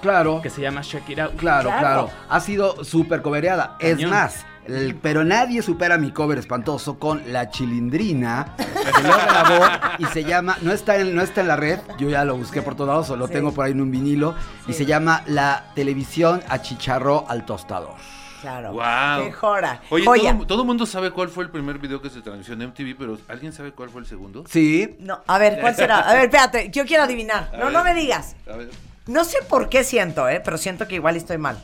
Claro. 0.00 0.40
Que 0.42 0.50
se 0.50 0.60
llama 0.60 0.82
Check 0.82 1.08
It 1.08 1.18
Out. 1.18 1.36
Claro, 1.36 1.70
claro. 1.70 2.10
Ha 2.28 2.40
sido 2.40 2.84
súper 2.84 3.22
covereada. 3.22 3.76
Es 3.80 4.06
más, 4.06 4.44
el- 4.66 4.94
pero 4.96 5.24
nadie 5.24 5.62
supera 5.62 5.98
mi 5.98 6.10
cover 6.12 6.38
espantoso 6.38 6.98
con 6.98 7.22
La 7.32 7.50
Chilindrina, 7.50 8.54
que 8.56 9.02
lo 9.02 9.14
grabó 9.16 9.64
y 9.98 10.04
se 10.06 10.24
llama, 10.24 10.56
no 10.62 10.72
está, 10.72 10.96
en, 10.96 11.14
no 11.14 11.22
está 11.22 11.40
en 11.42 11.48
la 11.48 11.56
red, 11.56 11.78
yo 11.98 12.08
ya 12.08 12.24
lo 12.24 12.36
busqué 12.36 12.62
por 12.62 12.74
todos 12.74 12.88
lados, 12.88 13.10
o 13.10 13.16
lo 13.16 13.26
Sí. 13.26 13.32
tengo 13.34 13.52
por 13.52 13.64
ahí 13.66 13.72
en 13.72 13.80
un 13.80 13.90
vinilo, 13.90 14.34
y 14.66 14.72
se 14.72 14.86
llama 14.86 15.22
La 15.26 15.66
Televisión 15.74 16.42
Achicharró 16.48 17.24
al 17.28 17.44
Tostador. 17.44 17.94
Claro. 18.40 18.72
Wow. 18.72 19.24
Qué 19.24 19.32
jora. 19.32 19.80
Oye, 19.88 20.04
Joya. 20.04 20.34
todo, 20.34 20.46
todo 20.46 20.60
el 20.62 20.66
mundo 20.66 20.84
sabe 20.84 21.10
cuál 21.10 21.30
fue 21.30 21.44
el 21.44 21.50
primer 21.50 21.78
video 21.78 22.02
que 22.02 22.10
se 22.10 22.20
transmitió 22.20 22.52
en 22.52 22.60
MTV, 22.62 22.94
pero 22.98 23.16
¿alguien 23.28 23.54
sabe 23.54 23.72
cuál 23.72 23.88
fue 23.88 24.02
el 24.02 24.06
segundo? 24.06 24.44
Sí. 24.50 24.96
No, 24.98 25.22
a 25.26 25.38
ver, 25.38 25.60
¿cuál 25.62 25.74
será? 25.74 26.00
A 26.00 26.12
ver, 26.12 26.24
espérate, 26.26 26.68
yo 26.70 26.84
quiero 26.84 27.04
adivinar. 27.04 27.50
A 27.54 27.56
No, 27.56 27.64
ver. 27.66 27.72
no 27.72 27.82
me 27.84 27.94
digas. 27.94 28.36
A 28.52 28.56
ver, 28.56 28.68
No 29.06 29.24
sé 29.24 29.38
por 29.48 29.68
qué 29.70 29.82
siento, 29.84 30.28
¿eh? 30.28 30.40
Pero 30.44 30.56
siento 30.58 30.86
que 30.88 30.94
igual 30.94 31.16
estoy 31.16 31.36
mal. 31.38 31.56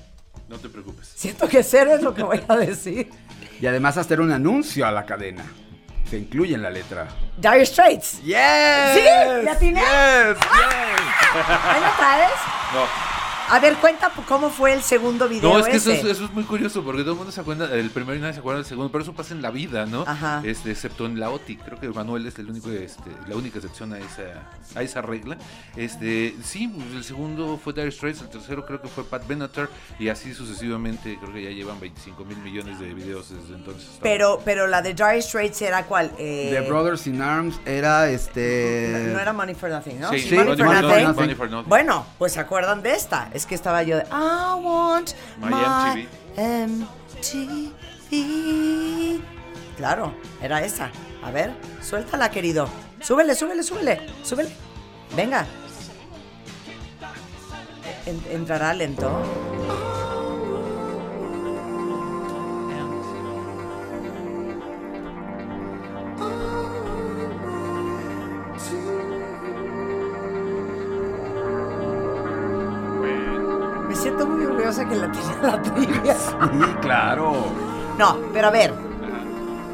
No 0.51 0.59
te 0.59 0.69
preocupes. 0.69 1.13
Siento 1.15 1.49
que 1.49 1.63
cero 1.63 1.95
es 1.95 2.03
lo 2.03 2.13
que 2.13 2.25
voy 2.25 2.43
a 2.49 2.57
decir. 2.57 3.09
Y 3.61 3.67
además 3.67 3.97
hacer 3.97 4.21
un 4.21 4.33
anuncio 4.33 4.85
a 4.85 4.91
la 4.91 5.07
cadena. 5.07 5.45
Se 6.11 6.19
incluye 6.19 6.57
en 6.57 6.63
la 6.63 6.71
letra. 6.71 7.07
Dire 7.39 7.65
Straits. 7.65 8.21
¡Yes! 8.23 8.37
¿Sí? 8.95 9.01
¿Le 9.45 9.49
atiné? 9.51 9.81
Yes, 9.81 10.39
¿Ahí 10.51 11.81
lo 11.81 11.97
traes? 11.97 12.33
No. 12.75 13.20
A 13.51 13.59
ver, 13.59 13.75
cuenta 13.77 14.11
cómo 14.29 14.49
fue 14.51 14.73
el 14.73 14.83
segundo 14.83 15.29
video 15.29 15.51
No, 15.53 15.59
es 15.59 15.67
que 15.67 15.77
eso 15.77 15.91
ese. 15.91 16.03
es, 16.03 16.17
eso 16.17 16.25
es 16.27 16.33
muy 16.33 16.45
curioso 16.45 16.83
porque 16.85 17.03
todo 17.03 17.13
el 17.13 17.17
mundo 17.19 17.33
se 17.33 17.41
acuerda 17.41 17.67
del 17.67 17.91
primero 17.91 18.17
y 18.17 18.21
nadie 18.21 18.35
se 18.35 18.41
acuerda 18.41 18.59
del 18.59 18.67
segundo, 18.67 18.93
pero 18.93 19.03
eso 19.03 19.13
pasa 19.13 19.35
en 19.35 19.43
la 19.43 19.51
vida, 19.51 19.87
¿no? 19.87 20.05
Ajá. 20.07 20.41
Este, 20.45 20.71
excepto 20.71 21.07
en 21.07 21.19
la 21.19 21.31
OTI, 21.31 21.57
creo 21.57 21.81
que 21.81 21.89
Manuel 21.89 22.27
es 22.27 22.39
el 22.39 22.49
único, 22.49 22.71
este, 22.71 23.11
la 23.27 23.37
única 23.37 23.59
excepción 23.59 23.93
a 23.93 23.99
esa, 23.99 24.49
a 24.75 24.83
esa 24.83 25.03
regla. 25.03 25.37
Este, 25.77 26.37
sí, 26.45 26.69
pues, 26.69 26.95
el 26.95 27.05
segundo 27.05 27.59
fue 27.63 27.73
Dire 27.73 27.91
Straits, 27.91 28.21
el 28.23 28.29
tercero 28.29 28.65
creo 28.65 28.81
que 28.81 28.89
fue 28.89 29.05
Pat 29.05 29.27
Benatar 29.27 29.69
y 29.99 30.09
así 30.09 30.33
sucesivamente, 30.33 31.19
creo 31.21 31.33
que 31.33 31.43
ya 31.43 31.51
llevan 31.51 31.81
25 31.81 32.25
mil 32.25 32.39
millones 32.39 32.79
de 32.79 32.95
videos 32.95 33.31
desde 33.31 33.55
entonces. 33.55 33.99
Pero, 34.01 34.41
pero 34.45 34.67
la 34.67 34.81
de 34.83 34.95
Dire 34.95 35.21
Straits 35.23 35.63
era 35.63 35.85
cuál? 35.87 36.13
Eh, 36.19 36.51
The 36.53 36.69
Brothers 36.69 37.07
in 37.07 37.21
Arms 37.21 37.59
era 37.67 38.09
este. 38.09 39.11
No 39.13 39.19
era 39.19 39.33
Money 39.33 39.55
for 39.55 39.71
Nothing, 39.71 40.01
¿no? 40.01 40.11
Sí, 40.11 40.21
Sí, 40.21 40.35
Money, 40.37 40.51
Money 40.51 40.57
for 40.57 40.67
for 40.67 40.83
Nothing. 40.83 41.05
Nothing. 41.05 41.21
Money 41.21 41.35
for 41.35 41.51
Nothing. 41.51 41.69
Bueno, 41.69 42.07
pues 42.19 42.33
se 42.33 42.41
acuerdan 42.41 42.83
de 42.83 42.95
esta. 42.95 43.29
Es 43.41 43.47
que 43.47 43.55
estaba 43.55 43.83
yo 43.83 43.97
de 43.97 44.03
I 44.03 44.53
want 44.63 45.13
My 45.41 45.49
my, 45.49 46.07
MTV. 46.37 47.73
Claro, 49.79 50.13
era 50.43 50.63
esa. 50.63 50.91
A 51.25 51.31
ver, 51.31 51.55
suéltala, 51.81 52.31
querido. 52.31 52.69
Súbele, 53.01 53.35
súbele, 53.35 53.63
súbele. 53.63 54.07
Súbele. 54.23 54.51
Venga. 55.17 55.47
En- 58.05 58.23
entrará 58.31 58.75
lento. 58.75 59.11
Orgullosa 74.81 74.89
que 74.89 74.97
la 74.97 75.13
tenía 75.13 75.43
la 75.43 75.63
trivia. 75.63 76.15
Sí, 76.15 76.75
claro. 76.81 77.33
No, 77.99 78.19
pero 78.33 78.49
a 78.49 78.51
ver. 78.51 78.73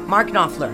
Mark 0.07 0.27
Knopfler 0.31 0.69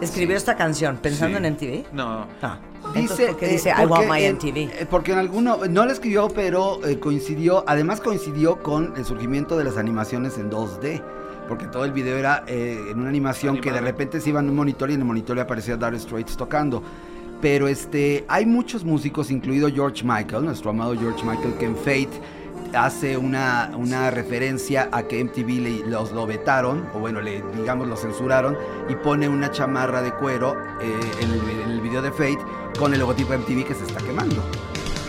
escribió 0.00 0.36
esta 0.36 0.54
canción 0.56 0.98
pensando 0.98 1.38
Sí. 1.38 1.44
en 1.44 1.52
MTV. 1.54 1.92
No. 1.94 2.26
No. 2.42 2.68
Entonces, 2.94 3.28
¿por 3.28 3.36
qué 3.38 3.46
eh, 3.46 3.52
dice 3.52 3.70
I 3.70 3.72
porque 3.86 3.92
want 3.92 4.10
my 4.10 4.24
en- 4.24 4.34
MTV? 4.36 4.56
eh, 4.58 4.86
porque 4.88 5.12
en 5.12 5.18
alguno, 5.18 5.58
no 5.68 5.84
lo 5.84 5.90
escribió, 5.92 6.28
pero 6.28 6.84
eh, 6.86 6.98
coincidió, 6.98 7.64
además 7.66 8.00
coincidió 8.00 8.62
con 8.62 8.94
el 8.96 9.04
surgimiento 9.04 9.56
de 9.58 9.64
las 9.64 9.76
animaciones 9.76 10.38
en 10.38 10.50
2D. 10.50 11.02
Porque 11.48 11.66
todo 11.66 11.86
el 11.86 11.92
video 11.92 12.18
era 12.18 12.44
eh, 12.46 12.78
en 12.90 12.98
una 13.00 13.08
animación 13.08 13.56
que 13.56 13.70
de 13.70 13.78
Animado. 13.78 13.86
repente 13.92 14.20
se 14.20 14.28
iba 14.28 14.40
en 14.40 14.50
un 14.50 14.56
monitor 14.56 14.90
y 14.90 14.94
en 14.94 15.00
el 15.00 15.06
monitor 15.06 15.34
le 15.34 15.42
aparecía 15.42 15.76
Dire 15.78 15.98
Straits 15.98 16.36
tocando. 16.36 16.82
Pero 17.40 17.68
este, 17.68 18.24
hay 18.28 18.44
muchos 18.44 18.84
músicos, 18.84 19.30
incluido 19.30 19.68
George 19.70 20.04
Michael, 20.04 20.44
nuestro 20.44 20.70
amado 20.70 20.94
George 20.98 21.24
Michael, 21.24 21.54
que 21.58 21.64
en 21.64 21.76
Fate 21.76 22.10
hace 22.74 23.16
una, 23.16 23.70
una 23.76 24.10
referencia 24.10 24.88
a 24.92 25.04
que 25.04 25.22
MTV 25.22 25.86
los 25.86 26.12
lo 26.12 26.26
vetaron, 26.26 26.88
o 26.94 26.98
bueno, 26.98 27.20
le, 27.20 27.42
digamos 27.54 27.88
lo 27.88 27.96
censuraron, 27.96 28.56
y 28.88 28.94
pone 28.96 29.28
una 29.28 29.50
chamarra 29.50 30.02
de 30.02 30.12
cuero 30.12 30.56
eh, 30.80 31.00
en, 31.20 31.30
el, 31.70 31.80
video 31.80 32.02
de 32.02 32.10
Fate 32.10 32.38
con 32.78 32.92
el 32.92 33.00
logotipo 33.00 33.32
MTV 33.34 33.64
que 33.64 33.74
se 33.74 33.84
está 33.84 34.00
quemando. 34.00 34.42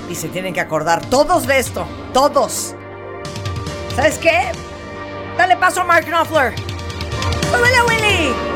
Y 0.09 0.15
se 0.15 0.29
tienen 0.29 0.53
que 0.53 0.61
acordar 0.61 1.05
todos 1.05 1.45
de 1.45 1.59
esto. 1.59 1.85
Todos. 2.13 2.75
¿Sabes 3.95 4.17
qué? 4.17 4.51
Dale 5.37 5.55
paso 5.57 5.81
a 5.81 5.83
Mark 5.83 6.05
Knopfler. 6.05 6.53
¡Súbele, 7.51 7.81
Willy! 7.87 8.48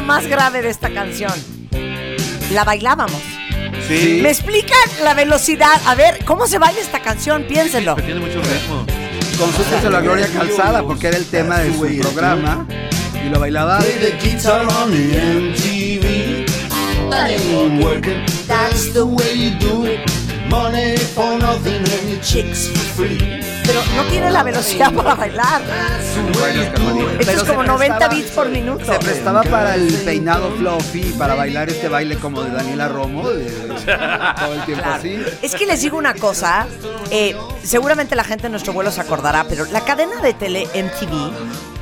Lo 0.00 0.06
más 0.06 0.26
grave 0.26 0.62
de 0.62 0.70
esta 0.70 0.88
canción. 0.90 1.32
La 2.52 2.64
bailábamos. 2.64 3.20
Sí. 3.86 4.20
¿Me 4.22 4.30
explican 4.30 4.78
la 5.02 5.12
velocidad? 5.14 5.80
A 5.86 5.94
ver, 5.94 6.24
¿cómo 6.24 6.46
se 6.46 6.58
baila 6.58 6.80
esta 6.80 7.00
canción? 7.00 7.44
Piénsenlo. 7.44 7.96
Que 7.96 8.02
tiene 8.02 8.20
mucho 8.20 8.40
ritmo. 8.40 8.86
Consúltese 9.38 9.90
la 9.90 10.00
Gloria 10.00 10.26
Calzada 10.28 10.82
porque 10.82 11.08
era 11.08 11.18
el 11.18 11.26
tema 11.26 11.58
de 11.58 11.72
su 11.72 12.00
programa 12.00 12.66
y 13.24 13.28
lo 13.28 13.40
bailaba. 13.40 13.78
That's 18.48 18.92
the 18.92 19.04
way 19.04 19.36
you 19.36 19.50
do 19.58 19.86
it. 19.86 20.00
Money 20.48 20.96
for 20.96 21.38
nothing 21.38 21.79
chicks 22.22 22.68
for 22.68 23.06
free. 23.06 23.40
Pero 23.64 23.80
no 23.96 24.02
tiene 24.04 24.30
la 24.30 24.42
velocidad 24.42 24.92
para 24.92 25.14
bailar. 25.14 25.62
Esto 27.20 27.32
es 27.32 27.42
como 27.44 27.62
90 27.62 27.98
prestaba- 27.98 28.14
bits 28.14 28.30
por 28.32 28.48
minuto. 28.48 28.84
Se 28.84 28.98
prestaba 28.98 29.42
para 29.42 29.74
el 29.76 29.92
peinado 30.04 30.50
fluffy, 30.56 31.12
para 31.18 31.34
bailar 31.34 31.68
este 31.68 31.88
baile 31.88 32.16
como 32.16 32.42
de 32.42 32.50
Daniela 32.50 32.88
Romo, 32.88 33.28
de- 33.30 33.44
todo 33.50 34.54
el 34.54 34.64
tiempo 34.64 34.82
Claro. 34.84 34.98
así. 34.98 35.22
Es 35.42 35.54
que 35.54 35.66
les 35.66 35.80
digo 35.82 35.96
una 35.98 36.14
cosa, 36.14 36.66
eh, 37.10 37.36
seguramente 37.62 38.16
la 38.16 38.24
gente 38.24 38.46
en 38.46 38.52
nuestro 38.52 38.72
vuelo 38.72 38.90
se 38.90 39.00
acordará, 39.00 39.44
pero 39.48 39.64
la 39.66 39.82
cadena 39.82 40.20
de 40.20 40.34
tele 40.34 40.68
MTV 40.74 41.30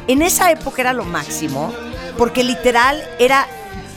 en 0.08 0.22
esa 0.22 0.50
época 0.50 0.82
era 0.82 0.92
lo 0.92 1.04
máximo, 1.04 1.72
porque 2.16 2.42
literal 2.44 3.02
era 3.18 3.46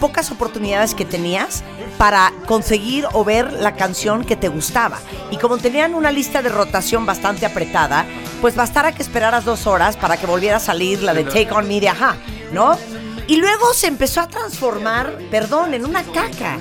pocas 0.01 0.31
oportunidades 0.31 0.93
que 0.93 1.05
tenías 1.05 1.63
para 1.97 2.33
conseguir 2.47 3.05
o 3.13 3.23
ver 3.23 3.53
la 3.53 3.75
canción 3.75 4.25
que 4.25 4.35
te 4.35 4.49
gustaba. 4.49 4.97
Y 5.29 5.37
como 5.37 5.59
tenían 5.59 5.93
una 5.93 6.11
lista 6.11 6.41
de 6.41 6.49
rotación 6.49 7.05
bastante 7.05 7.45
apretada, 7.45 8.05
pues 8.41 8.55
bastara 8.55 8.91
que 8.91 9.03
esperaras 9.03 9.45
dos 9.45 9.67
horas 9.67 9.95
para 9.95 10.17
que 10.17 10.25
volviera 10.25 10.57
a 10.57 10.59
salir 10.59 11.03
la 11.03 11.13
de 11.13 11.23
Take 11.23 11.51
On 11.51 11.67
Me 11.67 11.79
de 11.79 11.89
Ajá, 11.89 12.17
¿no? 12.51 12.77
Y 13.27 13.37
luego 13.37 13.73
se 13.73 13.87
empezó 13.87 14.21
a 14.21 14.27
transformar, 14.27 15.17
perdón, 15.29 15.73
en 15.75 15.85
una 15.85 16.03
caca. 16.03 16.57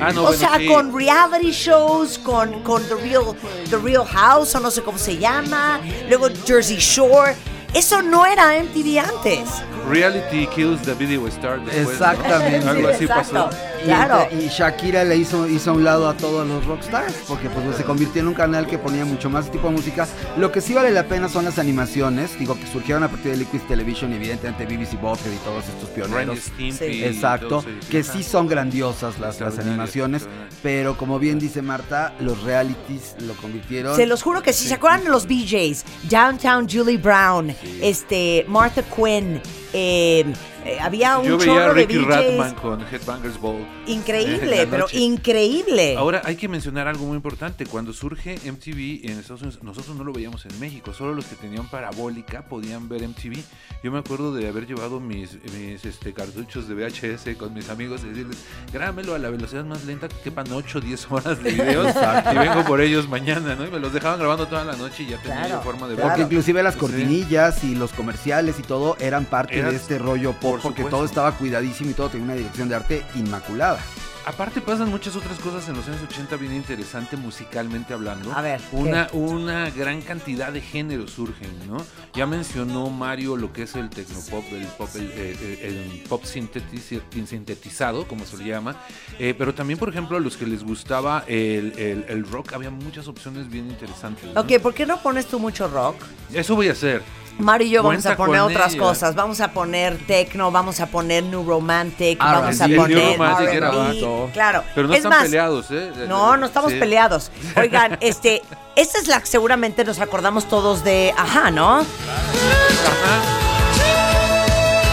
Ah, 0.00 0.12
no, 0.12 0.22
o 0.22 0.24
bueno, 0.24 0.38
sea, 0.38 0.58
sí. 0.58 0.66
con 0.66 0.92
reality 0.94 1.52
shows, 1.52 2.18
con, 2.18 2.62
con 2.62 2.82
The, 2.86 2.96
Real, 2.96 3.24
The 3.70 3.78
Real 3.78 4.04
House, 4.04 4.54
o 4.54 4.60
no 4.60 4.70
sé 4.70 4.82
cómo 4.82 4.98
se 4.98 5.16
llama, 5.16 5.80
luego 6.08 6.28
Jersey 6.44 6.76
Shore. 6.76 7.36
Eso 7.72 8.02
no 8.02 8.26
era 8.26 8.60
MTV 8.60 8.98
antes. 8.98 9.48
Reality 9.88 10.46
kills 10.48 10.80
the 10.82 10.94
video 10.94 11.26
star 11.28 11.58
después, 11.64 11.84
¿no? 11.86 11.90
Exactamente. 11.92 12.68
Algo 12.68 12.88
así 12.88 13.04
Exacto. 13.04 13.32
pasó. 13.48 13.56
Y, 13.80 13.84
Claro. 13.84 14.22
este- 14.30 14.36
y 14.44 14.48
Shakira 14.48 15.04
le 15.04 15.16
hizo, 15.16 15.48
hizo 15.48 15.70
a 15.70 15.74
un 15.74 15.84
lado 15.84 16.08
a 16.08 16.14
todos 16.16 16.46
los 16.46 16.64
rockstars, 16.66 17.14
porque 17.26 17.48
pues 17.48 17.76
se 17.76 17.84
convirtió 17.84 18.20
en 18.20 18.28
un 18.28 18.34
canal 18.34 18.66
que 18.66 18.76
ponía 18.78 19.04
mucho 19.06 19.30
más 19.30 19.44
ese 19.44 19.52
tipo 19.52 19.68
de 19.68 19.74
música. 19.74 20.06
Lo 20.36 20.52
que 20.52 20.60
sí 20.60 20.74
vale 20.74 20.90
la 20.90 21.04
pena 21.04 21.28
son 21.28 21.44
las 21.46 21.58
animaciones, 21.58 22.38
digo 22.38 22.56
que 22.58 22.66
surgieron 22.66 23.02
a 23.04 23.08
partir 23.08 23.32
de 23.32 23.38
Liquid 23.38 23.60
Television, 23.68 24.12
y 24.12 24.16
evidentemente 24.16 24.66
BBC 24.66 24.96
Butthead 25.00 25.32
y 25.32 25.36
todos 25.38 25.64
estos 25.66 25.88
pioneros. 25.90 26.38
Sí. 26.58 26.74
Exacto, 27.04 27.64
que 27.90 28.02
sí 28.02 28.22
son 28.22 28.48
grandiosas 28.48 29.18
las, 29.18 29.40
las 29.40 29.58
animaciones, 29.58 30.26
pero 30.62 30.96
como 30.98 31.18
bien 31.18 31.38
dice 31.38 31.62
Marta, 31.62 32.12
los 32.20 32.42
realities 32.42 33.14
lo 33.20 33.32
convirtieron. 33.34 33.96
Se 33.96 34.04
los 34.06 34.22
juro 34.22 34.42
que 34.42 34.52
sí. 34.52 34.68
¿Se 34.68 34.74
acuerdan 34.74 35.04
de 35.04 35.10
los 35.10 35.26
BJs? 35.26 35.84
Downtown 36.10 36.68
Julie 36.68 36.98
Brown, 36.98 37.54
este, 37.80 38.44
Martha 38.46 38.82
Quinn. 38.82 39.40
Eh, 39.72 40.24
eh, 40.64 40.78
había 40.80 41.18
un 41.18 41.26
Yo 41.26 41.38
veía 41.38 41.52
a 41.52 41.56
chorro 41.56 41.74
de 41.74 41.80
Ricky 41.86 41.98
BJs. 41.98 42.06
Ratman 42.08 42.54
con 42.54 42.80
Headbangers 42.82 43.40
Ball. 43.40 43.66
Increíble, 43.86 44.66
pero 44.70 44.86
increíble. 44.92 45.96
Ahora 45.96 46.22
hay 46.24 46.36
que 46.36 46.48
mencionar 46.48 46.88
algo 46.88 47.04
muy 47.06 47.16
importante. 47.16 47.66
Cuando 47.66 47.92
surge 47.92 48.34
MTV 48.50 49.10
en 49.10 49.18
Estados 49.18 49.42
Unidos, 49.42 49.62
nosotros 49.62 49.96
no 49.96 50.04
lo 50.04 50.12
veíamos 50.12 50.44
en 50.46 50.58
México. 50.60 50.92
Solo 50.92 51.14
los 51.14 51.24
que 51.26 51.36
tenían 51.36 51.68
parabólica 51.70 52.42
podían 52.42 52.88
ver 52.88 53.06
MTV. 53.06 53.38
Yo 53.82 53.90
me 53.92 53.98
acuerdo 53.98 54.34
de 54.34 54.48
haber 54.48 54.66
llevado 54.66 55.00
mis, 55.00 55.38
mis 55.56 55.84
este, 55.84 56.12
cartuchos 56.12 56.68
de 56.68 56.74
VHS 56.74 57.36
con 57.38 57.54
mis 57.54 57.68
amigos 57.70 58.02
y 58.04 58.08
decirles, 58.10 58.38
grábamelo 58.72 59.14
a 59.14 59.18
la 59.18 59.30
velocidad 59.30 59.64
más 59.64 59.84
lenta 59.84 60.08
que 60.08 60.16
quepan 60.24 60.46
8 60.52 60.78
o 60.78 60.80
10 60.80 61.10
horas 61.10 61.42
de 61.42 61.50
videos 61.52 61.94
y 62.32 62.36
vengo 62.38 62.64
por 62.64 62.80
ellos 62.80 63.08
mañana, 63.08 63.54
¿no? 63.54 63.66
Y 63.66 63.70
me 63.70 63.78
los 63.78 63.92
dejaban 63.92 64.18
grabando 64.18 64.46
toda 64.46 64.64
la 64.64 64.76
noche 64.76 65.04
y 65.04 65.06
ya 65.10 65.18
tenía 65.22 65.46
Claro, 65.46 65.62
forma 65.62 65.88
de 65.88 65.94
Porque 65.94 66.08
verlo. 66.08 66.24
inclusive 66.24 66.62
las 66.62 66.76
cortinillas 66.76 67.64
y 67.64 67.74
los 67.74 67.92
comerciales 67.92 68.58
y 68.58 68.62
todo 68.62 68.96
eran 69.00 69.24
parte 69.24 69.58
Era- 69.58 69.70
de 69.70 69.76
este 69.76 69.98
rollo 69.98 70.32
pop, 70.32 70.49
por 70.50 70.60
porque 70.60 70.78
supuesto. 70.82 70.96
todo 70.96 71.04
estaba 71.06 71.32
cuidadísimo 71.36 71.90
y 71.90 71.94
todo 71.94 72.08
tenía 72.08 72.24
una 72.24 72.34
dirección 72.34 72.68
de 72.68 72.74
arte 72.76 73.04
inmaculada. 73.14 73.80
Aparte 74.26 74.60
pasan 74.60 74.90
muchas 74.90 75.16
otras 75.16 75.38
cosas 75.38 75.66
en 75.70 75.76
los 75.76 75.88
años 75.88 76.02
80 76.06 76.36
bien 76.36 76.52
interesante 76.52 77.16
musicalmente 77.16 77.94
hablando. 77.94 78.30
A 78.34 78.42
ver, 78.42 78.60
Una, 78.70 79.08
una 79.12 79.70
gran 79.70 80.02
cantidad 80.02 80.52
de 80.52 80.60
géneros 80.60 81.12
surgen, 81.12 81.48
¿no? 81.66 81.78
Ya 82.12 82.26
mencionó 82.26 82.90
Mario 82.90 83.36
lo 83.38 83.50
que 83.50 83.62
es 83.62 83.74
el 83.76 83.88
tecnopop, 83.88 84.44
el 84.52 84.66
pop, 84.66 84.90
el, 84.94 85.10
eh, 85.14 85.58
el- 85.62 85.74
el 85.76 86.02
pop 86.06 86.22
sintetiz- 86.24 87.00
sintetizado, 87.26 88.06
como 88.06 88.26
se 88.26 88.36
le 88.36 88.44
llama. 88.44 88.76
Eh, 89.18 89.34
pero 89.36 89.54
también, 89.54 89.78
por 89.78 89.88
ejemplo, 89.88 90.18
a 90.18 90.20
los 90.20 90.36
que 90.36 90.46
les 90.46 90.62
gustaba 90.64 91.24
el, 91.26 91.72
el- 91.78 92.04
el 92.08 92.30
rock, 92.30 92.52
había 92.52 92.70
muchas 92.70 93.08
opciones 93.08 93.48
bien 93.50 93.68
interesantes. 93.70 94.26
¿no? 94.34 94.38
Ok, 94.42 94.58
¿por 94.60 94.74
qué 94.74 94.84
no 94.84 95.02
pones 95.02 95.26
tú 95.26 95.38
mucho 95.40 95.66
rock? 95.66 95.96
Eso 96.32 96.54
voy 96.54 96.68
a 96.68 96.72
hacer. 96.72 97.02
Mario 97.40 97.66
y 97.66 97.70
yo 97.70 97.82
vamos 97.82 98.06
a 98.06 98.16
poner 98.16 98.40
otras 98.40 98.72
ella. 98.74 98.82
cosas. 98.82 99.14
Vamos 99.14 99.40
a 99.40 99.52
poner 99.52 99.98
techno, 100.06 100.50
vamos 100.50 100.80
a 100.80 100.86
poner 100.86 101.24
new 101.24 101.44
romantic, 101.44 102.20
R&B. 102.20 102.40
vamos 102.40 102.60
a 102.60 102.68
poner 102.68 103.20
R&B. 103.62 104.30
Claro. 104.32 104.62
Pero 104.74 104.86
no 104.88 104.92
es 104.94 104.98
están 104.98 105.10
más, 105.10 105.22
peleados, 105.22 105.66
¿eh? 105.70 105.90
No, 106.08 106.36
no 106.36 106.46
estamos 106.46 106.72
Sí. 106.72 106.78
peleados. 106.78 107.30
Oigan, 107.56 107.98
este, 108.00 108.42
esta 108.76 108.98
es 108.98 109.08
la 109.08 109.20
que 109.20 109.26
seguramente 109.26 109.84
nos 109.84 109.98
acordamos 110.00 110.48
todos 110.48 110.84
de 110.84 111.12
Ajá, 111.16 111.50
¿no? 111.50 111.78
Ajá. 111.80 111.86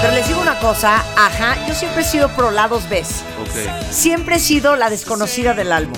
Pero 0.01 0.13
les 0.13 0.27
digo 0.27 0.39
una 0.41 0.59
cosa, 0.59 1.03
Ajá, 1.17 1.57
yo 1.67 1.73
siempre 1.73 2.03
he 2.03 2.05
sido 2.05 2.29
pro 2.29 2.51
lados 2.51 2.87
B. 2.87 3.03
Siempre 3.89 4.35
he 4.35 4.39
sido 4.39 4.75
la 4.75 4.89
desconocida 4.89 5.53
del 5.53 5.71
álbum. 5.71 5.97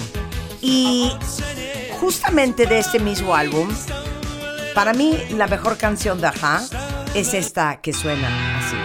Y 0.62 1.12
justamente 2.00 2.66
de 2.66 2.80
este 2.80 3.00
mismo 3.00 3.36
álbum, 3.36 3.70
para 4.80 4.94
mí 4.94 5.14
la 5.36 5.46
mejor 5.48 5.76
canción 5.76 6.22
de 6.22 6.28
Ajá 6.28 6.62
es 7.14 7.34
esta 7.34 7.82
que 7.82 7.92
suena 7.92 8.30
así. 8.60 8.78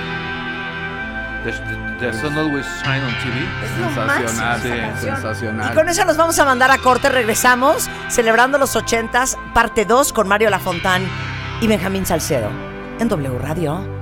The, 1.45 1.53
the 2.01 2.19
Sun 2.19 2.37
Always 2.37 2.66
Shine 2.83 3.05
on 3.05 3.15
TV. 3.23 3.39
Es 3.62 3.79
lo 3.79 3.87
Sensacional, 3.95 4.61
sí, 4.99 5.05
sensacional. 5.05 5.71
Y 5.71 5.75
con 5.77 5.89
eso 5.89 6.05
nos 6.05 6.16
vamos 6.16 6.37
a 6.41 6.45
mandar 6.45 6.73
a 6.73 6.79
corte. 6.79 7.09
Regresamos 7.11 7.89
celebrando 8.09 8.59
los 8.59 8.75
80s, 8.75 9.37
parte 9.53 9.85
2 9.85 10.12
con 10.12 10.27
Mario 10.27 10.51
Lafontán 10.51 11.07
y 11.61 11.69
Benjamín 11.69 12.05
Salcedo 12.05 12.51
en 12.99 13.07
W 13.07 13.39
Radio. 13.39 13.95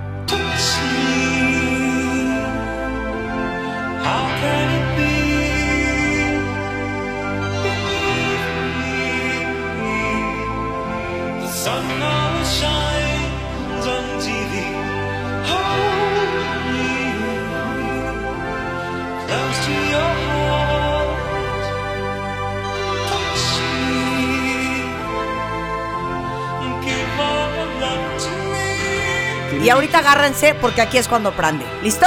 Y 29.63 29.71
ahorita 29.71 29.99
agárrense 29.99 30.55
porque 30.55 30.83
aquí 30.83 30.99
es 30.99 31.07
cuando 31.07 31.33
prende. 31.33 31.65
¿Listo? 31.83 32.07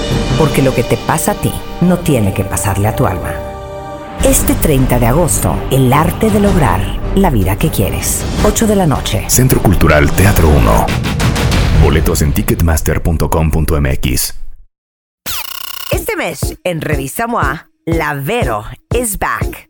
Porque 0.37 0.61
lo 0.61 0.73
que 0.73 0.83
te 0.83 0.97
pasa 0.97 1.31
a 1.31 1.35
ti 1.35 1.51
no 1.81 1.99
tiene 1.99 2.33
que 2.33 2.43
pasarle 2.43 2.87
a 2.87 2.95
tu 2.95 3.05
alma. 3.05 3.33
Este 4.23 4.53
30 4.55 4.99
de 4.99 5.07
agosto, 5.07 5.55
el 5.71 5.91
arte 5.91 6.29
de 6.29 6.39
lograr 6.39 6.81
la 7.15 7.29
vida 7.29 7.57
que 7.57 7.69
quieres. 7.69 8.23
8 8.43 8.67
de 8.67 8.75
la 8.75 8.85
noche. 8.85 9.25
Centro 9.27 9.61
Cultural 9.61 10.11
Teatro 10.11 10.49
1. 10.49 10.85
Boletos 11.83 12.21
en 12.21 12.33
ticketmaster.com.mx. 12.33 14.35
Este 15.91 16.15
mes, 16.15 16.57
en 16.63 16.81
Revista 16.81 17.27
MOA, 17.27 17.69
la 17.85 18.13
Vero 18.13 18.63
is 18.93 19.17
back. 19.17 19.69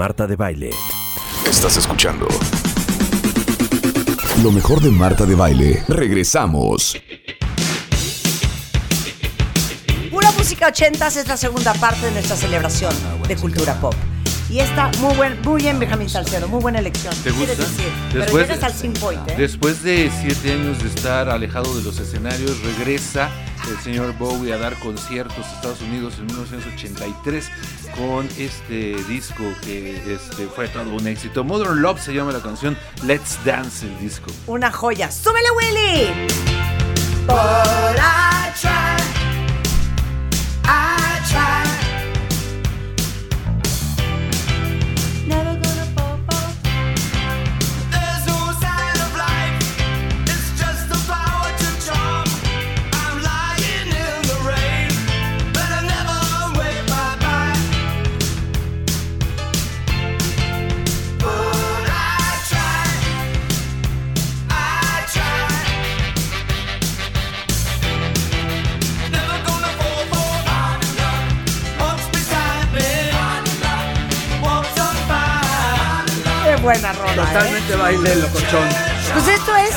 Marta 0.01 0.25
de 0.25 0.35
Baile. 0.35 0.71
Estás 1.47 1.77
escuchando. 1.77 2.27
Lo 4.41 4.51
mejor 4.51 4.81
de 4.81 4.89
Marta 4.89 5.27
de 5.27 5.35
Baile. 5.35 5.83
Regresamos. 5.87 6.99
Pura 10.09 10.31
música 10.31 10.69
80 10.69 11.05
es 11.05 11.27
la 11.27 11.37
segunda 11.37 11.75
parte 11.75 12.07
de 12.07 12.13
nuestra 12.13 12.35
celebración 12.35 12.95
de 13.27 13.35
cultura 13.35 13.79
pop. 13.79 13.93
Y 14.51 14.59
está 14.59 14.91
muy, 14.99 15.15
buen, 15.15 15.41
muy 15.43 15.61
bien, 15.61 15.79
Benjamín 15.79 16.09
Salcedo, 16.09 16.45
muy 16.49 16.59
buena 16.59 16.79
elección. 16.79 17.13
¿Te 17.23 17.29
¿Qué 17.31 17.35
quieres 17.37 17.57
gusta? 17.57 17.71
decir? 17.71 17.93
Pero 18.11 18.23
Después- 18.25 18.47
llegas 18.49 18.63
al 18.65 18.73
Sin 18.73 18.91
Point, 18.93 19.29
¿eh? 19.29 19.35
Después 19.37 19.81
de 19.81 20.11
siete 20.21 20.51
años 20.51 20.83
de 20.83 20.89
estar 20.89 21.29
alejado 21.29 21.73
de 21.77 21.81
los 21.83 21.97
escenarios, 21.99 22.59
regresa 22.61 23.29
el 23.69 23.77
señor 23.81 24.13
Bowie 24.17 24.51
a 24.51 24.57
dar 24.57 24.73
conciertos 24.79 25.45
a 25.45 25.55
Estados 25.55 25.79
Unidos 25.81 26.15
en 26.19 26.25
1983 26.25 27.49
con 27.95 28.27
este 28.37 28.95
disco 29.07 29.43
que 29.63 30.15
este, 30.15 30.47
fue 30.47 30.67
todo 30.67 30.95
un 30.95 31.07
éxito. 31.07 31.45
Modern 31.45 31.81
Love 31.81 32.01
se 32.01 32.13
llama 32.13 32.33
la 32.33 32.41
canción 32.41 32.77
Let's 33.05 33.37
Dance 33.45 33.85
el 33.85 33.97
disco. 33.99 34.31
Una 34.47 34.69
joya. 34.69 35.09
¡Súbele, 35.11 35.47
Willy! 35.55 36.27
But 37.25 37.97
I 37.99 38.51
try, 38.59 38.97
buena 76.61 76.93
rola, 76.93 77.11
¿eh? 77.13 77.15
Totalmente 77.15 77.75
baile 77.75 78.15
locochón. 78.15 78.67
Pues 79.13 79.27
esto 79.27 79.55
es 79.57 79.75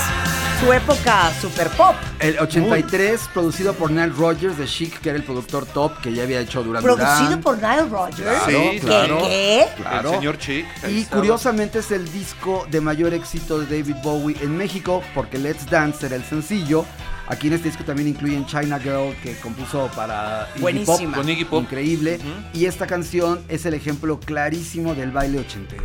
su 0.61 0.73
época 0.73 1.32
super 1.40 1.69
pop. 1.70 1.94
El 2.20 2.39
83, 2.39 3.20
producido 3.32 3.73
por 3.74 3.90
Nile 3.90 4.09
Rodgers 4.16 4.56
de 4.56 4.66
Chic, 4.66 5.01
que 5.01 5.09
era 5.11 5.19
el 5.19 5.24
productor 5.24 5.66
top 5.66 6.01
que 6.01 6.12
ya 6.12 6.23
había 6.23 6.40
hecho 6.40 6.62
Duran 6.62 6.82
Producido 6.82 7.24
Duran. 7.24 7.40
por 7.43 7.56
Nile 7.56 7.82
Rodgers. 7.90 8.16
Claro, 8.23 8.47
Sí, 8.73 8.81
claro. 8.81 9.19
¿Qué? 9.23 9.66
Claro. 9.77 10.11
El 10.11 10.15
señor 10.16 10.39
Chic. 10.39 10.66
Y 10.89 11.01
estaba. 11.01 11.20
curiosamente 11.20 11.78
es 11.81 11.90
el 11.90 12.11
disco 12.12 12.66
de 12.70 12.81
mayor 12.81 13.12
éxito 13.15 13.59
de 13.59 13.66
David 13.66 13.97
Bowie 14.02 14.36
en 14.43 14.56
México, 14.56 15.02
porque 15.15 15.39
Let's 15.39 15.69
Dance 15.69 16.06
era 16.06 16.16
el 16.16 16.24
sencillo. 16.24 16.85
Aquí 17.27 17.47
en 17.48 17.55
este 17.55 17.69
disco 17.69 17.85
también 17.85 18.09
incluyen 18.09 18.44
China 18.47 18.78
Girl, 18.78 19.15
que 19.23 19.35
compuso 19.39 19.90
para 19.97 20.47
Iggy 20.55 20.61
Buenísima. 20.61 21.15
Pop. 21.15 21.23
Con 21.23 21.28
Iggy 21.31 21.44
Pop. 21.47 21.62
Increíble. 21.62 22.20
Y 22.52 22.66
esta 22.66 22.86
canción 22.86 23.43
es 23.48 23.65
el 23.66 23.73
ejemplo 23.74 24.20
clarísimo 24.20 24.94
del 24.94 25.11
baile 25.11 25.40
ochentero. 25.40 25.82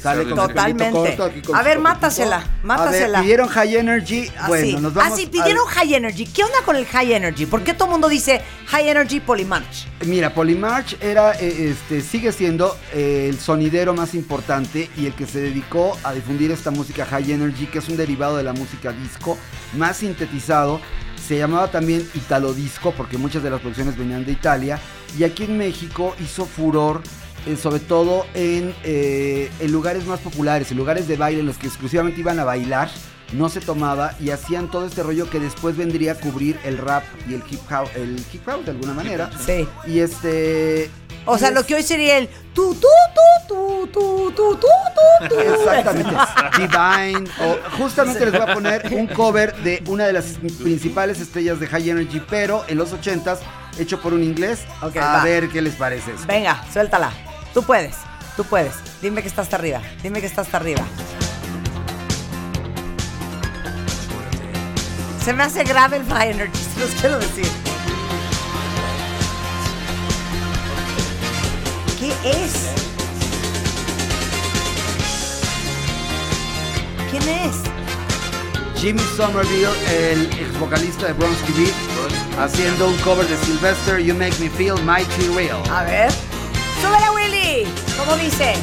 Sale 0.00 0.22
con 0.24 0.30
su 0.30 0.34
Totalmente. 0.48 0.84
pelito 0.84 1.00
corto, 1.02 1.24
aquí 1.24 1.42
con 1.42 1.54
A 1.56 1.58
ver, 1.62 1.72
pelito. 1.74 1.82
mátasela, 1.82 2.36
A 2.36 2.40
ver, 2.40 2.48
mátasela. 2.64 3.20
pidieron 3.20 3.48
High 3.48 3.76
Energy. 3.76 4.28
Así. 4.38 4.48
Bueno, 4.48 4.80
nos 4.80 4.94
vamos 4.94 5.12
Así, 5.12 5.24
al- 5.24 5.30
pidieron 5.30 5.66
High 5.66 5.94
Energy. 5.94 6.26
¿Qué 6.26 6.44
onda 6.44 6.58
con 6.64 6.76
el 6.76 6.86
High 6.86 7.12
Energy? 7.12 7.46
¿Por 7.46 7.62
qué 7.62 7.74
todo 7.74 7.86
el 7.86 7.92
mundo 7.92 8.08
dice 8.08 8.40
High 8.68 8.88
Energy 8.88 9.20
Polymarch? 9.20 9.86
Mira, 10.06 10.32
Polymarch 10.34 10.96
era, 11.02 11.32
eh, 11.34 11.70
este, 11.70 12.00
sigue 12.00 12.32
siendo 12.32 12.76
eh, 12.92 13.26
el 13.28 13.38
sonidero 13.38 13.92
más 13.94 14.14
importante 14.14 14.90
y 14.96 15.06
el 15.06 15.14
que 15.14 15.26
se 15.26 15.40
dedicó 15.40 15.96
a 16.04 16.12
difundir 16.12 16.50
esta 16.50 16.70
música 16.70 17.04
High 17.06 17.32
Energy, 17.32 17.66
que 17.66 17.78
es 17.80 17.88
un 17.88 17.96
derivado 17.96 18.36
de 18.36 18.42
la 18.44 18.52
música 18.52 18.92
disco, 18.92 19.36
más 19.76 19.98
sintetizado. 19.98 20.80
Se 21.26 21.38
llamaba 21.38 21.70
también 21.70 22.08
Italo 22.14 22.52
Disco, 22.52 22.92
porque 22.96 23.16
muchas 23.16 23.42
de 23.44 23.50
las 23.50 23.60
producciones 23.60 23.96
venían 23.96 24.24
de 24.24 24.32
Italia. 24.32 24.80
Y 25.16 25.22
aquí 25.24 25.44
en 25.44 25.56
México 25.56 26.16
hizo 26.20 26.46
furor, 26.46 27.00
sobre 27.60 27.80
todo 27.80 28.24
en, 28.34 28.74
eh, 28.84 29.50
en 29.60 29.72
lugares 29.72 30.06
más 30.06 30.20
populares, 30.20 30.70
en 30.70 30.76
lugares 30.76 31.08
de 31.08 31.16
baile 31.16 31.40
en 31.40 31.46
los 31.46 31.58
que 31.58 31.66
exclusivamente 31.66 32.20
iban 32.20 32.38
a 32.38 32.44
bailar. 32.44 32.90
No 33.32 33.48
se 33.48 33.60
tomaba 33.60 34.14
y 34.20 34.28
hacían 34.28 34.70
todo 34.70 34.86
este 34.86 35.02
rollo 35.02 35.30
que 35.30 35.40
después 35.40 35.74
vendría 35.76 36.12
a 36.12 36.14
cubrir 36.16 36.58
el 36.64 36.76
rap 36.76 37.02
y 37.26 37.32
el 37.32 37.42
hip 37.50 37.60
hop, 37.72 37.88
el 37.94 38.22
hip 38.30 38.46
hop 38.46 38.62
de 38.64 38.72
alguna 38.72 38.92
manera. 38.92 39.30
Sí. 39.44 39.66
Y 39.86 40.00
este. 40.00 40.90
O 41.24 41.38
sea, 41.38 41.50
lo 41.50 41.64
que 41.64 41.74
hoy 41.76 41.82
sería 41.82 42.18
el 42.18 42.28
tu, 42.52 42.74
tu, 42.74 42.80
tu, 43.48 43.48
tu, 43.48 43.86
tu, 43.86 44.32
tu, 44.32 44.56
tu, 44.56 44.58
tu, 44.58 45.28
tu. 45.28 45.40
Exactamente. 45.40 46.10
Divine. 46.58 47.30
O 47.40 47.76
justamente 47.78 48.20
les 48.26 48.32
voy 48.32 48.42
a 48.42 48.52
poner 48.54 48.92
un 48.92 49.06
cover 49.06 49.54
de 49.62 49.82
una 49.86 50.04
de 50.06 50.12
las 50.12 50.24
principales 50.62 51.18
estrellas 51.20 51.58
de 51.58 51.68
High 51.68 51.88
Energy, 51.90 52.20
pero 52.28 52.64
en 52.68 52.76
los 52.76 52.92
80s, 52.92 53.38
hecho 53.78 53.98
por 54.00 54.12
un 54.12 54.22
inglés. 54.22 54.60
Ok, 54.82 54.96
a 54.96 55.18
va. 55.18 55.24
ver 55.24 55.48
qué 55.48 55.62
les 55.62 55.74
parece. 55.74 56.12
Venga, 56.26 56.62
suéltala. 56.70 57.10
Tú 57.54 57.62
puedes, 57.62 57.96
tú 58.36 58.44
puedes. 58.44 58.74
Dime 59.02 59.20
que 59.20 59.28
está 59.28 59.42
hasta 59.42 59.56
arriba. 59.56 59.82
Dime 60.02 60.20
que 60.20 60.26
está 60.26 60.40
hasta 60.40 60.56
arriba. 60.56 60.82
Se 65.22 65.32
me 65.32 65.42
hace 65.42 65.62
grave 65.64 65.98
el 65.98 66.04
High 66.06 66.30
Energy, 66.32 66.58
se 66.74 66.80
los 66.80 66.90
quiero 66.92 67.18
decir. 67.18 67.46
¿Qué 72.00 72.08
es? 72.30 72.52
¿Quién 77.10 77.22
es? 77.28 77.72
Jimmy 78.80 79.02
Somerville, 79.16 79.68
el 79.88 80.22
ex 80.32 80.58
vocalista 80.58 81.06
de 81.06 81.12
Bronski 81.12 81.52
Beat, 81.52 82.40
haciendo 82.40 82.88
un 82.88 82.96
cover 82.98 83.28
de 83.28 83.36
Sylvester, 83.44 84.00
You 84.00 84.14
Make 84.14 84.34
Me 84.40 84.50
Feel 84.50 84.82
Mighty 84.82 85.28
Real. 85.36 85.62
A 85.70 85.84
ver. 85.84 86.31
¡Súbela, 86.82 87.12
Willy! 87.12 87.64
¿Cómo 87.96 88.16
dice? 88.16 88.54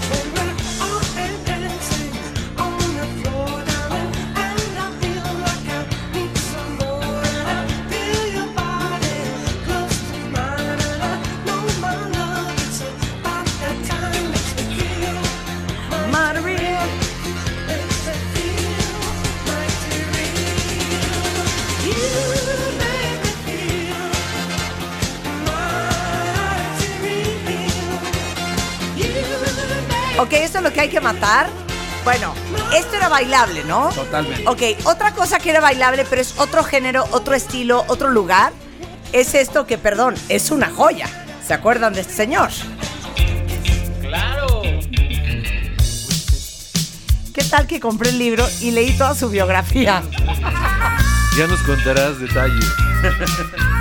Ok, 30.20 30.34
esto 30.34 30.58
es 30.58 30.64
lo 30.66 30.74
que 30.74 30.82
hay 30.82 30.90
que 30.90 31.00
matar. 31.00 31.48
Bueno, 32.04 32.34
esto 32.76 32.98
era 32.98 33.08
bailable, 33.08 33.64
¿no? 33.64 33.90
Totalmente. 33.90 34.46
Ok, 34.50 34.86
otra 34.86 35.14
cosa 35.14 35.40
que 35.40 35.50
era 35.50 35.62
bailable, 35.62 36.04
pero 36.10 36.22
es 36.22 36.38
otro 36.38 36.62
género, 36.62 37.06
otro 37.12 37.36
estilo, 37.36 37.86
otro 37.88 38.10
lugar. 38.10 38.52
es 39.14 39.34
esto 39.34 39.66
que, 39.66 39.78
perdón, 39.78 40.16
es 40.28 40.52
una 40.52 40.70
joya. 40.70 41.08
¿Se 41.46 41.54
acuerdan 41.54 41.94
de 41.94 42.02
este 42.02 42.14
señor? 42.14 42.50
¡Claro! 44.02 44.62
¿Qué 47.34 47.44
tal 47.50 47.66
que 47.66 47.80
compré 47.80 48.10
el 48.10 48.20
libro 48.20 48.46
y 48.60 48.72
leí 48.72 48.92
toda 48.98 49.16
su 49.16 49.30
biografía? 49.30 50.04
Ya 51.38 51.48
nos 51.48 51.62
contarás 51.62 52.20
detalles. 52.20 52.66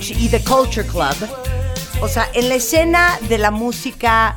Y 0.00 0.28
The 0.28 0.42
Culture 0.42 0.86
Club, 0.86 1.16
o 2.00 2.08
sea, 2.08 2.28
en 2.34 2.48
la 2.48 2.56
escena 2.56 3.18
de 3.28 3.38
la 3.38 3.50
música, 3.50 4.34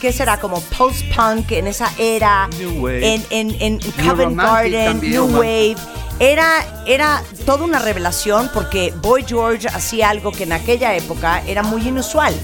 ¿qué 0.00 0.12
será? 0.12 0.40
Como 0.40 0.60
post-punk 0.60 1.52
en 1.52 1.68
esa 1.68 1.92
era, 1.98 2.48
New 2.58 2.84
Wave. 2.84 3.14
en, 3.14 3.26
en, 3.30 3.56
en 3.60 3.78
Covent 3.92 4.36
Garden, 4.36 4.92
también, 4.92 5.12
New. 5.12 5.38
Wave. 5.38 5.76
Era, 6.20 6.84
era 6.86 7.22
toda 7.46 7.64
una 7.64 7.78
revelación 7.78 8.50
porque 8.52 8.92
Boy 9.00 9.24
George 9.26 9.68
hacía 9.68 10.10
algo 10.10 10.32
que 10.32 10.42
en 10.42 10.52
aquella 10.52 10.96
época 10.96 11.42
era 11.46 11.62
muy 11.62 11.86
inusual, 11.86 12.34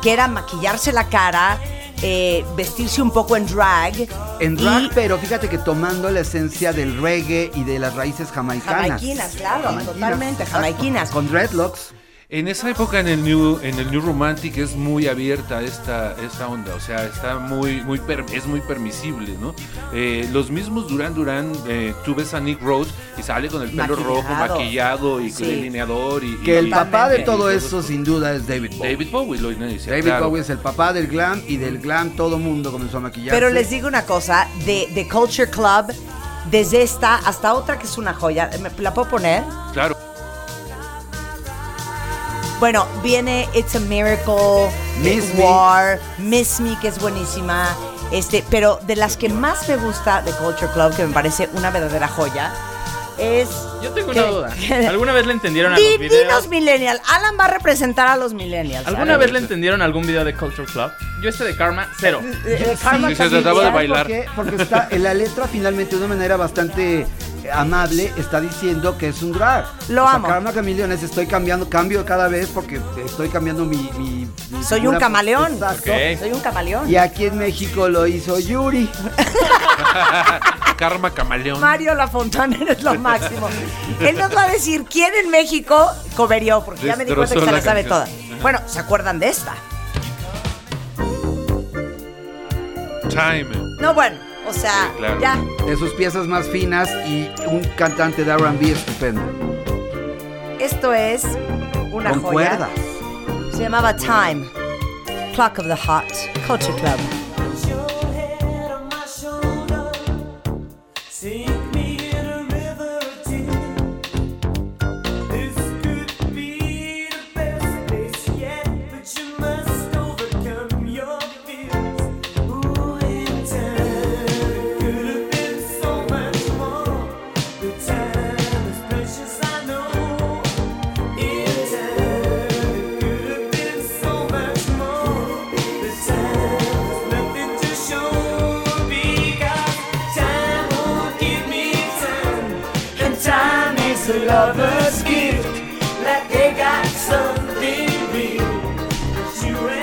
que 0.00 0.12
era 0.12 0.28
maquillarse 0.28 0.92
la 0.92 1.08
cara, 1.08 1.58
eh, 2.02 2.44
vestirse 2.56 3.00
un 3.02 3.10
poco 3.10 3.36
en 3.36 3.46
drag. 3.46 4.06
En 4.40 4.56
drag, 4.56 4.82
y- 4.84 4.88
pero 4.94 5.18
fíjate 5.18 5.48
que 5.48 5.58
tomando 5.58 6.10
la 6.10 6.20
esencia 6.20 6.72
del 6.72 7.00
reggae 7.00 7.50
y 7.54 7.64
de 7.64 7.78
las 7.78 7.94
raíces 7.94 8.30
jamaicanas. 8.30 8.82
Jamaiquinas, 8.82 9.34
claro, 9.36 9.64
Jamaiquinas, 9.64 9.94
totalmente, 9.94 10.46
jamaiquinas. 10.46 11.10
Con 11.10 11.28
dreadlocks. 11.30 11.92
En 12.28 12.48
esa 12.48 12.68
época 12.68 12.98
en 12.98 13.06
el 13.06 13.22
New, 13.22 13.60
en 13.62 13.78
el 13.78 13.88
New 13.88 14.00
Romantic 14.00 14.58
es 14.58 14.74
muy 14.74 15.06
abierta 15.06 15.62
esta, 15.62 16.16
esta 16.20 16.48
onda, 16.48 16.74
o 16.74 16.80
sea, 16.80 17.04
está 17.04 17.38
muy, 17.38 17.82
muy 17.82 18.00
per- 18.00 18.24
es 18.32 18.46
muy 18.46 18.60
permisible, 18.62 19.36
¿no? 19.40 19.54
Eh, 19.92 20.28
los 20.32 20.50
mismos 20.50 20.88
Duran 20.88 21.14
Duran, 21.14 21.52
eh, 21.68 21.94
tú 22.04 22.16
ves 22.16 22.34
a 22.34 22.40
Nick 22.40 22.60
Rose 22.60 22.90
y 23.16 23.22
sale 23.22 23.46
con 23.48 23.62
el 23.62 23.70
pelo 23.70 23.94
rojo, 23.94 24.22
Maquillado. 24.24 24.54
maquillado 24.58 25.20
y 25.20 25.30
con 25.30 25.38
Sí. 25.38 25.44
delineador 25.46 26.24
y, 26.24 26.36
Que 26.38 26.54
y- 26.54 26.56
el 26.56 26.66
y- 26.66 26.70
papá 26.70 27.08
de 27.10 27.20
y- 27.20 27.24
todo 27.24 27.52
y- 27.52 27.54
eso 27.58 27.80
sin 27.80 28.02
duda 28.02 28.34
es 28.34 28.44
David 28.44 28.72
Bowie. 28.76 28.92
David 28.92 29.10
Bowie 29.12 29.40
lo 29.40 29.52
inicia, 29.52 29.92
David 29.92 30.04
claro. 30.06 30.28
Bowie 30.28 30.42
es 30.42 30.50
el 30.50 30.58
papá 30.58 30.92
del 30.92 31.06
glam 31.06 31.40
y 31.46 31.58
del 31.58 31.78
glam 31.78 32.10
todo 32.16 32.38
mundo 32.40 32.72
comenzó 32.72 32.96
a 32.96 33.00
maquillarse. 33.02 33.40
Pero 33.40 33.50
les 33.54 33.70
digo 33.70 33.86
una 33.86 34.02
cosa, 34.04 34.48
de, 34.64 34.88
de 34.92 35.08
Culture 35.08 35.48
Club, 35.48 35.94
desde 36.50 36.82
esta 36.82 37.14
hasta 37.18 37.54
otra 37.54 37.78
que 37.78 37.86
es 37.86 37.96
una 37.96 38.14
joya, 38.14 38.50
¿me- 38.60 38.82
¿la 38.82 38.92
puedo 38.92 39.08
poner? 39.10 39.44
Claro. 39.72 39.96
Bueno, 42.58 42.86
viene 43.02 43.46
It's 43.52 43.76
a 43.76 43.80
Miracle, 43.80 44.70
Miss 45.02 45.34
Me. 45.34 45.44
War, 45.44 46.00
Miss 46.16 46.58
Me, 46.58 46.78
que 46.80 46.88
es 46.88 46.98
buenísima. 46.98 47.68
Este, 48.12 48.42
pero 48.48 48.80
de 48.86 48.96
las 48.96 49.18
que 49.18 49.28
más 49.28 49.68
me 49.68 49.76
gusta 49.76 50.22
de 50.22 50.32
Culture 50.32 50.72
Club, 50.72 50.96
que 50.96 51.04
me 51.04 51.12
parece 51.12 51.50
una 51.52 51.70
verdadera 51.70 52.08
joya, 52.08 52.52
es. 53.18 53.48
Yo 53.82 53.90
tengo 53.90 54.10
una 54.12 54.22
duda. 54.22 54.50
¿Alguna 54.88 55.12
vez 55.12 55.26
le 55.26 55.32
entendieron 55.32 55.72
a 55.72 55.76
Di- 55.76 55.82
los 55.90 55.98
videos? 55.98 56.22
dinos 56.26 56.48
Millennial. 56.48 57.00
Alan 57.08 57.36
va 57.38 57.44
a 57.44 57.48
representar 57.48 58.08
a 58.08 58.16
los 58.16 58.34
Millennials. 58.34 58.86
¿Alguna 58.86 59.12
¿sabes? 59.12 59.18
vez 59.26 59.32
le 59.32 59.38
entendieron 59.40 59.82
algún 59.82 60.06
video 60.06 60.24
de 60.24 60.34
Culture 60.34 60.66
Club? 60.70 60.90
Yo 61.22 61.28
este 61.30 61.44
de 61.44 61.56
Karma, 61.56 61.88
cero. 61.98 62.20
Eh, 62.44 62.64
eh, 62.72 62.76
Karma 62.82 63.08
Sí, 63.08 63.14
se 63.16 63.28
trataba 63.28 63.60
de 63.60 63.66
¿Sabes 63.66 63.72
bailar. 63.74 64.02
por 64.02 64.06
qué? 64.06 64.26
Porque 64.36 64.62
está 64.62 64.88
en 64.90 65.02
la 65.02 65.14
letra 65.14 65.46
finalmente 65.48 65.96
de 65.96 66.04
una 66.04 66.14
manera 66.14 66.36
bastante 66.36 67.00
eh, 67.00 67.50
amable 67.52 68.12
está 68.16 68.40
diciendo 68.40 68.98
que 68.98 69.08
es 69.08 69.22
un 69.22 69.32
drag. 69.32 69.64
Lo 69.88 70.04
o 70.04 70.06
sea, 70.06 70.16
amo. 70.16 70.28
Karma 70.28 70.52
Chameleon 70.52 70.92
es 70.92 71.02
estoy 71.02 71.26
cambiando, 71.26 71.68
cambio 71.70 72.04
cada 72.04 72.28
vez 72.28 72.48
porque 72.52 72.80
estoy 73.04 73.28
cambiando 73.30 73.64
mi... 73.64 73.90
mi- 73.98 74.26
mi 74.50 74.62
Soy 74.62 74.80
figura. 74.80 74.98
un 74.98 75.00
camaleón. 75.00 75.52
Exacto. 75.54 75.90
Soy 76.20 76.32
un 76.32 76.40
camaleón. 76.40 76.88
Y 76.90 76.96
aquí 76.96 77.26
en 77.26 77.38
México 77.38 77.88
lo 77.88 78.06
hizo 78.06 78.38
Yuri. 78.38 78.88
Karma 80.76 81.10
Camaleón. 81.10 81.58
Mario 81.60 81.94
La 81.94 82.06
Fontana 82.06 82.56
eres 82.60 82.82
lo 82.82 82.94
máximo. 83.06 83.48
Él 84.00 84.18
nos 84.18 84.34
va 84.36 84.44
a 84.44 84.48
decir 84.48 84.84
quién 84.84 85.12
en 85.14 85.30
México 85.30 85.90
coverió, 86.16 86.62
porque 86.64 86.86
ya 86.86 86.96
me 86.96 87.04
di 87.04 87.14
cuenta 87.14 87.34
que 87.34 87.40
se 87.40 87.46
la 87.46 87.52
la 87.52 87.60
sabe 87.60 87.84
toda. 87.84 88.06
Bueno, 88.42 88.60
¿se 88.66 88.78
acuerdan 88.78 89.18
de 89.18 89.28
esta? 89.28 89.54
Time. 93.08 93.46
No, 93.80 93.94
bueno, 93.94 94.16
o 94.48 94.52
sea, 94.52 94.90
Sí, 94.92 94.98
claro. 94.98 95.20
ya. 95.20 95.36
De 95.66 95.76
sus 95.76 95.92
piezas 95.94 96.26
más 96.26 96.46
finas 96.46 96.88
y 97.06 97.30
un 97.46 97.62
cantante 97.76 98.24
de 98.24 98.32
R&B 98.32 98.72
estupendo. 98.72 99.22
Esto 100.58 100.92
es 100.92 101.24
una 101.92 102.10
Con 102.10 102.22
joya. 102.22 102.32
cuerdas. 102.32 102.70
Se 103.52 103.60
llamaba 103.62 103.94
Time. 103.96 104.46
Clock 105.34 105.58
of 105.60 105.66
the 105.66 105.76
Heart. 105.76 106.12
Culture 106.46 106.74
Club. 106.74 106.98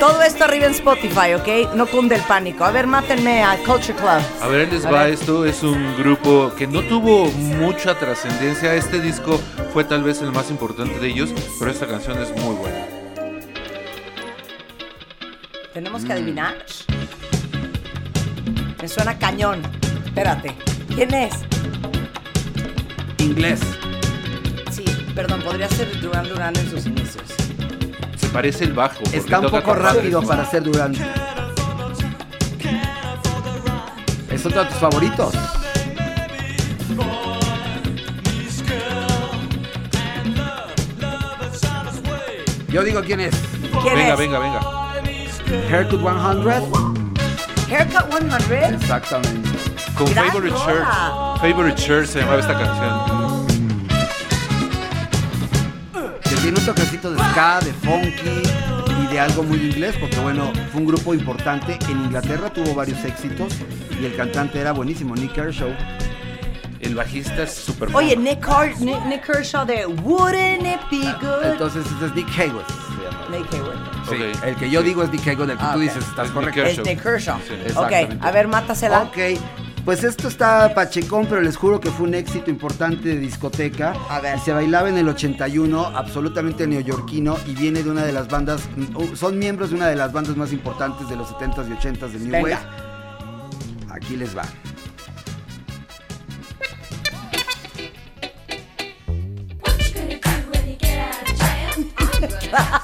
Todo 0.03 0.21
esto 0.21 0.43
arriba 0.43 0.65
en 0.65 0.73
Spotify, 0.73 1.33
¿ok? 1.33 1.75
No 1.75 1.87
cunde 1.87 2.15
el 2.15 2.21
pánico. 2.23 2.65
A 2.65 2.71
ver, 2.71 2.87
mátenme 2.87 3.41
a 3.41 3.55
Culture 3.59 3.93
Club. 3.93 4.21
A 4.41 4.47
ver, 4.49 4.65
ahí 4.65 4.67
les 4.69 4.85
A 4.85 4.91
va, 4.91 5.03
ver. 5.03 5.13
esto 5.13 5.45
es 5.45 5.63
un 5.63 5.95
grupo 5.95 6.51
que 6.57 6.67
no 6.67 6.81
tuvo 6.81 7.31
mucha 7.31 7.97
trascendencia. 7.97 8.73
Este 8.73 8.99
disco 8.99 9.39
fue 9.71 9.85
tal 9.85 10.03
vez 10.03 10.21
el 10.21 10.33
más 10.33 10.51
importante 10.51 10.99
de 10.99 11.07
ellos, 11.07 11.29
pero 11.57 11.71
esta 11.71 11.87
canción 11.87 12.21
es 12.21 12.31
muy 12.31 12.53
buena. 12.53 12.85
Tenemos 15.73 16.03
que 16.03 16.11
adivinar. 16.11 16.57
Me 18.81 18.89
suena 18.89 19.17
cañón. 19.17 19.61
Espérate. 20.05 20.53
¿Quién 20.93 21.13
es? 21.13 21.33
Inglés. 23.19 23.61
Sí, 24.69 24.83
perdón, 25.15 25.41
podría 25.43 25.69
ser 25.69 25.97
Duran 26.01 26.27
Duran 26.27 26.53
en 26.57 26.69
sus 26.69 26.87
inicios. 26.87 27.32
Parece 28.33 28.63
el 28.63 28.73
bajo. 28.73 29.03
Está 29.11 29.39
un 29.39 29.49
poco 29.51 29.75
rápido 29.75 30.21
para 30.23 30.43
ser 30.49 30.63
Durán. 30.63 30.93
Es 34.31 34.45
otro 34.45 34.63
de 34.63 34.69
tus 34.69 34.79
favoritos. 34.79 35.33
Yo 42.69 42.83
digo 42.83 43.01
quién 43.05 43.19
es. 43.19 43.35
¿Quién 43.83 43.95
Venga, 43.95 44.13
es? 44.13 44.19
venga, 44.19 44.39
venga. 44.39 44.59
Haircut 45.69 46.01
100. 46.01 46.17
Haircut 47.69 48.41
100. 48.47 48.73
Exactamente. 48.73 49.49
Con 49.95 50.11
Gran 50.11 50.27
Favorite. 50.31 50.57
Shirt. 50.57 50.85
Favorite 51.39 51.81
Shirt 51.81 52.07
se 52.07 52.19
llamaba 52.21 52.39
esta 52.39 52.57
canción. 52.57 53.22
Tiene 56.43 56.59
un 56.59 56.65
toquecito 56.65 57.11
de 57.11 57.17
ska, 57.31 57.59
de 57.61 57.73
funky 57.73 58.43
y 59.01 59.07
de 59.07 59.19
algo 59.19 59.43
muy 59.43 59.57
inglés, 59.57 59.95
porque 59.99 60.19
bueno, 60.19 60.51
fue 60.71 60.81
un 60.81 60.87
grupo 60.87 61.13
importante. 61.13 61.79
En 61.89 62.01
Inglaterra 62.03 62.49
tuvo 62.51 62.75
varios 62.75 63.03
éxitos 63.05 63.53
y 63.99 64.05
el 64.05 64.15
cantante 64.15 64.59
era 64.59 64.71
buenísimo, 64.73 65.15
Nick 65.15 65.33
Kershaw. 65.33 65.69
El 66.81 66.95
bajista 66.95 67.43
es 67.43 67.53
súper 67.53 67.89
Oye, 67.95 68.17
Nick, 68.17 68.41
Car- 68.41 68.77
Nick, 68.81 69.05
Nick 69.05 69.25
Kershaw 69.25 69.65
de 69.65 69.85
Wouldn't 69.85 70.67
It 70.67 70.81
Be 70.91 71.13
Good? 71.25 71.45
Entonces 71.53 71.85
este 71.85 72.05
es 72.07 72.13
Nick 72.15 72.27
Haywood. 72.37 72.63
Nick 73.31 73.53
Hayward. 73.53 73.77
Sí, 74.09 74.15
Ok. 74.15 74.43
el 74.45 74.55
que 74.57 74.69
yo 74.69 74.83
digo 74.83 75.01
es 75.03 75.09
Nick 75.11 75.25
Haywood, 75.25 75.49
el 75.51 75.57
que 75.57 75.63
Ah, 75.63 75.71
tú 75.73 75.79
dices, 75.79 76.03
estás 76.05 76.25
Es 76.27 76.31
correcto. 76.33 76.61
Nick 76.61 76.77
Es 76.79 76.85
Nick 76.85 77.01
Kershaw. 77.01 77.39
Sí. 77.47 77.53
Ok, 77.77 78.19
a 78.21 78.31
ver, 78.31 78.47
mátasela. 78.49 79.03
Ok, 79.03 79.17
pues 79.85 80.03
esto 80.03 80.27
está 80.27 80.73
pachecón, 80.73 81.25
pero 81.27 81.41
les 81.41 81.57
juro 81.57 81.79
que 81.79 81.89
fue 81.89 82.07
un 82.07 82.13
éxito 82.13 82.49
importante 82.49 83.09
de 83.09 83.17
discoteca. 83.17 83.93
A 84.09 84.19
ver. 84.19 84.37
Y 84.37 84.39
se 84.39 84.53
bailaba 84.53 84.89
en 84.89 84.97
el 84.97 85.09
81, 85.09 85.85
absolutamente 85.87 86.67
neoyorquino, 86.67 87.37
y 87.45 87.53
viene 87.53 87.83
de 87.83 87.89
una 87.89 88.05
de 88.05 88.13
las 88.13 88.27
bandas, 88.27 88.61
mm, 88.75 89.15
son 89.15 89.37
miembros 89.37 89.71
de 89.71 89.75
una 89.75 89.87
de 89.87 89.95
las 89.95 90.13
bandas 90.13 90.37
más 90.37 90.53
importantes 90.53 91.09
de 91.09 91.15
los 91.15 91.29
70s 91.29 91.67
y 91.67 91.73
80s 91.73 92.11
de 92.11 92.19
New 92.19 92.31
Venga. 92.31 92.61
Wave. 92.61 93.93
Aquí 93.93 94.15
les 94.15 94.35
va. 94.35 94.43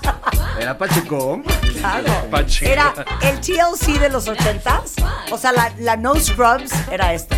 Era 0.69 0.77
pachecón. 0.77 1.41
Claro. 1.79 2.29
Pacheca. 2.29 2.71
Era 2.71 2.93
el 3.23 3.41
TLC 3.41 3.99
de 3.99 4.09
los 4.09 4.27
ochentas. 4.27 4.93
O 5.31 5.37
sea, 5.39 5.51
la, 5.51 5.73
la 5.79 5.97
No 5.97 6.13
Scrubs 6.13 6.71
era 6.91 7.11
esta. 7.11 7.35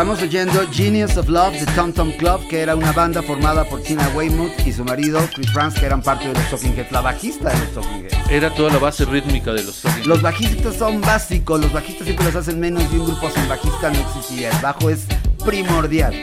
Estamos 0.00 0.22
oyendo 0.22 0.66
Genius 0.72 1.18
of 1.18 1.28
Love 1.28 1.60
de 1.60 1.66
Tom 1.74 1.92
Tom 1.92 2.10
Club, 2.12 2.48
que 2.48 2.60
era 2.60 2.74
una 2.74 2.90
banda 2.90 3.22
formada 3.22 3.68
por 3.68 3.82
Tina 3.82 4.08
Weymouth 4.14 4.66
y 4.66 4.72
su 4.72 4.82
marido 4.82 5.20
Chris 5.34 5.52
Franz, 5.52 5.74
que 5.74 5.84
eran 5.84 6.00
parte 6.00 6.26
de 6.26 6.32
los 6.32 6.48
Talking 6.48 6.72
Heads, 6.72 6.90
la 6.90 7.02
bajista 7.02 7.50
de 7.50 7.58
los 7.58 7.72
Talking 7.74 8.04
Heads. 8.04 8.30
Era 8.30 8.48
toda 8.54 8.70
la 8.70 8.78
base 8.78 9.04
rítmica 9.04 9.52
de 9.52 9.62
los 9.62 9.82
Talking 9.82 10.08
Los 10.08 10.16
Heads. 10.16 10.22
bajistas 10.22 10.76
son 10.76 11.02
básicos, 11.02 11.60
los 11.60 11.70
bajistas 11.70 12.06
siempre 12.06 12.24
los 12.24 12.34
hacen 12.34 12.58
menos 12.58 12.82
y 12.90 12.96
un 12.96 13.08
grupo 13.08 13.30
sin 13.30 13.46
bajista 13.46 13.90
no 13.90 13.98
existiría. 14.00 14.48
El 14.48 14.62
bajo 14.62 14.88
es 14.88 15.04
primordial. 15.44 16.14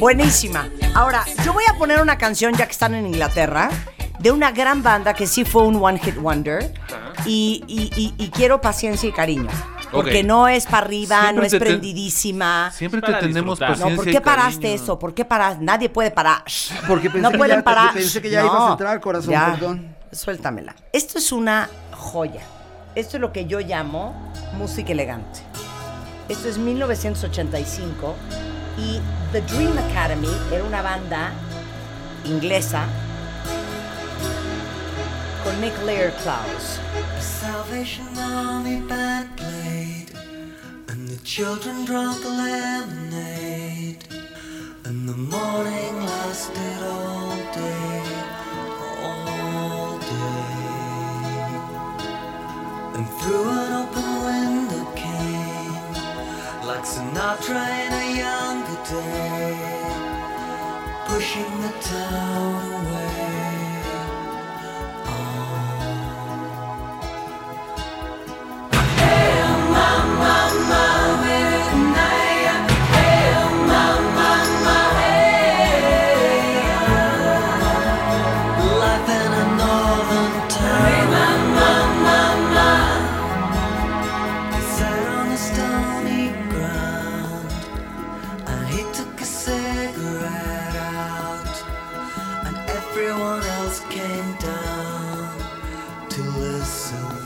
Buenísima. 0.00 0.68
Ahora, 0.94 1.24
yo 1.44 1.52
voy 1.52 1.64
a 1.70 1.74
poner 1.78 2.00
una 2.00 2.18
canción, 2.18 2.54
ya 2.54 2.66
que 2.66 2.72
están 2.72 2.94
en 2.94 3.06
Inglaterra, 3.06 3.70
de 4.18 4.30
una 4.30 4.50
gran 4.52 4.82
banda 4.82 5.14
que 5.14 5.26
sí 5.26 5.44
fue 5.44 5.62
un 5.64 5.82
One 5.82 5.98
Hit 5.98 6.16
Wonder. 6.16 6.72
Y, 7.24 7.62
y- 7.68 7.90
y- 7.96 8.14
y 8.24 8.30
quiero 8.30 8.60
paciencia 8.60 9.08
y 9.08 9.12
cariño. 9.12 9.48
Porque 9.90 10.22
no 10.24 10.48
es 10.48 10.66
para 10.66 10.86
arriba, 10.86 11.20
Siempre 11.20 11.36
no 11.36 11.42
es 11.44 11.50
te 11.52 11.58
te- 11.58 11.64
prendidísima. 11.66 12.70
Siempre 12.74 13.00
te 13.00 13.06
Para 13.06 13.20
tenemos 13.20 13.58
disfrutar. 13.58 13.68
paciencia 13.68 13.90
No, 13.90 13.96
¿por 13.96 14.08
y 14.08 14.12
qué 14.12 14.20
paraste 14.20 14.60
cariño. 14.62 14.82
eso? 14.82 14.98
¿Por 14.98 15.14
qué 15.14 15.24
paraste? 15.24 15.64
Nadie 15.64 15.88
puede 15.90 16.10
parar. 16.10 16.42
Porque 16.88 17.08
pensé 17.10 17.22
no 17.22 17.30
que 17.30 17.38
pueden 17.38 17.58
ya- 17.58 17.64
parar. 17.64 17.92
pensé 17.92 18.20
que 18.22 18.30
ya 18.30 18.40
No. 18.42 18.46
ibas 18.48 18.62
a 18.62 18.72
entrar, 18.72 19.00
corazón, 19.00 19.30
Ya. 19.30 19.52
perdón. 19.52 19.94
Suéltamela. 20.10 20.74
Esto 20.92 21.18
es 21.18 21.30
una 21.32 21.68
joya. 21.92 22.42
Esto 22.94 23.16
es 23.16 23.20
lo 23.20 23.32
que 23.32 23.46
yo 23.46 23.60
llamo 23.60 24.14
música 24.58 24.92
elegante. 24.92 25.40
Esto 26.28 26.48
es 26.48 26.58
1985 26.58 28.14
y 28.76 29.00
The 29.32 29.40
Dream 29.42 29.76
Academy 29.78 30.34
era 30.50 30.64
una 30.64 30.82
banda 30.82 31.32
inglesa 32.24 32.86
con 35.42 35.60
Nick 35.60 35.76
Lear 35.84 36.12
Klaus. 36.22 36.78
Salvation 37.18 38.06
Army 38.18 38.80
band 38.88 39.28
played, 39.36 40.12
and 40.88 41.08
the 41.08 41.16
children 41.24 41.84
drank 41.84 42.24
lemonade, 42.24 44.04
and 44.84 45.08
the 45.08 45.16
morning 45.16 46.06
lasted 46.06 46.82
all 46.84 47.36
day, 47.52 48.02
all 49.02 49.98
day. 49.98 50.62
And 52.94 53.06
through 53.20 53.48
an 53.50 53.72
open 53.72 54.24
window 54.24 54.51
like 56.72 56.84
Sinatra 56.84 57.64
in 57.84 57.92
a 57.92 58.06
younger 58.24 58.80
day, 58.88 59.56
pushing 61.06 61.54
the 61.64 61.72
town 61.90 62.62
away. 62.80 63.82
Oh. 65.04 65.52
Life 70.22 70.51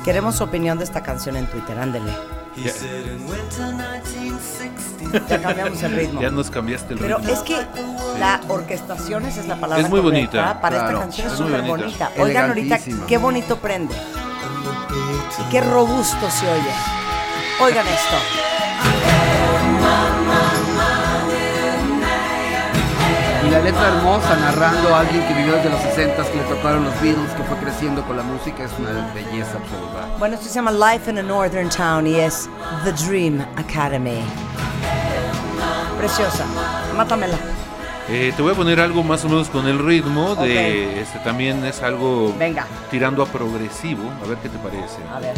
Queremos 0.06 0.36
su 0.36 0.44
opinión 0.44 0.78
de 0.78 0.84
esta 0.84 1.02
canción 1.02 1.36
en 1.36 1.46
Twitter, 1.48 1.76
ándele. 1.78 2.12
He 2.56 2.68
said 2.70 3.06
in 3.06 3.26
winter 3.28 3.74
1960. 3.74 5.26
Ya 5.28 5.42
cambiamos 5.42 5.82
el 5.82 5.92
ritmo. 5.96 6.20
Ya 6.22 6.30
nos 6.30 6.48
cambiaste 6.48 6.94
el 6.94 7.00
Pero 7.00 7.18
ritmo. 7.18 7.32
es 7.34 7.40
que 7.40 7.56
la 8.20 8.40
orquestación, 8.48 9.26
esa 9.26 9.40
es 9.40 9.46
la 9.48 9.56
palabra 9.56 9.84
Es 9.84 9.90
muy 9.90 10.00
correcta, 10.00 10.38
bonita, 10.42 10.60
Para 10.60 10.76
claro. 10.78 10.88
esta 10.92 11.00
canción 11.00 11.26
es 11.26 11.32
súper 11.34 11.62
bonita. 11.62 12.06
bonita. 12.08 12.22
Oigan 12.22 12.48
ahorita 12.50 12.78
qué 13.08 13.18
bonito 13.18 13.56
prende. 13.58 13.94
Y 15.40 15.50
qué 15.50 15.60
robusto 15.60 16.30
se 16.30 16.48
oye. 16.48 16.70
Oigan 17.60 17.86
esto. 17.88 18.55
La 23.56 23.62
letra 23.62 23.88
hermosa 23.88 24.36
narrando 24.36 24.94
a 24.94 25.00
alguien 25.00 25.26
que 25.26 25.32
vivió 25.32 25.54
desde 25.54 25.70
los 25.70 25.80
60 25.80 26.30
que 26.30 26.36
le 26.36 26.42
tocaron 26.44 26.84
los 26.84 26.92
Beatles, 27.00 27.32
que 27.32 27.42
fue 27.44 27.56
creciendo 27.56 28.04
con 28.04 28.18
la 28.18 28.22
música, 28.22 28.64
es 28.64 28.70
una 28.78 29.10
belleza 29.14 29.56
absoluta. 29.56 30.14
Bueno, 30.18 30.34
esto 30.34 30.46
se 30.46 30.54
llama 30.56 30.72
Life 30.72 31.10
in 31.10 31.18
a 31.18 31.22
Northern 31.22 31.70
Town 31.70 32.06
y 32.06 32.16
es 32.16 32.50
The 32.84 32.92
Dream 32.92 33.40
Academy. 33.56 34.20
Preciosa. 35.96 36.44
Mátamela. 36.94 37.38
Eh, 38.10 38.34
te 38.36 38.42
voy 38.42 38.52
a 38.52 38.54
poner 38.54 38.78
algo 38.78 39.02
más 39.02 39.24
o 39.24 39.28
menos 39.30 39.48
con 39.48 39.66
el 39.66 39.78
ritmo 39.78 40.34
de 40.36 41.00
este 41.00 41.18
también 41.20 41.64
es 41.64 41.82
algo 41.82 42.34
Venga. 42.38 42.66
tirando 42.90 43.22
a 43.22 43.26
progresivo, 43.26 44.02
a 44.22 44.28
ver 44.28 44.36
qué 44.38 44.50
te 44.50 44.58
parece. 44.58 44.98
A 45.12 45.18
ver. 45.18 45.34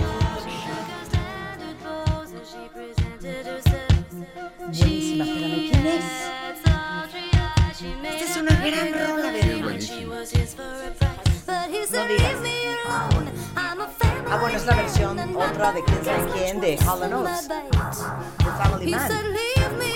Ah, 14.30 14.36
bueno, 14.40 14.56
es 14.56 14.66
la 14.66 14.76
versión 14.76 15.18
otra 15.36 15.72
de 15.72 15.82
quién 15.84 16.04
sabe 16.04 16.30
quién, 16.34 16.60
de 16.60 16.78
Hall 16.86 17.12
Oates. 17.12 17.48
De 17.48 18.44
Family 18.62 18.90
Man. 18.92 19.10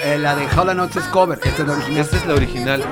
Eh, 0.04 0.18
la 0.18 0.34
de 0.34 0.46
Hall 0.56 0.68
Oates 0.78 0.96
es 0.96 1.08
cover, 1.08 1.38
esta 1.42 1.62
es 1.62 1.68
la 1.68 1.74
original. 1.74 2.00
Esta 2.00 2.16
es 2.16 2.26
la 2.26 2.34
original. 2.34 2.84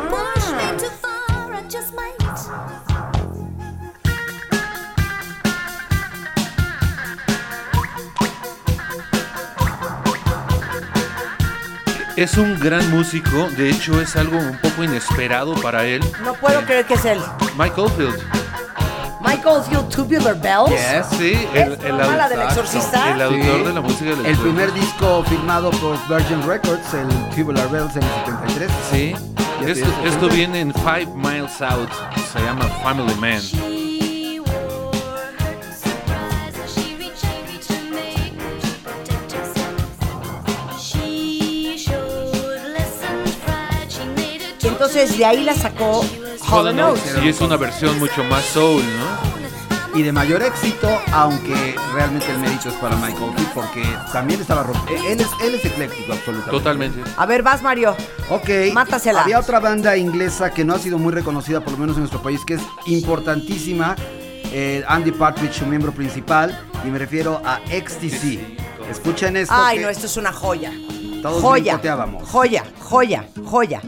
Es 12.16 12.36
un 12.36 12.58
gran 12.58 12.88
músico, 12.90 13.48
de 13.56 13.70
hecho 13.70 14.00
es 14.00 14.14
algo 14.16 14.36
un 14.36 14.58
poco 14.58 14.84
inesperado 14.84 15.54
para 15.54 15.86
él. 15.86 16.02
No 16.22 16.34
puedo 16.34 16.60
Eh, 16.60 16.64
creer 16.66 16.84
que 16.86 16.94
es 16.94 17.04
él. 17.06 17.18
Mike 17.56 17.80
Oldfield. 17.80 18.39
Michael's 19.20 19.68
You 19.70 19.82
Tubular 19.88 20.34
Bells. 20.34 20.70
Yes, 20.70 21.06
sí. 21.18 21.46
El, 21.54 21.72
el, 21.72 21.80
el, 21.84 22.00
autor, 22.00 22.28
del 22.28 22.42
exorcista. 22.42 23.12
El 23.12 23.22
autor 23.22 23.58
sí. 23.58 23.62
de 23.64 23.72
la 23.72 23.80
música 23.80 24.10
del 24.10 24.26
El 24.26 24.38
primer 24.38 24.72
disco 24.72 25.22
firmado 25.24 25.70
por 25.72 25.98
Virgin 26.08 26.42
Records, 26.46 26.94
el 26.94 27.08
Tubular 27.36 27.70
Bells 27.70 27.96
en 27.96 28.02
el 28.02 28.10
73. 28.24 28.70
Sí. 28.90 29.14
Esto, 29.66 29.88
esto 30.06 30.28
viene 30.30 30.60
en 30.60 30.72
Five 30.72 31.08
Miles 31.14 31.60
Out. 31.60 31.90
Se 32.32 32.40
llama 32.40 32.64
Family 32.82 33.14
Man. 33.16 33.40
Entonces 44.62 45.18
de 45.18 45.26
ahí 45.26 45.44
la 45.44 45.54
sacó 45.54 46.02
Notes. 46.50 47.16
Y 47.22 47.28
es 47.28 47.40
una 47.40 47.56
versión 47.56 47.98
mucho 47.98 48.24
más 48.24 48.44
soul, 48.44 48.82
¿no? 48.82 49.40
Y 49.98 50.02
de 50.02 50.12
mayor 50.12 50.40
éxito, 50.42 50.88
aunque 51.12 51.74
realmente 51.92 52.30
el 52.30 52.38
mérito 52.38 52.68
es 52.68 52.74
para 52.76 52.94
Michael 52.96 53.34
Kidd, 53.36 53.46
porque 53.54 53.82
también 54.12 54.40
estaba 54.40 54.62
rom- 54.64 54.88
eh, 54.88 55.12
él 55.12 55.20
es, 55.20 55.26
él 55.42 55.54
es 55.56 55.64
ecléctico 55.64 56.12
absolutamente. 56.12 56.50
Totalmente. 56.50 57.00
A 57.16 57.26
ver, 57.26 57.42
vas 57.42 57.60
Mario. 57.60 57.96
Ok. 58.28 58.48
Mátasela. 58.72 59.22
Había 59.22 59.40
otra 59.40 59.58
banda 59.58 59.96
inglesa 59.96 60.50
que 60.52 60.64
no 60.64 60.74
ha 60.74 60.78
sido 60.78 60.96
muy 60.98 61.12
reconocida, 61.12 61.60
por 61.60 61.72
lo 61.72 61.78
menos 61.78 61.96
en 61.96 62.02
nuestro 62.02 62.22
país, 62.22 62.40
que 62.46 62.54
es 62.54 62.62
importantísima. 62.86 63.96
eh, 64.52 64.84
Andy 64.88 65.12
Partridge, 65.12 65.54
su 65.60 65.66
miembro 65.66 65.92
principal, 65.92 66.56
y 66.84 66.88
me 66.88 66.98
refiero 66.98 67.40
a 67.44 67.58
XTC. 67.68 68.40
Escuchen 68.90 69.36
esto. 69.36 69.54
Ay, 69.56 69.78
que 69.78 69.84
no, 69.84 69.90
esto 69.90 70.06
es 70.06 70.16
una 70.16 70.32
joya. 70.32 70.72
Todos 71.22 71.40
joya. 71.42 71.74
Joya, 72.26 72.64
joya, 72.80 73.24
joya. 73.44 73.80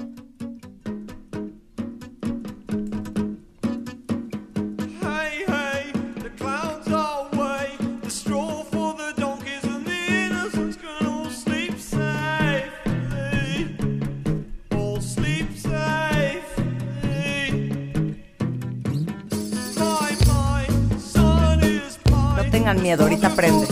Miedo, 22.83 23.05
ahorita 23.05 23.31
prende. 23.31 23.67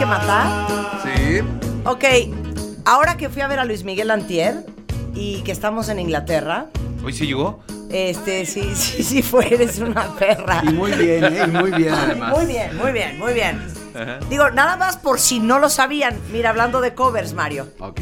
Que 0.05 0.09
matar? 0.09 0.67
Sí. 1.03 1.39
Ok, 1.85 2.03
ahora 2.85 3.17
que 3.17 3.29
fui 3.29 3.41
a 3.41 3.47
ver 3.47 3.59
a 3.59 3.65
Luis 3.65 3.83
Miguel 3.83 4.11
Antier 4.11 4.65
y 5.13 5.41
que 5.41 5.51
estamos 5.51 5.89
en 5.89 5.99
Inglaterra, 5.99 6.67
¿Hoy 7.03 7.13
sí 7.13 7.25
llegó? 7.27 7.63
este, 7.89 8.45
sí, 8.45 8.73
sí, 8.75 9.03
sí 9.03 9.21
fue, 9.21 9.53
eres 9.53 9.79
una 9.79 10.07
perra. 10.15 10.61
Y 10.63 10.69
muy 10.73 10.91
bien, 10.91 11.23
¿eh? 11.23 11.43
Y 11.47 11.51
muy 11.51 11.71
bien 11.71 11.93
además. 11.93 12.35
Muy 12.35 12.45
bien, 12.45 12.77
muy 12.77 12.91
bien, 12.91 13.19
muy 13.19 13.33
bien. 13.33 13.61
Digo, 14.29 14.49
nada 14.51 14.75
más 14.75 14.97
por 14.97 15.19
si 15.19 15.39
no 15.39 15.57
lo 15.59 15.69
sabían. 15.69 16.19
Mira, 16.31 16.49
hablando 16.49 16.81
de 16.81 16.93
covers, 16.93 17.33
Mario. 17.33 17.69
Ok. 17.79 18.01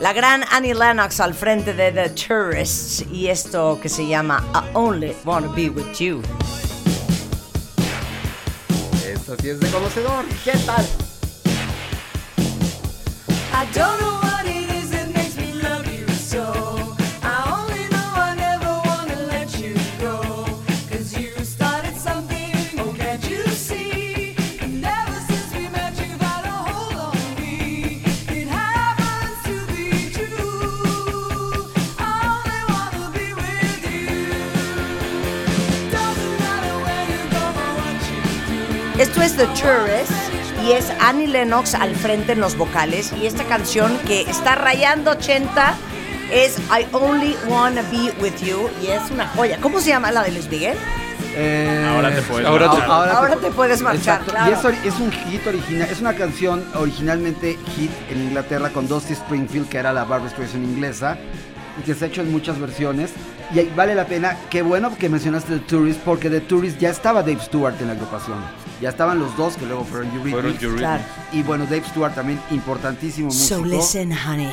La 0.00 0.12
gran 0.12 0.42
Annie 0.50 0.74
Lennox 0.74 1.20
al 1.20 1.34
frente 1.34 1.72
de 1.74 1.92
The 1.92 2.10
Tourists 2.10 3.04
y 3.12 3.28
esto 3.28 3.78
que 3.80 3.88
se 3.88 4.06
llama 4.08 4.42
I 4.52 4.70
Only 4.74 5.14
Wanna 5.24 5.48
Be 5.54 5.70
With 5.70 5.92
You. 5.98 6.20
Esto 9.26 9.36
sí 9.40 9.48
es 9.48 9.58
de 9.58 9.70
conocedor. 9.70 10.26
¿Qué 10.44 10.52
tal? 10.66 10.84
I 13.54 13.64
don't 13.74 14.03
The 39.36 39.46
Tourists 39.46 40.14
y 40.64 40.72
es 40.72 40.90
Annie 41.00 41.26
Lennox 41.26 41.74
al 41.74 41.94
frente 41.96 42.32
en 42.32 42.40
los 42.40 42.56
vocales 42.56 43.12
y 43.20 43.26
esta 43.26 43.44
canción 43.44 43.96
que 44.06 44.22
está 44.22 44.54
rayando 44.54 45.10
80 45.12 45.74
es 46.32 46.58
I 46.70 46.86
Only 46.92 47.36
Wanna 47.48 47.82
Be 47.90 48.12
With 48.20 48.36
You 48.44 48.68
y 48.82 48.88
es 48.88 49.10
una 49.10 49.26
joya. 49.28 49.58
¿Cómo 49.60 49.80
se 49.80 49.88
llama 49.90 50.10
la 50.12 50.22
de 50.22 50.32
Luis 50.32 50.48
Miguel? 50.48 50.76
Eh, 51.36 51.84
Ahora 51.92 52.14
te 52.14 52.22
puedes 52.22 52.46
ahora 52.46 52.70
te- 52.70 52.76
marchar. 52.78 53.08
Ahora 53.16 53.36
te 53.36 53.50
puedes 53.50 53.82
marchar, 53.82 54.20
claro. 54.22 54.50
Y 54.50 54.54
es, 54.54 54.94
es 54.94 55.00
un 55.00 55.10
hit 55.10 55.46
original, 55.46 55.88
es 55.90 56.00
una 56.00 56.14
canción 56.14 56.64
originalmente 56.76 57.58
hit 57.76 57.90
en 58.10 58.22
Inglaterra 58.22 58.70
con 58.70 58.86
Dusty 58.86 59.14
Springfield, 59.14 59.68
que 59.68 59.78
era 59.78 59.92
la 59.92 60.04
Barbra 60.04 60.30
Streisand 60.30 60.62
inglesa, 60.64 61.18
y 61.80 61.82
que 61.82 61.94
se 61.94 62.04
ha 62.04 62.08
hecho 62.08 62.20
en 62.20 62.30
muchas 62.30 62.58
versiones. 62.60 63.10
Y 63.52 63.62
vale 63.76 63.94
la 63.96 64.06
pena, 64.06 64.36
qué 64.48 64.62
bueno 64.62 64.96
que 64.96 65.08
mencionaste 65.08 65.54
The 65.54 65.64
Tourist, 65.66 66.00
porque 66.00 66.30
The 66.30 66.40
Tourist 66.40 66.78
ya 66.78 66.90
estaba 66.90 67.20
Dave 67.22 67.40
Stewart 67.40 67.74
en 67.80 67.88
la 67.88 67.92
agrupación. 67.94 68.38
Ya 68.80 68.88
estaban 68.90 69.18
los 69.18 69.36
dos 69.36 69.56
que 69.56 69.66
luego 69.66 69.84
fueron 69.84 70.10
Eurythmics. 70.16 70.58
Claro. 70.78 71.02
Y 71.32 71.42
bueno, 71.42 71.64
Dave 71.64 71.84
Stewart 71.88 72.14
también 72.14 72.40
importantísimo 72.50 73.28
músico. 73.28 73.60
So 73.60 73.64
listen, 73.64 74.12
honey. 74.12 74.50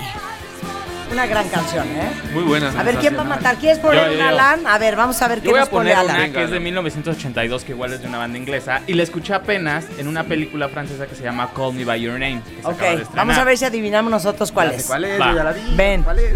Una 1.11 1.25
gran 1.25 1.45
canción, 1.49 1.85
¿eh? 1.89 2.09
Muy 2.33 2.43
buena. 2.43 2.69
A 2.79 2.83
ver, 2.83 2.95
¿quién 2.95 3.17
va 3.17 3.21
a 3.21 3.25
matar? 3.25 3.57
¿Quieres 3.57 3.79
poner 3.79 4.05
Yo, 4.05 4.13
yo, 4.13 4.19
un. 4.19 4.27
Alan? 4.27 4.65
A 4.65 4.77
ver, 4.77 4.95
vamos 4.95 5.21
a 5.21 5.27
ver 5.27 5.39
qué 5.41 5.47
Yo 5.47 5.51
voy 5.51 5.59
nos 5.59 5.67
a 5.67 5.71
pone 5.71 5.89
poner 5.89 5.95
Alan. 5.97 6.15
una 6.15 6.23
Venga, 6.23 6.37
que 6.39 6.43
es 6.45 6.49
de 6.51 6.55
no. 6.59 6.63
1982, 6.63 7.63
que 7.65 7.71
igual 7.73 7.91
es 7.91 8.01
de 8.01 8.07
una 8.07 8.17
banda 8.19 8.37
inglesa, 8.37 8.79
y 8.87 8.93
la 8.93 9.03
escuché 9.03 9.33
apenas 9.33 9.83
en 9.97 10.07
una 10.07 10.23
película 10.23 10.69
francesa 10.69 11.07
que 11.07 11.15
se 11.15 11.23
llama 11.23 11.49
Call 11.53 11.73
Me 11.73 11.83
By 11.83 11.99
Your 11.99 12.13
Name. 12.13 12.41
que 12.43 12.61
se 12.61 12.67
Ok, 12.67 12.73
acaba 12.75 12.89
de 12.95 13.01
estrenar. 13.01 13.15
vamos 13.27 13.37
a 13.37 13.43
ver 13.43 13.57
si 13.57 13.65
adivinamos 13.65 14.09
nosotros 14.09 14.53
cuál 14.53 14.71
es. 14.71 14.85
¿Cuál 14.85 15.03
es? 15.03 15.19
Va. 15.19 15.31
Yo 15.31 15.35
ya 15.35 15.43
la 15.43 15.51
vi. 15.51 15.75
Ven. 15.75 16.03
¿Cuál 16.03 16.19
es? 16.19 16.35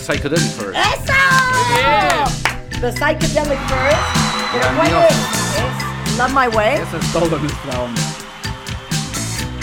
Psychedelic 0.00 0.50
First. 0.52 0.76
¡Eso! 0.76 2.32
The 2.80 2.90
Psychedelic 2.92 3.58
First. 3.68 4.23
¿Pero 4.54 4.76
cuál 4.76 4.88
Grandioso. 4.90 6.18
Love 6.18 6.30
My 6.32 6.56
Way? 6.56 6.74
Eso 6.76 6.96
es 7.00 7.12
todo 7.12 7.38
nuestra 7.38 7.80
onda. 7.80 8.02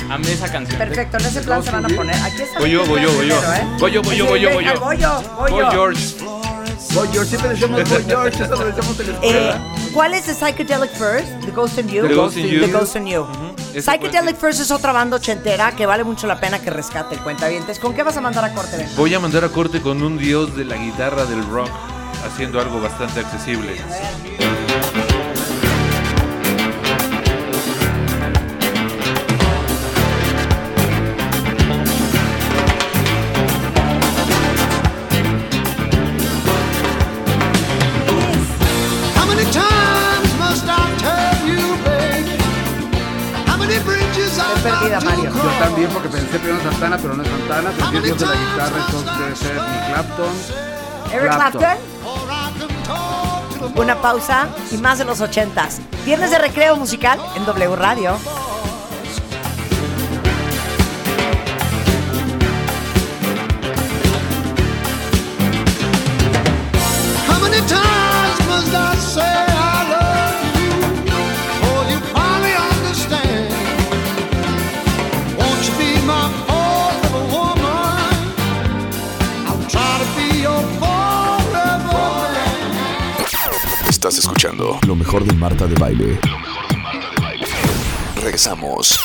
Amé 0.10 0.32
esa 0.34 0.52
canción. 0.52 0.78
Perfecto, 0.78 1.18
en 1.18 1.26
ese 1.26 1.42
plan 1.42 1.64
se 1.64 1.72
van 1.72 1.86
a 1.86 1.90
poner. 1.90 2.16
Aquí 2.22 2.42
está. 2.42 2.60
Voy 2.60 2.70
yo, 2.72 2.86
voy 2.86 3.02
yo, 3.02 3.12
voy 3.14 3.28
yo. 3.28 3.36
¿eh? 3.54 3.68
Voy 3.80 3.92
yo, 3.94 4.02
voy 4.02 4.18
yo, 4.18 4.26
voy 4.28 4.42
yo, 4.42 4.50
voy 4.52 4.66
yo. 4.66 4.80
Voy 4.80 4.98
yo, 4.98 5.24
voy 5.38 5.52
yo. 5.52 5.72
George. 5.72 6.16
Boy 6.94 7.08
George, 7.14 7.30
siempre 7.30 7.50
decimos 7.52 7.90
Boy 7.90 8.04
George, 8.06 8.44
eso 8.44 8.56
lo 8.56 8.66
decimos 8.66 9.00
en 9.00 9.08
la 9.08 9.14
Eh, 9.14 9.20
escuela. 9.22 9.62
¿Cuál 9.94 10.14
es 10.14 10.24
The 10.26 10.34
Psychedelic 10.34 10.92
First? 10.92 11.46
The 11.46 11.52
Ghost 11.52 11.78
in 11.78 11.88
You. 11.88 12.06
The 12.08 12.14
Ghost 12.16 12.38
in 12.38 12.48
You. 12.48 12.60
The 12.66 12.68
Ghost 12.72 12.96
in 12.98 13.06
You. 13.08 13.26
Psychedelic 13.80 14.36
First 14.36 14.60
es 14.60 14.72
otra 14.72 14.92
banda 14.92 15.16
ochentera 15.16 15.72
que 15.74 15.86
vale 15.86 16.04
mucho 16.04 16.28
la 16.28 16.38
pena 16.42 16.60
que 16.60 16.70
rescate 16.70 17.16
el 17.16 17.22
cuentavientes. 17.22 17.80
¿Con 17.80 17.94
qué 17.94 18.04
vas 18.04 18.18
a 18.18 18.22
mandar 18.22 18.44
a 18.44 18.54
corte? 18.54 18.76
Ben? 18.76 18.90
Voy 18.98 19.14
a 19.14 19.22
mandar 19.22 19.46
a 19.46 19.50
corte 19.50 19.80
con 19.82 20.04
un 20.04 20.18
dios 20.18 20.54
de 20.58 20.66
la 20.66 20.76
guitarra 20.76 21.24
del 21.24 21.48
rock, 21.48 21.70
haciendo 22.30 22.60
algo 22.60 22.82
bastante 22.82 23.22
accesible. 23.22 23.76
También, 45.62 45.90
porque 45.92 46.10
pensé 46.10 46.40
primero 46.40 46.60
en 46.60 46.72
Santana, 46.72 46.98
pero 46.98 47.14
no 47.16 47.22
es 47.22 47.30
Santana. 47.30 47.70
Pensé 47.70 47.98
en 47.98 48.04
Dios 48.04 48.20
de 48.20 48.26
la 48.26 48.34
guitarra, 48.34 48.78
entonces 48.86 49.20
debe 49.20 49.36
ser 49.36 49.56
Eric 49.58 49.88
Clapton. 49.88 50.34
Eric 51.14 51.36
Clapton. 51.36 51.78
Una 53.76 54.02
pausa 54.02 54.48
y 54.72 54.78
más 54.78 54.98
de 54.98 55.06
los 55.06 55.22
ochentas. 55.22 55.80
Viernes 56.04 56.32
de 56.32 56.40
recreo 56.40 56.76
musical 56.78 57.20
en 57.36 57.46
W 57.46 57.76
Radio. 57.76 58.18
How 67.28 67.40
many 67.40 67.62
times 67.68 68.48
must 68.48 68.74
I 68.74 68.96
say 68.96 69.51
escuchando 84.42 84.80
lo 84.88 84.96
mejor 84.96 85.24
de 85.24 85.36
Marta 85.36 85.68
de 85.68 85.76
Baile. 85.76 86.20
Lo 86.28 86.40
mejor 86.40 86.68
de 86.68 86.78
Marta 86.78 87.10
de 87.12 87.22
Baile. 87.22 87.46
Regresamos. 88.16 89.00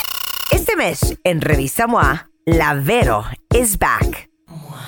Este 0.50 0.76
mes, 0.76 1.18
en 1.24 1.42
Revista 1.42 1.86
MOA, 1.86 2.30
la 2.46 2.72
Vero 2.72 3.22
is 3.54 3.78
back. 3.78 4.30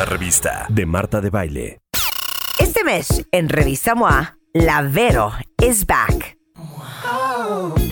Una 0.00 0.08
revista 0.08 0.64
de 0.70 0.86
Marta 0.86 1.20
de 1.20 1.28
Baile. 1.28 1.82
Este 2.58 2.84
mes, 2.84 3.26
en 3.32 3.50
Revista 3.50 3.94
MOA, 3.94 4.38
la 4.54 4.80
Vero 4.80 5.30
is 5.58 5.84
back. 5.84 6.38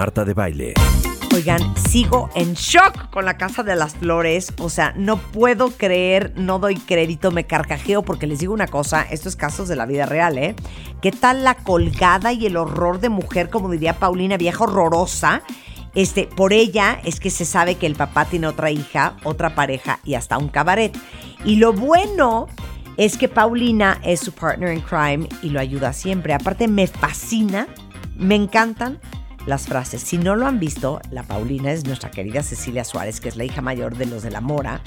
Marta 0.00 0.24
de 0.24 0.32
Baile. 0.32 0.72
Oigan, 1.34 1.76
sigo 1.76 2.30
en 2.34 2.54
shock 2.54 3.10
con 3.10 3.26
la 3.26 3.36
Casa 3.36 3.62
de 3.62 3.76
las 3.76 3.96
Flores. 3.96 4.50
O 4.58 4.70
sea, 4.70 4.94
no 4.96 5.18
puedo 5.18 5.72
creer, 5.72 6.32
no 6.36 6.58
doy 6.58 6.76
crédito, 6.76 7.30
me 7.30 7.44
carcajeo 7.44 8.02
porque 8.02 8.26
les 8.26 8.38
digo 8.38 8.54
una 8.54 8.66
cosa, 8.66 9.02
esto 9.02 9.28
es 9.28 9.36
casos 9.36 9.68
de 9.68 9.76
la 9.76 9.84
vida 9.84 10.06
real, 10.06 10.38
¿eh? 10.38 10.56
¿Qué 11.02 11.12
tal 11.12 11.44
la 11.44 11.54
colgada 11.54 12.32
y 12.32 12.46
el 12.46 12.56
horror 12.56 13.00
de 13.00 13.10
mujer, 13.10 13.50
como 13.50 13.68
diría 13.68 13.92
Paulina, 13.92 14.38
vieja 14.38 14.64
horrorosa? 14.64 15.42
Este, 15.94 16.26
por 16.26 16.54
ella 16.54 16.98
es 17.04 17.20
que 17.20 17.28
se 17.28 17.44
sabe 17.44 17.74
que 17.74 17.84
el 17.84 17.94
papá 17.94 18.24
tiene 18.24 18.46
otra 18.46 18.70
hija, 18.70 19.16
otra 19.22 19.54
pareja 19.54 19.98
y 20.02 20.14
hasta 20.14 20.38
un 20.38 20.48
cabaret. 20.48 20.96
Y 21.44 21.56
lo 21.56 21.74
bueno 21.74 22.46
es 22.96 23.18
que 23.18 23.28
Paulina 23.28 24.00
es 24.02 24.20
su 24.20 24.32
partner 24.32 24.72
in 24.72 24.80
crime 24.80 25.28
y 25.42 25.50
lo 25.50 25.60
ayuda 25.60 25.92
siempre. 25.92 26.32
Aparte, 26.32 26.68
me 26.68 26.86
fascina, 26.86 27.68
me 28.16 28.34
encantan 28.34 28.98
las 29.50 29.66
frases. 29.66 30.00
Si 30.00 30.16
no 30.16 30.36
lo 30.36 30.46
han 30.46 30.60
visto, 30.60 31.00
la 31.10 31.24
Paulina 31.24 31.72
es 31.72 31.84
nuestra 31.84 32.10
querida 32.10 32.42
Cecilia 32.42 32.84
Suárez, 32.84 33.20
que 33.20 33.28
es 33.28 33.36
la 33.36 33.44
hija 33.44 33.60
mayor 33.60 33.96
de 33.96 34.06
los 34.06 34.22
de 34.22 34.30
la 34.30 34.40
Mora, 34.40 34.80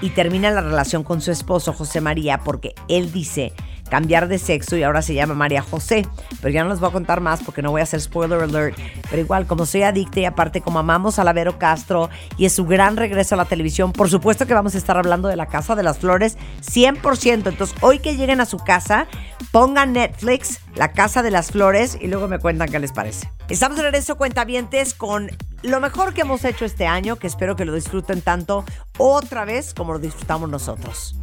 y 0.00 0.10
termina 0.10 0.52
la 0.52 0.60
relación 0.60 1.02
con 1.02 1.20
su 1.20 1.32
esposo 1.32 1.72
José 1.72 2.00
María 2.00 2.38
porque 2.38 2.74
él 2.88 3.10
dice 3.12 3.52
cambiar 3.88 4.28
de 4.28 4.38
sexo 4.38 4.76
y 4.76 4.82
ahora 4.82 5.02
se 5.02 5.14
llama 5.14 5.34
María 5.34 5.62
José. 5.62 6.06
Pero 6.40 6.52
ya 6.52 6.64
no 6.64 6.70
les 6.70 6.80
voy 6.80 6.88
a 6.88 6.92
contar 6.92 7.20
más 7.20 7.42
porque 7.42 7.62
no 7.62 7.70
voy 7.70 7.80
a 7.80 7.84
hacer 7.84 8.00
spoiler 8.00 8.42
alert. 8.42 8.78
Pero 9.10 9.22
igual, 9.22 9.46
como 9.46 9.66
soy 9.66 9.82
adicta 9.82 10.20
y 10.20 10.24
aparte 10.24 10.60
como 10.60 10.78
amamos 10.78 11.18
a 11.18 11.24
la 11.24 11.32
Vero 11.32 11.58
Castro 11.58 12.10
y 12.36 12.46
es 12.46 12.52
su 12.52 12.66
gran 12.66 12.96
regreso 12.96 13.34
a 13.34 13.38
la 13.38 13.44
televisión, 13.44 13.92
por 13.92 14.08
supuesto 14.08 14.46
que 14.46 14.54
vamos 14.54 14.74
a 14.74 14.78
estar 14.78 14.96
hablando 14.96 15.28
de 15.28 15.36
la 15.36 15.46
Casa 15.46 15.74
de 15.74 15.82
las 15.82 15.98
Flores 15.98 16.36
100%. 16.62 17.48
Entonces, 17.48 17.76
hoy 17.80 17.98
que 17.98 18.16
lleguen 18.16 18.40
a 18.40 18.46
su 18.46 18.58
casa, 18.58 19.06
pongan 19.52 19.92
Netflix, 19.92 20.60
La 20.74 20.92
Casa 20.92 21.22
de 21.22 21.30
las 21.30 21.50
Flores 21.50 21.98
y 22.00 22.08
luego 22.08 22.28
me 22.28 22.38
cuentan 22.38 22.70
qué 22.70 22.78
les 22.78 22.92
parece. 22.92 23.30
Estamos 23.48 23.76
de 23.76 23.84
regreso, 23.84 24.16
cuentavientes, 24.16 24.94
con 24.94 25.30
lo 25.62 25.80
mejor 25.80 26.14
que 26.14 26.22
hemos 26.22 26.44
hecho 26.44 26.64
este 26.64 26.86
año, 26.86 27.16
que 27.16 27.26
espero 27.26 27.56
que 27.56 27.64
lo 27.64 27.74
disfruten 27.74 28.20
tanto 28.20 28.64
otra 28.98 29.44
vez 29.44 29.74
como 29.74 29.92
lo 29.92 29.98
disfrutamos 29.98 30.48
nosotros. 30.48 31.16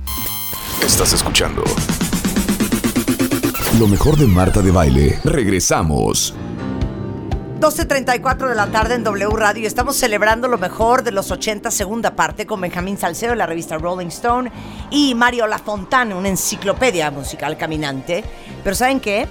Estás 0.83 1.13
escuchando 1.13 1.63
lo 3.81 3.87
mejor 3.87 4.15
de 4.15 4.27
Marta 4.27 4.61
de 4.61 4.69
Baile. 4.69 5.19
Regresamos. 5.23 6.35
12.34 7.59 8.49
de 8.49 8.53
la 8.53 8.67
tarde 8.67 8.93
en 8.93 9.03
W 9.03 9.35
Radio 9.35 9.63
y 9.63 9.65
estamos 9.65 9.95
celebrando 9.95 10.47
lo 10.47 10.59
mejor 10.59 11.01
de 11.01 11.09
los 11.09 11.31
80, 11.31 11.71
segunda 11.71 12.15
parte, 12.15 12.45
con 12.45 12.61
Benjamín 12.61 12.99
Salcedo 12.99 13.31
de 13.31 13.37
la 13.37 13.47
revista 13.47 13.79
Rolling 13.79 14.09
Stone 14.09 14.51
y 14.91 15.15
Mario 15.15 15.47
Lafontane, 15.47 16.13
una 16.13 16.29
enciclopedia 16.29 17.09
musical 17.09 17.57
caminante. 17.57 18.23
Pero 18.63 18.75
¿saben 18.75 18.99
qué? 18.99 19.27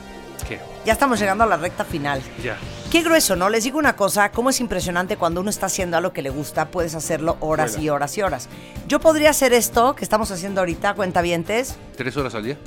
¿Qué? 0.48 0.58
Ya 0.84 0.94
estamos 0.94 1.20
llegando 1.20 1.44
a 1.44 1.46
la 1.46 1.56
recta 1.56 1.84
final. 1.84 2.20
Ya. 2.42 2.58
Qué 2.90 3.02
grueso, 3.02 3.36
¿no? 3.36 3.50
Les 3.50 3.62
digo 3.62 3.78
una 3.78 3.94
cosa, 3.94 4.32
cómo 4.32 4.50
es 4.50 4.58
impresionante 4.58 5.16
cuando 5.16 5.42
uno 5.42 5.50
está 5.50 5.66
haciendo 5.66 5.96
algo 5.96 6.12
que 6.12 6.22
le 6.22 6.30
gusta, 6.30 6.72
puedes 6.72 6.96
hacerlo 6.96 7.36
horas 7.38 7.78
y 7.78 7.88
horas 7.88 8.18
y 8.18 8.22
horas. 8.22 8.48
Yo 8.88 8.98
podría 8.98 9.30
hacer 9.30 9.52
esto 9.52 9.94
que 9.94 10.02
estamos 10.02 10.32
haciendo 10.32 10.60
ahorita, 10.60 10.94
cuentavientes. 10.94 11.76
¿Tres 11.96 12.16
horas 12.16 12.34
al 12.34 12.42
día? 12.42 12.58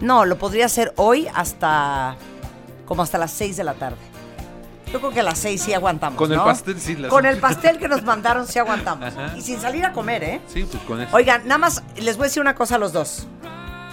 No, 0.00 0.24
lo 0.24 0.36
podría 0.38 0.66
hacer 0.66 0.92
hoy 0.96 1.28
hasta 1.34 2.16
como 2.86 3.02
hasta 3.02 3.16
las 3.18 3.30
6 3.32 3.56
de 3.56 3.64
la 3.64 3.74
tarde. 3.74 3.96
Yo 4.92 5.00
creo 5.00 5.10
que 5.12 5.20
a 5.20 5.22
las 5.24 5.38
6 5.38 5.60
sí 5.62 5.72
aguantamos. 5.74 6.18
Con 6.18 6.30
el 6.32 6.38
pastel 6.38 6.80
sí 6.80 6.94
las- 6.96 7.10
Con 7.10 7.26
el 7.26 7.38
pastel 7.38 7.78
que 7.78 7.88
nos 7.88 8.02
mandaron 8.02 8.46
sí 8.46 8.58
aguantamos. 8.58 9.06
Ajá. 9.16 9.36
Y 9.36 9.40
sin 9.40 9.60
salir 9.60 9.84
a 9.84 9.92
comer, 9.92 10.22
¿eh? 10.22 10.40
Sí, 10.46 10.66
pues 10.70 10.82
con 10.84 11.00
eso. 11.00 11.14
Oigan, 11.16 11.42
nada 11.48 11.58
más 11.58 11.82
les 11.96 12.16
voy 12.16 12.24
a 12.24 12.28
decir 12.28 12.40
una 12.40 12.54
cosa 12.54 12.76
a 12.76 12.78
los 12.78 12.92
dos. 12.92 13.26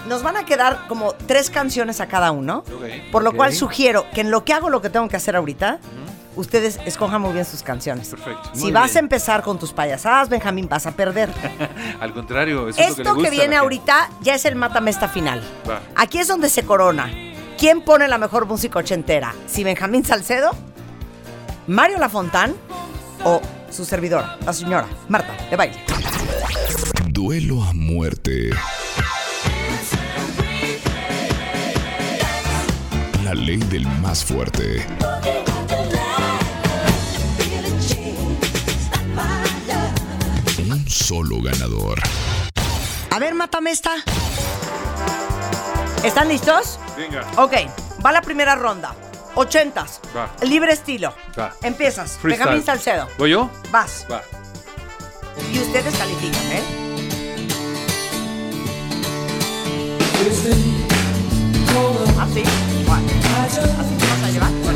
Nos 0.08 0.24
van 0.24 0.36
a 0.36 0.46
quedar 0.46 0.88
como 0.88 1.14
tres 1.14 1.50
canciones 1.50 2.02
a 2.02 2.08
cada 2.08 2.32
uno. 2.32 2.60
Ok. 2.60 3.12
Por 3.12 3.24
lo 3.24 3.34
cual 3.34 3.54
sugiero 3.54 4.06
que 4.14 4.22
en 4.22 4.32
lo 4.32 4.44
que 4.44 4.54
hago 4.54 4.70
lo 4.70 4.82
que 4.82 4.90
tengo 4.90 5.08
que 5.08 5.16
hacer 5.16 5.36
ahorita, 5.36 5.80
ustedes 6.36 6.80
escojan 6.86 7.22
muy 7.22 7.34
bien 7.34 7.46
sus 7.46 7.64
canciones. 7.64 8.10
Perfecto. 8.10 8.50
Si 8.54 8.72
vas 8.72 8.96
a 8.96 9.00
empezar 9.00 9.42
con 9.42 9.60
tus 9.60 9.74
payasadas, 9.74 10.30
Benjamín, 10.30 10.68
vas 10.70 10.86
a 10.86 10.92
perder. 10.92 11.30
Al 12.00 12.14
contrario, 12.14 12.70
eso 12.70 12.80
es 12.80 12.90
lo 12.90 12.96
que, 12.96 13.04
le 13.04 13.04
Esto 13.04 13.16
gusta 13.16 13.30
que, 13.30 13.36
viene 13.36 13.56
ahorita 13.56 14.10
ya 14.22 14.36
es 14.36 14.46
el 14.46 14.56
matamesta 14.56 15.08
final. 15.08 15.42
Va. 15.70 15.82
Aquí 15.96 16.20
es 16.20 16.28
donde 16.28 16.50
se 16.50 16.64
corona. 16.64 17.12
¿Quién 17.58 17.82
pone 17.82 18.08
la 18.08 18.18
mejor 18.18 18.46
música 18.46 18.80
ochentera? 18.80 19.36
¿Si 19.48 19.64
Benjamín 19.64 20.04
Salcedo, 20.04 20.52
Mario 21.68 22.00
Lafontán 22.00 22.56
o 23.24 23.40
su 23.70 23.86
servidora, 23.86 24.38
la 24.46 24.54
señora 24.54 24.88
Marta 25.08 25.36
de 25.50 25.56
baile? 25.56 25.78
Duelo 27.10 27.64
a 27.64 27.72
muerte. 27.74 28.50
La 33.24 33.36
ley 33.36 33.58
del 33.58 33.86
más 34.02 34.26
fuerte. 34.26 34.88
Solo 40.92 41.42
ganador. 41.42 42.00
A 43.10 43.20
ver, 43.20 43.34
matamesta. 43.34 43.92
¿Están 46.04 46.28
listos? 46.28 46.78
Venga. 46.98 47.26
Ok, 47.38 47.54
va 48.06 48.12
la 48.12 48.22
primera 48.22 48.56
ronda. 48.56 48.94
Ochentas. 49.36 50.02
Va. 50.16 50.30
Libre 50.42 50.74
estilo. 50.74 51.14
Va. 51.40 51.54
Empiezas. 51.62 52.18
Freestyle. 52.18 52.40
Benjamín 52.40 52.66
Salcedo. 52.66 53.08
¿Voy 53.18 53.32
yo? 53.32 53.50
Vas. 53.72 54.06
Va. 54.12 54.22
Y 55.52 55.60
ustedes 55.60 55.98
califican, 55.98 56.52
¿eh? 56.52 56.64
¿Así? 62.20 62.44
¿Cuál? 62.86 63.02
¿Así 63.48 63.96
te 63.98 64.08
vas 64.08 64.24
a 64.24 64.32
llevar? 64.32 64.52
Muy 64.52 64.76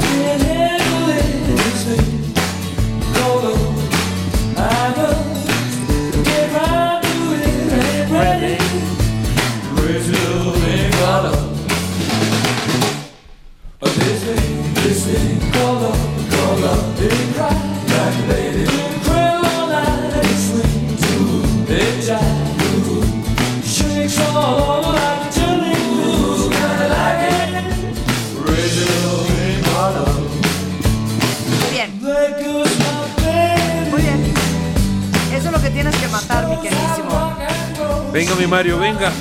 Venga, 38.13 38.33
mi 38.35 38.47
Mario, 38.47 38.79
venga. 38.79 39.11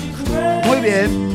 Muy 0.65 0.81
bien. 0.81 1.34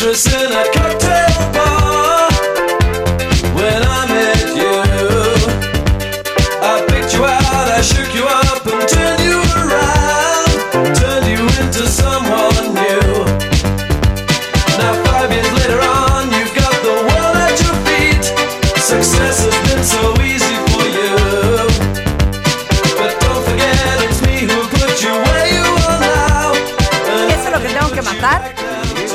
waitress 0.00 0.26
in 0.26 0.52
a 0.52 0.64
cocktail 0.72 1.52
bar. 1.52 1.67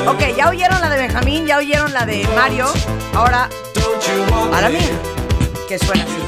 Ok, 0.06 0.36
ya 0.36 0.48
oyeron 0.50 0.80
la 0.80 0.90
de 0.90 0.98
Benjamín, 0.98 1.46
ya 1.46 1.58
oyeron 1.58 1.92
la 1.92 2.04
de 2.04 2.26
Mario. 2.34 2.66
Ahora, 3.14 3.48
para 4.50 4.68
mí, 4.68 4.78
que 5.68 5.78
suena 5.78 6.04
así. 6.04 6.23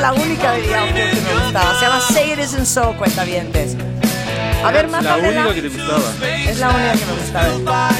la 0.00 0.12
única 0.12 0.52
de 0.52 0.74
Audio 0.74 0.94
que 0.94 1.20
me 1.20 1.42
gustaba. 1.42 1.74
Se 1.78 1.84
llama 1.84 2.00
Say 2.00 2.32
It 2.32 2.38
Isn't 2.38 2.66
So, 2.66 2.94
cuentavientes. 2.96 3.76
A 4.64 4.70
ver, 4.70 4.88
más 4.88 5.02
La 5.02 5.16
única 5.16 5.44
la... 5.44 5.54
que 5.54 5.62
te 5.62 5.68
gustaba. 5.68 6.12
Es 6.46 6.58
la 6.58 6.68
única 6.68 6.92
que 6.92 7.04
me 7.06 7.12
gustaba. 7.12 7.90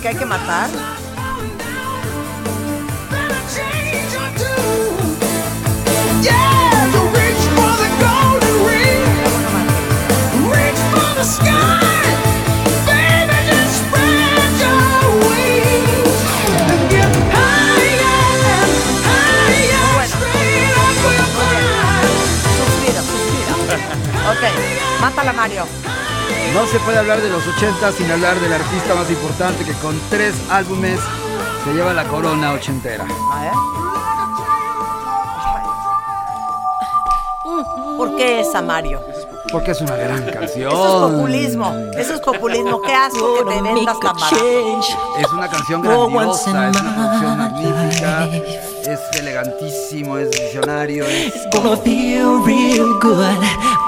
Lo 0.00 0.02
que 0.02 0.08
hay 0.08 0.16
que 0.16 0.24
matar. 0.24 0.70
Ok, 24.30 25.00
mátala 25.00 25.32
Mario. 25.32 25.79
No 26.54 26.66
se 26.66 26.78
puede 26.80 26.98
hablar 26.98 27.20
de 27.20 27.30
los 27.30 27.46
80 27.46 27.92
sin 27.92 28.10
hablar 28.10 28.38
del 28.40 28.52
artista 28.52 28.94
más 28.94 29.08
importante 29.08 29.64
que 29.64 29.72
con 29.74 29.98
tres 30.10 30.34
álbumes 30.50 30.98
se 31.64 31.72
lleva 31.72 31.94
la 31.94 32.04
corona 32.04 32.52
ochentera. 32.52 33.06
A 33.32 33.42
ver. 33.42 33.52
¿Por 37.96 38.16
qué 38.16 38.40
esa, 38.40 38.62
Mario? 38.62 39.00
Porque 39.52 39.70
es 39.70 39.80
una 39.80 39.94
gran 39.96 40.24
canción. 40.30 40.72
Eso 40.72 41.06
es 41.06 41.12
populismo. 41.12 41.74
Eso 41.96 42.14
es 42.14 42.20
populismo. 42.20 42.82
Qué 42.82 42.94
asco 42.94 43.34
que 43.34 43.54
te 43.54 43.62
vendas 43.62 44.00
tan. 44.00 44.16
Es 45.18 45.32
una 45.32 45.48
canción 45.48 45.82
grandiosa, 45.82 46.68
es 46.70 46.80
una 46.80 46.94
producción 46.94 47.38
magnífica, 47.38 48.26
es 48.26 49.00
elegantísimo, 49.18 50.18
es 50.18 50.30
visionario, 50.30 51.04
es 51.04 51.32
Gonna 51.52 51.76
feel 51.76 52.42
real 52.44 52.98
good. 53.00 53.36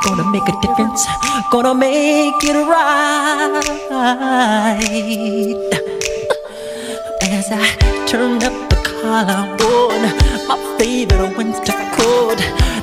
Gonna 0.04 0.24
make 0.30 0.48
a 0.48 0.52
difference. 0.60 1.06
Gonna 1.50 1.74
make 1.74 2.42
it 2.42 2.56
right. 2.66 3.62
As 7.22 7.48
I 7.50 7.64
turn 8.06 8.42
up 8.42 8.52
the 8.70 8.76
collar 8.82 9.46
on 9.62 10.00
my 10.48 10.56
favorite 10.78 11.36
winter 11.36 11.72
coat, 11.96 12.38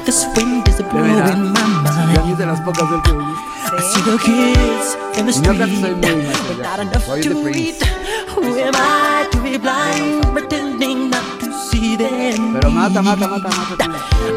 this 0.05 0.25
wind 0.35 0.67
is 0.67 0.81
blowing 0.89 1.19
my 1.19 1.25
Y 1.25 1.31
a 1.31 1.35
mí 1.35 1.49
mind. 1.49 2.31
es 2.31 2.37
de 2.37 2.45
las 2.45 2.61
pocas 2.61 2.89
del 2.89 3.01
que 3.03 3.13
me 3.13 3.23
gusta. 3.25 3.49
I 3.71 3.81
see 3.81 4.01
the 4.01 4.17
kids 4.17 4.87
in 5.19 5.25
the 5.25 5.31
Y 5.31 5.41
yo 5.43 5.53
casi 5.57 5.75
street 5.75 5.81
soy 5.81 5.93
muy 5.95 6.11
with 6.15 6.25
Michael 6.25 6.57
not 6.63 6.79
enough 6.79 7.05
to 7.05 7.49
eat. 7.49 7.83
Who 8.35 8.41
am 8.57 8.73
I 8.75 9.27
to 9.31 9.37
be 9.43 9.57
blind, 9.57 10.25
pretending 10.33 11.09
not 11.09 11.23
Pero 11.99 12.71
mata, 12.71 13.01
mata, 13.01 13.27
mata, 13.27 13.49
mata. 13.49 13.75
tú. 13.75 13.91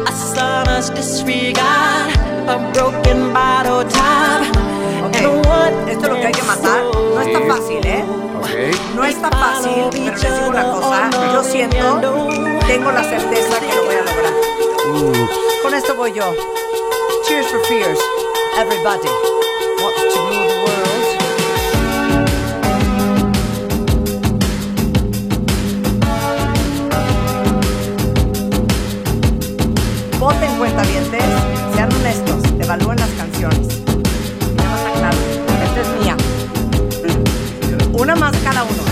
A 0.05 0.11
sonorous 0.11 0.89
disregard, 0.89 2.11
a 2.49 2.57
broken 2.73 3.31
bottle 3.31 3.85
top, 3.87 4.43
and 5.15 5.45
what 5.45 5.71
Esto 5.87 6.03
es 6.03 6.09
lo 6.09 6.15
que 6.15 6.27
hay 6.27 6.33
que 6.33 6.43
matar. 6.43 6.83
No 6.83 7.21
está 7.21 7.39
fácil, 7.47 7.85
¿eh? 7.85 8.03
No 8.95 9.05
está 9.05 9.29
fácil, 9.29 9.85
pero 9.91 10.17
les 10.17 10.21
digo 10.21 10.49
una 10.49 10.71
cosa. 10.71 11.09
Yo 11.31 11.41
siento, 11.41 12.27
tengo 12.67 12.91
la 12.91 13.03
certeza 13.05 13.59
que 13.61 13.73
lo 13.73 13.85
voy 13.85 13.95
a 13.95 14.01
lograr. 14.01 14.33
Con 15.63 15.73
esto 15.73 15.95
voy 15.95 16.11
yo. 16.11 16.35
Cheers 17.25 17.47
for 17.47 17.63
fears, 17.67 17.99
everybody. 18.57 19.07
Wants 19.81 20.13
to 20.13 20.19
rule 20.19 20.47
the 20.49 20.63
world. 20.65 20.82
Cuentavientes, 30.63 31.23
sean 31.75 31.91
honestos, 31.91 32.41
evalúen 32.57 32.97
las 32.97 33.09
canciones. 33.09 33.81
Nada 34.55 34.69
más 34.69 34.81
aclaro, 34.85 35.17
esta 35.65 35.81
es 35.81 35.89
mía. 35.99 36.15
Una 37.91 38.15
más 38.15 38.33
cada 38.37 38.63
uno, 38.63 38.82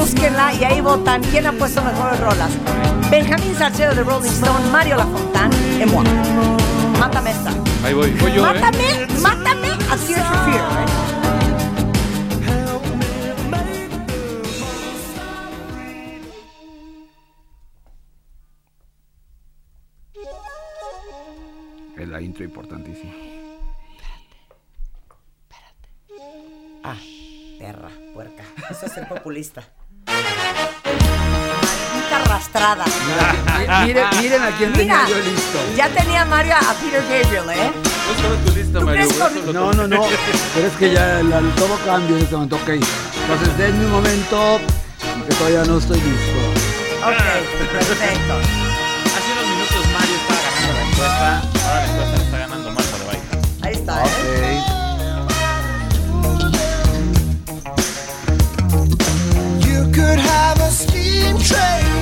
búsquenla 0.00 0.54
y 0.54 0.64
ahí 0.64 0.80
votan 0.80 1.22
quién 1.24 1.46
ha 1.46 1.52
puesto 1.52 1.82
mejores 1.82 2.18
rolas. 2.20 2.50
Benjamín 3.10 3.54
Salcedo 3.54 3.94
de 3.94 4.02
Rolling 4.02 4.30
Stone, 4.30 4.70
Mario 4.70 4.96
Lafontán, 4.96 5.52
en 5.78 5.90
moi. 5.92 6.04
Mátame 6.98 7.30
esta. 7.32 7.50
Ahí 7.84 7.92
voy, 7.92 8.10
voy 8.12 8.32
yo, 8.32 8.46
¿eh? 8.46 8.60
Mátame, 8.60 9.06
mátame 9.20 9.68
a 9.68 9.96
Tears 9.96 10.26
for 10.26 10.38
Fear. 10.46 10.64
Es 21.98 22.08
la 22.08 22.22
intro 22.22 22.44
importantísima. 22.44 23.12
Ah, 26.82 26.96
perra, 27.58 27.90
puerca. 28.14 28.44
Eso 28.70 28.86
es 28.86 28.92
ser 28.92 29.06
populista. 29.06 29.62
Arrastrada. 32.30 32.84
Miren, 33.84 34.06
miren 34.20 34.42
a 34.42 34.50
quién 34.56 34.72
tenía 34.72 35.04
Mira, 35.04 35.08
yo 35.08 35.18
listo. 35.30 35.58
Ya 35.76 35.88
tenía 35.88 36.24
Mario 36.24 36.54
a 36.54 36.74
Peter 36.74 37.02
Gabriel, 37.02 37.50
¿eh? 37.50 37.72
No 38.22 38.50
tu 38.50 38.56
lista, 38.56 38.80
Mario. 38.80 39.08
No, 39.52 39.72
no, 39.72 39.86
no. 39.88 40.04
Pero 40.54 40.66
es 40.68 40.72
que 40.74 40.92
ya 40.92 41.22
la- 41.24 41.40
todo 41.56 41.76
cambia 41.84 42.16
en 42.16 42.22
este 42.22 42.34
momento. 42.36 42.56
Ok. 42.56 42.68
Entonces, 42.68 43.58
denme 43.58 43.84
un 43.86 43.90
momento 43.90 44.60
que 45.28 45.34
todavía 45.34 45.64
no 45.64 45.78
estoy 45.78 45.98
listo. 46.00 46.40
Ok, 47.02 47.16
perfecto. 47.72 48.34
Hace 49.16 49.32
unos 49.32 49.46
minutos 49.50 49.86
Mario 49.92 50.16
estaba 50.16 50.40
ganando 50.46 50.72
la 50.72 50.82
encuesta. 50.82 51.38
Ahora 51.68 51.80
la 51.80 51.86
encuesta 51.86 52.16
la 52.16 52.22
está 52.24 52.38
ganando 52.38 52.70
Marta 52.70 52.98
de 52.98 53.04
Baile. 53.06 53.22
Ahí 53.62 53.74
está, 53.74 54.04
¿eh? 54.04 54.60
You 59.66 59.90
could 59.92 60.18
have 60.18 60.60
a 60.60 60.70
steam 60.70 61.38
train 61.38 61.99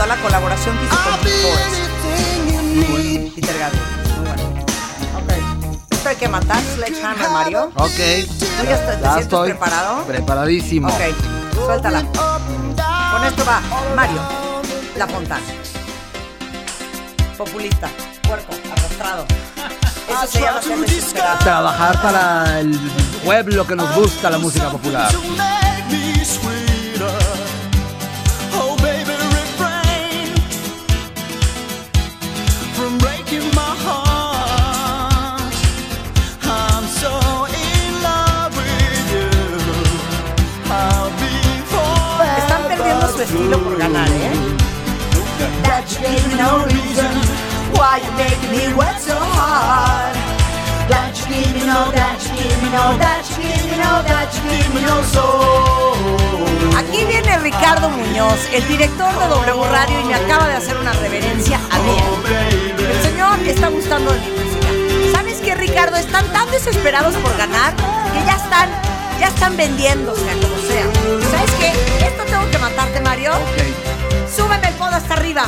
gustó? 0.00 0.06
La 0.06 0.16
colaboración 0.22 0.76
que 0.78 0.84
hizo 0.84 0.94
con 0.96 1.12
Forest. 1.18 1.76
Peter 3.34 3.58
Gabriel. 3.58 3.84
Muy 4.16 4.26
bueno. 4.26 4.42
Ok. 5.16 5.30
Esto 5.90 6.08
hay 6.08 6.16
que 6.16 6.28
matar, 6.28 6.62
Sledgehammer, 6.74 7.30
Mario. 7.30 7.70
Ok. 7.76 7.88
¿Tú 7.88 8.64
ya 8.64 8.74
estás- 8.74 8.96
te 8.96 9.02
sientes 9.02 9.22
estoy 9.22 9.50
preparado? 9.50 10.04
Preparadísimo. 10.04 10.88
Ok, 10.88 11.00
suéltala. 11.66 12.02
Con 12.02 13.24
esto 13.24 13.44
va 13.44 13.60
Mario, 13.94 14.20
La 14.96 15.06
Fontana. 15.06 15.42
Populista, 17.36 17.88
puerco, 18.22 18.52
arrastrado. 18.72 19.24
Eso 20.08 20.26
se 20.26 20.40
llama 20.40 20.60
ser. 20.62 21.38
Trabajar 21.38 22.02
para 22.02 22.60
el 22.60 22.78
pueblo 23.24 23.66
que 23.66 23.76
nos 23.76 23.94
gusta 23.94 24.28
la 24.30 24.38
música 24.38 24.68
popular. 24.70 25.10
¿Eh? 43.96 44.30
That 45.64 45.84
you 45.90 45.98
give 46.06 46.26
me 46.28 46.34
no 46.38 46.64
reason 46.66 47.10
why 47.74 47.98
you 47.98 48.12
making 48.14 48.50
me 48.50 48.74
work 48.74 48.98
so 48.98 49.16
hard. 49.18 50.14
That 50.88 51.14
you 51.18 51.34
give 51.34 51.54
me 51.54 51.66
no, 51.66 51.90
that 51.90 52.18
you 52.22 52.30
give 52.38 52.62
me 52.62 52.70
no, 52.70 52.96
that 52.98 53.26
you 53.30 53.42
give 53.42 53.64
me 53.70 53.76
no, 53.78 54.02
that 54.06 54.30
you 54.34 54.42
give 54.50 54.74
me 54.74 54.82
no 54.82 55.02
soul. 55.10 56.76
Aquí 56.76 57.04
viene 57.04 57.38
Ricardo 57.38 57.90
Muñoz, 57.90 58.38
el 58.52 58.66
director 58.68 59.12
de 59.18 59.26
W 59.28 59.64
Radio, 59.70 60.00
y 60.00 60.04
me 60.04 60.14
acaba 60.14 60.48
de 60.48 60.54
hacer 60.54 60.76
una 60.76 60.92
reverencia 60.94 61.58
a 61.70 61.78
mí. 61.78 61.96
El 62.78 63.02
señor 63.02 63.38
está 63.40 63.68
gustando 63.68 64.12
de 64.12 64.20
mi 64.20 64.30
música. 64.30 64.68
¿Sabes 65.12 65.40
qué, 65.40 65.54
Ricardo? 65.54 65.96
Están 65.96 66.26
tan 66.32 66.50
desesperados 66.50 67.14
por 67.16 67.36
ganar 67.36 67.74
que 67.76 68.24
ya 68.24 68.36
están, 68.36 68.68
ya 69.18 69.28
están 69.28 69.56
vendiéndose. 69.56 70.49
¿Sabes 71.18 71.50
qué? 71.58 71.72
Esto 72.06 72.24
tengo 72.24 72.48
que 72.50 72.58
matarte, 72.58 73.00
Mario. 73.00 73.32
Súbeme 74.32 74.68
el 74.68 74.74
podo 74.74 74.90
hasta 74.90 75.14
arriba. 75.14 75.46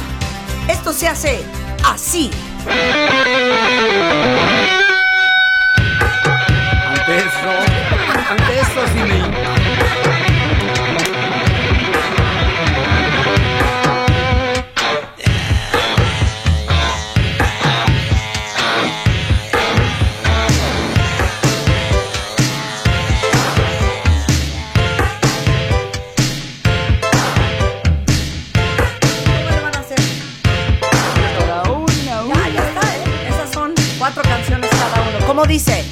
Esto 0.68 0.92
se 0.92 1.06
hace 1.06 1.44
así. 1.84 2.30
¿Cómo 35.42 35.50
dice? 35.50 35.91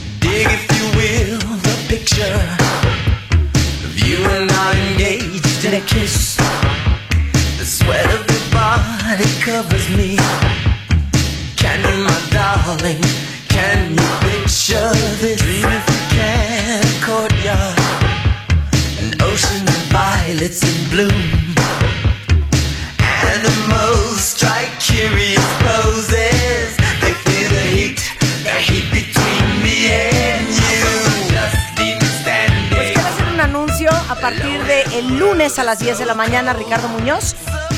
Lunes 35.51 35.59
a 35.59 35.64
las 35.64 35.78
10 35.81 35.98
de 35.98 36.06
la 36.06 36.14
mañana, 36.14 36.52
Ricardo 36.52 36.86
Muñoz. 36.89 37.35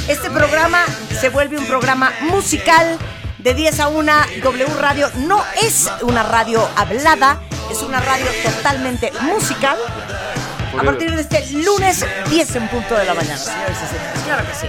Este 0.07 0.31
programa 0.31 0.85
se 1.19 1.31
vuelve 1.31 1.57
un 1.57 1.67
programa 1.67 2.13
musical 2.21 2.99
de 3.39 3.55
10 3.55 3.81
a 3.81 3.89
1. 3.89 4.13
W 4.43 4.67
Radio 4.79 5.11
no 5.17 5.43
es 5.63 5.91
una 6.03 6.23
radio 6.23 6.69
hablada, 6.77 7.41
es 7.71 7.83
una 7.83 8.01
radio 8.01 8.27
totalmente 8.43 9.11
musical. 9.23 9.77
A 10.79 10.83
partir 10.83 11.15
de 11.15 11.23
este 11.23 11.47
lunes, 11.53 12.05
10 12.29 12.57
en 12.57 12.69
punto 12.69 12.95
de 12.95 13.07
la 13.07 13.15
mañana, 13.15 13.39
señores 13.39 13.79
y 13.83 13.87
señores. 13.87 14.23
Claro 14.25 14.45
que 14.47 14.55
sí. 14.55 14.67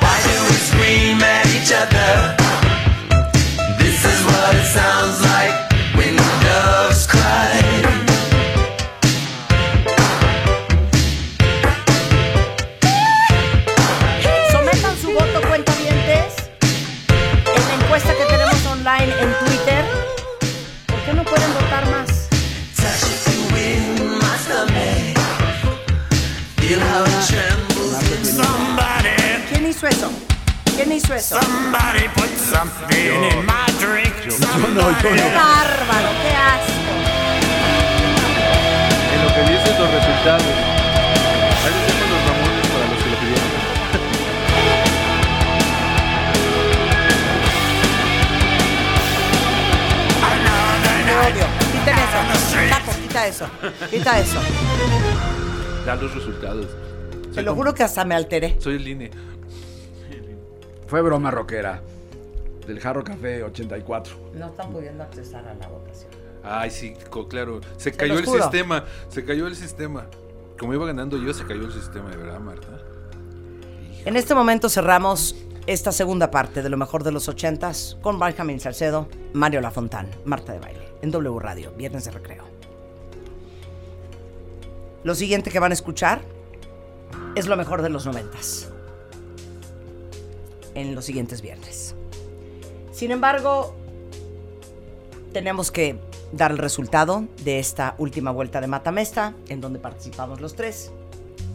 Why 0.00 0.18
do 0.24 0.42
we 0.48 0.56
scream 0.56 1.22
at 1.22 1.46
each 1.46 1.72
other? 1.72 2.36
This 3.78 4.04
is 4.04 4.24
what 4.24 4.54
it 4.54 4.66
sounds 4.72 5.20
like 5.22 5.65
eso. 53.96 54.40
Dan 55.84 56.00
los 56.00 56.14
resultados. 56.14 56.66
Te 57.34 57.42
lo 57.42 57.54
juro 57.54 57.74
que 57.74 57.82
hasta 57.82 58.04
me 58.04 58.14
alteré. 58.14 58.56
Soy 58.60 58.76
el 58.76 58.88
INE. 58.88 59.10
Fue 60.86 61.02
broma 61.02 61.30
rockera. 61.30 61.82
Del 62.66 62.80
Jarro 62.80 63.04
Café 63.04 63.42
84. 63.42 64.14
No 64.34 64.46
están 64.46 64.72
pudiendo 64.72 65.02
accesar 65.04 65.46
a 65.46 65.54
la 65.54 65.68
votación. 65.68 66.10
Ay, 66.42 66.70
sí, 66.70 66.94
claro. 67.28 67.60
Se, 67.76 67.90
Se 67.90 67.96
cayó 67.96 68.18
el 68.18 68.24
juro. 68.24 68.42
sistema. 68.42 68.84
Se 69.08 69.24
cayó 69.24 69.46
el 69.46 69.56
sistema. 69.56 70.06
Como 70.58 70.74
iba 70.74 70.86
ganando 70.86 71.16
yo, 71.18 71.32
se 71.34 71.44
cayó 71.44 71.64
el 71.66 71.72
sistema, 71.72 72.10
de 72.10 72.16
verdad, 72.16 72.40
Marta. 72.40 72.68
En 74.04 74.16
este 74.16 74.34
momento 74.34 74.68
cerramos 74.68 75.36
esta 75.66 75.92
segunda 75.92 76.30
parte 76.30 76.62
de 76.62 76.68
lo 76.68 76.76
mejor 76.76 77.02
de 77.02 77.10
los 77.12 77.28
ochentas 77.28 77.98
con 78.00 78.18
Benjamin 78.18 78.60
Salcedo, 78.60 79.08
Mario 79.32 79.60
Lafontán, 79.60 80.08
Marta 80.24 80.52
de 80.52 80.60
Baile, 80.60 80.88
en 81.02 81.10
W 81.10 81.38
Radio, 81.40 81.72
Viernes 81.76 82.04
de 82.04 82.12
Recreo. 82.12 82.44
Lo 85.06 85.14
siguiente 85.14 85.52
que 85.52 85.60
van 85.60 85.70
a 85.70 85.74
escuchar 85.74 86.20
es 87.36 87.46
lo 87.46 87.56
mejor 87.56 87.80
de 87.80 87.90
los 87.90 88.06
noventas. 88.06 88.72
En 90.74 90.96
los 90.96 91.04
siguientes 91.04 91.42
viernes. 91.42 91.94
Sin 92.90 93.12
embargo, 93.12 93.76
tenemos 95.32 95.70
que 95.70 96.00
dar 96.32 96.50
el 96.50 96.58
resultado 96.58 97.28
de 97.44 97.60
esta 97.60 97.94
última 97.98 98.32
vuelta 98.32 98.60
de 98.60 98.66
Matamesta, 98.66 99.34
en 99.48 99.60
donde 99.60 99.78
participamos 99.78 100.40
los 100.40 100.56
tres. 100.56 100.90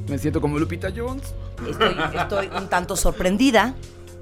Me 0.08 0.18
siento 0.18 0.40
como 0.40 0.58
Lupita 0.58 0.88
Jones. 0.96 1.34
Estoy, 1.70 1.94
estoy 2.22 2.50
un 2.58 2.70
tanto 2.70 2.96
sorprendida, 2.96 3.76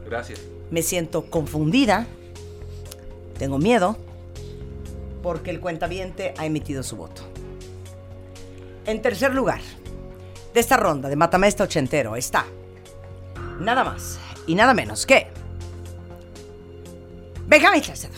Gracias. 0.08 0.42
me 0.72 0.82
siento 0.82 1.26
confundida, 1.30 2.08
tengo 3.38 3.60
miedo, 3.60 3.96
porque 5.22 5.52
el 5.52 5.60
cuentaviente 5.60 6.34
ha 6.40 6.48
emitido 6.48 6.82
su 6.82 6.96
voto. 6.96 7.22
En 8.86 9.02
tercer 9.02 9.34
lugar 9.36 9.62
de 10.54 10.60
esta 10.60 10.78
ronda 10.78 11.10
de 11.10 11.16
Matamesta 11.16 11.64
Ochentero 11.64 12.16
está 12.16 12.46
nada 13.60 13.84
más 13.84 14.20
y 14.48 14.56
nada 14.56 14.74
menos 14.74 15.06
que 15.06 15.28
Benjamín 17.48 17.84
Salcedo. 17.84 18.14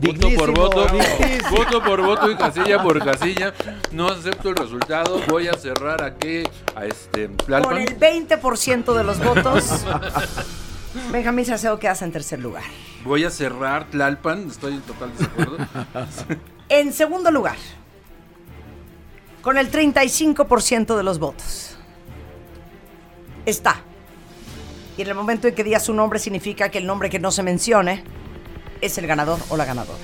Voto 0.00 0.28
por 0.36 0.50
voto, 0.54 0.86
Dignísimo. 0.86 1.50
voto 1.50 1.82
por 1.82 2.02
voto 2.02 2.30
y 2.30 2.36
casilla 2.36 2.82
por 2.82 3.02
casilla. 3.04 3.54
No 3.92 4.08
acepto 4.08 4.50
el 4.50 4.56
resultado. 4.56 5.20
Voy 5.28 5.48
a 5.48 5.54
cerrar 5.54 6.02
a 6.02 6.16
qué, 6.16 6.46
a 6.74 6.84
este 6.84 7.28
Con 7.28 7.36
Tlalpan. 7.38 7.78
el 7.78 7.98
20% 7.98 8.92
de 8.92 9.04
los 9.04 9.24
votos, 9.24 9.84
Benjamín 11.10 11.46
Salcedo 11.46 11.78
quedas 11.78 12.02
en 12.02 12.12
tercer 12.12 12.40
lugar. 12.40 12.64
Voy 13.04 13.24
a 13.24 13.30
cerrar 13.30 13.88
Tlalpan. 13.88 14.48
Estoy 14.48 14.74
en 14.74 14.80
total 14.82 15.12
desacuerdo. 15.16 15.56
En 16.68 16.92
segundo 16.92 17.30
lugar, 17.30 17.56
con 19.44 19.58
el 19.58 19.70
35% 19.70 20.96
de 20.96 21.02
los 21.02 21.18
votos, 21.18 21.76
está. 23.44 23.76
Y 24.96 25.02
en 25.02 25.08
el 25.08 25.14
momento 25.14 25.46
en 25.46 25.54
que 25.54 25.62
diga 25.62 25.78
su 25.80 25.92
nombre 25.92 26.18
significa 26.18 26.70
que 26.70 26.78
el 26.78 26.86
nombre 26.86 27.10
que 27.10 27.18
no 27.18 27.30
se 27.30 27.42
mencione 27.42 28.04
es 28.80 28.96
el 28.96 29.06
ganador 29.06 29.38
o 29.50 29.58
la 29.58 29.66
ganadora. 29.66 29.98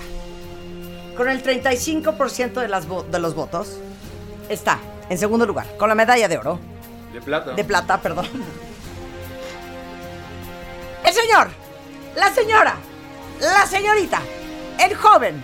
Con 1.17 1.31
el 1.31 1.43
35% 1.43 2.61
de, 2.61 2.69
las 2.69 2.87
de 3.11 3.19
los 3.19 3.35
votos, 3.35 3.79
está 4.51 4.79
en 5.09 5.17
segundo 5.17 5.47
lugar, 5.47 5.75
con 5.79 5.89
la 5.89 5.95
medalla 5.95 6.29
de 6.29 6.37
oro, 6.37 6.61
De 7.11 7.23
plata. 7.23 7.53
de 7.53 7.65
plata, 7.65 7.99
perdón. 7.99 8.27
El 11.03 11.15
señor, 11.15 11.49
la 12.15 12.31
señora, 12.35 12.75
la 13.41 13.67
señorita, 13.67 14.21
el 14.79 14.95
joven, 14.95 15.43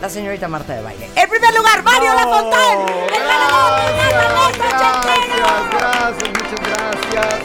la 0.00 0.08
señorita 0.10 0.48
Marta 0.48 0.74
de 0.74 0.82
Baile. 0.82 1.10
En 1.14 1.28
primer 1.28 1.54
lugar, 1.54 1.82
Mario 1.82 2.14
Lafontán, 2.14 2.78
el 3.14 3.24
ganador 3.24 3.80
de 3.80 4.12
la 4.12 4.36
Gracias, 4.58 5.70
gracias, 5.70 6.30
muchas 6.30 6.60
gracias. 7.12 7.40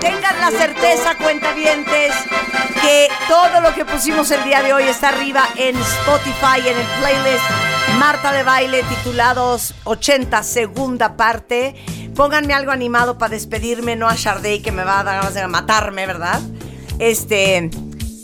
Tengan 0.00 0.40
la 0.40 0.50
certeza, 0.50 1.14
cuentavientes, 1.16 2.14
que 2.80 3.08
todo 3.28 3.60
lo 3.60 3.74
que 3.74 3.84
pusimos 3.84 4.30
el 4.30 4.44
día 4.44 4.62
de 4.62 4.72
hoy 4.72 4.84
está 4.84 5.08
arriba 5.08 5.48
en 5.56 5.76
Spotify, 5.76 6.60
en 6.68 6.78
el 6.78 6.86
playlist 7.00 7.44
Marta 7.98 8.32
de 8.32 8.42
Baile, 8.42 8.82
titulados 8.84 9.74
80, 9.84 10.42
segunda 10.42 11.16
parte. 11.16 11.74
Pónganme 12.14 12.54
algo 12.54 12.72
animado 12.72 13.18
para 13.18 13.30
despedirme, 13.30 13.96
no 13.96 14.08
a 14.08 14.14
Sharday, 14.14 14.60
que 14.60 14.72
me 14.72 14.84
va 14.84 15.00
a 15.00 15.04
dar 15.04 15.16
ganas 15.16 15.34
de 15.34 15.46
matarme, 15.46 16.06
¿verdad? 16.06 16.40
Este, 16.98 17.70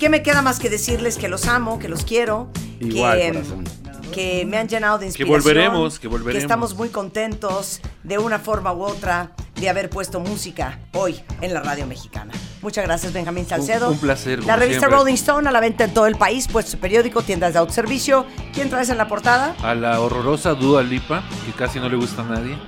¿qué 0.03 0.09
me 0.09 0.21
queda 0.25 0.43
más 0.43 0.59
que 0.59 0.69
decirles 0.69 1.17
que 1.17 1.29
los 1.29 1.47
amo, 1.47 1.79
que 1.79 1.89
los 1.89 2.05
quiero? 2.05 2.51
Igual, 2.81 3.21
que, 3.21 3.29
corazón. 3.35 3.65
que 4.13 4.45
me 4.45 4.59
han 4.59 4.67
llenado 4.67 4.99
de 4.99 5.03
Que 5.05 5.09
inspiración. 5.11 5.41
volveremos, 5.41 6.01
que 6.01 6.09
volveremos. 6.09 6.43
estamos 6.43 6.75
muy 6.75 6.89
contentos 6.89 7.81
de 8.03 8.19
una 8.19 8.41
forma 8.41 8.73
u 8.73 8.83
otra 8.83 9.31
de 9.55 9.69
haber 9.69 9.89
puesto 9.91 10.19
música 10.19 10.81
hoy 10.93 11.21
en 11.41 11.55
la 11.55 11.61
radio 11.61 11.87
mexicana. 11.87 12.33
Muchas 12.63 12.85
gracias, 12.85 13.13
Benjamín 13.13 13.47
Salcedo. 13.47 13.87
Un- 13.87 13.93
un 13.95 14.01
placer, 14.01 14.43
La 14.45 14.57
revista 14.57 14.81
siempre. 14.81 14.99
Rolling 14.99 15.15
Stone 15.15 15.49
a 15.49 15.53
la 15.53 15.61
venta 15.61 15.85
en 15.85 15.95
todo 15.95 16.09
el 16.09 16.17
país, 16.17 16.49
puesto 16.49 16.73
su 16.73 16.79
periódico, 16.79 17.23
tiendas 17.23 17.53
de 17.53 17.61
autoservicio. 17.61 18.27
¿Quién 18.53 18.71
traes 18.71 18.89
en 18.89 18.99
la 18.99 19.07
portada? 19.07 19.55
A 19.63 19.73
la 19.77 20.01
horrorosa 20.01 20.55
Dua 20.55 20.83
Lipa, 20.83 21.23
que 21.47 21.53
casi 21.53 21.79
no 21.79 21.89
le 21.89 21.95
gusta 21.95 22.23
a 22.23 22.25
nadie. 22.25 22.59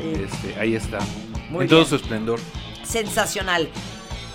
Este, 0.00 0.54
ahí 0.60 0.76
está. 0.76 0.98
Muy 1.50 1.64
en 1.64 1.70
todo 1.70 1.84
su 1.86 1.96
esplendor. 1.96 2.38
Sensacional. 2.84 3.68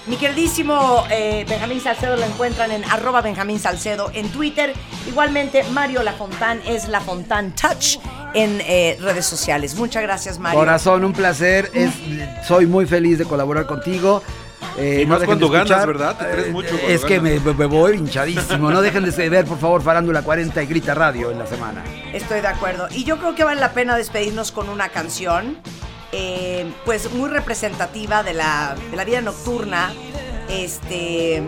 Mi 0.07 0.15
queridísimo 0.17 1.03
eh, 1.11 1.45
Benjamín 1.47 1.81
Salcedo 1.81 2.15
lo 2.15 2.23
encuentran 2.25 2.71
en 2.71 2.83
arroba 2.85 3.21
Benjamín 3.21 3.59
Salcedo 3.59 4.09
en 4.13 4.29
Twitter. 4.29 4.73
Igualmente, 5.07 5.63
Mario 5.71 6.01
Lafontán 6.01 6.61
es 6.65 6.87
Lafontán 6.87 7.53
Touch 7.55 7.97
en 8.33 8.59
eh, 8.61 8.97
redes 9.01 9.25
sociales. 9.25 9.75
Muchas 9.75 10.01
gracias, 10.01 10.39
Mario. 10.39 10.59
Corazón, 10.59 11.03
un 11.03 11.13
placer. 11.13 11.69
Es, 11.73 11.91
soy 12.47 12.65
muy 12.65 12.85
feliz 12.87 13.19
de 13.19 13.25
colaborar 13.25 13.67
contigo. 13.67 14.23
Eh, 14.77 15.01
Y 15.03 15.05
más 15.05 15.19
de 15.19 15.25
cuando 15.25 15.49
ganas. 15.49 15.85
¿verdad? 15.85 16.17
Te 16.17 16.49
Eh, 16.49 16.51
mucho 16.51 16.75
eh, 16.75 16.93
Es 16.93 17.03
que 17.05 17.19
me, 17.19 17.39
me 17.39 17.65
voy 17.65 17.97
hinchadísimo. 17.97 18.71
No 18.71 18.81
dejen 18.81 19.03
de 19.03 19.29
ver, 19.29 19.45
por 19.45 19.59
favor, 19.59 19.81
Farándula 19.81 20.21
40 20.21 20.63
y 20.63 20.65
Grita 20.65 20.95
Radio 20.95 21.31
en 21.31 21.39
la 21.39 21.45
semana. 21.45 21.83
Estoy 22.13 22.41
de 22.41 22.47
acuerdo. 22.47 22.87
Y 22.91 23.03
yo 23.03 23.17
creo 23.17 23.35
que 23.35 23.43
vale 23.43 23.59
la 23.61 23.73
pena 23.73 23.95
despedirnos 23.95 24.51
con 24.51 24.69
una 24.69 24.89
canción, 24.89 25.57
eh, 26.11 26.71
pues 26.85 27.11
muy 27.11 27.29
representativa 27.29 28.23
de 28.23 28.33
la, 28.33 28.75
de 28.89 28.97
la 28.97 29.05
vida 29.05 29.21
nocturna, 29.21 29.93
este, 30.49 31.43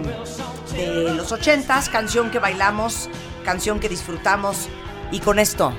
de 0.73 1.13
los 1.15 1.31
ochentas, 1.31 1.89
canción 1.89 2.29
que 2.31 2.39
bailamos, 2.39 3.09
canción 3.43 3.79
que 3.79 3.89
disfrutamos. 3.89 4.69
Y 5.11 5.19
con 5.19 5.39
esto 5.39 5.73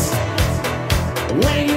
when 1.45 1.69
you 1.69 1.76